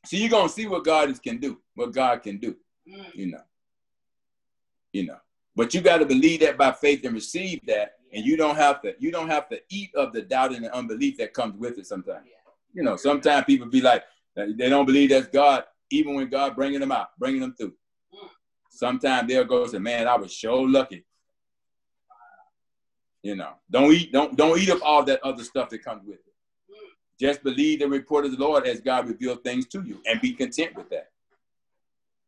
So 0.06 0.18
you're 0.18 0.30
gonna 0.30 0.49
see 0.49 0.68
what 0.68 0.84
God 0.84 1.10
is, 1.10 1.20
can 1.20 1.38
do, 1.38 1.60
what 1.76 1.93
God 1.93 2.22
can 2.22 2.38
do, 2.38 2.56
mm. 2.88 3.16
you 3.16 3.32
know. 3.32 3.41
You 4.91 5.08
know, 5.08 5.18
but 5.56 5.74
you 5.74 5.82
got 5.82 5.97
to 5.97 6.06
believe 6.06 6.41
that 6.41 6.58
by 6.58 6.72
faith 6.72 7.04
and 7.04 7.16
receive 7.16 7.62
that, 7.66 7.93
and 8.12 8.24
you 8.24 8.38
don't 8.38 8.56
have 8.56 8.82
to 8.82 8.95
you 8.99 9.12
don't 9.12 9.30
have 9.30 9.49
to 9.49 9.60
eat 9.70 9.93
of 9.95 10.14
the 10.14 10.22
doubt 10.22 10.54
and 10.54 10.64
the 10.64 10.76
unbelief 10.76 11.18
that 11.18 11.34
comes 11.34 11.58
with 11.58 11.78
it 11.78 11.88
sometimes. 11.88 12.28
You 12.74 12.84
know 12.84 12.95
sometimes 12.95 13.45
people 13.45 13.68
be 13.68 13.82
like 13.82 14.04
they 14.36 14.70
don't 14.70 14.86
believe 14.86 15.10
that's 15.10 15.28
god 15.28 15.66
even 15.91 16.16
when 16.16 16.28
god 16.30 16.56
bringing 16.56 16.80
them 16.80 16.91
out 16.91 17.10
bringing 17.18 17.41
them 17.41 17.56
through. 17.58 17.74
Mm. 18.14 18.30
Sometimes 18.70 19.28
they'll 19.28 19.45
go 19.45 19.66
say 19.68 19.80
man 19.80 20.08
i 20.08 20.16
was 20.16 20.36
so 20.38 20.60
lucky. 20.60 21.06
You 23.22 23.36
know 23.36 23.54
don't 23.72 23.91
eat 23.93 24.12
don't 24.12 24.36
don't 24.36 24.60
eat 24.60 24.70
up 24.70 24.80
all 24.84 25.04
that 25.06 25.24
other 25.24 25.43
stuff 25.43 25.70
that 25.70 25.84
comes 25.84 26.06
with 26.06 26.20
it 26.20 26.33
just 27.20 27.43
believe 27.43 27.80
the 27.80 27.88
report 27.88 28.26
of 28.26 28.32
the 28.32 28.38
lord 28.38 28.66
as 28.66 28.82
god 28.82 29.07
revealed 29.07 29.43
things 29.43 29.66
to 29.68 29.82
you 29.84 30.01
and 30.05 30.22
be 30.22 30.34
content 30.34 30.76
with 30.76 30.89
that 30.89 31.11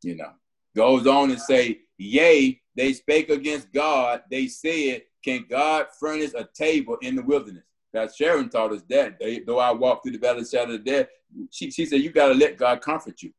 you 0.03 0.15
know 0.15 0.31
goes 0.75 1.07
on 1.07 1.31
and 1.31 1.39
say 1.39 1.79
yea 1.97 2.59
they 2.75 2.93
spake 2.93 3.29
against 3.29 3.71
god 3.71 4.21
they 4.29 4.47
said 4.47 5.01
can 5.25 5.43
God 5.49 5.87
furnish 5.99 6.31
a 6.37 6.47
table 6.53 6.97
in 7.01 7.15
the 7.15 7.23
wilderness? 7.23 7.63
That 7.93 8.13
Sharon 8.13 8.47
taught 8.47 8.73
us 8.73 8.83
that. 8.89 9.17
They, 9.19 9.39
though 9.39 9.57
I 9.57 9.71
walk 9.71 10.03
through 10.03 10.11
the 10.11 10.19
valley 10.19 10.41
of 10.41 10.49
the 10.49 10.57
shadow 10.57 10.73
of 10.75 10.85
death, 10.85 11.07
she, 11.49 11.71
she 11.71 11.87
said, 11.87 12.01
you 12.01 12.11
got 12.11 12.27
to 12.27 12.35
let 12.35 12.57
God 12.57 12.81
comfort 12.81 13.23
you. 13.23 13.33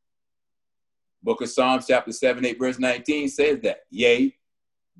Book 1.23 1.43
of 1.43 1.49
Psalms, 1.49 1.87
chapter 1.87 2.11
7, 2.11 2.45
8, 2.45 2.59
verse 2.59 2.79
19 2.81 3.29
says 3.29 3.61
that. 3.61 3.83
Yea, 3.91 4.35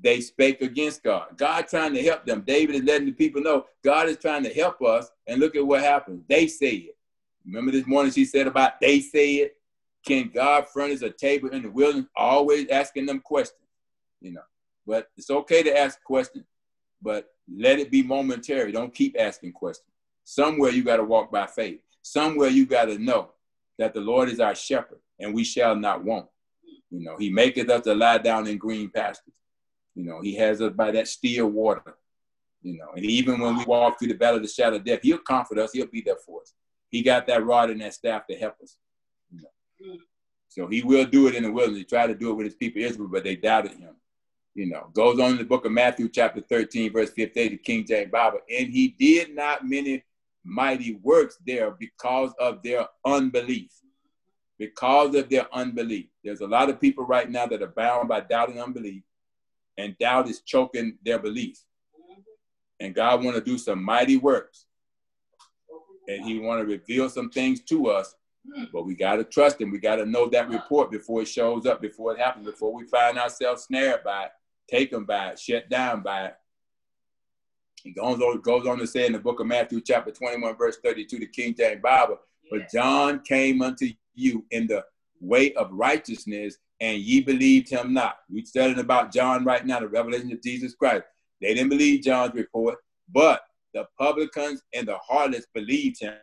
they 0.01 0.21
spake 0.21 0.61
against 0.61 1.03
God. 1.03 1.37
God 1.37 1.67
trying 1.67 1.93
to 1.93 2.03
help 2.03 2.25
them. 2.25 2.43
David 2.45 2.75
is 2.75 2.83
letting 2.83 3.07
the 3.07 3.13
people 3.13 3.41
know 3.41 3.65
God 3.83 4.09
is 4.09 4.17
trying 4.17 4.43
to 4.43 4.53
help 4.53 4.81
us. 4.81 5.09
And 5.27 5.39
look 5.39 5.55
at 5.55 5.65
what 5.65 5.81
happens. 5.81 6.23
They 6.29 6.47
say 6.47 6.73
it. 6.75 6.97
Remember 7.45 7.71
this 7.71 7.87
morning 7.87 8.11
she 8.11 8.25
said 8.25 8.47
about 8.47 8.79
they 8.79 8.99
say 8.99 9.35
it. 9.35 9.55
Can 10.05 10.31
God 10.33 10.67
furnish 10.69 11.01
a 11.01 11.09
table 11.09 11.49
in 11.49 11.63
the 11.63 11.71
wilderness? 11.71 12.07
Always 12.15 12.67
asking 12.69 13.07
them 13.07 13.19
questions, 13.19 13.67
you 14.21 14.31
know. 14.31 14.41
But 14.85 15.09
it's 15.17 15.29
okay 15.29 15.63
to 15.63 15.77
ask 15.77 16.01
questions 16.03 16.45
but 17.01 17.29
let 17.53 17.79
it 17.79 17.91
be 17.91 18.03
momentary. 18.03 18.71
Don't 18.71 18.93
keep 18.93 19.15
asking 19.19 19.53
questions. 19.53 19.87
Somewhere 20.23 20.71
you 20.71 20.83
got 20.83 20.97
to 20.97 21.03
walk 21.03 21.31
by 21.31 21.47
faith. 21.47 21.79
Somewhere 22.01 22.49
you 22.49 22.65
got 22.65 22.85
to 22.85 22.97
know 22.97 23.31
that 23.77 23.93
the 23.93 24.01
Lord 24.01 24.29
is 24.29 24.39
our 24.39 24.55
shepherd 24.55 24.99
and 25.19 25.33
we 25.33 25.43
shall 25.43 25.75
not 25.75 26.03
want. 26.03 26.27
You 26.89 27.03
know, 27.03 27.17
he 27.17 27.29
maketh 27.29 27.69
us 27.69 27.83
to 27.83 27.95
lie 27.95 28.17
down 28.17 28.47
in 28.47 28.57
green 28.57 28.89
pastures. 28.89 29.33
You 29.97 30.05
know, 30.05 30.21
he 30.21 30.35
has 30.35 30.61
us 30.61 30.73
by 30.73 30.91
that 30.91 31.07
still 31.07 31.47
water. 31.47 31.95
You 32.61 32.77
know, 32.77 32.91
and 32.95 33.05
even 33.05 33.39
when 33.39 33.57
we 33.57 33.65
walk 33.65 33.97
through 33.97 34.09
the 34.09 34.17
valley 34.17 34.37
of 34.37 34.43
the 34.43 34.49
shadow 34.49 34.75
of 34.77 34.83
death, 34.83 34.99
he'll 35.01 35.19
comfort 35.19 35.59
us. 35.59 35.71
He'll 35.71 35.87
be 35.87 36.01
there 36.01 36.17
for 36.25 36.41
us. 36.41 36.53
He 36.89 37.01
got 37.01 37.27
that 37.27 37.45
rod 37.45 37.69
and 37.69 37.81
that 37.81 37.93
staff 37.93 38.27
to 38.27 38.35
help 38.35 38.55
us. 38.61 38.77
You 39.31 39.41
know? 39.41 39.97
So 40.49 40.67
he 40.67 40.81
will 40.83 41.05
do 41.05 41.27
it 41.27 41.35
in 41.35 41.43
the 41.43 41.51
wilderness. 41.51 41.79
He 41.79 41.85
tried 41.85 42.07
to 42.07 42.15
do 42.15 42.31
it 42.31 42.35
with 42.35 42.45
his 42.45 42.55
people 42.55 42.81
Israel, 42.81 43.09
but 43.11 43.23
they 43.23 43.35
doubted 43.35 43.73
him 43.73 43.95
you 44.57 44.65
know, 44.65 44.89
goes 44.93 45.19
on 45.19 45.31
in 45.31 45.37
the 45.37 45.43
book 45.43 45.65
of 45.65 45.71
Matthew, 45.71 46.09
chapter 46.09 46.41
13, 46.41 46.91
verse 46.91 47.11
15, 47.11 47.51
the 47.51 47.57
King 47.57 47.85
James 47.85 48.09
Bible. 48.09 48.39
And 48.49 48.73
he 48.73 48.87
did 48.87 49.35
not 49.35 49.63
many 49.63 50.03
mighty 50.43 50.95
works 51.03 51.37
there 51.45 51.69
because 51.79 52.33
of 52.39 52.63
their 52.63 52.87
unbelief. 53.05 53.69
Because 54.57 55.13
of 55.13 55.29
their 55.29 55.45
unbelief. 55.53 56.07
There's 56.23 56.41
a 56.41 56.47
lot 56.47 56.71
of 56.71 56.81
people 56.81 57.05
right 57.05 57.29
now 57.29 57.45
that 57.45 57.61
are 57.61 57.67
bound 57.67 58.09
by 58.09 58.21
doubt 58.21 58.49
and 58.49 58.59
unbelief, 58.59 59.03
and 59.77 59.97
doubt 59.97 60.29
is 60.29 60.41
choking 60.41 60.97
their 61.03 61.19
belief. 61.19 61.59
And 62.79 62.93
God 62.93 63.23
want 63.23 63.35
to 63.35 63.43
do 63.43 63.57
some 63.57 63.83
mighty 63.83 64.17
works. 64.17 64.65
And 66.07 66.23
he 66.23 66.39
want 66.39 66.61
to 66.61 66.65
reveal 66.65 67.09
some 67.09 67.29
things 67.29 67.61
to 67.63 67.87
us 67.87 68.15
but 68.71 68.85
we 68.85 68.95
got 68.95 69.17
to 69.17 69.25
trust 69.25 69.59
him. 69.59 69.71
We 69.71 69.77
got 69.77 69.97
to 69.97 70.05
know 70.05 70.29
that 70.29 70.47
report 70.47 70.89
before 70.89 71.21
it 71.21 71.27
shows 71.27 71.65
up, 71.65 71.81
before 71.81 72.13
it 72.13 72.19
happens, 72.19 72.45
before 72.45 72.73
we 72.73 72.85
find 72.85 73.19
ourselves 73.19 73.63
snared 73.63 74.05
by 74.05 74.23
it 74.23 74.31
taken 74.67 75.05
by 75.05 75.29
it, 75.29 75.39
shut 75.39 75.69
down 75.69 76.01
by 76.01 76.27
it. 76.27 76.35
He 77.83 77.91
goes 77.91 78.19
on, 78.19 78.41
goes 78.41 78.67
on 78.67 78.79
to 78.79 78.87
say 78.87 79.05
in 79.05 79.13
the 79.13 79.19
book 79.19 79.39
of 79.39 79.47
Matthew, 79.47 79.81
chapter 79.81 80.11
21, 80.11 80.57
verse 80.57 80.77
32, 80.83 81.19
the 81.19 81.27
King 81.27 81.55
James 81.57 81.81
Bible, 81.81 82.19
but 82.51 82.69
John 82.71 83.21
came 83.21 83.61
unto 83.61 83.87
you 84.13 84.45
in 84.51 84.67
the 84.67 84.83
way 85.21 85.53
of 85.53 85.69
righteousness, 85.71 86.57
and 86.79 86.99
ye 86.99 87.21
believed 87.21 87.69
him 87.69 87.93
not. 87.93 88.17
We're 88.29 88.45
studying 88.45 88.79
about 88.79 89.11
John 89.11 89.43
right 89.43 89.65
now, 89.65 89.79
the 89.79 89.87
revelation 89.87 90.31
of 90.31 90.41
Jesus 90.41 90.75
Christ. 90.75 91.03
They 91.41 91.53
didn't 91.53 91.69
believe 91.69 92.03
John's 92.03 92.33
report, 92.33 92.77
but 93.11 93.41
the 93.73 93.87
publicans 93.97 94.61
and 94.73 94.87
the 94.87 94.97
harlots 94.97 95.47
believed 95.53 96.01
him. 96.01 96.15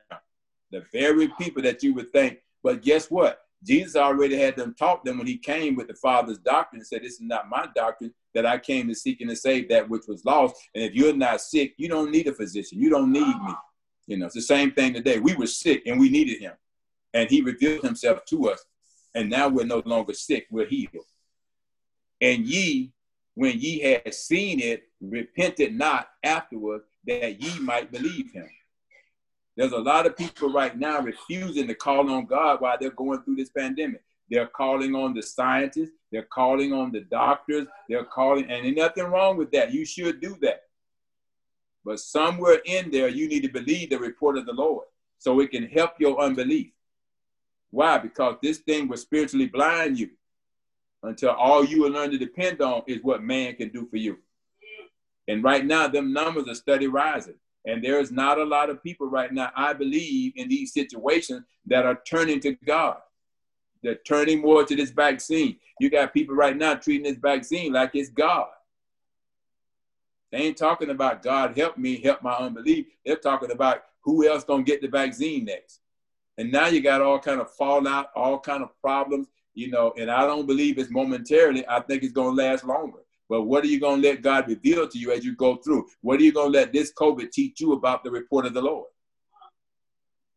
The 0.70 0.84
very 0.92 1.28
people 1.38 1.62
that 1.62 1.82
you 1.82 1.94
would 1.94 2.10
think, 2.12 2.38
but 2.62 2.82
guess 2.82 3.10
what? 3.10 3.40
Jesus 3.64 3.96
already 3.96 4.36
had 4.36 4.56
them 4.56 4.74
taught 4.78 5.04
them 5.04 5.18
when 5.18 5.26
he 5.26 5.38
came 5.38 5.74
with 5.74 5.88
the 5.88 5.94
Father's 5.94 6.38
doctrine 6.38 6.80
and 6.80 6.86
said, 6.86 7.02
This 7.02 7.14
is 7.14 7.20
not 7.20 7.48
my 7.48 7.66
doctrine, 7.74 8.12
that 8.34 8.44
I 8.44 8.58
came 8.58 8.88
to 8.88 8.94
seek 8.94 9.20
and 9.20 9.30
to 9.30 9.36
save 9.36 9.68
that 9.70 9.88
which 9.88 10.02
was 10.06 10.24
lost. 10.24 10.56
And 10.74 10.84
if 10.84 10.94
you're 10.94 11.14
not 11.14 11.40
sick, 11.40 11.74
you 11.78 11.88
don't 11.88 12.10
need 12.10 12.26
a 12.26 12.34
physician. 12.34 12.78
You 12.78 12.90
don't 12.90 13.12
need 13.12 13.26
me. 13.26 13.54
You 14.06 14.18
know, 14.18 14.26
it's 14.26 14.34
the 14.34 14.42
same 14.42 14.72
thing 14.72 14.92
today. 14.92 15.18
We 15.18 15.34
were 15.34 15.46
sick 15.46 15.82
and 15.86 15.98
we 15.98 16.10
needed 16.10 16.40
him. 16.40 16.52
And 17.14 17.30
he 17.30 17.40
revealed 17.40 17.84
himself 17.84 18.24
to 18.26 18.50
us. 18.50 18.64
And 19.14 19.30
now 19.30 19.48
we're 19.48 19.66
no 19.66 19.82
longer 19.84 20.12
sick, 20.12 20.46
we're 20.50 20.66
healed. 20.66 21.06
And 22.20 22.44
ye, 22.46 22.92
when 23.34 23.58
ye 23.58 23.80
had 23.80 24.14
seen 24.14 24.60
it, 24.60 24.88
repented 25.00 25.74
not 25.74 26.08
afterward 26.22 26.82
that 27.06 27.40
ye 27.40 27.58
might 27.60 27.92
believe 27.92 28.32
him. 28.32 28.48
There's 29.56 29.72
a 29.72 29.78
lot 29.78 30.06
of 30.06 30.16
people 30.16 30.52
right 30.52 30.76
now 30.76 31.00
refusing 31.00 31.68
to 31.68 31.74
call 31.74 32.10
on 32.10 32.26
God 32.26 32.60
while 32.60 32.76
they're 32.80 32.90
going 32.90 33.22
through 33.22 33.36
this 33.36 33.50
pandemic. 33.50 34.02
They're 34.30 34.46
calling 34.46 34.94
on 34.94 35.14
the 35.14 35.22
scientists. 35.22 35.92
They're 36.10 36.22
calling 36.22 36.72
on 36.72 36.90
the 36.90 37.02
doctors. 37.02 37.66
They're 37.88 38.04
calling, 38.04 38.50
and 38.50 38.64
there's 38.64 38.76
nothing 38.76 39.04
wrong 39.04 39.36
with 39.36 39.52
that. 39.52 39.72
You 39.72 39.84
should 39.84 40.20
do 40.20 40.36
that. 40.42 40.62
But 41.84 42.00
somewhere 42.00 42.60
in 42.64 42.90
there, 42.90 43.08
you 43.08 43.28
need 43.28 43.42
to 43.42 43.52
believe 43.52 43.90
the 43.90 43.98
report 43.98 44.38
of 44.38 44.46
the 44.46 44.52
Lord 44.52 44.86
so 45.18 45.38
it 45.40 45.50
can 45.50 45.68
help 45.68 45.92
your 46.00 46.18
unbelief. 46.18 46.72
Why? 47.74 47.98
Because 47.98 48.36
this 48.40 48.58
thing 48.58 48.86
will 48.86 48.96
spiritually 48.96 49.46
blind 49.46 49.98
you 49.98 50.10
until 51.02 51.30
all 51.30 51.64
you 51.64 51.82
will 51.82 51.90
learn 51.90 52.12
to 52.12 52.18
depend 52.18 52.62
on 52.62 52.82
is 52.86 53.02
what 53.02 53.20
man 53.20 53.56
can 53.56 53.70
do 53.70 53.88
for 53.90 53.96
you. 53.96 54.18
And 55.26 55.42
right 55.42 55.66
now, 55.66 55.88
them 55.88 56.12
numbers 56.12 56.46
are 56.46 56.54
steady 56.54 56.86
rising. 56.86 57.34
And 57.64 57.82
there's 57.82 58.12
not 58.12 58.38
a 58.38 58.44
lot 58.44 58.70
of 58.70 58.80
people 58.80 59.08
right 59.08 59.32
now, 59.32 59.50
I 59.56 59.72
believe, 59.72 60.34
in 60.36 60.48
these 60.48 60.72
situations 60.72 61.42
that 61.66 61.84
are 61.84 62.00
turning 62.06 62.38
to 62.40 62.52
God. 62.64 62.98
They're 63.82 63.96
turning 63.96 64.40
more 64.40 64.64
to 64.64 64.76
this 64.76 64.90
vaccine. 64.90 65.56
You 65.80 65.90
got 65.90 66.14
people 66.14 66.36
right 66.36 66.56
now 66.56 66.74
treating 66.74 67.10
this 67.10 67.20
vaccine 67.20 67.72
like 67.72 67.90
it's 67.94 68.08
God. 68.08 68.46
They 70.30 70.38
ain't 70.38 70.56
talking 70.56 70.90
about 70.90 71.24
God 71.24 71.58
help 71.58 71.76
me, 71.76 72.00
help 72.00 72.22
my 72.22 72.34
unbelief. 72.34 72.86
They're 73.04 73.16
talking 73.16 73.50
about 73.50 73.82
who 74.02 74.28
else 74.28 74.44
gonna 74.44 74.62
get 74.62 74.80
the 74.80 74.88
vaccine 74.88 75.46
next. 75.46 75.80
And 76.38 76.50
now 76.50 76.66
you 76.66 76.80
got 76.80 77.00
all 77.00 77.18
kind 77.18 77.40
of 77.40 77.52
fallout, 77.54 78.08
all 78.16 78.40
kind 78.40 78.62
of 78.62 78.70
problems, 78.80 79.28
you 79.54 79.70
know, 79.70 79.92
and 79.96 80.10
I 80.10 80.26
don't 80.26 80.46
believe 80.46 80.78
it's 80.78 80.90
momentarily. 80.90 81.66
I 81.68 81.80
think 81.80 82.02
it's 82.02 82.12
gonna 82.12 82.30
last 82.30 82.64
longer. 82.64 82.98
But 83.28 83.42
what 83.42 83.64
are 83.64 83.68
you 83.68 83.80
going 83.80 84.02
to 84.02 84.08
let 84.08 84.22
God 84.22 84.48
reveal 84.48 84.86
to 84.88 84.98
you 84.98 85.12
as 85.12 85.24
you 85.24 85.34
go 85.34 85.56
through? 85.56 85.86
What 86.02 86.20
are 86.20 86.22
you 86.22 86.32
going 86.32 86.52
to 86.52 86.58
let 86.58 86.72
this 86.72 86.92
COVID 86.92 87.30
teach 87.30 87.60
you 87.60 87.72
about 87.72 88.04
the 88.04 88.10
report 88.10 88.46
of 88.46 88.54
the 88.54 88.62
Lord? 88.62 88.88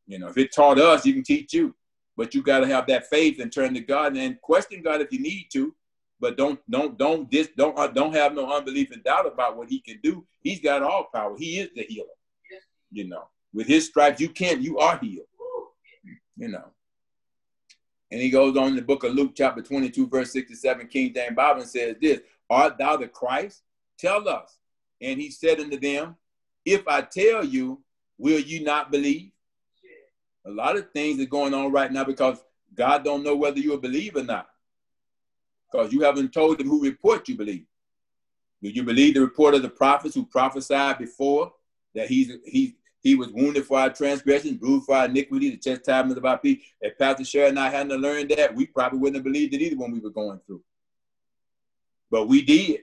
You 0.07 0.19
know, 0.19 0.29
if 0.29 0.37
it 0.37 0.53
taught 0.53 0.79
us, 0.79 1.05
you 1.05 1.13
can 1.13 1.23
teach 1.23 1.53
you. 1.53 1.75
But 2.15 2.33
you 2.33 2.41
got 2.41 2.61
to 2.61 2.67
have 2.67 2.87
that 2.87 3.07
faith 3.07 3.39
and 3.39 3.51
turn 3.51 3.73
to 3.73 3.81
God 3.81 4.15
and 4.15 4.41
question 4.41 4.81
God 4.81 5.01
if 5.01 5.11
you 5.11 5.19
need 5.19 5.49
to. 5.53 5.75
But 6.19 6.35
don't 6.35 6.59
don't 6.67 6.97
don't 6.97 7.29
this 7.29 7.49
don't 7.55 7.77
uh, 7.77 7.87
don't 7.87 8.15
have 8.15 8.33
no 8.33 8.51
unbelief 8.51 8.89
and 8.91 9.03
doubt 9.03 9.27
about 9.27 9.55
what 9.55 9.69
He 9.69 9.79
can 9.79 9.99
do. 10.01 10.25
He's 10.41 10.59
got 10.59 10.81
all 10.81 11.09
power. 11.13 11.37
He 11.37 11.59
is 11.59 11.69
the 11.75 11.83
healer. 11.83 12.07
You 12.91 13.07
know, 13.07 13.25
with 13.53 13.67
His 13.67 13.85
stripes, 13.85 14.19
you 14.19 14.29
can't. 14.29 14.61
you 14.61 14.79
are 14.79 14.97
healed. 14.97 15.27
You 16.37 16.49
know. 16.49 16.65
And 18.11 18.21
he 18.21 18.29
goes 18.29 18.55
on 18.55 18.69
in 18.69 18.75
the 18.75 18.81
book 18.81 19.03
of 19.03 19.13
Luke, 19.13 19.33
chapter 19.35 19.61
22, 19.61 20.07
verse 20.07 20.31
67, 20.31 20.87
King 20.87 21.13
James 21.13 21.35
Bible, 21.35 21.63
says 21.63 21.95
this 22.01 22.21
Art 22.49 22.77
thou 22.77 22.97
the 22.97 23.07
Christ? 23.07 23.63
Tell 23.97 24.27
us. 24.29 24.57
And 25.01 25.19
he 25.19 25.29
said 25.29 25.59
unto 25.59 25.77
them, 25.77 26.15
If 26.63 26.87
I 26.87 27.01
tell 27.01 27.43
you, 27.43 27.81
will 28.17 28.39
you 28.39 28.63
not 28.63 28.91
believe? 28.91 29.31
A 30.45 30.51
lot 30.51 30.77
of 30.77 30.89
things 30.91 31.21
are 31.21 31.25
going 31.25 31.53
on 31.53 31.71
right 31.71 31.91
now 31.91 32.05
because 32.05 32.41
God 32.73 33.03
don't 33.03 33.23
know 33.23 33.35
whether 33.35 33.59
you 33.59 33.71
will 33.71 33.77
believe 33.79 34.15
or 34.15 34.23
not. 34.23 34.47
Because 35.69 35.91
you 35.91 36.01
haven't 36.01 36.31
told 36.31 36.61
him 36.61 36.67
who 36.67 36.81
report 36.81 37.27
you 37.27 37.35
believe. 37.35 37.65
Do 38.63 38.69
you 38.69 38.83
believe 38.83 39.15
the 39.15 39.21
report 39.21 39.55
of 39.55 39.61
the 39.61 39.69
prophets 39.69 40.15
who 40.15 40.25
prophesied 40.25 40.97
before 40.97 41.51
that 41.93 42.07
he's 42.07 42.31
he 42.45 42.77
he 43.07 43.15
was 43.15 43.31
wounded 43.31 43.65
for 43.65 43.79
our 43.79 43.89
transgressions, 43.89 44.57
bruised 44.57 44.85
for 44.85 44.95
our 44.95 45.05
iniquity, 45.05 45.49
the 45.49 45.57
chastisement 45.57 46.17
of 46.17 46.25
our 46.25 46.37
peace? 46.37 46.61
If 46.81 46.97
Pastor 46.97 47.23
Sharon 47.23 47.51
and 47.51 47.59
I 47.59 47.69
hadn't 47.69 48.01
learned 48.01 48.31
that, 48.31 48.53
we 48.53 48.65
probably 48.65 48.99
wouldn't 48.99 49.15
have 49.15 49.23
believed 49.23 49.53
it 49.53 49.61
either 49.61 49.77
when 49.77 49.91
we 49.91 49.99
were 49.99 50.09
going 50.09 50.41
through. 50.45 50.61
But 52.11 52.27
we 52.27 52.41
did. 52.41 52.81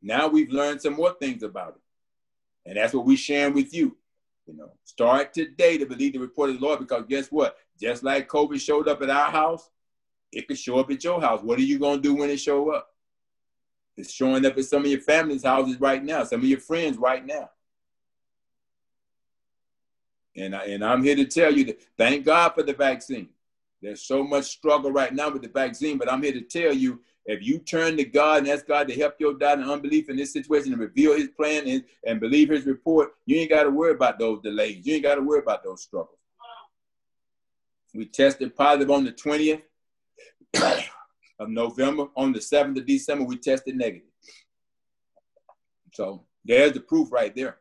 Now 0.00 0.28
we've 0.28 0.50
learned 0.50 0.80
some 0.80 0.94
more 0.94 1.14
things 1.20 1.42
about 1.42 1.76
it. 1.76 2.70
And 2.70 2.78
that's 2.78 2.94
what 2.94 3.04
we're 3.04 3.18
sharing 3.18 3.52
with 3.52 3.74
you. 3.74 3.98
You 4.46 4.56
know, 4.56 4.70
start 4.84 5.34
today 5.34 5.76
to 5.76 5.84
believe 5.84 6.14
the 6.14 6.20
report 6.20 6.48
of 6.48 6.58
the 6.58 6.66
Lord 6.66 6.78
because 6.78 7.04
guess 7.06 7.28
what? 7.28 7.58
Just 7.78 8.02
like 8.02 8.28
COVID 8.28 8.58
showed 8.58 8.88
up 8.88 9.02
at 9.02 9.10
our 9.10 9.30
house, 9.30 9.68
it 10.32 10.48
could 10.48 10.58
show 10.58 10.78
up 10.78 10.90
at 10.90 11.04
your 11.04 11.20
house. 11.20 11.42
What 11.42 11.58
are 11.58 11.62
you 11.62 11.78
going 11.78 11.98
to 11.98 12.02
do 12.02 12.14
when 12.14 12.30
it 12.30 12.40
show 12.40 12.72
up? 12.72 12.88
It's 13.98 14.10
showing 14.10 14.46
up 14.46 14.56
at 14.56 14.64
some 14.64 14.84
of 14.84 14.90
your 14.90 15.00
family's 15.00 15.44
houses 15.44 15.78
right 15.78 16.02
now, 16.02 16.24
some 16.24 16.40
of 16.40 16.46
your 16.46 16.60
friends 16.60 16.96
right 16.96 17.24
now. 17.26 17.50
And, 20.38 20.54
I, 20.54 20.64
and 20.66 20.84
I'm 20.84 21.02
here 21.02 21.16
to 21.16 21.24
tell 21.24 21.52
you 21.52 21.64
that 21.64 21.82
thank 21.96 22.24
God 22.24 22.50
for 22.54 22.62
the 22.62 22.72
vaccine. 22.72 23.28
There's 23.82 24.02
so 24.02 24.22
much 24.22 24.46
struggle 24.46 24.90
right 24.90 25.12
now 25.12 25.30
with 25.30 25.42
the 25.42 25.48
vaccine, 25.48 25.98
but 25.98 26.10
I'm 26.10 26.22
here 26.22 26.32
to 26.32 26.40
tell 26.40 26.72
you 26.72 27.00
if 27.26 27.42
you 27.42 27.58
turn 27.58 27.96
to 27.96 28.04
God 28.04 28.38
and 28.38 28.48
ask 28.48 28.66
God 28.66 28.88
to 28.88 28.94
help 28.94 29.16
your 29.18 29.34
doubt 29.34 29.58
and 29.58 29.70
unbelief 29.70 30.08
in 30.08 30.16
this 30.16 30.32
situation 30.32 30.72
and 30.72 30.80
reveal 30.80 31.16
his 31.16 31.28
plan 31.28 31.66
and, 31.66 31.84
and 32.06 32.20
believe 32.20 32.48
his 32.48 32.66
report, 32.66 33.10
you 33.26 33.36
ain't 33.36 33.50
got 33.50 33.64
to 33.64 33.70
worry 33.70 33.92
about 33.92 34.18
those 34.18 34.40
delays. 34.40 34.86
You 34.86 34.94
ain't 34.94 35.02
got 35.02 35.16
to 35.16 35.20
worry 35.20 35.40
about 35.40 35.62
those 35.62 35.82
struggles. 35.82 36.18
We 37.94 38.06
tested 38.06 38.56
positive 38.56 38.90
on 38.90 39.04
the 39.04 39.12
20th 39.12 39.62
of 41.38 41.48
November. 41.48 42.06
On 42.16 42.32
the 42.32 42.38
7th 42.38 42.78
of 42.78 42.86
December, 42.86 43.24
we 43.24 43.36
tested 43.36 43.76
negative. 43.76 44.08
So 45.92 46.24
there's 46.44 46.72
the 46.72 46.80
proof 46.80 47.12
right 47.12 47.34
there. 47.34 47.58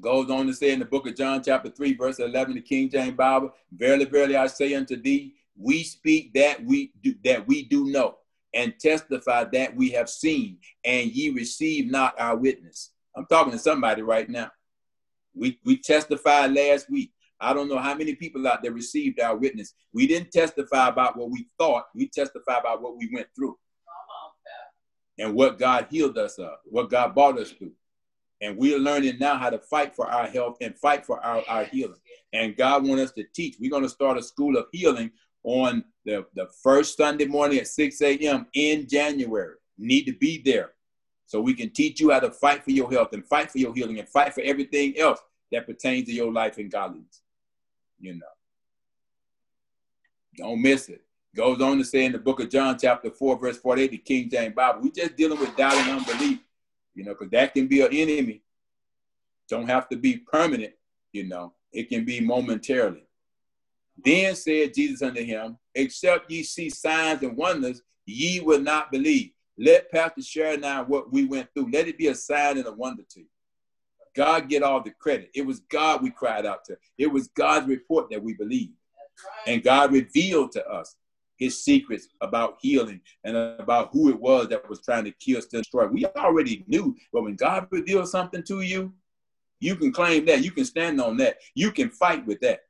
Goes 0.00 0.30
on 0.30 0.46
to 0.46 0.54
say 0.54 0.72
in 0.72 0.78
the 0.78 0.84
book 0.84 1.06
of 1.06 1.16
John, 1.16 1.42
chapter 1.42 1.70
3, 1.70 1.94
verse 1.94 2.18
11, 2.18 2.54
the 2.54 2.60
King 2.60 2.90
James 2.90 3.16
Bible, 3.16 3.52
Verily, 3.72 4.04
verily, 4.04 4.36
I 4.36 4.46
say 4.46 4.74
unto 4.74 5.00
thee, 5.00 5.34
we 5.58 5.82
speak 5.82 6.32
that 6.34 6.64
we 6.64 6.92
do, 7.02 7.14
that 7.24 7.46
we 7.46 7.62
do 7.62 7.86
know 7.86 8.16
and 8.54 8.78
testify 8.78 9.44
that 9.44 9.74
we 9.74 9.90
have 9.90 10.08
seen 10.08 10.58
and 10.84 11.10
ye 11.10 11.30
receive 11.30 11.90
not 11.90 12.18
our 12.18 12.36
witness. 12.36 12.90
I'm 13.16 13.26
talking 13.26 13.52
to 13.52 13.58
somebody 13.58 14.02
right 14.02 14.28
now. 14.28 14.50
We 15.34 15.58
we 15.64 15.78
testified 15.78 16.52
last 16.52 16.90
week. 16.90 17.12
I 17.40 17.52
don't 17.52 17.68
know 17.68 17.78
how 17.78 17.94
many 17.94 18.14
people 18.14 18.46
out 18.46 18.62
there 18.62 18.72
received 18.72 19.20
our 19.20 19.36
witness. 19.36 19.74
We 19.92 20.06
didn't 20.06 20.32
testify 20.32 20.88
about 20.88 21.16
what 21.16 21.30
we 21.30 21.48
thought. 21.58 21.86
We 21.94 22.08
testified 22.08 22.60
about 22.60 22.82
what 22.82 22.96
we 22.96 23.10
went 23.12 23.28
through 23.34 23.56
and 25.18 25.34
what 25.34 25.58
god 25.58 25.86
healed 25.90 26.18
us 26.18 26.38
of 26.38 26.52
what 26.64 26.90
god 26.90 27.14
brought 27.14 27.38
us 27.38 27.50
through 27.50 27.72
and 28.40 28.56
we're 28.56 28.78
learning 28.78 29.18
now 29.18 29.36
how 29.36 29.50
to 29.50 29.58
fight 29.58 29.94
for 29.94 30.06
our 30.08 30.26
health 30.26 30.56
and 30.60 30.76
fight 30.78 31.04
for 31.06 31.20
our, 31.24 31.42
our 31.48 31.64
healing 31.64 31.98
and 32.32 32.56
god 32.56 32.86
wants 32.86 33.04
us 33.04 33.12
to 33.12 33.24
teach 33.34 33.56
we're 33.60 33.70
going 33.70 33.82
to 33.82 33.88
start 33.88 34.18
a 34.18 34.22
school 34.22 34.56
of 34.56 34.66
healing 34.72 35.10
on 35.46 35.84
the, 36.04 36.26
the 36.34 36.48
first 36.62 36.96
Sunday 36.96 37.24
morning 37.24 37.58
at 37.58 37.68
6 37.68 38.02
a.m. 38.02 38.46
in 38.52 38.86
January. 38.88 39.54
Need 39.78 40.04
to 40.04 40.12
be 40.12 40.42
there 40.44 40.72
so 41.24 41.40
we 41.40 41.54
can 41.54 41.70
teach 41.70 42.00
you 42.00 42.10
how 42.10 42.20
to 42.20 42.30
fight 42.30 42.64
for 42.64 42.72
your 42.72 42.90
health 42.90 43.12
and 43.12 43.24
fight 43.26 43.50
for 43.50 43.58
your 43.58 43.72
healing 43.72 43.98
and 43.98 44.08
fight 44.08 44.34
for 44.34 44.42
everything 44.42 44.98
else 44.98 45.20
that 45.52 45.66
pertains 45.66 46.06
to 46.06 46.12
your 46.12 46.32
life 46.32 46.58
and 46.58 46.70
godliness. 46.70 47.22
You 48.00 48.14
know. 48.14 48.26
Don't 50.36 50.60
miss 50.60 50.88
it. 50.88 51.02
Goes 51.34 51.60
on 51.60 51.78
to 51.78 51.84
say 51.84 52.06
in 52.06 52.12
the 52.12 52.18
book 52.18 52.40
of 52.40 52.50
John, 52.50 52.76
chapter 52.80 53.10
4, 53.10 53.38
verse 53.38 53.58
48, 53.58 53.90
the 53.90 53.98
King 53.98 54.30
James 54.30 54.54
Bible, 54.54 54.80
We're 54.82 54.90
just 54.90 55.16
dealing 55.16 55.38
with 55.38 55.54
doubt 55.56 55.74
and 55.74 56.00
unbelief, 56.00 56.40
you 56.96 57.04
know, 57.04 57.12
because 57.12 57.30
that 57.30 57.54
can 57.54 57.68
be 57.68 57.82
an 57.82 57.92
enemy. 57.92 58.42
Don't 59.48 59.68
have 59.68 59.88
to 59.90 59.96
be 59.96 60.16
permanent, 60.16 60.72
you 61.12 61.24
know, 61.24 61.52
it 61.72 61.88
can 61.88 62.04
be 62.04 62.20
momentarily. 62.20 63.06
Then 64.02 64.34
said 64.34 64.74
Jesus 64.74 65.02
unto 65.02 65.22
him, 65.22 65.58
Except 65.74 66.30
ye 66.30 66.42
see 66.42 66.70
signs 66.70 67.22
and 67.22 67.36
wonders, 67.36 67.82
ye 68.06 68.40
will 68.40 68.60
not 68.60 68.90
believe. 68.90 69.30
Let 69.58 69.90
Pastor 69.90 70.22
share 70.22 70.58
now 70.58 70.84
what 70.84 71.12
we 71.12 71.24
went 71.24 71.48
through. 71.54 71.70
Let 71.70 71.86
it 71.86 71.98
be 71.98 72.08
a 72.08 72.14
sign 72.14 72.58
and 72.58 72.66
a 72.66 72.72
wonder 72.72 73.04
to 73.10 73.20
you. 73.20 73.26
God 74.14 74.48
get 74.48 74.62
all 74.62 74.82
the 74.82 74.90
credit. 74.90 75.30
It 75.34 75.46
was 75.46 75.60
God 75.60 76.02
we 76.02 76.10
cried 76.10 76.46
out 76.46 76.64
to. 76.66 76.76
It 76.98 77.06
was 77.06 77.28
God's 77.28 77.68
report 77.68 78.10
that 78.10 78.22
we 78.22 78.34
believed. 78.34 78.72
And 79.46 79.62
God 79.62 79.92
revealed 79.92 80.52
to 80.52 80.66
us 80.66 80.96
his 81.36 81.62
secrets 81.64 82.08
about 82.20 82.56
healing 82.60 83.00
and 83.24 83.36
about 83.36 83.90
who 83.92 84.08
it 84.08 84.18
was 84.18 84.48
that 84.48 84.68
was 84.68 84.80
trying 84.82 85.04
to 85.04 85.12
kill, 85.12 85.40
still 85.42 85.60
destroy. 85.60 85.86
We 85.86 86.06
already 86.06 86.64
knew, 86.66 86.96
but 87.12 87.22
when 87.22 87.36
God 87.36 87.68
reveals 87.70 88.10
something 88.10 88.42
to 88.44 88.62
you, 88.62 88.92
you 89.60 89.76
can 89.76 89.92
claim 89.92 90.24
that. 90.26 90.44
You 90.44 90.50
can 90.50 90.64
stand 90.64 91.00
on 91.00 91.16
that. 91.18 91.38
You 91.54 91.70
can 91.72 91.90
fight 91.90 92.26
with 92.26 92.40
that. 92.40 92.60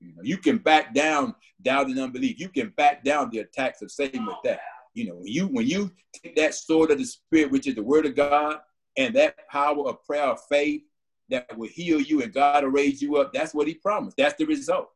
You 0.00 0.14
know, 0.14 0.22
you 0.22 0.38
can 0.38 0.58
back 0.58 0.94
down 0.94 1.34
doubt 1.62 1.88
and 1.88 1.98
unbelief. 1.98 2.40
You 2.40 2.48
can 2.48 2.72
back 2.76 3.04
down 3.04 3.30
the 3.30 3.40
attacks 3.40 3.82
of 3.82 3.90
Satan 3.90 4.24
with 4.24 4.36
that. 4.44 4.60
You 4.94 5.06
know, 5.08 5.16
when 5.16 5.26
you 5.26 5.46
when 5.46 5.66
you 5.66 5.90
take 6.12 6.36
that 6.36 6.54
sword 6.54 6.90
of 6.90 6.98
the 6.98 7.04
spirit, 7.04 7.50
which 7.50 7.66
is 7.66 7.74
the 7.74 7.82
word 7.82 8.06
of 8.06 8.16
God, 8.16 8.56
and 8.96 9.14
that 9.14 9.48
power 9.48 9.88
of 9.88 10.04
prayer 10.04 10.24
of 10.24 10.40
faith 10.48 10.82
that 11.28 11.56
will 11.56 11.68
heal 11.68 12.00
you 12.00 12.22
and 12.22 12.32
God 12.32 12.64
will 12.64 12.70
raise 12.70 13.00
you 13.00 13.16
up, 13.16 13.32
that's 13.32 13.54
what 13.54 13.68
he 13.68 13.74
promised. 13.74 14.16
That's 14.16 14.34
the 14.34 14.46
result. 14.46 14.90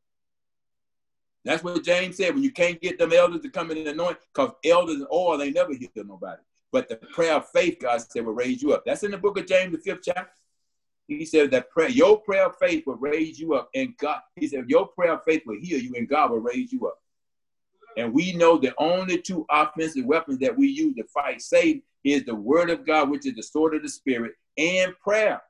That's 1.45 1.63
what 1.63 1.85
James 1.85 2.17
said. 2.17 2.35
When 2.35 2.43
you 2.43 2.53
can't 2.53 2.81
get 2.81 2.99
them 2.99 3.13
elders 3.13 3.43
to 3.43 3.51
come 3.51 3.71
in 3.71 3.79
and 3.79 3.89
anoint, 3.89 4.19
because 4.33 4.53
elders 4.65 4.97
and 4.97 5.07
oil 5.13 5.37
they 5.37 5.51
never 5.51 5.75
heal 5.75 5.89
nobody. 5.97 6.41
But 6.73 6.89
the 6.89 6.97
prayer 6.97 7.35
of 7.35 7.49
faith, 7.51 7.79
God 7.81 8.01
said, 8.01 8.25
will 8.25 8.33
raise 8.33 8.63
you 8.63 8.73
up. 8.73 8.85
That's 8.85 9.03
in 9.03 9.11
the 9.11 9.19
book 9.19 9.39
of 9.39 9.47
James, 9.47 9.73
the 9.73 9.79
fifth 9.79 10.01
chapter. 10.05 10.33
He 11.07 11.25
said 11.27 11.51
that 11.51 11.71
prayer, 11.71 11.91
your 11.91 12.19
prayer 12.21 12.47
of 12.47 12.57
faith 12.57 12.85
will 12.87 12.97
raise 12.97 13.39
you 13.39 13.55
up, 13.55 13.69
and 13.75 13.95
God. 13.99 14.21
He 14.37 14.49
said 14.49 14.65
your 14.69 14.89
prayer 14.89 15.13
of 15.13 15.25
faith 15.25 15.43
will 15.47 15.59
heal 15.61 15.79
you, 15.79 15.95
and 15.97 16.09
God 16.09 16.31
will 16.31 16.39
raise 16.39 16.73
you 16.73 16.87
up. 16.87 16.99
And 17.97 18.13
we 18.13 18.33
know 18.33 18.59
the 18.59 18.75
only 18.79 19.21
two 19.21 19.47
offensive 19.51 20.05
weapons 20.05 20.39
that 20.41 20.57
we 20.57 20.67
use 20.67 20.97
to 20.97 21.05
fight 21.05 21.43
Satan 21.43 21.83
is 22.03 22.25
the 22.25 22.35
word 22.35 22.71
of 22.71 22.87
God, 22.87 23.11
which 23.11 23.27
is 23.27 23.35
the 23.35 23.43
sword 23.43 23.75
of 23.75 23.83
the 23.83 23.89
spirit, 23.89 24.33
and 24.57 24.99
prayer. 24.99 25.43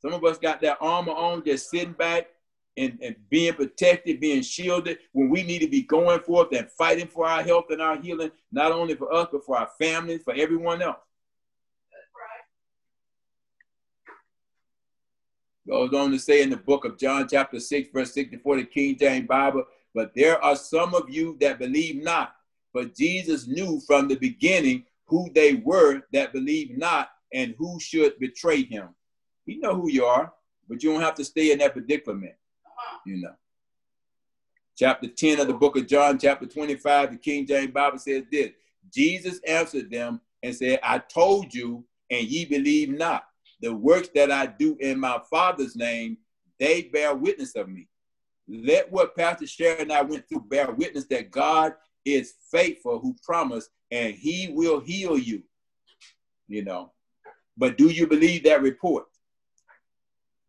Some 0.00 0.12
of 0.12 0.24
us 0.24 0.38
got 0.38 0.60
that 0.60 0.78
armor 0.80 1.12
on, 1.12 1.42
just 1.44 1.70
sitting 1.70 1.92
back, 1.92 2.28
and, 2.76 2.98
and 3.02 3.16
being 3.30 3.54
protected, 3.54 4.20
being 4.20 4.42
shielded 4.42 4.98
when 5.12 5.30
we 5.30 5.42
need 5.42 5.60
to 5.60 5.68
be 5.68 5.82
going 5.82 6.20
forth 6.20 6.52
and 6.52 6.70
fighting 6.70 7.06
for 7.06 7.26
our 7.26 7.42
health 7.42 7.66
and 7.70 7.80
our 7.80 8.00
healing, 8.00 8.30
not 8.52 8.72
only 8.72 8.94
for 8.94 9.12
us, 9.12 9.28
but 9.32 9.44
for 9.44 9.56
our 9.56 9.70
families, 9.78 10.22
for 10.22 10.34
everyone 10.34 10.82
else. 10.82 10.98
Goes 15.66 15.92
on 15.94 16.12
to 16.12 16.18
say 16.18 16.42
in 16.42 16.50
the 16.50 16.56
book 16.56 16.84
of 16.84 16.96
John, 16.96 17.26
chapter 17.28 17.58
6, 17.58 17.88
verse 17.92 18.14
64, 18.14 18.56
the 18.56 18.64
King 18.64 18.96
James 18.96 19.26
Bible, 19.26 19.64
but 19.94 20.12
there 20.14 20.42
are 20.42 20.54
some 20.54 20.94
of 20.94 21.10
you 21.10 21.36
that 21.40 21.58
believe 21.58 22.02
not. 22.04 22.36
But 22.72 22.94
Jesus 22.94 23.48
knew 23.48 23.80
from 23.86 24.06
the 24.06 24.14
beginning 24.14 24.84
who 25.06 25.28
they 25.34 25.54
were 25.54 26.02
that 26.12 26.32
believed 26.32 26.78
not 26.78 27.08
and 27.32 27.54
who 27.58 27.80
should 27.80 28.18
betray 28.20 28.62
him. 28.62 28.90
You 29.46 29.60
know 29.60 29.74
who 29.74 29.90
you 29.90 30.04
are, 30.04 30.32
but 30.68 30.82
you 30.82 30.92
don't 30.92 31.00
have 31.00 31.14
to 31.16 31.24
stay 31.24 31.52
in 31.52 31.58
that 31.58 31.72
predicament. 31.72 32.34
You 33.04 33.22
know. 33.22 33.34
Chapter 34.76 35.08
10 35.08 35.40
of 35.40 35.46
the 35.46 35.54
book 35.54 35.76
of 35.76 35.86
John, 35.86 36.18
chapter 36.18 36.46
25, 36.46 37.12
the 37.12 37.16
King 37.16 37.46
James 37.46 37.72
Bible 37.72 37.98
says 37.98 38.24
this 38.30 38.50
Jesus 38.92 39.40
answered 39.46 39.90
them 39.90 40.20
and 40.42 40.54
said, 40.54 40.80
I 40.82 40.98
told 40.98 41.54
you, 41.54 41.84
and 42.10 42.26
ye 42.26 42.44
believe 42.44 42.90
not. 42.90 43.24
The 43.62 43.72
works 43.74 44.10
that 44.14 44.30
I 44.30 44.46
do 44.46 44.76
in 44.80 45.00
my 45.00 45.20
Father's 45.30 45.76
name, 45.76 46.18
they 46.60 46.82
bear 46.82 47.14
witness 47.14 47.56
of 47.56 47.68
me. 47.68 47.88
Let 48.48 48.92
what 48.92 49.16
Pastor 49.16 49.46
Sharon 49.46 49.82
and 49.82 49.92
I 49.92 50.02
went 50.02 50.28
through 50.28 50.44
bear 50.48 50.70
witness 50.70 51.06
that 51.06 51.30
God 51.30 51.72
is 52.04 52.34
faithful 52.50 53.00
who 53.00 53.16
promised, 53.24 53.70
and 53.90 54.14
he 54.14 54.52
will 54.52 54.80
heal 54.80 55.18
you. 55.18 55.42
You 56.48 56.64
know. 56.64 56.92
But 57.56 57.78
do 57.78 57.88
you 57.88 58.06
believe 58.06 58.44
that 58.44 58.62
report? 58.62 59.06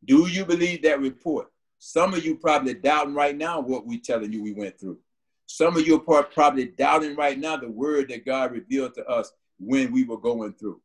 Do 0.06 0.28
you 0.28 0.46
believe 0.46 0.84
that 0.84 1.00
report? 1.00 1.48
Some 1.80 2.14
of 2.14 2.26
you 2.26 2.36
probably 2.36 2.74
doubting 2.74 3.14
right 3.14 3.36
now 3.36 3.60
what 3.60 3.86
we're 3.86 4.00
telling 4.00 4.34
you 4.34 4.42
we 4.42 4.54
went 4.54 4.80
through. 4.80 4.98
Some 5.46 5.78
of 5.78 5.88
you 5.88 6.04
are 6.10 6.24
probably 6.24 6.66
doubting 6.66 7.16
right 7.16 7.38
now 7.40 7.56
the 7.58 7.70
word 7.70 8.10
that 8.10 8.26
God 8.26 8.52
revealed 8.52 8.96
to 8.96 9.06
us 9.06 9.32
when 9.60 9.92
we 9.92 10.04
were 10.04 10.18
going 10.18 10.54
through. 10.54 10.82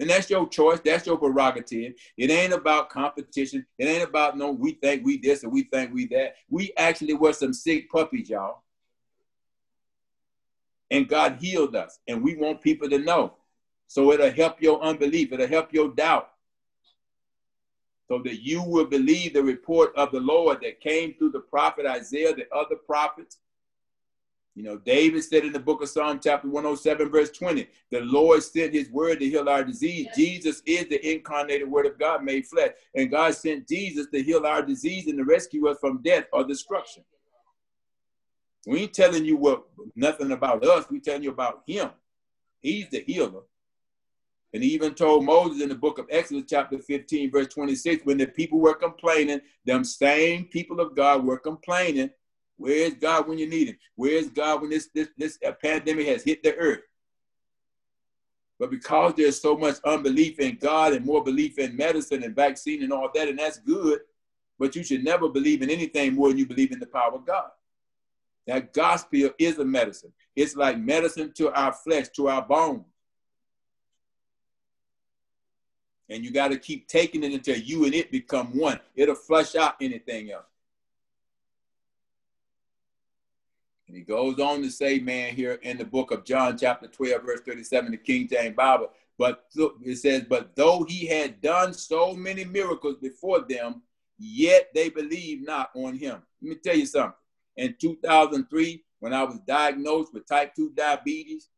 And 0.00 0.10
that's 0.10 0.28
your 0.28 0.48
choice. 0.48 0.80
That's 0.84 1.06
your 1.06 1.16
prerogative. 1.16 1.94
It 2.16 2.30
ain't 2.30 2.52
about 2.52 2.90
competition. 2.90 3.64
It 3.78 3.84
ain't 3.84 4.02
about 4.02 4.36
no, 4.36 4.50
we 4.50 4.72
think 4.72 5.04
we 5.04 5.18
this 5.18 5.44
or 5.44 5.48
we 5.48 5.62
think 5.64 5.94
we 5.94 6.06
that. 6.08 6.34
We 6.50 6.72
actually 6.76 7.14
were 7.14 7.32
some 7.32 7.52
sick 7.52 7.88
puppies, 7.90 8.28
y'all. 8.28 8.62
And 10.90 11.08
God 11.08 11.38
healed 11.40 11.76
us. 11.76 12.00
And 12.08 12.22
we 12.22 12.34
want 12.34 12.60
people 12.60 12.90
to 12.90 12.98
know. 12.98 13.34
So 13.86 14.12
it'll 14.12 14.30
help 14.30 14.60
your 14.60 14.82
unbelief. 14.82 15.32
It'll 15.32 15.46
help 15.46 15.72
your 15.72 15.88
doubt 15.88 16.31
so 18.12 18.18
that 18.18 18.42
you 18.42 18.62
will 18.62 18.84
believe 18.84 19.32
the 19.32 19.42
report 19.42 19.96
of 19.96 20.12
the 20.12 20.20
Lord 20.20 20.60
that 20.60 20.82
came 20.82 21.14
through 21.14 21.30
the 21.30 21.40
prophet 21.40 21.86
Isaiah, 21.86 22.34
the 22.34 22.44
other 22.54 22.76
prophets. 22.76 23.38
You 24.54 24.64
know, 24.64 24.76
David 24.76 25.24
said 25.24 25.46
in 25.46 25.52
the 25.54 25.58
book 25.58 25.80
of 25.80 25.88
Psalm, 25.88 26.20
chapter 26.22 26.46
107, 26.46 27.08
verse 27.08 27.30
20, 27.30 27.66
the 27.90 28.00
Lord 28.00 28.42
sent 28.42 28.74
his 28.74 28.90
word 28.90 29.20
to 29.20 29.24
heal 29.24 29.48
our 29.48 29.64
disease. 29.64 30.08
Yes. 30.08 30.16
Jesus 30.16 30.62
is 30.66 30.88
the 30.88 31.10
incarnated 31.10 31.70
word 31.70 31.86
of 31.86 31.98
God 31.98 32.22
made 32.22 32.46
flesh. 32.46 32.72
And 32.94 33.10
God 33.10 33.34
sent 33.34 33.66
Jesus 33.66 34.08
to 34.12 34.22
heal 34.22 34.44
our 34.44 34.60
disease 34.60 35.06
and 35.06 35.16
to 35.16 35.24
rescue 35.24 35.68
us 35.68 35.78
from 35.80 36.02
death 36.02 36.26
or 36.34 36.44
destruction. 36.44 37.04
We 38.66 38.80
ain't 38.80 38.92
telling 38.92 39.24
you 39.24 39.38
what 39.38 39.64
nothing 39.96 40.32
about 40.32 40.66
us. 40.66 40.84
We 40.90 41.00
telling 41.00 41.22
you 41.22 41.30
about 41.30 41.62
him. 41.66 41.88
He's 42.60 42.90
the 42.90 43.02
healer. 43.06 43.40
And 44.54 44.62
he 44.62 44.70
even 44.70 44.94
told 44.94 45.24
Moses 45.24 45.62
in 45.62 45.70
the 45.70 45.74
book 45.74 45.98
of 45.98 46.06
Exodus, 46.10 46.44
chapter 46.48 46.78
15, 46.78 47.30
verse 47.30 47.48
26, 47.48 48.04
when 48.04 48.18
the 48.18 48.26
people 48.26 48.60
were 48.60 48.74
complaining, 48.74 49.40
them 49.64 49.82
same 49.82 50.44
people 50.44 50.80
of 50.80 50.94
God 50.94 51.24
were 51.24 51.38
complaining, 51.38 52.10
where 52.56 52.74
is 52.74 52.94
God 52.94 53.26
when 53.26 53.38
you 53.38 53.48
need 53.48 53.68
him? 53.68 53.78
Where 53.96 54.12
is 54.12 54.28
God 54.28 54.60
when 54.60 54.70
this, 54.70 54.88
this, 54.94 55.08
this 55.16 55.38
uh, 55.46 55.52
pandemic 55.52 56.06
has 56.06 56.22
hit 56.22 56.42
the 56.42 56.54
earth? 56.56 56.82
But 58.58 58.70
because 58.70 59.14
there's 59.14 59.40
so 59.40 59.56
much 59.56 59.76
unbelief 59.84 60.38
in 60.38 60.56
God 60.56 60.92
and 60.92 61.04
more 61.04 61.24
belief 61.24 61.58
in 61.58 61.76
medicine 61.76 62.22
and 62.22 62.36
vaccine 62.36 62.82
and 62.82 62.92
all 62.92 63.10
that, 63.14 63.28
and 63.28 63.38
that's 63.38 63.58
good, 63.58 64.00
but 64.58 64.76
you 64.76 64.84
should 64.84 65.02
never 65.02 65.28
believe 65.28 65.62
in 65.62 65.70
anything 65.70 66.14
more 66.14 66.28
than 66.28 66.38
you 66.38 66.46
believe 66.46 66.72
in 66.72 66.78
the 66.78 66.86
power 66.86 67.14
of 67.14 67.26
God. 67.26 67.50
That 68.46 68.72
gospel 68.72 69.30
is 69.38 69.58
a 69.58 69.64
medicine. 69.64 70.12
It's 70.36 70.54
like 70.54 70.78
medicine 70.78 71.32
to 71.38 71.52
our 71.52 71.72
flesh, 71.72 72.08
to 72.16 72.28
our 72.28 72.42
bones. 72.42 72.84
And 76.12 76.24
you 76.24 76.30
got 76.30 76.48
to 76.48 76.58
keep 76.58 76.88
taking 76.88 77.24
it 77.24 77.32
until 77.32 77.56
you 77.56 77.84
and 77.84 77.94
it 77.94 78.12
become 78.12 78.56
one. 78.56 78.78
It'll 78.94 79.14
flush 79.14 79.54
out 79.54 79.76
anything 79.80 80.30
else. 80.30 80.44
And 83.88 83.96
he 83.96 84.02
goes 84.02 84.38
on 84.38 84.62
to 84.62 84.70
say, 84.70 84.98
man, 84.98 85.34
here 85.34 85.58
in 85.62 85.78
the 85.78 85.84
book 85.84 86.10
of 86.10 86.24
John, 86.24 86.56
chapter 86.58 86.86
12, 86.86 87.22
verse 87.22 87.40
37, 87.46 87.90
the 87.90 87.96
King 87.96 88.28
James 88.28 88.54
Bible. 88.54 88.90
But 89.18 89.44
it 89.54 89.96
says, 89.96 90.24
But 90.28 90.54
though 90.54 90.84
he 90.84 91.06
had 91.06 91.40
done 91.40 91.72
so 91.72 92.14
many 92.14 92.44
miracles 92.44 92.96
before 93.00 93.40
them, 93.40 93.82
yet 94.18 94.70
they 94.74 94.88
believed 94.88 95.46
not 95.46 95.70
on 95.74 95.96
him. 95.96 96.22
Let 96.42 96.48
me 96.48 96.56
tell 96.56 96.76
you 96.76 96.86
something. 96.86 97.14
In 97.56 97.74
2003, 97.78 98.84
when 99.00 99.12
I 99.12 99.24
was 99.24 99.38
diagnosed 99.40 100.14
with 100.14 100.26
type 100.26 100.54
2 100.54 100.72
diabetes, 100.76 101.48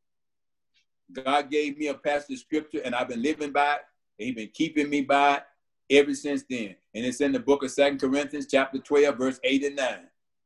God 1.13 1.51
gave 1.51 1.79
me 1.79 1.89
a 1.89 1.95
passage 1.95 2.35
of 2.35 2.41
scripture 2.41 2.81
and 2.85 2.95
I've 2.95 3.09
been 3.09 3.23
living 3.23 3.53
by 3.53 3.75
it. 3.75 3.81
He's 4.19 4.35
been 4.35 4.51
keeping 4.53 4.89
me 4.89 5.03
by 5.03 5.43
ever 5.91 6.15
since 6.15 6.45
then. 6.49 6.77
And 6.95 7.05
it's 7.05 7.21
in 7.21 7.33
the 7.33 7.41
book 7.41 7.63
of 7.63 7.71
Second 7.71 8.01
Corinthians, 8.01 8.47
chapter 8.51 8.79
12, 8.79 9.17
verse 9.17 9.41
8 9.43 9.65
and 9.65 9.77
9, 9.77 9.99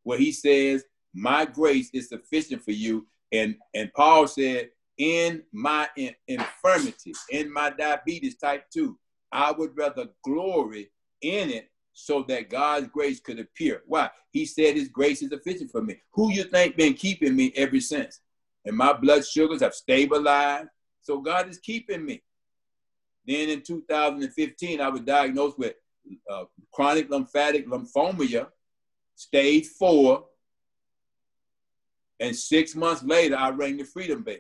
where 0.03 0.19
he 0.19 0.33
says, 0.33 0.85
My 1.15 1.45
grace 1.45 1.91
is 1.93 2.09
sufficient 2.09 2.65
for 2.65 2.73
you. 2.73 3.07
And, 3.33 3.57
and 3.75 3.93
Paul 3.95 4.27
said, 4.27 4.71
In 4.97 5.43
my 5.53 5.89
in, 5.97 6.15
infirmity, 6.27 7.13
in 7.31 7.53
my 7.53 7.71
diabetes 7.71 8.37
type 8.37 8.71
2, 8.71 8.99
I 9.31 9.53
would 9.53 9.77
rather 9.77 10.09
glory 10.25 10.91
in 11.21 11.51
it 11.51 11.71
so 11.93 12.25
that 12.29 12.49
God's 12.49 12.87
grace 12.89 13.21
could 13.21 13.41
appear. 13.41 13.83
Why? 13.87 14.09
He 14.31 14.47
said 14.47 14.77
his 14.77 14.89
grace 14.89 15.21
is 15.21 15.31
sufficient 15.31 15.71
for 15.71 15.83
me. 15.83 15.97
Who 16.13 16.33
you 16.33 16.45
think 16.45 16.77
been 16.77 16.95
keeping 16.95 17.35
me 17.35 17.53
ever 17.57 17.81
since? 17.81 18.21
And 18.65 18.77
my 18.77 18.93
blood 18.93 19.27
sugars 19.27 19.63
have 19.63 19.75
stabilized. 19.75 20.69
So 21.03 21.21
God 21.21 21.49
is 21.49 21.59
keeping 21.59 22.05
me. 22.05 22.23
Then 23.29 23.51
in 23.51 23.61
2015, 23.61 24.81
I 24.81 24.89
was 24.89 25.03
diagnosed 25.03 25.59
with 25.59 25.75
uh, 26.31 26.45
chronic 26.73 27.11
lymphatic 27.11 27.69
lymphoma, 27.69 28.47
stage 29.15 29.67
four. 29.67 30.25
And 32.19 32.35
six 32.35 32.75
months 32.75 33.03
later, 33.03 33.37
I 33.37 33.51
rang 33.51 33.77
the 33.77 33.85
freedom 33.85 34.23
bell. 34.23 34.37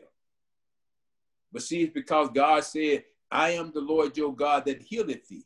But 1.52 1.62
see, 1.62 1.82
it's 1.82 1.92
because 1.92 2.30
God 2.34 2.64
said, 2.64 3.04
I 3.30 3.50
am 3.50 3.72
the 3.74 3.82
Lord 3.82 4.16
your 4.16 4.34
God 4.34 4.64
that 4.64 4.80
healeth 4.80 5.28
thee. 5.28 5.44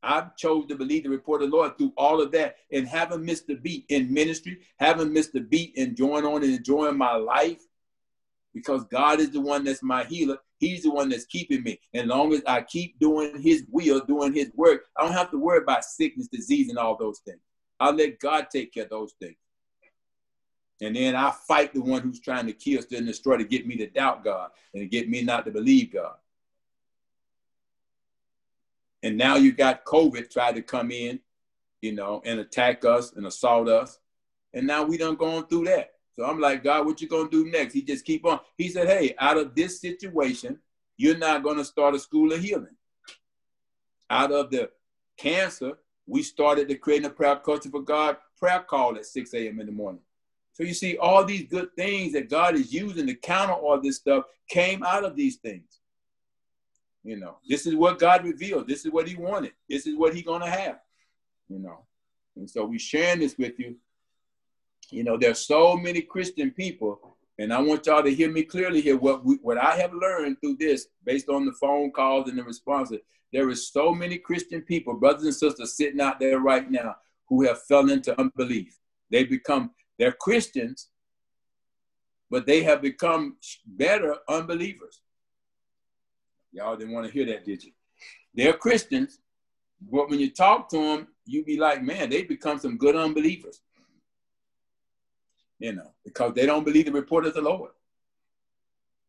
I've 0.00 0.36
chosen 0.36 0.68
to 0.68 0.76
believe 0.76 1.02
the 1.02 1.10
report 1.10 1.42
of 1.42 1.50
the 1.50 1.56
Lord 1.56 1.76
through 1.76 1.94
all 1.96 2.22
of 2.22 2.30
that 2.30 2.58
and 2.70 2.86
haven't 2.86 3.24
missed 3.24 3.50
a 3.50 3.56
beat 3.56 3.86
in 3.88 4.14
ministry, 4.14 4.60
haven't 4.78 5.12
missed 5.12 5.34
a 5.34 5.40
beat 5.40 5.74
in 5.74 5.96
joining 5.96 6.30
on 6.30 6.44
and 6.44 6.54
enjoying 6.54 6.96
my 6.96 7.14
life 7.16 7.62
because 8.52 8.84
God 8.84 9.18
is 9.18 9.30
the 9.30 9.40
one 9.40 9.64
that's 9.64 9.82
my 9.82 10.04
healer. 10.04 10.38
He's 10.58 10.84
the 10.84 10.90
one 10.90 11.08
that's 11.08 11.26
keeping 11.26 11.62
me. 11.62 11.80
And 11.92 12.08
long 12.08 12.32
as 12.32 12.42
I 12.46 12.62
keep 12.62 12.98
doing 12.98 13.40
his 13.40 13.64
will, 13.70 14.00
doing 14.00 14.32
his 14.32 14.50
work, 14.54 14.86
I 14.96 15.02
don't 15.02 15.12
have 15.12 15.30
to 15.32 15.38
worry 15.38 15.58
about 15.58 15.84
sickness, 15.84 16.28
disease, 16.28 16.68
and 16.68 16.78
all 16.78 16.96
those 16.96 17.18
things. 17.20 17.40
I'll 17.80 17.92
let 17.92 18.20
God 18.20 18.48
take 18.50 18.72
care 18.72 18.84
of 18.84 18.90
those 18.90 19.14
things. 19.20 19.36
And 20.80 20.96
then 20.96 21.14
I 21.16 21.30
fight 21.30 21.72
the 21.72 21.80
one 21.80 22.02
who's 22.02 22.20
trying 22.20 22.46
to 22.46 22.52
kill, 22.52 22.82
steal, 22.82 22.98
and 22.98 23.06
destroy 23.06 23.36
to 23.36 23.44
get 23.44 23.66
me 23.66 23.76
to 23.76 23.86
doubt 23.86 24.24
God 24.24 24.50
and 24.72 24.82
to 24.82 24.86
get 24.86 25.08
me 25.08 25.22
not 25.22 25.44
to 25.44 25.50
believe 25.50 25.92
God. 25.92 26.14
And 29.02 29.18
now 29.18 29.36
you 29.36 29.52
got 29.52 29.84
COVID 29.84 30.30
try 30.30 30.52
to 30.52 30.62
come 30.62 30.90
in, 30.90 31.20
you 31.82 31.92
know, 31.92 32.22
and 32.24 32.40
attack 32.40 32.84
us 32.84 33.12
and 33.12 33.26
assault 33.26 33.68
us. 33.68 33.98
And 34.54 34.66
now 34.66 34.82
we 34.84 34.96
done 34.96 35.16
gone 35.16 35.46
through 35.46 35.66
that. 35.66 35.92
So 36.16 36.24
I'm 36.24 36.40
like, 36.40 36.62
God, 36.62 36.86
what 36.86 37.00
you 37.00 37.08
gonna 37.08 37.28
do 37.28 37.50
next? 37.50 37.74
He 37.74 37.82
just 37.82 38.04
keep 38.04 38.24
on. 38.24 38.40
He 38.56 38.68
said, 38.68 38.86
Hey, 38.86 39.14
out 39.18 39.36
of 39.36 39.54
this 39.54 39.80
situation, 39.80 40.58
you're 40.96 41.18
not 41.18 41.42
gonna 41.42 41.64
start 41.64 41.94
a 41.94 41.98
school 41.98 42.32
of 42.32 42.40
healing. 42.40 42.76
Out 44.10 44.32
of 44.32 44.50
the 44.50 44.70
cancer, 45.16 45.72
we 46.06 46.22
started 46.22 46.68
to 46.68 46.76
create 46.76 47.04
a 47.04 47.10
prayer 47.10 47.36
culture 47.36 47.70
for 47.70 47.80
God 47.80 48.16
prayer 48.38 48.60
call 48.60 48.96
at 48.96 49.06
6 49.06 49.34
a.m. 49.34 49.60
in 49.60 49.66
the 49.66 49.72
morning. 49.72 50.02
So 50.52 50.62
you 50.62 50.74
see, 50.74 50.96
all 50.98 51.24
these 51.24 51.48
good 51.48 51.74
things 51.76 52.12
that 52.12 52.30
God 52.30 52.54
is 52.54 52.72
using 52.72 53.06
to 53.06 53.14
counter 53.14 53.54
all 53.54 53.80
this 53.80 53.96
stuff 53.96 54.24
came 54.48 54.84
out 54.84 55.04
of 55.04 55.16
these 55.16 55.36
things. 55.36 55.80
You 57.02 57.16
know, 57.16 57.38
this 57.48 57.66
is 57.66 57.74
what 57.74 57.98
God 57.98 58.24
revealed. 58.24 58.68
This 58.68 58.86
is 58.86 58.92
what 58.92 59.08
He 59.08 59.16
wanted. 59.16 59.52
This 59.68 59.86
is 59.86 59.96
what 59.96 60.14
He 60.14 60.22
gonna 60.22 60.48
have. 60.48 60.78
You 61.48 61.58
know, 61.58 61.80
and 62.36 62.48
so 62.48 62.64
we 62.64 62.78
sharing 62.78 63.20
this 63.20 63.36
with 63.36 63.58
you 63.58 63.76
you 64.94 65.02
know, 65.02 65.16
there's 65.16 65.40
so 65.40 65.76
many 65.76 66.00
Christian 66.00 66.50
people, 66.52 67.16
and 67.38 67.52
I 67.52 67.60
want 67.60 67.86
y'all 67.86 68.02
to 68.02 68.14
hear 68.14 68.30
me 68.30 68.44
clearly 68.44 68.80
here. 68.80 68.96
What 68.96 69.24
we, 69.24 69.36
what 69.42 69.58
I 69.58 69.76
have 69.76 69.92
learned 69.92 70.40
through 70.40 70.56
this, 70.58 70.86
based 71.04 71.28
on 71.28 71.44
the 71.44 71.52
phone 71.52 71.90
calls 71.90 72.28
and 72.28 72.38
the 72.38 72.44
responses, 72.44 73.00
there 73.32 73.50
is 73.50 73.72
so 73.72 73.92
many 73.92 74.18
Christian 74.18 74.62
people, 74.62 74.94
brothers 74.94 75.24
and 75.24 75.34
sisters, 75.34 75.76
sitting 75.76 76.00
out 76.00 76.20
there 76.20 76.38
right 76.38 76.70
now 76.70 76.94
who 77.28 77.44
have 77.44 77.62
fell 77.62 77.90
into 77.90 78.18
unbelief. 78.20 78.78
They 79.10 79.24
become, 79.24 79.72
they're 79.98 80.12
Christians, 80.12 80.90
but 82.30 82.46
they 82.46 82.62
have 82.62 82.80
become 82.80 83.36
better 83.66 84.16
unbelievers. 84.28 85.00
Y'all 86.52 86.76
didn't 86.76 86.94
want 86.94 87.06
to 87.06 87.12
hear 87.12 87.26
that, 87.26 87.44
did 87.44 87.64
you? 87.64 87.72
They're 88.32 88.52
Christians, 88.52 89.18
but 89.90 90.08
when 90.08 90.20
you 90.20 90.30
talk 90.30 90.68
to 90.68 90.78
them, 90.78 91.08
you 91.26 91.44
be 91.44 91.58
like, 91.58 91.82
man, 91.82 92.10
they 92.10 92.22
become 92.22 92.60
some 92.60 92.76
good 92.76 92.94
unbelievers. 92.94 93.60
You 95.58 95.74
know, 95.74 95.92
because 96.04 96.34
they 96.34 96.46
don't 96.46 96.64
believe 96.64 96.86
the 96.86 96.92
report 96.92 97.26
of 97.26 97.34
the 97.34 97.40
Lord. 97.40 97.70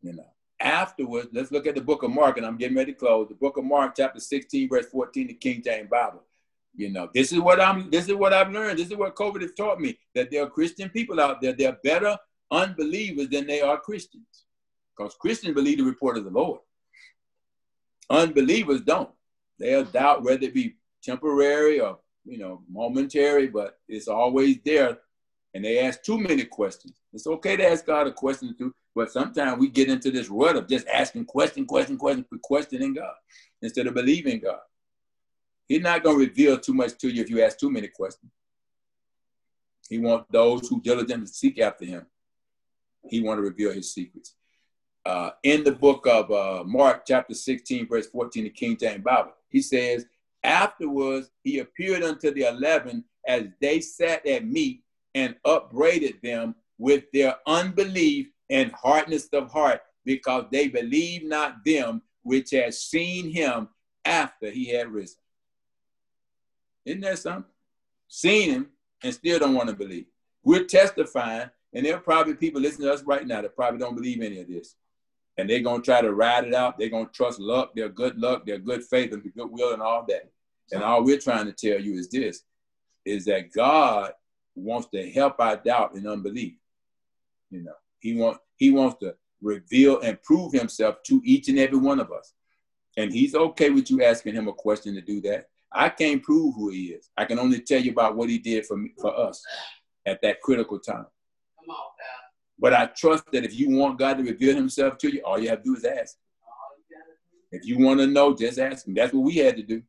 You 0.02 0.14
know, 0.14 0.28
afterwards, 0.60 1.30
let's 1.34 1.52
look 1.52 1.68
at 1.68 1.76
the 1.76 1.82
book 1.82 2.04
of 2.04 2.12
Mark, 2.12 2.38
and 2.38 2.46
I'm 2.46 2.58
getting 2.58 2.78
ready 2.78 2.94
to 2.94 2.98
close. 2.98 3.28
The 3.28 3.36
book 3.36 3.58
of 3.58 3.66
Mark, 3.66 3.96
chapter 3.98 4.20
16, 4.20 4.70
verse 4.70 4.86
14, 4.88 5.28
the 5.28 5.34
King 5.34 5.62
James 5.64 5.90
Bible. 5.90 6.24
You 6.76 6.92
know, 6.92 7.10
this 7.14 7.32
is 7.32 7.40
what 7.40 7.62
I'm 7.62 7.90
this 7.90 8.08
is 8.08 8.14
what 8.16 8.34
I've 8.34 8.52
learned. 8.52 8.80
This 8.80 8.92
is 8.92 8.98
what 8.98 9.16
COVID 9.16 9.42
has 9.42 9.54
taught 9.54 9.80
me 9.80 9.98
that 10.14 10.30
there 10.30 10.44
are 10.44 10.50
Christian 10.50 10.90
people 10.90 11.20
out 11.22 11.42
there. 11.42 11.54
They're 11.54 11.78
better 11.84 12.18
unbelievers 12.52 13.30
than 13.30 13.48
they 13.48 13.62
are 13.62 13.80
Christians. 13.80 14.46
Because 14.96 15.16
Christians 15.16 15.56
believe 15.56 15.78
the 15.78 15.84
report 15.84 16.18
of 16.18 16.26
the 16.26 16.30
Lord. 16.30 16.60
Unbelievers 18.10 18.82
don't. 18.82 19.10
They'll 19.58 19.86
doubt 19.86 20.24
whether 20.24 20.44
it 20.44 20.54
be 20.54 20.76
temporary 21.02 21.80
or 21.80 22.00
you 22.26 22.38
know 22.38 22.62
momentary, 22.70 23.48
but 23.48 23.80
it's 23.88 24.08
always 24.08 24.58
there. 24.66 25.00
And 25.56 25.64
they 25.64 25.80
ask 25.80 26.04
too 26.04 26.20
many 26.20 26.44
questions. 26.44 26.98
It's 27.14 27.26
okay 27.26 27.56
to 27.56 27.66
ask 27.66 27.86
God 27.86 28.08
a 28.08 28.12
question 28.12 28.50
or 28.50 28.54
two, 28.54 28.76
but 28.94 29.10
sometimes 29.10 29.58
we 29.58 29.70
get 29.70 29.88
into 29.88 30.12
this 30.12 30.28
rut 30.28 30.58
of 30.58 30.68
just 30.68 30.86
asking 30.90 31.26
question, 31.26 31.66
question, 31.66 31.98
question, 31.98 32.26
questioning 32.44 32.94
God 32.94 33.14
instead 33.62 33.88
of 33.88 33.94
believing 33.94 34.42
God. 34.42 34.60
He's 35.70 35.82
not 35.82 36.04
going 36.04 36.20
to 36.20 36.26
reveal 36.26 36.60
too 36.60 36.74
much 36.74 36.98
to 36.98 37.08
you 37.08 37.22
if 37.22 37.30
you 37.30 37.42
ask 37.42 37.58
too 37.58 37.72
many 37.72 37.88
questions. 37.88 38.34
He 39.90 39.98
wants 39.98 40.26
those 40.30 40.68
who 40.68 40.82
diligently 40.82 41.28
seek 41.28 41.58
after 41.62 41.86
him. 41.86 42.06
He 43.10 43.22
want 43.22 43.38
to 43.38 43.44
reveal 43.44 43.72
his 43.72 43.94
secrets. 43.94 44.36
Uh, 45.06 45.30
in 45.44 45.64
the 45.64 45.72
book 45.72 46.06
of 46.06 46.30
uh, 46.32 46.66
Mark, 46.66 47.04
chapter 47.08 47.34
16, 47.34 47.88
verse 47.88 48.08
14, 48.08 48.44
the 48.44 48.50
King 48.50 48.76
James 48.76 49.06
Bible, 49.06 49.32
he 49.48 49.62
says, 49.62 50.06
Afterwards, 50.44 51.32
he 51.44 51.60
appeared 51.60 52.04
unto 52.04 52.34
the 52.34 52.42
eleven 52.42 53.06
as 53.26 53.46
they 53.62 53.80
sat 53.80 54.26
at 54.28 54.46
meat 54.46 54.82
and 55.16 55.36
upbraided 55.46 56.20
them 56.22 56.54
with 56.78 57.06
their 57.12 57.36
unbelief 57.48 58.28
and 58.52 58.72
hardness 58.74 59.28
of 59.34 59.52
heart, 59.52 59.82
because 60.04 60.46
they 60.52 60.68
believed 60.68 61.26
not 61.26 61.66
them 61.66 62.04
which 62.22 62.52
had 62.52 62.76
seen 62.76 63.32
him 63.32 63.70
after 64.04 64.52
he 64.52 64.70
had 64.70 64.90
risen. 64.90 65.18
Isn't 66.86 67.02
that 67.02 67.18
something? 67.18 67.52
Seen 68.08 68.52
him 68.52 68.68
and 69.04 69.14
still 69.14 69.40
don't 69.40 69.56
want 69.56 69.70
to 69.70 69.76
believe. 69.76 70.06
We're 70.44 70.66
testifying, 70.66 71.50
and 71.74 71.86
there 71.86 71.96
are 71.96 72.02
probably 72.02 72.36
people 72.36 72.62
listening 72.62 72.88
to 72.88 72.94
us 72.94 73.04
right 73.04 73.26
now 73.26 73.42
that 73.42 73.56
probably 73.56 73.80
don't 73.80 73.96
believe 73.96 74.22
any 74.22 74.40
of 74.40 74.48
this. 74.48 74.76
And 75.38 75.50
they're 75.50 75.60
going 75.62 75.82
to 75.82 75.86
try 75.86 76.02
to 76.02 76.14
ride 76.14 76.46
it 76.46 76.54
out. 76.54 76.78
They're 76.78 76.90
going 76.90 77.08
to 77.08 77.12
trust 77.12 77.40
luck, 77.40 77.76
their 77.76 77.90
good 77.90 78.18
luck, 78.18 78.46
their 78.46 78.60
good 78.60 78.84
faith, 78.84 79.12
and 79.12 79.24
good 79.24 79.52
will, 79.52 79.74
and 79.74 79.82
all 79.82 80.06
that. 80.08 80.30
And 80.72 80.84
all 80.84 81.04
we're 81.04 81.20
trying 81.20 81.46
to 81.46 81.52
tell 81.52 81.82
you 81.82 81.96
is 81.96 82.10
this 82.10 82.44
is 83.06 83.26
that 83.26 83.52
God 83.52 84.14
wants 84.56 84.88
to 84.90 85.10
help 85.12 85.40
our 85.40 85.58
doubt 85.58 85.96
and 85.96 86.08
unbelief. 86.08 86.54
You 87.50 87.64
know, 87.64 87.74
He 88.00 88.16
wants 88.16 88.40
He 88.58 88.72
wants 88.72 88.98
to 89.00 89.16
reveal 89.42 90.00
and 90.02 90.22
prove 90.24 90.54
Himself 90.54 91.04
to 91.08 91.22
each 91.24 91.50
and 91.50 91.60
every 91.60 91.78
one 91.78 92.00
of 92.00 92.12
us. 92.12 92.34
And 92.98 93.12
He's 93.12 93.36
okay 93.36 93.70
with 93.70 93.90
you 93.92 94.04
asking 94.04 94.36
Him 94.36 94.48
a 94.48 94.54
question 94.54 94.96
to 94.96 95.02
do 95.02 95.22
that. 95.22 95.48
I 95.76 95.90
can't 95.90 96.24
prove 96.24 96.56
who 96.56 96.70
he 96.70 96.86
is. 96.86 97.10
I 97.18 97.26
can 97.26 97.38
only 97.38 97.60
tell 97.60 97.82
you 97.82 97.92
about 97.92 98.16
what 98.16 98.30
he 98.30 98.38
did 98.38 98.66
for 98.66 98.78
me, 98.78 98.94
for 99.00 99.14
us 99.18 99.44
at 100.06 100.22
that 100.22 100.42
critical 100.42 100.80
time. 100.80 101.06
Come 101.60 101.70
on. 101.70 101.86
But 102.58 102.74
I 102.74 102.86
trust 102.86 103.26
that 103.34 103.44
if 103.44 103.60
you 103.60 103.72
want 103.72 104.00
God 104.00 104.18
to 104.18 104.24
reveal 104.24 104.56
himself 104.56 104.98
to 105.00 105.14
you, 105.14 105.22
all 105.26 105.38
you 105.38 105.50
have 105.50 105.64
to 105.64 105.64
do 105.66 105.76
is 105.76 105.84
ask. 105.84 106.16
If 107.52 107.66
you 107.66 107.80
want 107.80 108.00
to 108.00 108.08
know, 108.08 108.34
just 108.34 108.58
ask 108.58 108.88
him. 108.88 108.94
That's 108.94 109.14
what 109.14 109.24
we 109.24 109.36
had 109.36 109.58
to 109.58 109.64
do. 109.64 109.84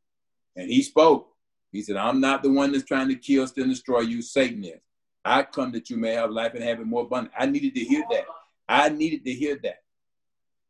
And 0.56 0.68
he 0.68 0.82
spoke. 0.82 1.28
He 1.72 1.82
said, 1.82 1.96
I'm 1.96 2.20
not 2.20 2.42
the 2.42 2.50
one 2.50 2.72
that's 2.72 2.84
trying 2.84 3.08
to 3.08 3.16
kill, 3.16 3.46
steal, 3.46 3.64
and 3.64 3.72
destroy 3.72 4.00
you. 4.00 4.22
Satan 4.22 4.64
is. 4.64 4.80
I 5.24 5.42
come 5.42 5.72
that 5.72 5.90
you 5.90 5.96
may 5.96 6.12
have 6.12 6.30
life 6.30 6.54
and 6.54 6.62
have 6.62 6.80
it 6.80 6.86
more 6.86 7.02
abundant. 7.02 7.34
I 7.38 7.46
needed 7.46 7.74
to 7.74 7.80
hear 7.80 8.04
that. 8.10 8.26
I 8.68 8.88
needed 8.88 9.24
to 9.24 9.32
hear 9.32 9.58
that. 9.62 9.82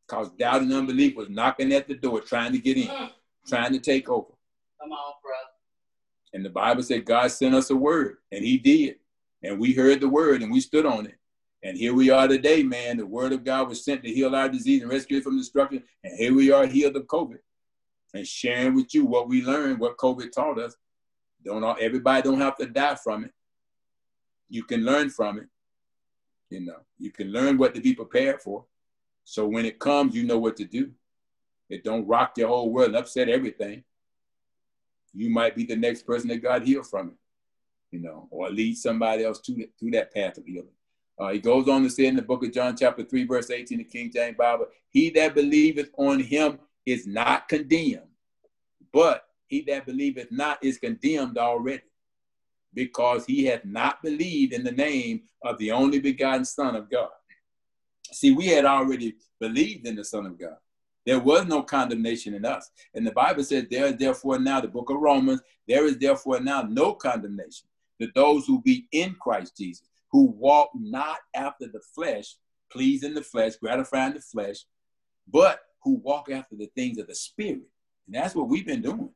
Because 0.07 0.31
doubt 0.31 0.63
and 0.63 0.73
unbelief 0.73 1.17
was 1.17 1.29
knocking 1.29 1.73
at 1.73 1.89
the 1.89 1.95
door, 1.95 2.21
trying 2.21 2.53
to 2.53 2.59
get 2.59 2.77
in, 2.77 2.89
mm. 2.89 3.11
trying 3.47 3.73
to 3.73 3.81
take 3.81 4.09
over. 4.09 4.29
Come 4.81 4.93
on, 4.93 5.15
brother. 5.23 5.51
And 6.33 6.45
the 6.45 6.51
Bible 6.51 6.83
said 6.83 7.05
God 7.05 7.31
sent 7.31 7.55
us 7.55 7.71
a 7.71 7.77
word, 7.77 8.19
and 8.33 8.45
He 8.45 8.59
did. 8.59 8.97
And 9.43 9.61
we 9.61 9.73
heard 9.73 10.01
the 10.01 10.09
word 10.09 10.43
and 10.43 10.51
we 10.51 10.61
stood 10.61 10.87
on 10.87 11.07
it. 11.07 11.17
And 11.63 11.77
here 11.77 11.95
we 11.95 12.11
are 12.11 12.29
today, 12.29 12.63
man. 12.63 12.97
The 12.97 13.07
word 13.07 13.33
of 13.33 13.45
God 13.45 13.69
was 13.69 13.85
sent 13.85 14.03
to 14.05 14.13
heal 14.13 14.35
our 14.35 14.49
disease 14.49 14.83
and 14.83 14.91
rescue 14.91 15.19
us 15.19 15.25
from 15.25 15.39
destruction. 15.39 15.83
And 16.05 16.17
here 16.17 16.35
we 16.35 16.51
are 16.51 16.67
healed 16.67 16.97
of 16.97 17.07
COVID 17.07 17.39
and 18.15 18.27
sharing 18.27 18.75
with 18.75 18.95
you 18.95 19.05
what 19.05 19.29
we 19.29 19.43
learned, 19.43 19.79
what 19.79 19.99
COVID 19.99 20.33
taught 20.33 20.59
us. 20.59 20.77
Don't 21.47 21.65
all, 21.65 21.77
everybody 21.81 22.23
don't 22.23 22.41
have 22.41 22.57
to 22.57 22.67
die 22.67 22.97
from 22.97 23.25
it. 23.25 23.33
You 24.49 24.65
can 24.65 24.85
learn 24.85 25.11
from 25.11 25.39
it. 25.39 25.47
You 26.51 26.61
know, 26.61 26.81
you 26.99 27.11
can 27.11 27.33
learn 27.33 27.57
what 27.57 27.75
to 27.75 27.81
be 27.81 27.95
prepared 27.95 28.43
for. 28.43 28.65
So 29.25 29.47
when 29.47 29.65
it 29.65 29.79
comes, 29.79 30.15
you 30.15 30.25
know 30.25 30.39
what 30.39 30.57
to 30.59 30.65
do. 30.65 30.91
It 31.69 31.83
don't 31.83 32.07
rock 32.07 32.35
your 32.37 32.49
whole 32.49 32.71
world 32.71 32.89
and 32.89 32.97
upset 32.97 33.29
everything 33.29 33.83
you 35.17 35.31
might 35.31 35.57
be 35.57 35.65
the 35.65 35.75
next 35.75 36.03
person 36.03 36.29
that 36.29 36.43
God 36.43 36.63
healed 36.63 36.87
from 36.87 37.09
it, 37.09 37.15
you 37.91 38.01
know, 38.01 38.29
or 38.31 38.51
lead 38.51 38.77
somebody 38.77 39.25
else 39.25 39.41
to, 39.41 39.55
to 39.55 39.91
that 39.93 40.13
path 40.13 40.37
of 40.37 40.45
healing. 40.45 40.69
Uh, 41.19 41.31
he 41.31 41.39
goes 41.39 41.67
on 41.69 41.83
to 41.83 41.89
say 41.89 42.05
in 42.05 42.17
the 42.17 42.23
book 42.23 42.45
of 42.45 42.53
John, 42.53 42.77
chapter 42.77 43.03
3, 43.03 43.25
verse 43.25 43.51
18, 43.51 43.79
the 43.79 43.85
King 43.85 44.13
James 44.13 44.37
Bible, 44.37 44.67
he 44.91 45.09
that 45.11 45.35
believeth 45.35 45.91
on 45.97 46.21
him 46.21 46.59
is 46.85 47.07
not 47.07 47.49
condemned, 47.49 48.03
but 48.93 49.26
he 49.47 49.63
that 49.63 49.87
believeth 49.87 50.31
not 50.31 50.59
is 50.63 50.79
condemned 50.79 51.39
already, 51.39 51.83
because 52.75 53.25
he 53.25 53.45
hath 53.47 53.65
not 53.65 54.03
believed 54.03 54.53
in 54.53 54.65
the 54.65 54.73
name 54.73 55.23
of 55.43 55.59
the 55.59 55.73
only 55.73 55.99
begotten 55.99 56.45
Son 56.45 56.77
of 56.77 56.91
God. 56.91 57.11
See, 58.13 58.33
we 58.33 58.47
had 58.49 58.65
already 58.65 59.17
believed 59.41 59.87
in 59.87 59.97
the 59.97 60.05
Son 60.05 60.27
of 60.27 60.39
God. 60.39 60.57
There 61.07 61.21
was 61.21 61.47
no 61.47 61.63
condemnation 61.63 62.35
in 62.35 62.45
us. 62.45 62.69
And 62.95 63.07
the 63.07 63.13
Bible 63.13 63.45
says, 63.45 63.67
There 63.71 63.87
is 63.87 63.97
therefore 63.97 64.39
now, 64.41 64.61
the 64.61 64.69
book 64.69 64.91
of 64.91 64.97
Romans, 64.97 65.41
there 65.69 65.87
is 65.87 65.99
therefore 65.99 66.41
now 66.41 66.63
no 66.63 66.95
condemnation 66.95 67.69
to 68.01 68.09
those 68.15 68.45
who 68.47 68.61
be 68.61 68.89
in 68.93 69.15
Christ 69.21 69.57
Jesus, 69.57 69.89
who 70.11 70.27
walk 70.27 70.71
not 70.75 71.19
after 71.35 71.67
the 71.69 71.81
flesh, 71.95 72.37
pleasing 72.71 73.15
the 73.15 73.23
flesh, 73.23 73.55
gratifying 73.57 74.15
the 74.15 74.21
flesh, 74.21 74.65
but 75.29 75.61
who 75.83 75.95
walk 75.95 76.31
after 76.31 76.57
the 76.57 76.71
things 76.75 76.99
of 76.99 77.07
the 77.07 77.15
Spirit. 77.15 77.69
And 78.07 78.15
that's 78.15 78.35
what 78.35 78.49
we've 78.49 78.67
been 78.67 78.83
doing. 78.83 79.11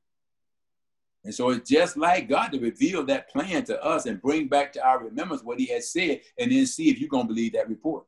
And 1.25 1.35
so 1.35 1.51
it's 1.51 1.69
just 1.69 1.97
like 1.97 2.29
God 2.29 2.49
to 2.53 2.59
reveal 2.59 3.05
that 3.05 3.29
plan 3.29 3.65
to 3.65 3.83
us 3.85 4.07
and 4.07 4.23
bring 4.23 4.49
back 4.49 4.73
to 4.73 4.87
our 4.87 5.05
remembrance 5.05 5.43
what 5.43 5.59
He 5.59 5.67
has 5.67 5.93
said, 5.93 6.21
and 6.39 6.51
then 6.51 6.67
see 6.67 6.89
if 6.89 6.99
you're 6.99 7.09
going 7.11 7.27
to 7.27 7.35
believe 7.35 7.53
that 7.53 7.69
report. 7.69 8.05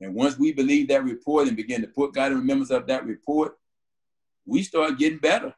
And 0.00 0.14
once 0.14 0.38
we 0.38 0.52
believe 0.52 0.88
that 0.88 1.04
report 1.04 1.48
and 1.48 1.56
begin 1.56 1.80
to 1.80 1.88
put 1.88 2.14
God 2.14 2.32
in 2.32 2.38
remembrance 2.38 2.70
of 2.70 2.86
that 2.86 3.06
report, 3.06 3.58
we 4.46 4.62
start 4.62 4.98
getting 4.98 5.18
better. 5.18 5.54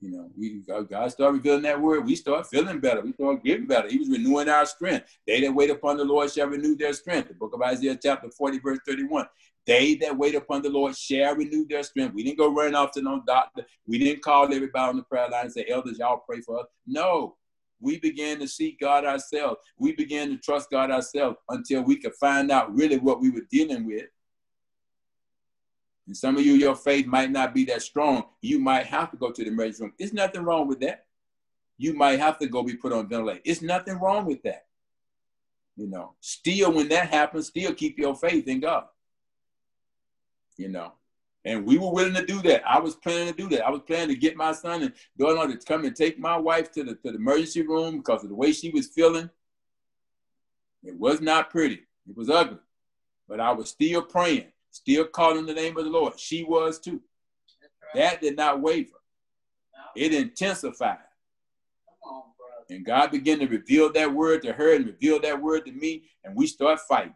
You 0.00 0.10
know, 0.10 0.30
we 0.36 0.62
God 0.66 1.10
started 1.10 1.38
revealing 1.38 1.62
that 1.62 1.80
word. 1.80 2.04
We 2.04 2.16
start 2.16 2.46
feeling 2.46 2.80
better. 2.80 3.00
We 3.00 3.12
start 3.12 3.42
getting 3.42 3.66
better. 3.66 3.88
He 3.88 3.96
was 3.98 4.10
renewing 4.10 4.48
our 4.48 4.66
strength. 4.66 5.06
They 5.26 5.40
that 5.40 5.54
wait 5.54 5.70
upon 5.70 5.96
the 5.96 6.04
Lord 6.04 6.30
shall 6.30 6.48
renew 6.48 6.76
their 6.76 6.92
strength. 6.92 7.28
The 7.28 7.34
book 7.34 7.54
of 7.54 7.62
Isaiah, 7.62 7.98
chapter 8.00 8.30
40, 8.30 8.58
verse 8.58 8.78
31. 8.86 9.26
They 9.66 9.94
that 9.96 10.16
wait 10.16 10.34
upon 10.34 10.62
the 10.62 10.68
Lord 10.68 10.96
shall 10.96 11.34
renew 11.34 11.66
their 11.66 11.82
strength. 11.82 12.14
We 12.14 12.22
didn't 12.22 12.38
go 12.38 12.52
running 12.52 12.74
off 12.74 12.92
to 12.92 13.02
no 13.02 13.22
doctor. 13.26 13.64
We 13.86 13.98
didn't 13.98 14.22
call 14.22 14.44
everybody 14.44 14.90
on 14.90 14.96
the 14.96 15.02
prayer 15.02 15.28
line 15.28 15.46
and 15.46 15.52
say, 15.52 15.66
elders, 15.68 15.98
y'all 15.98 16.22
pray 16.28 16.40
for 16.40 16.60
us. 16.60 16.66
No, 16.86 17.36
we 17.80 17.98
began 17.98 18.38
to 18.40 18.48
seek 18.48 18.78
God 18.78 19.04
ourselves. 19.04 19.56
We 19.78 19.92
began 19.92 20.28
to 20.28 20.36
trust 20.36 20.70
God 20.70 20.90
ourselves 20.90 21.38
until 21.48 21.82
we 21.82 21.96
could 21.96 22.14
find 22.14 22.50
out 22.50 22.74
really 22.74 22.98
what 22.98 23.20
we 23.20 23.30
were 23.30 23.46
dealing 23.50 23.86
with. 23.86 24.04
And 26.06 26.16
some 26.16 26.36
of 26.36 26.46
you, 26.46 26.54
your 26.54 26.76
faith 26.76 27.06
might 27.06 27.30
not 27.30 27.52
be 27.52 27.64
that 27.66 27.82
strong. 27.82 28.24
You 28.40 28.58
might 28.60 28.86
have 28.86 29.10
to 29.10 29.16
go 29.16 29.32
to 29.32 29.42
the 29.42 29.50
emergency 29.50 29.82
room. 29.82 29.92
There's 29.98 30.12
nothing 30.12 30.42
wrong 30.42 30.68
with 30.68 30.80
that. 30.80 31.06
You 31.78 31.94
might 31.94 32.20
have 32.20 32.38
to 32.38 32.46
go 32.46 32.62
be 32.62 32.76
put 32.76 32.92
on 32.92 33.08
ventilator. 33.08 33.40
It's 33.44 33.62
nothing 33.62 33.98
wrong 33.98 34.24
with 34.24 34.42
that. 34.44 34.66
You 35.76 35.88
know, 35.88 36.14
still 36.20 36.72
when 36.72 36.88
that 36.88 37.10
happens, 37.10 37.48
still 37.48 37.74
keep 37.74 37.98
your 37.98 38.14
faith 38.14 38.48
in 38.48 38.60
God. 38.60 38.84
You 40.56 40.68
know, 40.68 40.92
and 41.44 41.66
we 41.66 41.78
were 41.78 41.92
willing 41.92 42.14
to 42.14 42.24
do 42.24 42.40
that. 42.42 42.66
I 42.66 42.80
was 42.80 42.96
planning 42.96 43.32
to 43.32 43.36
do 43.36 43.48
that. 43.50 43.66
I 43.66 43.70
was 43.70 43.82
planning 43.82 44.08
to 44.08 44.20
get 44.20 44.36
my 44.36 44.52
son 44.52 44.82
and 44.82 44.92
daughter 45.18 45.54
to 45.54 45.64
come 45.66 45.84
and 45.84 45.94
take 45.94 46.18
my 46.18 46.36
wife 46.36 46.72
to 46.72 46.82
the, 46.82 46.94
to 46.94 47.12
the 47.12 47.16
emergency 47.16 47.62
room 47.62 47.98
because 47.98 48.24
of 48.24 48.30
the 48.30 48.34
way 48.34 48.52
she 48.52 48.70
was 48.70 48.88
feeling. 48.88 49.30
It 50.82 50.98
was 50.98 51.20
not 51.20 51.50
pretty. 51.50 51.82
It 52.08 52.16
was 52.16 52.30
ugly. 52.30 52.58
But 53.28 53.40
I 53.40 53.52
was 53.52 53.68
still 53.70 54.02
praying, 54.02 54.46
still 54.76 55.06
calling 55.06 55.46
the 55.46 55.54
name 55.54 55.76
of 55.76 55.84
the 55.84 55.90
Lord. 55.90 56.18
She 56.18 56.44
was 56.44 56.78
too. 56.78 57.00
That 57.94 58.20
did 58.20 58.36
not 58.36 58.60
waver. 58.60 58.90
It 59.94 60.12
intensified. 60.12 60.98
And 62.68 62.84
God 62.84 63.12
began 63.12 63.38
to 63.38 63.46
reveal 63.46 63.92
that 63.92 64.12
word 64.12 64.42
to 64.42 64.52
her 64.52 64.74
and 64.74 64.86
reveal 64.86 65.20
that 65.20 65.40
word 65.40 65.66
to 65.66 65.72
me, 65.72 66.04
and 66.24 66.34
we 66.36 66.46
start 66.46 66.80
fighting. 66.80 67.14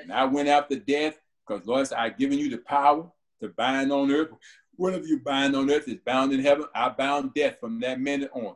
And 0.00 0.12
I 0.12 0.24
went 0.24 0.48
after 0.48 0.76
death 0.76 1.18
because 1.46 1.66
Lord 1.66 1.86
said, 1.86 1.98
I've 1.98 2.18
given 2.18 2.38
you 2.38 2.50
the 2.50 2.58
power 2.58 3.10
to 3.40 3.48
bind 3.48 3.92
on 3.92 4.10
earth. 4.10 4.30
Whatever 4.76 5.04
you 5.04 5.20
bind 5.20 5.54
on 5.54 5.70
earth 5.70 5.88
is 5.88 5.98
bound 6.04 6.32
in 6.32 6.40
heaven. 6.40 6.66
I 6.74 6.88
bound 6.88 7.34
death 7.34 7.58
from 7.60 7.80
that 7.80 8.00
minute 8.00 8.30
on. 8.32 8.54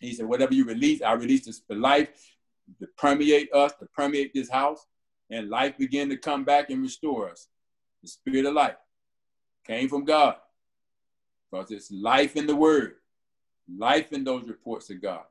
He 0.00 0.14
said, 0.14 0.26
whatever 0.26 0.52
you 0.52 0.64
release, 0.64 1.00
I 1.02 1.12
release 1.12 1.46
this 1.46 1.62
for 1.66 1.76
life 1.76 2.08
to 2.80 2.86
permeate 2.98 3.52
us, 3.52 3.72
to 3.80 3.86
permeate 3.94 4.32
this 4.34 4.50
house, 4.50 4.86
and 5.32 5.48
life 5.48 5.78
began 5.78 6.10
to 6.10 6.16
come 6.16 6.44
back 6.44 6.68
and 6.70 6.82
restore 6.82 7.30
us. 7.30 7.48
The 8.02 8.08
spirit 8.08 8.44
of 8.44 8.52
life 8.52 8.76
came 9.66 9.88
from 9.88 10.04
God. 10.04 10.36
Because 11.50 11.70
it's 11.70 11.90
life 11.90 12.36
in 12.36 12.46
the 12.46 12.54
word, 12.56 12.96
life 13.74 14.12
in 14.12 14.24
those 14.24 14.46
reports 14.46 14.90
of 14.90 15.00
God, 15.02 15.24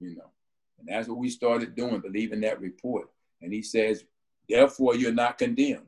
you 0.00 0.14
know. 0.16 0.30
And 0.78 0.88
that's 0.88 1.08
what 1.08 1.18
we 1.18 1.28
started 1.28 1.74
doing, 1.74 2.00
believing 2.00 2.40
that 2.42 2.60
report. 2.60 3.10
And 3.42 3.52
he 3.52 3.62
says, 3.62 4.04
therefore, 4.48 4.94
you're 4.94 5.12
not 5.12 5.38
condemned. 5.38 5.86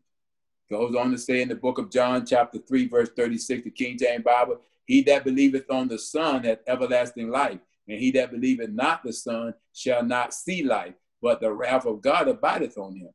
Goes 0.69 0.95
on 0.95 1.11
to 1.13 1.19
say 1.19 1.43
in 1.43 1.49
the 1.49 1.55
book 1.55 1.79
of 1.79 1.91
John, 1.91 2.27
chapter 2.27 2.59
3, 2.59 2.89
verse 2.89 3.11
36, 3.17 3.65
the 3.65 3.71
King 3.71 3.99
James 3.99 4.25
Bible, 4.25 4.61
he 4.85 5.03
that 5.03 5.25
believeth 5.25 5.71
on 5.71 5.89
the 5.89 5.99
Son 5.99 6.43
hath 6.45 6.59
everlasting 6.67 7.31
life, 7.31 7.59
and 7.89 7.99
he 7.99 8.11
that 8.13 8.33
believeth 8.33 8.71
not 8.71 9.03
the 9.05 9.13
Son 9.13 9.55
shall 9.73 10.05
not 10.05 10.35
see 10.35 10.65
life, 10.65 10.95
but 11.23 11.41
the 11.41 11.53
wrath 11.53 11.87
of 11.87 12.01
God 12.01 12.29
abideth 12.29 12.79
on 12.79 12.97
him. 12.97 13.11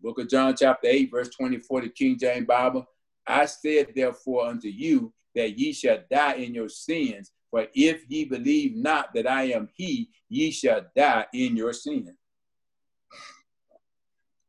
Book 0.00 0.20
of 0.20 0.28
John, 0.28 0.54
chapter 0.56 0.86
8, 0.88 1.10
verse 1.10 1.28
24, 1.30 1.82
the 1.82 1.88
King 1.88 2.18
James 2.18 2.46
Bible, 2.46 2.86
I 3.26 3.46
said 3.46 3.88
therefore 3.94 4.46
unto 4.46 4.68
you 4.68 5.12
that 5.34 5.58
ye 5.58 5.72
shall 5.72 5.98
die 6.10 6.34
in 6.34 6.54
your 6.54 6.68
sins, 6.68 7.32
for 7.50 7.66
if 7.74 8.04
ye 8.08 8.24
believe 8.24 8.76
not 8.76 9.12
that 9.14 9.26
I 9.26 9.44
am 9.44 9.68
he, 9.74 10.10
ye 10.28 10.50
shall 10.50 10.86
die 10.96 11.26
in 11.32 11.56
your 11.56 11.72
sin. 11.72 12.14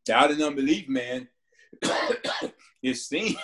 Doubt 0.05 0.31
and 0.31 0.41
unbelief, 0.41 0.87
man, 0.87 1.27
is 2.83 3.07
sin. 3.07 3.35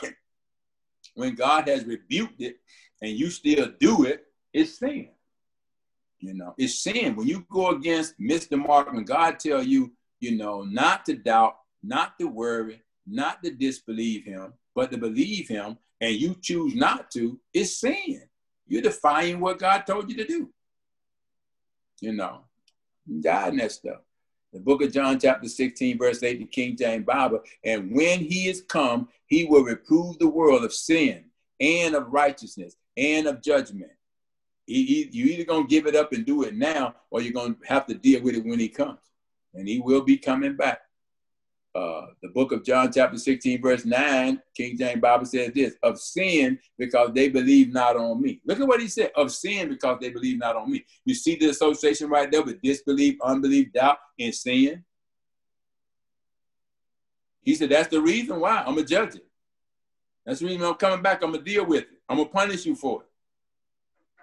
When 1.16 1.36
God 1.36 1.68
has 1.68 1.86
rebuked 1.86 2.42
it 2.42 2.58
and 3.02 3.12
you 3.12 3.30
still 3.30 3.72
do 3.80 4.06
it, 4.06 4.26
it's 4.54 4.80
sin. 4.80 5.10
You 6.20 6.34
know, 6.34 6.54
it's 6.58 6.80
sin. 6.80 7.16
When 7.16 7.28
you 7.28 7.46
go 7.52 7.70
against 7.70 8.20
Mr. 8.20 8.58
Mark, 8.58 8.92
when 8.92 9.04
God 9.04 9.40
tell 9.40 9.62
you, 9.62 9.94
you 10.20 10.38
know, 10.38 10.64
not 10.64 11.06
to 11.06 11.16
doubt, 11.16 11.58
not 11.86 12.18
to 12.20 12.28
worry, 12.28 12.82
not 13.06 13.44
to 13.44 13.52
disbelieve 13.52 14.26
him, 14.26 14.54
but 14.74 14.92
to 14.92 14.98
believe 14.98 15.48
him, 15.48 15.78
and 16.02 16.16
you 16.16 16.36
choose 16.42 16.76
not 16.76 17.12
to, 17.12 17.40
it's 17.54 17.80
sin. 17.80 18.22
You're 18.68 18.82
defying 18.82 19.40
what 19.40 19.60
God 19.60 19.86
told 19.86 20.10
you 20.10 20.18
to 20.18 20.26
do. 20.26 20.50
You 22.02 22.14
know, 22.14 22.42
God 23.22 23.54
and 23.54 23.60
that 23.60 23.72
stuff 23.72 24.02
the 24.56 24.62
book 24.62 24.82
of 24.82 24.94
John, 24.94 25.20
chapter 25.20 25.50
16, 25.50 25.98
verse 25.98 26.24
8, 26.24 26.40
the 26.40 26.46
King 26.46 26.78
James 26.78 27.06
Bible. 27.06 27.42
And 27.66 27.94
when 27.94 28.22
he 28.22 28.48
is 28.48 28.62
come, 28.62 29.10
he 29.28 29.44
will 29.44 29.66
reprove 29.66 30.18
the 30.18 30.30
world 30.30 30.64
of 30.64 30.74
sin 30.74 31.26
and 31.60 31.94
of 31.94 32.08
righteousness 32.14 32.78
and 32.96 33.28
of 33.28 33.44
judgment. 33.44 33.92
He, 34.66 34.86
he, 34.86 35.10
you 35.12 35.26
either 35.26 35.44
going 35.44 35.64
to 35.64 35.70
give 35.70 35.88
it 35.88 35.96
up 35.96 36.14
and 36.14 36.26
do 36.26 36.44
it 36.44 36.56
now, 36.56 36.96
or 37.12 37.22
you're 37.22 37.34
going 37.34 37.56
to 37.56 37.68
have 37.68 37.86
to 37.88 37.96
deal 37.96 38.22
with 38.22 38.36
it 38.36 38.46
when 38.46 38.58
he 38.58 38.70
comes. 38.70 39.00
And 39.54 39.68
he 39.68 39.80
will 39.80 40.02
be 40.02 40.18
coming 40.18 40.56
back. 40.56 40.80
Uh, 41.76 42.06
the 42.22 42.30
book 42.30 42.54
of 42.54 42.64
John, 42.64 42.90
chapter 42.90 43.18
16, 43.18 43.62
verse 43.62 43.84
9, 43.84 44.42
King 44.56 44.78
James 44.78 45.02
Bible 45.02 45.26
says 45.26 45.52
this 45.54 45.76
of 45.84 46.00
sin 46.00 46.58
because 46.78 47.12
they 47.14 47.28
believe 47.28 47.74
not 47.74 47.98
on 47.98 48.22
me. 48.22 48.40
Look 48.46 48.62
at 48.62 48.68
what 48.68 48.80
he 48.80 48.88
said 48.88 49.12
of 49.14 49.30
sin 49.30 49.68
because 49.68 49.98
they 50.00 50.10
believe 50.10 50.38
not 50.38 50.56
on 50.56 50.72
me. 50.72 50.86
You 51.04 51.14
see 51.14 51.36
the 51.36 51.50
association 51.50 52.10
right 52.10 52.32
there 52.32 52.44
with 52.44 52.62
disbelief, 52.62 53.18
unbelief, 53.22 53.74
doubt, 53.74 53.98
and 54.18 54.34
sin. 54.34 54.86
He 57.42 57.56
said, 57.56 57.72
That's 57.72 57.90
the 57.90 58.02
reason 58.02 58.40
why 58.40 58.60
I'm 58.60 58.76
going 58.76 58.86
to 58.86 58.94
judge 58.94 59.16
it. 59.16 59.26
That's 60.26 60.40
the 60.40 60.46
reason 60.46 60.64
I'm 60.64 60.76
coming 60.76 61.04
back. 61.04 61.24
I'm 61.24 61.32
going 61.32 61.44
to 61.44 61.52
deal 61.52 61.66
with 61.66 61.84
it. 61.84 61.90
I'm 62.08 62.16
going 62.16 62.30
to 62.30 62.34
punish 62.34 62.66
you 62.66 62.76
for 62.76 63.02
it. 63.02 63.08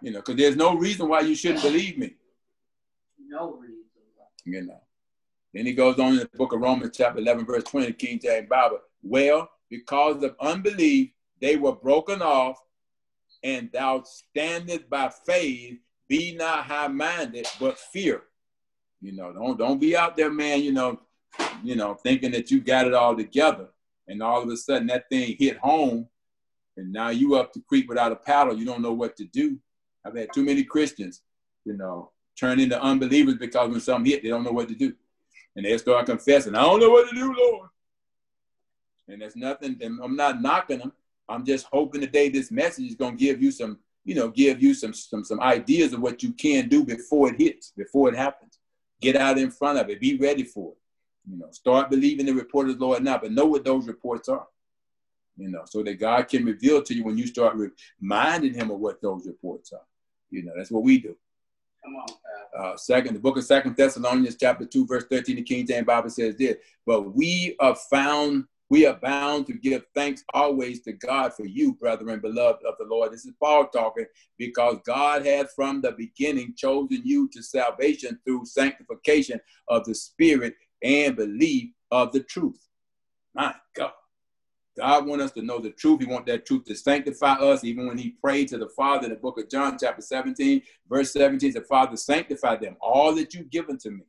You 0.01 0.12
know, 0.12 0.20
because 0.20 0.37
there's 0.37 0.57
no 0.57 0.74
reason 0.74 1.07
why 1.07 1.20
you 1.20 1.35
shouldn't 1.35 1.62
believe 1.62 1.99
me. 1.99 2.15
No 3.29 3.53
reason. 3.53 3.77
You 4.47 4.62
know. 4.62 4.81
Then 5.53 5.66
he 5.66 5.74
goes 5.74 5.99
on 5.99 6.12
in 6.12 6.19
the 6.19 6.31
book 6.35 6.53
of 6.53 6.61
Romans, 6.61 6.97
chapter 6.97 7.19
11, 7.20 7.45
verse 7.45 7.65
20, 7.65 7.93
King 7.93 8.19
James 8.19 8.49
Bible. 8.49 8.79
Well, 9.03 9.51
because 9.69 10.23
of 10.23 10.35
unbelief, 10.41 11.11
they 11.41 11.57
were 11.57 11.73
broken 11.73 12.23
off, 12.23 12.59
and 13.43 13.70
thou 13.73 14.03
standest 14.05 14.89
by 14.89 15.11
faith, 15.27 15.79
be 16.09 16.35
not 16.35 16.65
high 16.65 16.89
minded, 16.89 17.47
but 17.61 17.79
fear. 17.79 18.23
You 19.01 19.12
know, 19.12 19.33
don't 19.33 19.59
don't 19.59 19.81
be 19.81 19.97
out 19.97 20.16
there, 20.16 20.31
man, 20.31 20.62
you 20.62 20.73
know, 20.73 21.01
you 21.62 21.74
know, 21.74 21.95
thinking 21.95 22.31
that 22.33 22.51
you 22.51 22.61
got 22.61 22.87
it 22.87 22.95
all 22.95 23.16
together. 23.16 23.69
And 24.07 24.23
all 24.23 24.43
of 24.43 24.49
a 24.49 24.57
sudden 24.57 24.87
that 24.89 25.09
thing 25.09 25.37
hit 25.39 25.59
home, 25.59 26.09
and 26.77 26.93
now 26.93 27.09
you 27.09 27.35
up 27.35 27.53
to 27.53 27.61
creek 27.61 27.89
without 27.89 28.12
a 28.12 28.16
paddle. 28.16 28.57
You 28.57 28.65
don't 28.65 28.83
know 28.83 28.93
what 28.93 29.16
to 29.16 29.24
do. 29.24 29.59
I've 30.05 30.16
had 30.16 30.29
too 30.33 30.45
many 30.45 30.65
Christians, 30.65 31.23
you 31.65 31.77
know, 31.77 32.12
turn 32.39 32.61
into 32.61 32.81
unbelievers 32.81 33.37
because 33.37 33.70
when 33.70 33.81
something 33.81 34.11
hit, 34.11 34.23
they 34.23 34.29
don't 34.29 34.45
know 34.45 34.53
what 34.53 34.69
to 34.69 34.74
do 34.74 34.95
and 35.57 35.65
they 35.65 35.77
start 35.79 36.07
confessing, 36.07 36.55
I 36.55 36.62
don't 36.62 36.81
know 36.81 36.91
what 36.91 37.09
to 37.09 37.15
do, 37.15 37.35
Lord. 37.37 37.69
And 39.09 39.20
there's 39.20 39.37
nothing, 39.37 39.79
I'm 39.83 40.16
not 40.16 40.41
knocking 40.41 40.79
them. 40.79 40.93
I'm 41.29 41.45
just 41.45 41.66
hoping 41.73 42.01
today 42.01 42.29
this 42.29 42.51
message 42.51 42.87
is 42.87 42.95
going 42.95 43.16
to 43.16 43.24
give 43.24 43.43
you 43.43 43.51
some, 43.51 43.79
you 44.05 44.15
know, 44.15 44.29
give 44.29 44.62
you 44.62 44.74
some, 44.74 44.93
some, 44.93 45.24
some 45.24 45.41
ideas 45.41 45.93
of 45.93 46.01
what 46.01 46.23
you 46.23 46.33
can 46.33 46.69
do 46.69 46.85
before 46.85 47.29
it 47.29 47.41
hits, 47.41 47.73
before 47.77 48.09
it 48.09 48.16
happens. 48.16 48.59
Get 49.01 49.16
out 49.16 49.39
in 49.39 49.51
front 49.51 49.79
of 49.79 49.89
it. 49.91 50.01
Be 50.01 50.16
ready 50.16 50.45
for 50.45 50.73
it. 50.73 50.79
You 51.31 51.39
know, 51.39 51.49
start 51.51 51.91
believing 51.91 52.27
the 52.27 52.33
report 52.33 52.69
of 52.69 52.79
the 52.79 52.85
Lord 52.85 53.03
now, 53.03 53.19
but 53.19 53.33
know 53.33 53.47
what 53.47 53.65
those 53.65 53.87
reports 53.87 54.29
are. 54.29 54.47
You 55.37 55.49
know, 55.49 55.62
so 55.65 55.83
that 55.83 55.95
God 55.95 56.29
can 56.29 56.45
reveal 56.45 56.83
to 56.83 56.95
you 56.95 57.05
when 57.05 57.16
you 57.16 57.27
start 57.27 57.57
reminding 58.01 58.55
him 58.55 58.70
of 58.70 58.81
what 58.81 59.01
those 59.01 59.27
reports 59.27 59.73
are. 59.73 59.87
You 60.31 60.45
know, 60.45 60.53
that's 60.57 60.70
what 60.70 60.83
we 60.83 60.99
do. 60.99 61.16
Uh, 62.57 62.77
second, 62.77 63.15
the 63.15 63.21
book 63.21 63.37
of 63.37 63.45
Second 63.45 63.77
Thessalonians, 63.77 64.37
chapter 64.39 64.67
two, 64.67 64.87
verse 64.87 65.05
thirteen, 65.11 65.37
the 65.37 65.43
King 65.43 65.67
James 65.67 65.87
Bible 65.87 66.11
says 66.11 66.37
this: 66.37 66.57
"But 66.87 67.15
we 67.15 67.57
are 67.61 67.75
found, 67.75 68.45
we 68.69 68.87
are 68.87 68.99
bound 69.03 69.47
to 69.47 69.55
give 69.55 69.85
thanks 69.95 70.23
always 70.35 70.83
to 70.83 70.93
God 70.93 71.33
for 71.35 71.45
you, 71.45 71.75
brethren, 71.75 72.21
beloved 72.21 72.65
of 72.65 72.75
the 72.79 72.85
Lord." 72.85 73.13
This 73.13 73.25
is 73.25 73.33
Paul 73.41 73.69
talking 73.69 74.07
because 74.39 74.79
God 74.85 75.25
had 75.25 75.51
from 75.51 75.81
the 75.81 75.93
beginning 75.93 76.55
chosen 76.57 77.03
you 77.05 77.29
to 77.33 77.43
salvation 77.43 78.21
through 78.25 78.45
sanctification 78.45 79.41
of 79.69 79.85
the 79.85 79.95
Spirit 79.95 80.55
and 80.83 81.17
belief 81.17 81.71
of 81.91 82.13
the 82.13 82.21
truth. 82.21 82.69
My 83.35 83.55
God. 83.75 83.93
God 84.77 85.07
wants 85.07 85.24
us 85.27 85.32
to 85.32 85.43
know 85.43 85.59
the 85.59 85.70
truth. 85.70 86.01
He 86.01 86.07
wants 86.07 86.31
that 86.31 86.47
truth 86.47 86.65
to 86.65 86.74
sanctify 86.74 87.35
us. 87.35 87.62
Even 87.62 87.86
when 87.86 87.99
he 87.99 88.11
prayed 88.11 88.49
to 88.49 88.59
the 88.59 88.70
Father 88.70 89.05
in 89.05 89.11
the 89.11 89.16
book 89.16 89.39
of 89.39 89.51
John, 89.51 89.77
chapter 89.78 90.01
17, 90.01 90.62
verse 90.89 91.12
17, 91.12 91.53
the 91.53 91.61
Father 91.62 91.97
sanctify 91.97 92.57
them, 92.57 92.77
all 92.81 93.15
that 93.15 93.35
you've 93.35 93.51
given 93.51 93.77
to 93.78 93.90
me. 93.90 94.05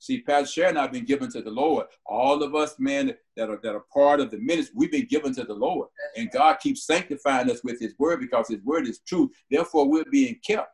See, 0.00 0.20
Pastor 0.20 0.52
Sharon 0.52 0.70
and 0.70 0.78
I 0.78 0.82
have 0.82 0.92
been 0.92 1.04
given 1.04 1.30
to 1.32 1.42
the 1.42 1.50
Lord. 1.50 1.86
All 2.06 2.42
of 2.42 2.54
us, 2.54 2.76
man, 2.78 3.14
that 3.36 3.50
are 3.50 3.58
that 3.62 3.74
are 3.74 3.84
part 3.92 4.20
of 4.20 4.30
the 4.30 4.38
ministry, 4.38 4.72
we've 4.76 4.92
been 4.92 5.06
given 5.06 5.34
to 5.34 5.44
the 5.44 5.54
Lord. 5.54 5.88
And 6.16 6.30
God 6.30 6.60
keeps 6.60 6.86
sanctifying 6.86 7.50
us 7.50 7.64
with 7.64 7.80
his 7.80 7.94
word 7.98 8.20
because 8.20 8.48
his 8.48 8.62
word 8.62 8.86
is 8.86 9.00
true. 9.00 9.30
Therefore, 9.50 9.88
we're 9.88 10.04
being 10.10 10.38
kept. 10.46 10.72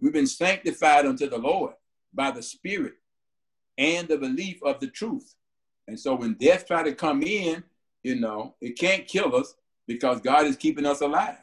We've 0.00 0.12
been 0.12 0.26
sanctified 0.26 1.06
unto 1.06 1.28
the 1.28 1.38
Lord 1.38 1.74
by 2.12 2.30
the 2.30 2.42
Spirit 2.42 2.94
and 3.78 4.06
the 4.06 4.18
belief 4.18 4.62
of 4.62 4.80
the 4.80 4.88
truth. 4.88 5.34
And 5.88 5.98
so 5.98 6.14
when 6.14 6.34
death 6.34 6.66
try 6.66 6.82
to 6.82 6.94
come 6.94 7.22
in, 7.22 7.64
you 8.02 8.16
know, 8.16 8.54
it 8.60 8.78
can't 8.78 9.06
kill 9.06 9.34
us 9.36 9.54
because 9.86 10.20
God 10.20 10.46
is 10.46 10.56
keeping 10.56 10.86
us 10.86 11.00
alive. 11.00 11.36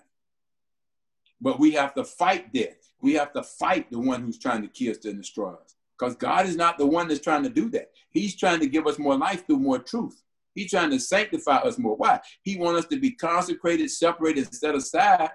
But 1.40 1.60
we 1.60 1.72
have 1.72 1.94
to 1.96 2.04
fight 2.04 2.54
death. 2.54 2.92
We 3.02 3.14
have 3.14 3.32
to 3.34 3.44
fight 3.44 3.92
the 3.92 4.00
one 4.00 4.22
who's 4.22 4.40
trying 4.40 4.64
to 4.64 4.68
kill 4.68 4.92
us 4.92 5.06
and 5.06 5.22
destroy 5.22 5.52
us. 5.54 5.76
Because 5.98 6.16
God 6.16 6.46
is 6.46 6.56
not 6.56 6.78
the 6.78 6.86
one 6.86 7.08
that's 7.08 7.22
trying 7.22 7.44
to 7.44 7.50
do 7.50 7.70
that. 7.72 7.92
He's 8.10 8.36
trying 8.36 8.60
to 8.60 8.68
give 8.68 8.88
us 8.88 9.00
more 9.00 9.18
life 9.18 9.46
through 9.46 9.60
more 9.60 9.80
truth. 9.80 10.22
He's 10.56 10.72
trying 10.72 10.90
to 10.92 11.00
sanctify 11.00 11.58
us 11.58 11.78
more. 11.78 11.96
Why? 11.96 12.20
He 12.42 12.58
wants 12.58 12.80
us 12.80 12.88
to 12.88 13.00
be 13.00 13.12
consecrated, 13.12 13.92
separated, 13.92 14.54
set 14.54 14.74
aside 14.74 15.30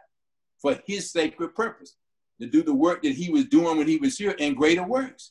for 0.60 0.80
his 0.86 1.10
sacred 1.10 1.54
purpose. 1.54 1.96
To 2.40 2.48
do 2.48 2.64
the 2.64 2.74
work 2.74 3.02
that 3.02 3.12
he 3.12 3.30
was 3.30 3.44
doing 3.44 3.78
when 3.78 3.86
he 3.86 3.98
was 3.98 4.18
here 4.18 4.34
and 4.40 4.56
greater 4.56 4.82
works. 4.82 5.30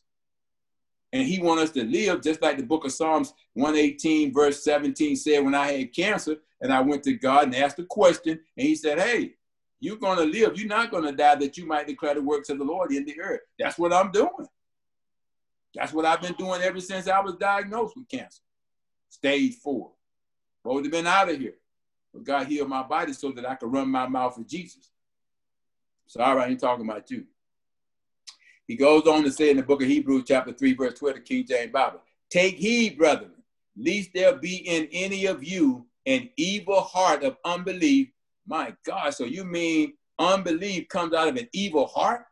And 1.14 1.28
he 1.28 1.42
wants 1.42 1.64
us 1.64 1.70
to 1.72 1.84
live 1.84 2.22
just 2.22 2.42
like 2.42 2.58
the 2.58 2.64
book 2.64 2.86
of 2.86 2.94
Psalms 2.94 3.34
118, 3.54 4.34
verse 4.34 4.64
17 4.64 5.16
said, 5.16 5.44
when 5.44 5.56
I 5.56 5.72
had 5.72 5.94
cancer 5.94 6.38
and 6.62 6.72
I 6.72 6.80
went 6.80 7.04
to 7.04 7.14
God 7.14 7.46
and 7.46 7.56
asked 7.56 7.80
a 7.80 7.84
question, 7.84 8.40
and 8.58 8.68
he 8.68 8.76
said, 8.76 9.00
Hey, 9.00 9.36
you're 9.82 9.98
going 9.98 10.20
to 10.20 10.26
live. 10.26 10.58
You're 10.58 10.68
not 10.68 10.92
going 10.92 11.04
to 11.04 11.12
die 11.12 11.36
that 11.36 11.58
you 11.58 11.66
might 11.66 11.88
declare 11.88 12.14
the 12.14 12.22
works 12.22 12.50
of 12.50 12.60
the 12.60 12.64
Lord 12.64 12.94
in 12.94 13.04
the 13.04 13.20
earth. 13.20 13.42
That's 13.58 13.80
what 13.80 13.92
I'm 13.92 14.12
doing. 14.12 14.48
That's 15.74 15.92
what 15.92 16.06
I've 16.06 16.22
been 16.22 16.34
doing 16.34 16.62
ever 16.62 16.80
since 16.80 17.08
I 17.08 17.20
was 17.20 17.36
diagnosed 17.36 17.96
with 17.98 18.08
cancer. 18.08 18.42
Stage 19.10 19.56
four. 19.56 19.92
I 20.66 20.70
would 20.70 20.86
have 20.86 20.92
been 20.92 21.08
out 21.08 21.30
of 21.30 21.40
here. 21.40 21.56
But 22.14 22.24
God 22.24 22.48
healed 22.48 22.70
my 22.70 22.84
body 22.84 23.14
so 23.14 23.32
that 23.32 23.50
I 23.50 23.56
could 23.56 23.74
run 23.74 23.90
my 23.90 24.08
mouth 24.08 24.36
for 24.36 24.44
Jesus. 24.44 24.92
Sorry, 26.08 26.42
I 26.42 26.48
ain't 26.48 26.60
talking 26.60 26.88
about 26.88 27.10
you. 27.10 27.26
He 28.72 28.78
goes 28.78 29.06
on 29.06 29.22
to 29.24 29.32
say 29.34 29.50
in 29.50 29.58
the 29.58 29.64
book 29.64 29.82
of 29.82 29.90
Hebrews, 29.90 30.24
chapter 30.26 30.54
3, 30.54 30.76
verse 30.76 30.98
12, 30.98 31.16
the 31.16 31.22
King 31.22 31.46
James 31.46 31.74
Bible, 31.74 32.00
take 32.30 32.56
heed, 32.56 32.98
brethren, 32.98 33.34
lest 33.76 34.12
there 34.14 34.34
be 34.34 34.66
in 34.66 34.88
any 34.94 35.26
of 35.26 35.44
you 35.44 35.86
an 36.06 36.30
evil 36.38 36.80
heart 36.80 37.22
of 37.26 37.36
unbelief. 37.44 38.08
My 38.48 38.74
God, 38.86 39.14
so 39.14 39.26
you 39.26 39.44
mean 39.44 39.96
unbelief 40.18 40.88
comes 40.88 41.14
out 41.14 41.28
of 41.28 41.36
an 41.36 41.50
evil 41.52 41.86
heart? 41.86 42.28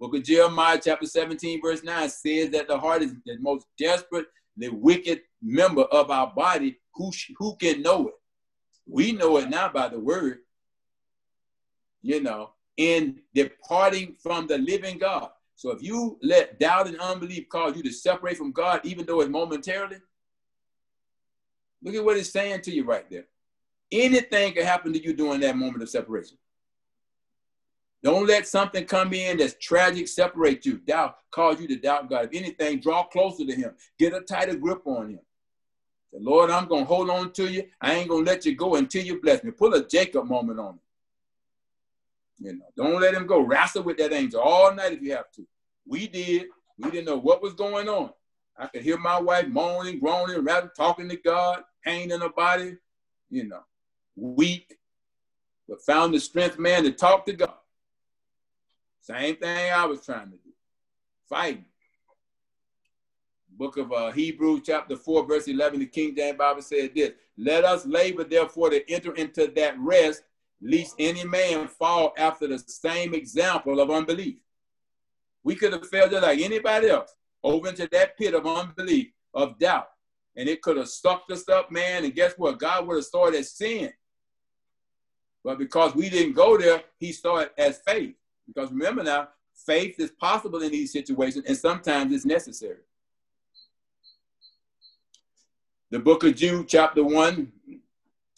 Book 0.00 0.16
of 0.16 0.22
Jeremiah, 0.22 0.80
chapter 0.82 1.04
17, 1.04 1.60
verse 1.60 1.84
9 1.84 2.08
says 2.08 2.48
that 2.48 2.66
the 2.66 2.78
heart 2.78 3.02
is 3.02 3.12
the 3.26 3.36
most 3.38 3.66
desperate, 3.78 4.28
the 4.56 4.70
wicked 4.70 5.20
member 5.42 5.82
of 5.82 6.10
our 6.10 6.32
body. 6.34 6.78
Who, 6.94 7.10
who 7.36 7.56
can 7.56 7.82
know 7.82 8.08
it? 8.08 8.14
We 8.86 9.12
know 9.12 9.36
it 9.36 9.50
now 9.50 9.68
by 9.68 9.88
the 9.88 10.00
word. 10.00 10.38
You 12.00 12.22
know, 12.22 12.52
in 12.76 13.20
departing 13.34 14.16
from 14.22 14.46
the 14.46 14.58
living 14.58 14.98
God. 14.98 15.28
So 15.54 15.70
if 15.70 15.82
you 15.82 16.18
let 16.22 16.58
doubt 16.58 16.88
and 16.88 16.98
unbelief 16.98 17.48
cause 17.48 17.76
you 17.76 17.82
to 17.82 17.92
separate 17.92 18.36
from 18.36 18.52
God, 18.52 18.80
even 18.84 19.06
though 19.06 19.20
it's 19.20 19.30
momentarily, 19.30 19.98
look 21.82 21.94
at 21.94 22.04
what 22.04 22.16
it's 22.16 22.30
saying 22.30 22.62
to 22.62 22.72
you 22.72 22.84
right 22.84 23.08
there. 23.10 23.26
Anything 23.90 24.54
can 24.54 24.64
happen 24.64 24.92
to 24.92 25.02
you 25.02 25.12
during 25.12 25.40
that 25.40 25.56
moment 25.56 25.82
of 25.82 25.90
separation. 25.90 26.38
Don't 28.02 28.26
let 28.26 28.48
something 28.48 28.84
come 28.84 29.12
in 29.12 29.36
that's 29.36 29.54
tragic 29.60 30.08
separate 30.08 30.66
you. 30.66 30.78
Doubt 30.78 31.18
cause 31.30 31.60
you 31.60 31.68
to 31.68 31.76
doubt 31.76 32.10
God. 32.10 32.24
If 32.24 32.34
anything, 32.34 32.80
draw 32.80 33.04
closer 33.04 33.46
to 33.46 33.54
Him. 33.54 33.74
Get 33.98 34.14
a 34.14 34.20
tighter 34.20 34.56
grip 34.56 34.84
on 34.86 35.10
Him. 35.10 35.20
Say, 36.12 36.18
Lord, 36.20 36.50
I'm 36.50 36.66
gonna 36.66 36.84
hold 36.84 37.10
on 37.10 37.32
to 37.34 37.50
you. 37.50 37.64
I 37.80 37.94
ain't 37.94 38.08
gonna 38.08 38.24
let 38.24 38.44
you 38.44 38.56
go 38.56 38.74
until 38.74 39.04
you 39.04 39.20
bless 39.20 39.44
me. 39.44 39.50
Pull 39.52 39.74
a 39.74 39.86
Jacob 39.86 40.26
moment 40.26 40.58
on 40.58 40.74
him. 40.74 40.80
You 42.42 42.54
know, 42.54 42.64
don't 42.76 43.00
let 43.00 43.14
him 43.14 43.26
go. 43.26 43.40
Wrestle 43.40 43.84
with 43.84 43.98
that 43.98 44.12
angel 44.12 44.40
all 44.40 44.74
night 44.74 44.92
if 44.92 45.02
you 45.02 45.12
have 45.12 45.30
to. 45.32 45.46
We 45.86 46.08
did. 46.08 46.46
We 46.76 46.90
didn't 46.90 47.06
know 47.06 47.18
what 47.18 47.42
was 47.42 47.54
going 47.54 47.88
on. 47.88 48.10
I 48.56 48.66
could 48.66 48.82
hear 48.82 48.98
my 48.98 49.20
wife 49.20 49.46
moaning, 49.46 50.00
groaning, 50.00 50.44
rather 50.44 50.70
talking 50.76 51.08
to 51.08 51.16
God, 51.16 51.62
pain 51.84 52.10
in 52.10 52.20
her 52.20 52.28
body, 52.28 52.76
you 53.30 53.44
know, 53.44 53.62
weak, 54.16 54.76
but 55.68 55.82
found 55.82 56.14
the 56.14 56.20
strength, 56.20 56.58
man, 56.58 56.82
to 56.82 56.92
talk 56.92 57.24
to 57.26 57.32
God. 57.32 57.54
Same 59.00 59.36
thing 59.36 59.72
I 59.72 59.86
was 59.86 60.04
trying 60.04 60.30
to 60.30 60.36
do, 60.36 60.50
fighting. 61.28 61.64
Book 63.50 63.76
of 63.76 63.92
uh, 63.92 64.10
Hebrews, 64.10 64.62
chapter 64.64 64.96
4, 64.96 65.26
verse 65.26 65.46
11, 65.46 65.80
the 65.80 65.86
King 65.86 66.14
James 66.16 66.38
Bible 66.38 66.62
said 66.62 66.92
this 66.94 67.12
Let 67.36 67.64
us 67.64 67.86
labor, 67.86 68.24
therefore, 68.24 68.70
to 68.70 68.90
enter 68.90 69.14
into 69.14 69.46
that 69.54 69.78
rest 69.78 70.22
lest 70.62 70.94
any 70.98 71.24
man 71.24 71.66
fall 71.66 72.14
after 72.16 72.46
the 72.46 72.58
same 72.58 73.14
example 73.14 73.80
of 73.80 73.90
unbelief. 73.90 74.36
We 75.42 75.56
could 75.56 75.72
have 75.72 75.88
fell 75.88 76.08
just 76.08 76.22
like 76.22 76.40
anybody 76.40 76.88
else 76.88 77.14
over 77.42 77.68
into 77.68 77.88
that 77.90 78.16
pit 78.16 78.34
of 78.34 78.46
unbelief, 78.46 79.08
of 79.34 79.58
doubt. 79.58 79.88
And 80.36 80.48
it 80.48 80.62
could 80.62 80.76
have 80.76 80.88
sucked 80.88 81.30
us 81.32 81.48
up, 81.48 81.72
man. 81.72 82.04
And 82.04 82.14
guess 82.14 82.34
what? 82.36 82.58
God 82.58 82.86
would 82.86 82.96
have 82.96 83.04
started 83.04 83.38
as 83.38 83.52
sin. 83.52 83.92
But 85.44 85.58
because 85.58 85.94
we 85.94 86.08
didn't 86.08 86.34
go 86.34 86.56
there, 86.56 86.82
he 86.98 87.12
started 87.12 87.50
as 87.58 87.80
faith. 87.84 88.14
Because 88.46 88.70
remember 88.70 89.02
now, 89.02 89.28
faith 89.66 89.98
is 89.98 90.12
possible 90.12 90.62
in 90.62 90.70
these 90.70 90.92
situations, 90.92 91.44
and 91.46 91.56
sometimes 91.56 92.12
it's 92.12 92.24
necessary. 92.24 92.80
The 95.90 95.98
book 95.98 96.24
of 96.24 96.36
Jude, 96.36 96.68
chapter 96.68 97.04
1, 97.04 97.52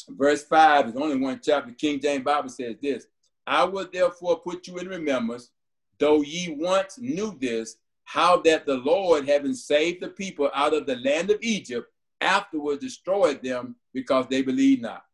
verse 0.08 0.44
5 0.44 0.88
is 0.88 0.96
only 0.96 1.16
one 1.16 1.40
chapter. 1.42 1.72
King 1.72 2.00
James 2.00 2.24
Bible 2.24 2.48
says 2.48 2.76
this 2.80 3.06
I 3.46 3.64
will 3.64 3.88
therefore 3.92 4.40
put 4.40 4.66
you 4.66 4.78
in 4.78 4.88
remembrance, 4.88 5.50
though 5.98 6.22
ye 6.22 6.54
once 6.58 6.98
knew 6.98 7.36
this, 7.40 7.76
how 8.04 8.40
that 8.42 8.66
the 8.66 8.76
Lord, 8.76 9.28
having 9.28 9.54
saved 9.54 10.02
the 10.02 10.08
people 10.08 10.50
out 10.54 10.74
of 10.74 10.86
the 10.86 10.96
land 10.96 11.30
of 11.30 11.38
Egypt, 11.42 11.90
afterwards 12.20 12.80
destroyed 12.80 13.42
them 13.42 13.76
because 13.92 14.26
they 14.28 14.42
believed 14.42 14.82
not. 14.82 15.04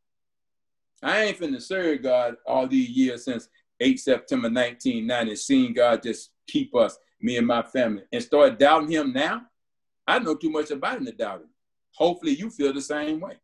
I 1.02 1.24
ain't 1.24 1.38
finna 1.38 1.62
serve 1.62 2.02
God 2.02 2.36
all 2.46 2.66
these 2.66 2.90
years 2.90 3.24
since 3.24 3.48
8 3.80 3.98
September 3.98 4.48
1990, 4.48 5.36
seeing 5.36 5.72
God 5.72 6.02
just 6.02 6.30
keep 6.46 6.74
us, 6.74 6.98
me 7.20 7.38
and 7.38 7.46
my 7.46 7.62
family, 7.62 8.02
and 8.12 8.22
start 8.22 8.58
doubting 8.58 8.90
him 8.90 9.12
now. 9.12 9.42
I 10.06 10.18
know 10.18 10.34
too 10.34 10.50
much 10.50 10.70
about 10.70 10.98
him 10.98 11.06
to 11.06 11.12
doubt 11.12 11.40
him. 11.40 11.48
Hopefully 11.92 12.34
you 12.34 12.50
feel 12.50 12.72
the 12.72 12.82
same 12.82 13.20
way. 13.20 13.38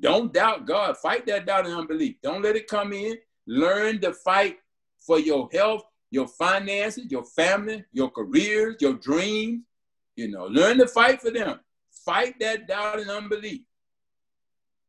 Don't 0.00 0.32
doubt 0.32 0.66
God. 0.66 0.96
Fight 0.96 1.26
that 1.26 1.46
doubt 1.46 1.66
and 1.66 1.74
unbelief. 1.74 2.16
Don't 2.22 2.42
let 2.42 2.56
it 2.56 2.66
come 2.66 2.92
in. 2.92 3.18
Learn 3.46 4.00
to 4.00 4.12
fight 4.12 4.58
for 4.98 5.18
your 5.18 5.48
health, 5.52 5.84
your 6.10 6.26
finances, 6.26 7.10
your 7.10 7.24
family, 7.24 7.84
your 7.92 8.10
careers, 8.10 8.76
your 8.80 8.94
dreams. 8.94 9.62
You 10.16 10.28
know, 10.28 10.44
learn 10.46 10.78
to 10.78 10.86
fight 10.86 11.20
for 11.20 11.30
them. 11.30 11.60
Fight 12.04 12.38
that 12.40 12.66
doubt 12.66 13.00
and 13.00 13.10
unbelief. 13.10 13.62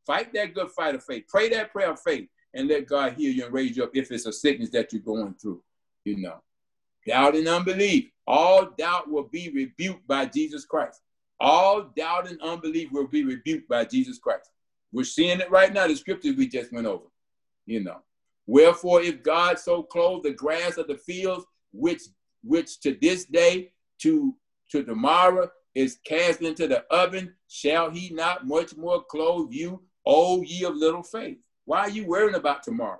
Fight 0.06 0.34
that 0.34 0.54
good 0.54 0.72
fight 0.72 0.96
of 0.96 1.04
faith. 1.04 1.26
Pray 1.28 1.50
that 1.50 1.72
prayer 1.72 1.92
of 1.92 2.02
faith 2.02 2.28
and 2.54 2.68
let 2.68 2.88
God 2.88 3.14
heal 3.14 3.34
you 3.34 3.46
and 3.46 3.54
raise 3.54 3.78
you 3.78 3.84
up 3.84 3.92
if 3.94 4.12
it's 4.12 4.26
a 4.26 4.34
sickness 4.34 4.70
that 4.72 4.92
you're 4.92 5.02
going 5.02 5.36
through. 5.36 5.62
You 6.04 6.18
know, 6.18 6.42
doubt 7.06 7.36
and 7.36 7.48
unbelief. 7.48 8.10
All 8.28 8.70
doubt 8.78 9.10
will 9.10 9.24
be 9.24 9.50
rebuked 9.50 10.08
by 10.08 10.26
Jesus 10.26 10.66
Christ. 10.66 11.02
All 11.40 11.84
doubt 11.96 12.30
and 12.30 12.42
unbelief 12.42 12.92
will 12.92 13.08
be 13.08 13.24
rebuked 13.24 13.68
by 13.68 13.86
Jesus 13.86 14.20
Christ. 14.20 14.50
We're 14.92 15.04
seeing 15.04 15.40
it 15.40 15.50
right 15.50 15.74
now, 15.74 15.88
the 15.88 15.96
scriptures 15.96 16.36
we 16.36 16.48
just 16.48 16.72
went 16.72 16.88
over. 16.88 17.06
You 17.66 17.84
know. 17.84 18.02
Wherefore, 18.48 19.02
if 19.02 19.24
God 19.24 19.60
so 19.60 19.84
clothe 19.84 20.24
the 20.24 20.32
grass 20.32 20.78
of 20.78 20.88
the 20.88 20.98
fields, 20.98 21.46
which 21.72 22.02
which 22.44 22.80
to 22.82 22.98
this 23.02 23.26
day 23.26 23.72
to 24.00 24.36
to 24.72 24.84
tomorrow 24.84 25.50
is 25.76 26.00
cast 26.06 26.42
into 26.42 26.68
the 26.68 26.84
oven, 26.92 27.34
shall 27.48 27.90
he 27.90 28.10
not 28.10 28.46
much 28.46 28.76
more 28.76 29.04
clothe 29.04 29.52
you, 29.52 29.82
O 30.06 30.42
ye 30.42 30.66
of 30.66 30.76
little 30.76 31.04
faith? 31.04 31.38
Why 31.66 31.82
are 31.82 31.90
you 31.90 32.06
worrying 32.06 32.36
about 32.36 32.64
tomorrow? 32.64 33.00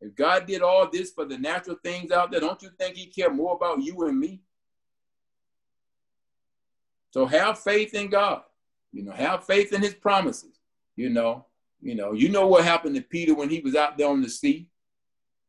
If 0.00 0.14
God 0.14 0.46
did 0.46 0.62
all 0.62 0.88
this 0.90 1.12
for 1.12 1.24
the 1.24 1.38
natural 1.38 1.76
things 1.82 2.10
out 2.10 2.30
there, 2.30 2.40
don't 2.40 2.62
you 2.62 2.70
think 2.78 2.96
he 2.96 3.06
care 3.06 3.32
more 3.32 3.54
about 3.54 3.82
you 3.82 4.06
and 4.06 4.18
me? 4.18 4.40
So 7.10 7.26
have 7.26 7.58
faith 7.58 7.94
in 7.94 8.08
God. 8.08 8.42
You 8.92 9.04
know, 9.04 9.12
have 9.12 9.44
faith 9.44 9.72
in 9.72 9.82
his 9.82 9.94
promises. 9.94 10.51
You 10.96 11.10
know, 11.10 11.46
you 11.80 11.94
know, 11.94 12.12
you 12.12 12.28
know 12.28 12.46
what 12.46 12.64
happened 12.64 12.94
to 12.96 13.02
Peter 13.02 13.34
when 13.34 13.48
he 13.48 13.60
was 13.60 13.74
out 13.74 13.96
there 13.98 14.08
on 14.08 14.22
the 14.22 14.28
sea. 14.28 14.68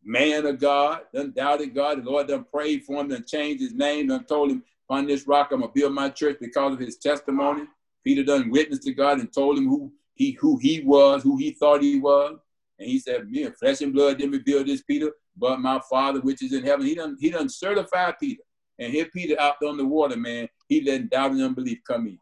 Man 0.04 0.46
of 0.46 0.60
God, 0.60 1.02
done 1.14 1.32
doubted 1.36 1.74
God. 1.74 2.04
The 2.04 2.10
Lord 2.10 2.28
done 2.28 2.46
prayed 2.52 2.84
for 2.84 3.00
him, 3.00 3.10
done 3.10 3.24
changed 3.26 3.62
his 3.62 3.74
name, 3.74 4.08
done 4.08 4.26
told 4.26 4.52
him, 4.52 4.64
on 4.90 5.08
this 5.08 5.28
rock 5.28 5.50
I'm 5.52 5.62
gonna 5.62 5.72
build 5.74 5.94
my 5.94 6.10
church 6.10 6.38
because 6.40 6.74
of 6.74 6.80
his 6.80 6.98
testimony. 6.98 7.64
Peter 8.04 8.24
done 8.24 8.50
witnessed 8.50 8.84
to 8.84 8.94
God 8.94 9.20
and 9.20 9.32
told 9.32 9.58
him 9.58 9.68
who 9.68 9.92
he 10.16 10.32
who 10.32 10.58
he 10.58 10.82
was, 10.82 11.24
who 11.24 11.38
he 11.38 11.52
thought 11.52 11.82
he 11.82 12.00
was. 12.00 12.38
And 12.80 12.90
he 12.90 13.00
said, 13.00 13.30
Me 13.30 13.44
and 13.44 13.58
flesh 13.58 13.82
and 13.82 13.94
blood 13.94 14.18
didn't 14.18 14.34
reveal 14.34 14.64
this, 14.64 14.82
Peter, 14.82 15.12
but 15.38 15.60
my 15.62 15.80
father 15.90 16.20
which 16.22 16.44
is 16.44 16.54
in 16.54 16.64
heaven. 16.64 16.86
He 16.86 16.96
done 16.96 17.18
he 17.20 17.30
done 17.30 17.50
certified 17.50 18.16
Peter. 18.20 18.44
And 18.80 18.92
here 18.92 19.06
Peter 19.06 19.40
out 19.40 19.56
on 19.64 19.78
the 19.78 19.86
water, 19.86 20.18
man, 20.18 20.50
he 20.68 20.82
let 20.82 21.10
doubt 21.10 21.32
and 21.32 21.42
unbelief 21.42 21.80
come 21.88 22.08
in. 22.08 22.20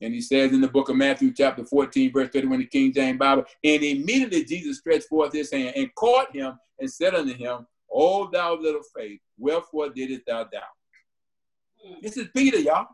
And 0.00 0.14
he 0.14 0.20
says 0.20 0.52
in 0.52 0.60
the 0.60 0.68
book 0.68 0.88
of 0.88 0.96
Matthew, 0.96 1.32
chapter 1.32 1.64
14, 1.64 2.12
verse 2.12 2.28
31, 2.32 2.60
the 2.60 2.66
King 2.66 2.92
James 2.92 3.18
Bible, 3.18 3.44
and 3.64 3.82
immediately 3.82 4.44
Jesus 4.44 4.78
stretched 4.78 5.08
forth 5.08 5.32
his 5.32 5.50
hand 5.50 5.72
and 5.76 5.92
caught 5.94 6.34
him 6.34 6.58
and 6.78 6.90
said 6.90 7.14
unto 7.14 7.34
him, 7.34 7.66
O 7.92 8.30
thou 8.30 8.54
little 8.54 8.82
faith, 8.96 9.20
wherefore 9.36 9.88
didst 9.90 10.26
thou 10.26 10.44
doubt? 10.44 10.62
This 12.02 12.16
is 12.16 12.28
Peter, 12.34 12.58
y'all. 12.58 12.86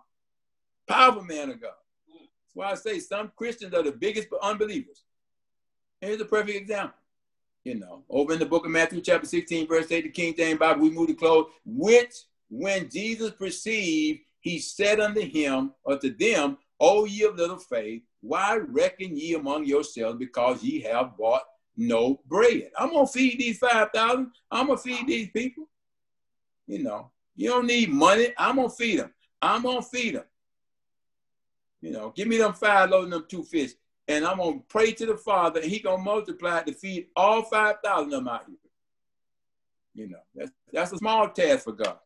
Powerful 0.88 1.24
man 1.24 1.50
of 1.50 1.60
God. 1.60 1.72
That's 2.08 2.54
why 2.54 2.70
I 2.70 2.74
say 2.74 2.98
some 3.00 3.32
Christians 3.36 3.74
are 3.74 3.82
the 3.82 3.92
biggest 3.92 4.28
unbelievers. 4.42 5.04
Here's 6.00 6.20
a 6.20 6.26
perfect 6.26 6.56
example. 6.56 6.98
You 7.64 7.76
know, 7.76 8.04
over 8.10 8.34
in 8.34 8.38
the 8.38 8.46
book 8.46 8.66
of 8.66 8.70
Matthew, 8.70 9.00
chapter 9.00 9.26
16, 9.26 9.66
verse 9.66 9.90
8, 9.90 10.02
the 10.02 10.08
King 10.10 10.34
James 10.36 10.58
Bible, 10.58 10.82
we 10.82 10.90
move 10.90 11.08
to 11.08 11.14
close, 11.14 11.46
which 11.64 12.14
when 12.50 12.90
Jesus 12.90 13.30
perceived, 13.30 14.20
he 14.40 14.58
said 14.58 15.00
unto 15.00 15.22
him, 15.22 15.72
or 15.82 15.98
to 15.98 16.10
them, 16.10 16.58
O 16.80 17.04
ye 17.04 17.24
of 17.24 17.36
little 17.36 17.58
faith, 17.58 18.02
why 18.20 18.56
reckon 18.56 19.16
ye 19.16 19.34
among 19.34 19.64
yourselves 19.64 20.18
because 20.18 20.62
ye 20.62 20.80
have 20.80 21.16
bought 21.16 21.42
no 21.76 22.20
bread? 22.26 22.70
I'm 22.78 22.90
gonna 22.90 23.06
feed 23.06 23.38
these 23.38 23.58
5,000. 23.58 24.30
I'm 24.50 24.66
gonna 24.66 24.78
feed 24.78 25.06
these 25.06 25.30
people. 25.30 25.68
You 26.66 26.82
know, 26.82 27.10
you 27.36 27.50
don't 27.50 27.66
need 27.66 27.90
money. 27.90 28.28
I'm 28.38 28.56
gonna 28.56 28.70
feed 28.70 29.00
them. 29.00 29.12
I'm 29.40 29.62
gonna 29.62 29.82
feed 29.82 30.16
them. 30.16 30.24
You 31.80 31.90
know, 31.90 32.12
give 32.16 32.28
me 32.28 32.38
them 32.38 32.54
five 32.54 32.90
loaves 32.90 33.04
and 33.04 33.12
them 33.12 33.26
two 33.28 33.42
fish. 33.42 33.72
And 34.08 34.24
I'm 34.24 34.38
gonna 34.38 34.60
pray 34.68 34.92
to 34.92 35.06
the 35.06 35.16
Father, 35.16 35.60
and 35.60 35.70
He 35.70 35.78
gonna 35.80 36.02
multiply 36.02 36.62
to 36.62 36.72
feed 36.72 37.08
all 37.14 37.42
5,000 37.42 38.04
of 38.04 38.10
them 38.10 38.28
out 38.28 38.44
here. 38.46 38.56
You 39.94 40.08
know, 40.08 40.18
that's, 40.34 40.50
that's 40.72 40.92
a 40.92 40.98
small 40.98 41.28
task 41.28 41.64
for 41.64 41.72
God. 41.72 41.98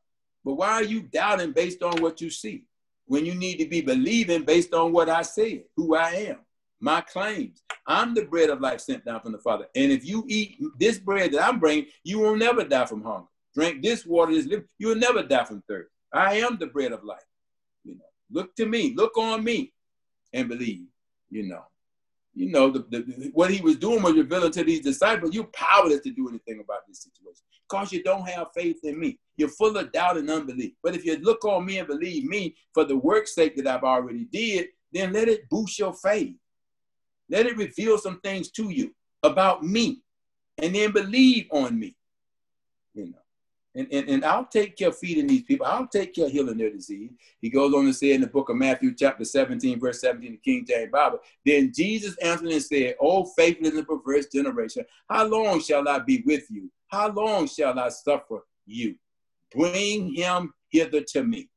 But 0.45 0.55
why 0.55 0.73
are 0.73 0.85
you 0.85 1.03
doubting 1.03 1.53
based 1.53 1.83
on 1.83 2.01
what 2.03 2.21
you 2.21 2.31
see? 2.31 2.65
When 3.09 3.27
you 3.27 3.35
need 3.35 3.57
to 3.57 3.67
be 3.67 3.81
believing 3.81 4.45
based 4.45 4.73
on 4.73 4.93
what 4.93 5.09
I 5.09 5.23
said, 5.23 5.65
who 5.77 5.97
I 5.97 6.11
am, 6.11 6.39
my 6.79 7.01
claims. 7.01 7.63
I'm 7.87 8.15
the 8.15 8.27
bread 8.27 8.51
of 8.51 8.61
life 8.61 8.81
sent 8.81 9.05
down 9.05 9.21
from 9.21 9.33
the 9.33 9.39
Father. 9.39 9.67
And 9.75 9.91
if 9.91 10.07
you 10.07 10.25
eat 10.29 10.59
this 10.79 10.99
bread 10.99 11.33
that 11.33 11.43
I'm 11.43 11.59
bringing, 11.59 11.87
you 12.05 12.21
will 12.21 12.37
never 12.37 12.63
die 12.65 12.85
from 12.85 13.03
hunger. 13.03 13.27
drink 13.55 13.83
this 13.83 14.05
water, 14.07 14.33
this 14.33 14.47
live, 14.47 14.65
you 14.79 14.89
will 14.89 14.97
never 14.97 15.23
die 15.23 15.45
from 15.45 15.63
thirst. 15.67 15.91
I 16.13 16.35
am 16.37 16.59
the 16.59 16.67
bread 16.67 16.93
of 16.93 17.03
life. 17.03 17.25
You 17.83 17.95
know, 17.95 18.05
look 18.31 18.55
to 18.57 18.67
me, 18.67 18.95
look 18.95 19.17
on 19.17 19.43
me, 19.43 19.73
and 20.33 20.49
believe. 20.49 20.87
You 21.31 21.49
know, 21.49 21.65
you 22.35 22.51
know 22.51 22.71
the, 22.71 22.81
the, 22.91 23.31
what 23.33 23.51
he 23.51 23.61
was 23.63 23.77
doing 23.77 24.03
was 24.03 24.15
revealing 24.15 24.53
to 24.53 24.65
these 24.65 24.81
disciples. 24.81 25.35
You're 25.35 25.45
powerless 25.45 26.01
to 26.01 26.11
do 26.11 26.29
anything 26.29 26.61
about 26.61 26.87
this 26.87 27.03
situation 27.03 27.45
because 27.69 27.93
you 27.93 28.03
don't 28.03 28.29
have 28.29 28.49
faith 28.55 28.79
in 28.85 28.99
me. 28.99 29.19
You're 29.37 29.49
full 29.49 29.77
of 29.77 29.93
doubt 29.93 30.17
and 30.17 30.31
unbelief. 30.31 30.73
But 30.83 30.95
if 30.95 31.05
you 31.05 31.17
look 31.19 31.45
on 31.45 31.65
me 31.65 31.79
and 31.79 31.87
believe 31.87 32.25
me 32.25 32.57
for 32.75 32.85
the 32.85 32.97
work's 32.97 33.35
sake 33.35 33.57
that 33.57 33.67
I've 33.67 33.85
already 33.85 34.25
did, 34.25 34.69
then 34.93 35.13
let 35.13 35.29
it 35.29 35.49
boost 35.49 35.79
your 35.79 35.95
faith. 35.95 36.35
Let 37.29 37.47
it 37.47 37.57
reveal 37.57 37.99
some 37.99 38.21
things 38.21 38.51
to 38.53 38.71
you 38.71 38.95
about 39.23 39.63
me, 39.63 40.03
and 40.57 40.75
then 40.75 40.93
believe 40.93 41.47
on 41.51 41.79
me. 41.79 41.95
You 42.95 43.07
know. 43.11 43.19
And, 43.75 43.87
and, 43.93 44.09
and 44.09 44.25
I'll 44.25 44.47
take 44.47 44.77
care 44.77 44.89
of 44.89 44.99
feeding 44.99 45.27
these 45.27 45.43
people. 45.43 45.67
I'll 45.67 45.87
take 45.87 46.15
care 46.15 46.27
of 46.27 46.33
healing 46.33 46.57
their 46.57 46.71
disease. 46.71 47.11
He 47.41 47.51
goes 47.51 47.73
on 47.75 47.85
to 47.85 47.93
say 47.93 48.13
in 48.13 48.23
the 48.23 48.27
book 48.27 48.49
of 48.49 48.57
Matthew, 48.57 48.95
chapter 48.95 49.25
17, 49.25 49.79
verse 49.79 50.01
17, 50.01 50.33
the 50.33 50.39
King 50.39 50.67
James 50.67 50.91
Bible. 50.91 51.21
Then 51.45 51.73
Jesus 51.73 52.17
answered 52.19 52.49
and 52.49 52.63
said, 52.63 52.97
oh, 53.01 53.19
O 53.19 53.25
faithless 53.37 53.75
and 53.75 53.87
perverse 53.87 54.27
generation, 54.27 54.85
how 55.09 55.27
long 55.27 55.61
shall 55.61 55.87
I 55.87 56.01
be 56.01 56.23
with 56.27 56.51
you? 56.51 56.71
How 56.89 57.11
long 57.11 57.47
shall 57.47 57.79
I 57.79 57.89
suffer 57.91 58.45
you? 58.67 58.97
Bring 59.55 60.15
him 60.15 60.53
hither 60.71 61.03
to 61.13 61.23
me. 61.23 61.49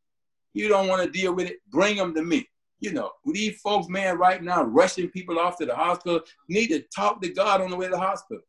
You 0.53 0.67
don't 0.67 0.87
want 0.87 1.03
to 1.03 1.09
deal 1.09 1.33
with 1.33 1.47
it? 1.49 1.57
Bring 1.69 1.95
him 1.95 2.13
to 2.15 2.21
me. 2.21 2.47
You 2.79 2.93
know, 2.93 3.11
these 3.25 3.59
folks, 3.61 3.87
man, 3.87 4.17
right 4.17 4.41
now, 4.41 4.63
rushing 4.63 5.09
people 5.09 5.39
off 5.39 5.57
to 5.59 5.65
the 5.65 5.75
hospital, 5.75 6.21
need 6.49 6.67
to 6.67 6.81
talk 6.93 7.21
to 7.21 7.29
God 7.29 7.61
on 7.61 7.69
the 7.69 7.77
way 7.77 7.85
to 7.85 7.91
the 7.91 7.99
hospital. 7.99 8.43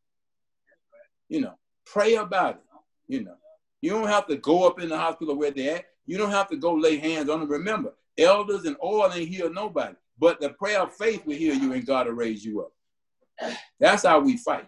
You 1.29 1.41
know, 1.41 1.53
pray 1.85 2.15
about 2.15 2.55
it. 2.55 2.61
You 3.07 3.23
know, 3.23 3.35
you 3.81 3.91
don't 3.91 4.07
have 4.07 4.27
to 4.27 4.37
go 4.37 4.67
up 4.67 4.79
in 4.79 4.89
the 4.89 4.97
hospital 4.97 5.35
where 5.35 5.51
they're 5.51 5.77
at. 5.77 5.85
You 6.05 6.17
don't 6.17 6.31
have 6.31 6.49
to 6.49 6.57
go 6.57 6.73
lay 6.73 6.97
hands 6.97 7.29
on 7.29 7.41
them. 7.41 7.49
Remember, 7.49 7.93
elders 8.17 8.65
and 8.65 8.75
oil 8.83 9.11
ain't 9.13 9.29
heal 9.29 9.53
nobody. 9.53 9.95
But 10.19 10.39
the 10.41 10.49
prayer 10.49 10.81
of 10.81 10.93
faith 10.93 11.25
will 11.25 11.35
heal 11.35 11.55
you 11.55 11.73
and 11.73 11.85
God 11.85 12.07
will 12.07 12.13
raise 12.13 12.43
you 12.43 12.61
up. 12.61 13.53
That's 13.79 14.03
how 14.03 14.19
we 14.19 14.37
fight. 14.37 14.67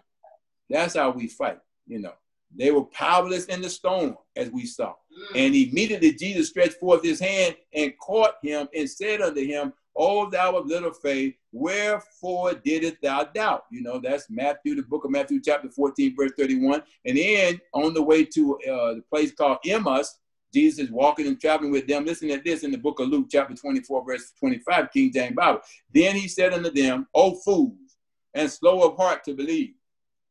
That's 0.68 0.94
how 0.94 1.10
we 1.10 1.28
fight, 1.28 1.58
you 1.86 1.98
know. 2.00 2.12
They 2.54 2.70
were 2.70 2.84
powerless 2.84 3.46
in 3.46 3.60
the 3.60 3.68
storm, 3.68 4.16
as 4.36 4.50
we 4.50 4.66
saw. 4.66 4.94
And 5.34 5.54
immediately 5.54 6.12
Jesus 6.12 6.48
stretched 6.48 6.74
forth 6.74 7.02
his 7.02 7.20
hand 7.20 7.56
and 7.74 7.92
caught 7.98 8.34
him 8.42 8.68
and 8.74 8.88
said 8.88 9.20
unto 9.20 9.44
him, 9.44 9.72
O 9.96 10.28
thou 10.28 10.56
of 10.56 10.66
little 10.66 10.92
faith, 10.92 11.34
wherefore 11.52 12.54
didst 12.54 13.00
thou 13.02 13.24
doubt? 13.24 13.64
You 13.70 13.82
know, 13.82 13.98
that's 13.98 14.28
Matthew, 14.28 14.74
the 14.74 14.82
book 14.82 15.04
of 15.04 15.10
Matthew, 15.10 15.40
chapter 15.42 15.70
14, 15.70 16.14
verse 16.14 16.32
31. 16.36 16.82
And 17.06 17.16
then 17.16 17.60
on 17.72 17.94
the 17.94 18.02
way 18.02 18.24
to 18.24 18.56
uh, 18.58 18.94
the 18.94 19.04
place 19.10 19.32
called 19.32 19.58
Emmaus, 19.66 20.18
Jesus 20.52 20.86
is 20.86 20.90
walking 20.90 21.26
and 21.26 21.40
traveling 21.40 21.72
with 21.72 21.86
them. 21.86 22.04
Listen 22.04 22.28
to 22.28 22.40
this 22.42 22.62
in 22.62 22.70
the 22.70 22.78
book 22.78 23.00
of 23.00 23.08
Luke, 23.08 23.26
chapter 23.30 23.54
24, 23.54 24.04
verse 24.04 24.32
25, 24.38 24.92
King 24.92 25.12
James 25.12 25.34
Bible. 25.34 25.60
Then 25.92 26.14
he 26.14 26.28
said 26.28 26.52
unto 26.52 26.70
them, 26.70 27.06
O 27.14 27.34
fools, 27.34 27.96
and 28.34 28.50
slow 28.50 28.82
of 28.82 28.96
heart 28.96 29.24
to 29.24 29.34
believe 29.34 29.74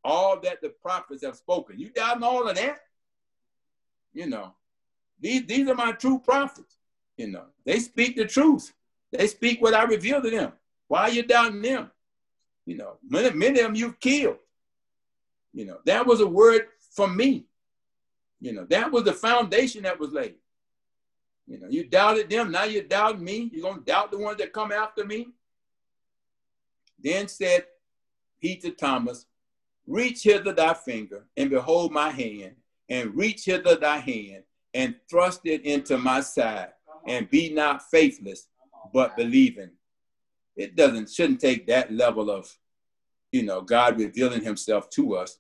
all 0.05 0.39
that 0.41 0.61
the 0.61 0.69
prophets 0.69 1.23
have 1.23 1.35
spoken. 1.35 1.79
You 1.79 1.89
doubting 1.89 2.23
all 2.23 2.47
of 2.47 2.55
that? 2.55 2.79
You 4.13 4.27
know, 4.27 4.53
these, 5.19 5.45
these 5.45 5.67
are 5.67 5.75
my 5.75 5.91
true 5.93 6.19
prophets. 6.19 6.77
You 7.17 7.31
know, 7.31 7.45
they 7.65 7.79
speak 7.79 8.15
the 8.15 8.25
truth. 8.25 8.71
They 9.11 9.27
speak 9.27 9.61
what 9.61 9.73
I 9.73 9.83
reveal 9.83 10.21
to 10.21 10.29
them. 10.29 10.53
Why 10.87 11.01
are 11.01 11.09
you 11.09 11.23
doubting 11.23 11.61
them? 11.61 11.91
You 12.65 12.77
know, 12.77 12.97
many, 13.07 13.35
many 13.35 13.59
of 13.59 13.65
them 13.65 13.75
you've 13.75 13.99
killed. 13.99 14.37
You 15.53 15.65
know, 15.65 15.79
that 15.85 16.05
was 16.05 16.21
a 16.21 16.27
word 16.27 16.67
from 16.91 17.17
me. 17.17 17.45
You 18.39 18.53
know, 18.53 18.65
that 18.65 18.91
was 18.91 19.03
the 19.03 19.13
foundation 19.13 19.83
that 19.83 19.99
was 19.99 20.11
laid. 20.11 20.35
You 21.47 21.59
know, 21.59 21.67
you 21.69 21.87
doubted 21.87 22.29
them, 22.29 22.51
now 22.51 22.63
you 22.63 22.83
doubt 22.83 23.21
me. 23.21 23.49
You're 23.53 23.73
to 23.73 23.81
doubt 23.81 24.11
the 24.11 24.17
ones 24.17 24.37
that 24.37 24.53
come 24.53 24.71
after 24.71 25.05
me. 25.05 25.29
Then 26.99 27.27
said 27.27 27.65
he 28.37 28.57
to 28.57 28.71
Thomas, 28.71 29.25
Reach 29.87 30.23
hither 30.23 30.53
thy 30.53 30.73
finger, 30.73 31.25
and 31.37 31.49
behold 31.49 31.91
my 31.91 32.09
hand, 32.09 32.55
and 32.89 33.15
reach 33.15 33.45
hither 33.45 33.75
thy 33.75 33.97
hand, 33.97 34.43
and 34.73 34.95
thrust 35.09 35.41
it 35.45 35.65
into 35.65 35.97
my 35.97 36.21
side, 36.21 36.69
and 37.07 37.29
be 37.29 37.53
not 37.53 37.89
faithless, 37.89 38.47
but 38.93 39.15
believing. 39.15 39.71
It 40.55 40.75
doesn't 40.75 41.09
shouldn't 41.09 41.41
take 41.41 41.67
that 41.67 41.91
level 41.91 42.31
of, 42.31 42.51
you 43.31 43.43
know, 43.43 43.61
God 43.61 43.99
revealing 43.99 44.43
himself 44.43 44.89
to 44.91 45.15
us 45.15 45.37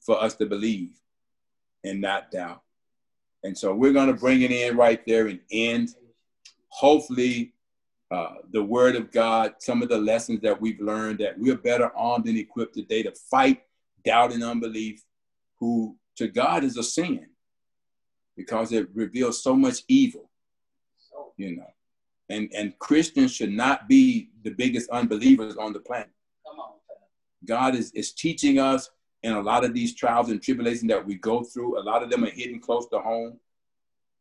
for 0.00 0.22
us 0.22 0.34
to 0.36 0.46
believe 0.46 0.98
and 1.84 2.00
not 2.00 2.30
doubt. 2.30 2.62
And 3.44 3.56
so 3.56 3.74
we're 3.74 3.92
going 3.92 4.08
to 4.08 4.14
bring 4.14 4.42
it 4.42 4.50
in 4.50 4.76
right 4.76 5.04
there 5.06 5.26
and 5.26 5.40
end. 5.50 5.90
Hopefully, 6.68 7.52
uh, 8.10 8.34
the 8.52 8.62
word 8.62 8.96
of 8.96 9.10
God, 9.12 9.54
some 9.58 9.82
of 9.82 9.88
the 9.88 9.98
lessons 9.98 10.40
that 10.40 10.60
we've 10.60 10.80
learned 10.80 11.18
that 11.18 11.38
we're 11.38 11.56
better 11.56 11.94
armed 11.96 12.26
and 12.26 12.38
equipped 12.38 12.74
today 12.74 13.02
to 13.02 13.12
fight 13.12 13.62
doubt 14.04 14.32
and 14.32 14.42
unbelief, 14.42 15.04
who 15.58 15.96
to 16.16 16.28
God 16.28 16.64
is 16.64 16.76
a 16.76 16.82
sin 16.82 17.26
because 18.36 18.72
it 18.72 18.88
reveals 18.94 19.42
so 19.42 19.54
much 19.54 19.82
evil, 19.88 20.30
you 21.36 21.56
know. 21.56 21.70
And, 22.30 22.50
and 22.54 22.78
Christians 22.78 23.32
should 23.32 23.52
not 23.52 23.88
be 23.88 24.30
the 24.42 24.50
biggest 24.50 24.88
unbelievers 24.90 25.56
on 25.56 25.72
the 25.72 25.80
planet. 25.80 26.10
God 27.44 27.74
is, 27.74 27.90
is 27.92 28.12
teaching 28.12 28.58
us 28.58 28.90
in 29.22 29.32
a 29.32 29.40
lot 29.40 29.64
of 29.64 29.74
these 29.74 29.94
trials 29.94 30.30
and 30.30 30.42
tribulations 30.42 30.88
that 30.88 31.04
we 31.04 31.16
go 31.16 31.42
through. 31.42 31.80
A 31.80 31.82
lot 31.82 32.02
of 32.02 32.10
them 32.10 32.24
are 32.24 32.30
hidden 32.30 32.60
close 32.60 32.86
to 32.88 32.98
home. 33.00 33.38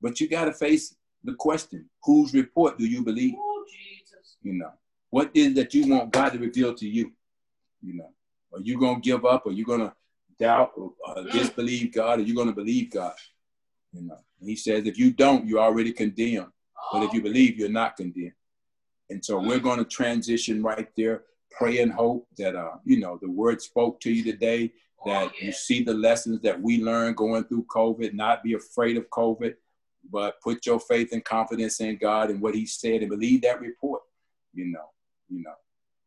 But 0.02 0.20
you 0.20 0.28
got 0.28 0.46
to 0.46 0.54
face 0.54 0.96
the 1.24 1.34
question 1.34 1.90
whose 2.04 2.34
report 2.34 2.78
do 2.78 2.86
you 2.86 3.04
believe? 3.04 3.36
You 4.48 4.54
know, 4.54 4.72
what 5.10 5.30
is 5.34 5.56
that 5.56 5.74
you 5.74 5.94
want 5.94 6.14
God 6.14 6.30
to 6.30 6.40
reveal 6.40 6.74
to 6.74 6.88
you? 6.88 7.12
You 7.82 7.96
know, 7.96 8.12
are 8.54 8.62
you 8.62 8.80
gonna 8.80 9.02
give 9.02 9.26
up? 9.26 9.46
Are 9.46 9.52
you 9.52 9.66
gonna 9.66 9.94
doubt 10.40 10.72
or 10.78 10.94
uh, 11.06 11.24
disbelieve 11.24 11.94
God? 11.94 12.20
Are 12.20 12.24
you 12.24 12.34
gonna 12.34 12.54
believe 12.54 12.92
God? 12.92 13.14
You 13.92 14.04
know, 14.04 14.18
and 14.40 14.50
He 14.50 14.56
says 14.56 14.86
if 14.86 14.98
you 14.98 15.12
don't, 15.12 15.46
you're 15.46 15.60
already 15.60 15.92
condemned. 15.92 16.54
But 16.94 17.04
if 17.04 17.12
you 17.12 17.22
believe, 17.22 17.60
you're 17.60 17.68
not 17.68 17.98
condemned. 17.98 18.32
And 19.10 19.24
so 19.24 19.38
we're 19.38 19.60
going 19.60 19.80
to 19.80 19.86
transition 19.86 20.64
right 20.64 20.88
there. 20.96 21.24
Pray 21.52 21.82
and 21.82 21.92
hope 21.92 22.26
that 22.38 22.56
uh, 22.56 22.76
you 22.86 23.02
know 23.02 23.20
the 23.22 23.30
word 23.30 23.62
spoke 23.62 24.00
to 24.02 24.12
you 24.12 24.24
today. 24.24 24.72
That 25.06 25.32
you 25.42 25.52
see 25.52 25.84
the 25.84 25.94
lessons 25.94 26.40
that 26.44 26.62
we 26.62 26.82
learned 26.82 27.18
going 27.18 27.44
through 27.44 27.66
COVID. 27.66 28.14
Not 28.14 28.44
be 28.44 28.54
afraid 28.54 28.96
of 28.96 29.10
COVID, 29.10 29.56
but 30.10 30.40
put 30.42 30.66
your 30.66 30.80
faith 30.80 31.10
and 31.12 31.24
confidence 31.26 31.82
in 31.82 31.98
God 31.98 32.30
and 32.30 32.42
what 32.42 32.56
He 32.56 32.66
said, 32.66 33.02
and 33.02 33.10
believe 33.10 33.42
that 33.42 33.60
report 33.60 34.04
you 34.58 34.66
know, 34.66 34.90
you 35.30 35.44
know. 35.44 35.54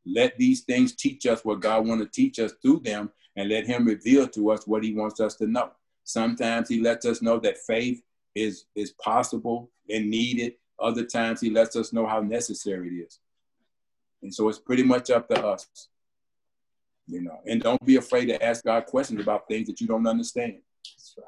Let 0.05 0.37
these 0.39 0.63
things 0.63 0.97
teach 0.97 1.27
us 1.27 1.45
what 1.45 1.61
God 1.61 1.87
wants 1.87 2.05
to 2.05 2.11
teach 2.11 2.39
us 2.39 2.53
through 2.61 2.81
them 2.81 3.11
and 3.37 3.49
let 3.49 3.67
him 3.67 3.87
reveal 3.87 4.27
to 4.29 4.51
us 4.51 4.67
what 4.67 4.83
he 4.83 4.93
wants 4.93 5.21
us 5.21 5.37
to 5.37 5.47
know. 5.47 5.71
Sometimes 6.05 6.69
he 6.69 6.81
lets 6.81 7.07
us 7.07 7.23
know 7.23 7.39
that 7.39 7.59
faith 7.59 8.03
is 8.35 8.65
is 8.75 8.93
possible 8.93 9.71
and 9.89 10.11
needed. 10.11 10.55
Other 10.81 11.05
times 11.05 11.41
he 11.41 11.51
lets 11.51 11.77
us 11.77 11.93
know 11.93 12.07
how 12.07 12.21
necessary 12.21 12.89
it 12.89 13.07
is. 13.07 13.21
And 14.23 14.35
so 14.35 14.49
it's 14.49 14.59
pretty 14.59 14.83
much 14.83 15.11
up 15.11 15.29
to 15.29 15.47
us. 15.47 15.89
You 17.07 17.23
know, 17.23 17.41
and 17.47 17.61
don't 17.61 17.85
be 17.85 17.97
afraid 17.97 18.27
to 18.27 18.43
ask 18.43 18.65
God 18.65 18.87
questions 18.87 19.21
about 19.21 19.49
things 19.49 19.69
that 19.69 19.81
you 19.81 19.87
don't 19.87 20.07
understand. 20.07 20.59
That's 20.97 21.15
right. 21.19 21.27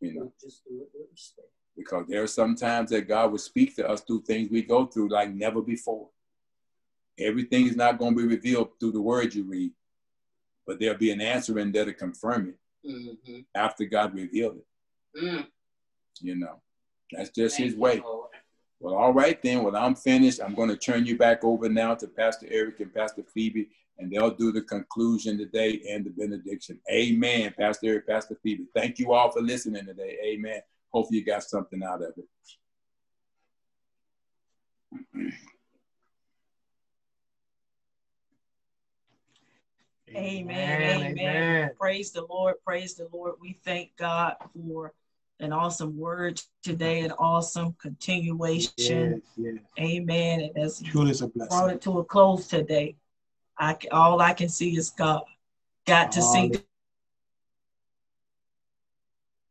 You 0.00 0.14
know, 0.14 0.32
just 0.40 0.64
do 0.64 0.82
it 0.82 0.88
because 1.76 2.06
there 2.08 2.22
are 2.22 2.28
some 2.28 2.54
times 2.54 2.90
that 2.90 3.08
God 3.08 3.30
will 3.30 3.38
speak 3.38 3.74
to 3.76 3.88
us 3.88 4.00
through 4.02 4.22
things 4.22 4.50
we 4.50 4.62
go 4.62 4.86
through 4.86 5.08
like 5.08 5.32
never 5.32 5.60
before. 5.60 6.08
Everything 7.18 7.66
is 7.66 7.76
not 7.76 7.98
going 7.98 8.16
to 8.16 8.22
be 8.22 8.26
revealed 8.26 8.70
through 8.78 8.92
the 8.92 9.00
words 9.00 9.34
you 9.34 9.44
read, 9.44 9.72
but 10.66 10.80
there'll 10.80 10.98
be 10.98 11.10
an 11.10 11.20
answer 11.20 11.58
in 11.58 11.70
there 11.72 11.84
to 11.84 11.92
confirm 11.92 12.48
it 12.48 12.58
mm-hmm. 12.88 13.40
after 13.54 13.84
God 13.84 14.14
revealed 14.14 14.56
it. 14.56 14.66
Mm. 15.22 15.46
You 16.20 16.36
know, 16.36 16.60
that's 17.12 17.30
just 17.30 17.56
Thank 17.56 17.70
His 17.70 17.78
way. 17.78 17.96
You, 17.96 18.26
well, 18.80 18.96
all 18.96 19.12
right 19.12 19.40
then. 19.42 19.62
Well, 19.62 19.76
I'm 19.76 19.94
finished. 19.94 20.40
I'm 20.42 20.54
going 20.54 20.68
to 20.68 20.76
turn 20.76 21.06
you 21.06 21.16
back 21.16 21.44
over 21.44 21.68
now 21.68 21.94
to 21.94 22.06
Pastor 22.06 22.46
Eric 22.50 22.80
and 22.80 22.92
Pastor 22.92 23.22
Phoebe, 23.32 23.68
and 23.98 24.10
they'll 24.10 24.34
do 24.34 24.52
the 24.52 24.62
conclusion 24.62 25.38
today 25.38 25.80
and 25.88 26.04
the 26.04 26.10
benediction. 26.10 26.80
Amen. 26.92 27.54
Pastor 27.58 27.86
Eric, 27.86 28.08
Pastor 28.08 28.36
Phoebe. 28.42 28.66
Thank 28.74 28.98
you 28.98 29.12
all 29.12 29.30
for 29.30 29.40
listening 29.40 29.86
today. 29.86 30.18
Amen. 30.24 30.60
Hopefully, 30.92 31.20
you 31.20 31.24
got 31.24 31.44
something 31.44 31.82
out 31.82 32.02
of 32.02 32.12
it. 32.18 32.28
Amen, 40.16 40.80
amen. 40.80 41.18
Amen. 41.18 41.70
Praise 41.78 42.12
the 42.12 42.24
Lord. 42.28 42.54
Praise 42.64 42.94
the 42.94 43.08
Lord. 43.12 43.34
We 43.40 43.58
thank 43.64 43.96
God 43.96 44.36
for 44.54 44.92
an 45.40 45.52
awesome 45.52 45.98
word 45.98 46.40
today, 46.62 47.00
an 47.00 47.12
awesome 47.12 47.74
continuation. 47.80 48.72
Yes, 48.76 49.20
yes. 49.36 49.54
Amen. 49.78 50.40
And 50.40 50.58
as 50.58 50.80
Truly 50.80 51.10
a 51.10 51.26
blessing. 51.26 51.48
brought 51.48 51.70
it 51.70 51.82
to 51.82 51.98
a 51.98 52.04
close 52.04 52.46
today, 52.46 52.96
I 53.58 53.76
all 53.90 54.20
I 54.20 54.32
can 54.34 54.48
see 54.48 54.76
is 54.76 54.90
God. 54.90 55.22
Got 55.86 56.12
to 56.12 56.22
see 56.22 56.52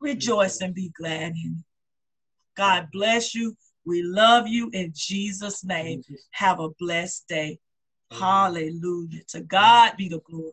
Rejoice 0.00 0.60
and 0.62 0.74
be 0.74 0.90
glad 0.98 1.36
in 1.36 1.58
it. 1.58 1.64
God 2.56 2.88
bless 2.92 3.32
you. 3.32 3.56
We 3.86 4.02
love 4.02 4.48
you 4.48 4.68
in 4.72 4.92
Jesus' 4.94 5.64
name. 5.64 6.02
Have 6.32 6.60
a 6.60 6.70
blessed 6.70 7.28
day. 7.28 7.58
Hallelujah. 8.10 9.22
To 9.28 9.40
God 9.40 9.96
be 9.96 10.08
the 10.08 10.20
glory. 10.20 10.52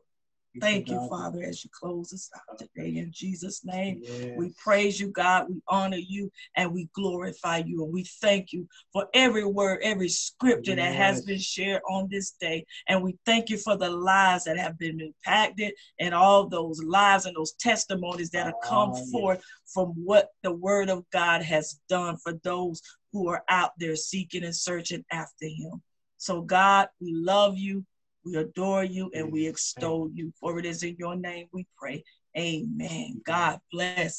Thank 0.62 0.90
you, 0.90 1.08
Father, 1.10 1.44
as 1.44 1.64
you 1.64 1.70
close 1.74 2.14
us 2.14 2.30
out 2.36 2.60
today. 2.60 2.98
In 2.98 3.12
Jesus' 3.12 3.66
name, 3.66 4.02
yes. 4.04 4.34
we 4.38 4.54
praise 4.58 5.00
you, 5.00 5.08
God. 5.08 5.48
We 5.50 5.62
honor 5.68 5.98
you 5.98 6.32
and 6.56 6.74
we 6.74 6.90
glorify 6.94 7.64
you. 7.66 7.84
And 7.84 7.94
we 7.94 8.04
thank 8.22 8.54
you 8.54 8.68
for 8.92 9.08
every 9.14 9.46
word, 9.46 9.80
every 9.82 10.10
scripture 10.10 10.76
yes. 10.76 10.78
that 10.78 10.96
has 10.96 11.22
been 11.26 11.40
shared 11.40 11.82
on 11.90 12.08
this 12.10 12.32
day. 12.40 12.66
And 12.88 13.02
we 13.02 13.18
thank 13.26 13.50
you 13.50 13.58
for 13.58 13.76
the 13.76 13.90
lives 13.90 14.44
that 14.44 14.58
have 14.58 14.78
been 14.78 15.00
impacted 15.02 15.74
and 16.00 16.14
all 16.14 16.48
those 16.48 16.84
lives 16.84 17.26
and 17.26 17.36
those 17.36 17.54
testimonies 17.54 18.30
that 18.32 18.46
have 18.46 18.62
come 18.64 18.92
oh, 18.94 19.06
forth 19.12 19.44
from 19.66 19.90
what 19.90 20.30
the 20.44 20.52
word 20.54 20.90
of 20.90 21.04
God 21.12 21.42
has 21.42 21.80
done 21.90 22.18
for 22.18 22.34
those 22.44 22.82
who 23.12 23.28
are 23.30 23.44
out 23.50 23.72
there 23.78 23.96
seeking 23.96 24.44
and 24.44 24.56
searching 24.56 25.04
after 25.12 25.46
him. 25.46 25.82
So, 26.18 26.42
God, 26.42 26.88
we 27.02 27.14
love 27.14 27.58
you. 27.58 27.86
We 28.26 28.36
adore 28.38 28.84
you 28.84 29.12
and 29.14 29.32
we 29.32 29.48
extol 29.48 30.10
you. 30.14 30.32
For 30.40 30.60
it 30.60 30.66
is 30.66 30.84
in 30.84 30.96
your 30.98 31.16
name 31.16 31.48
we 31.52 31.68
pray. 31.78 32.04
Amen. 32.38 33.22
God 33.26 33.60
bless. 33.72 34.12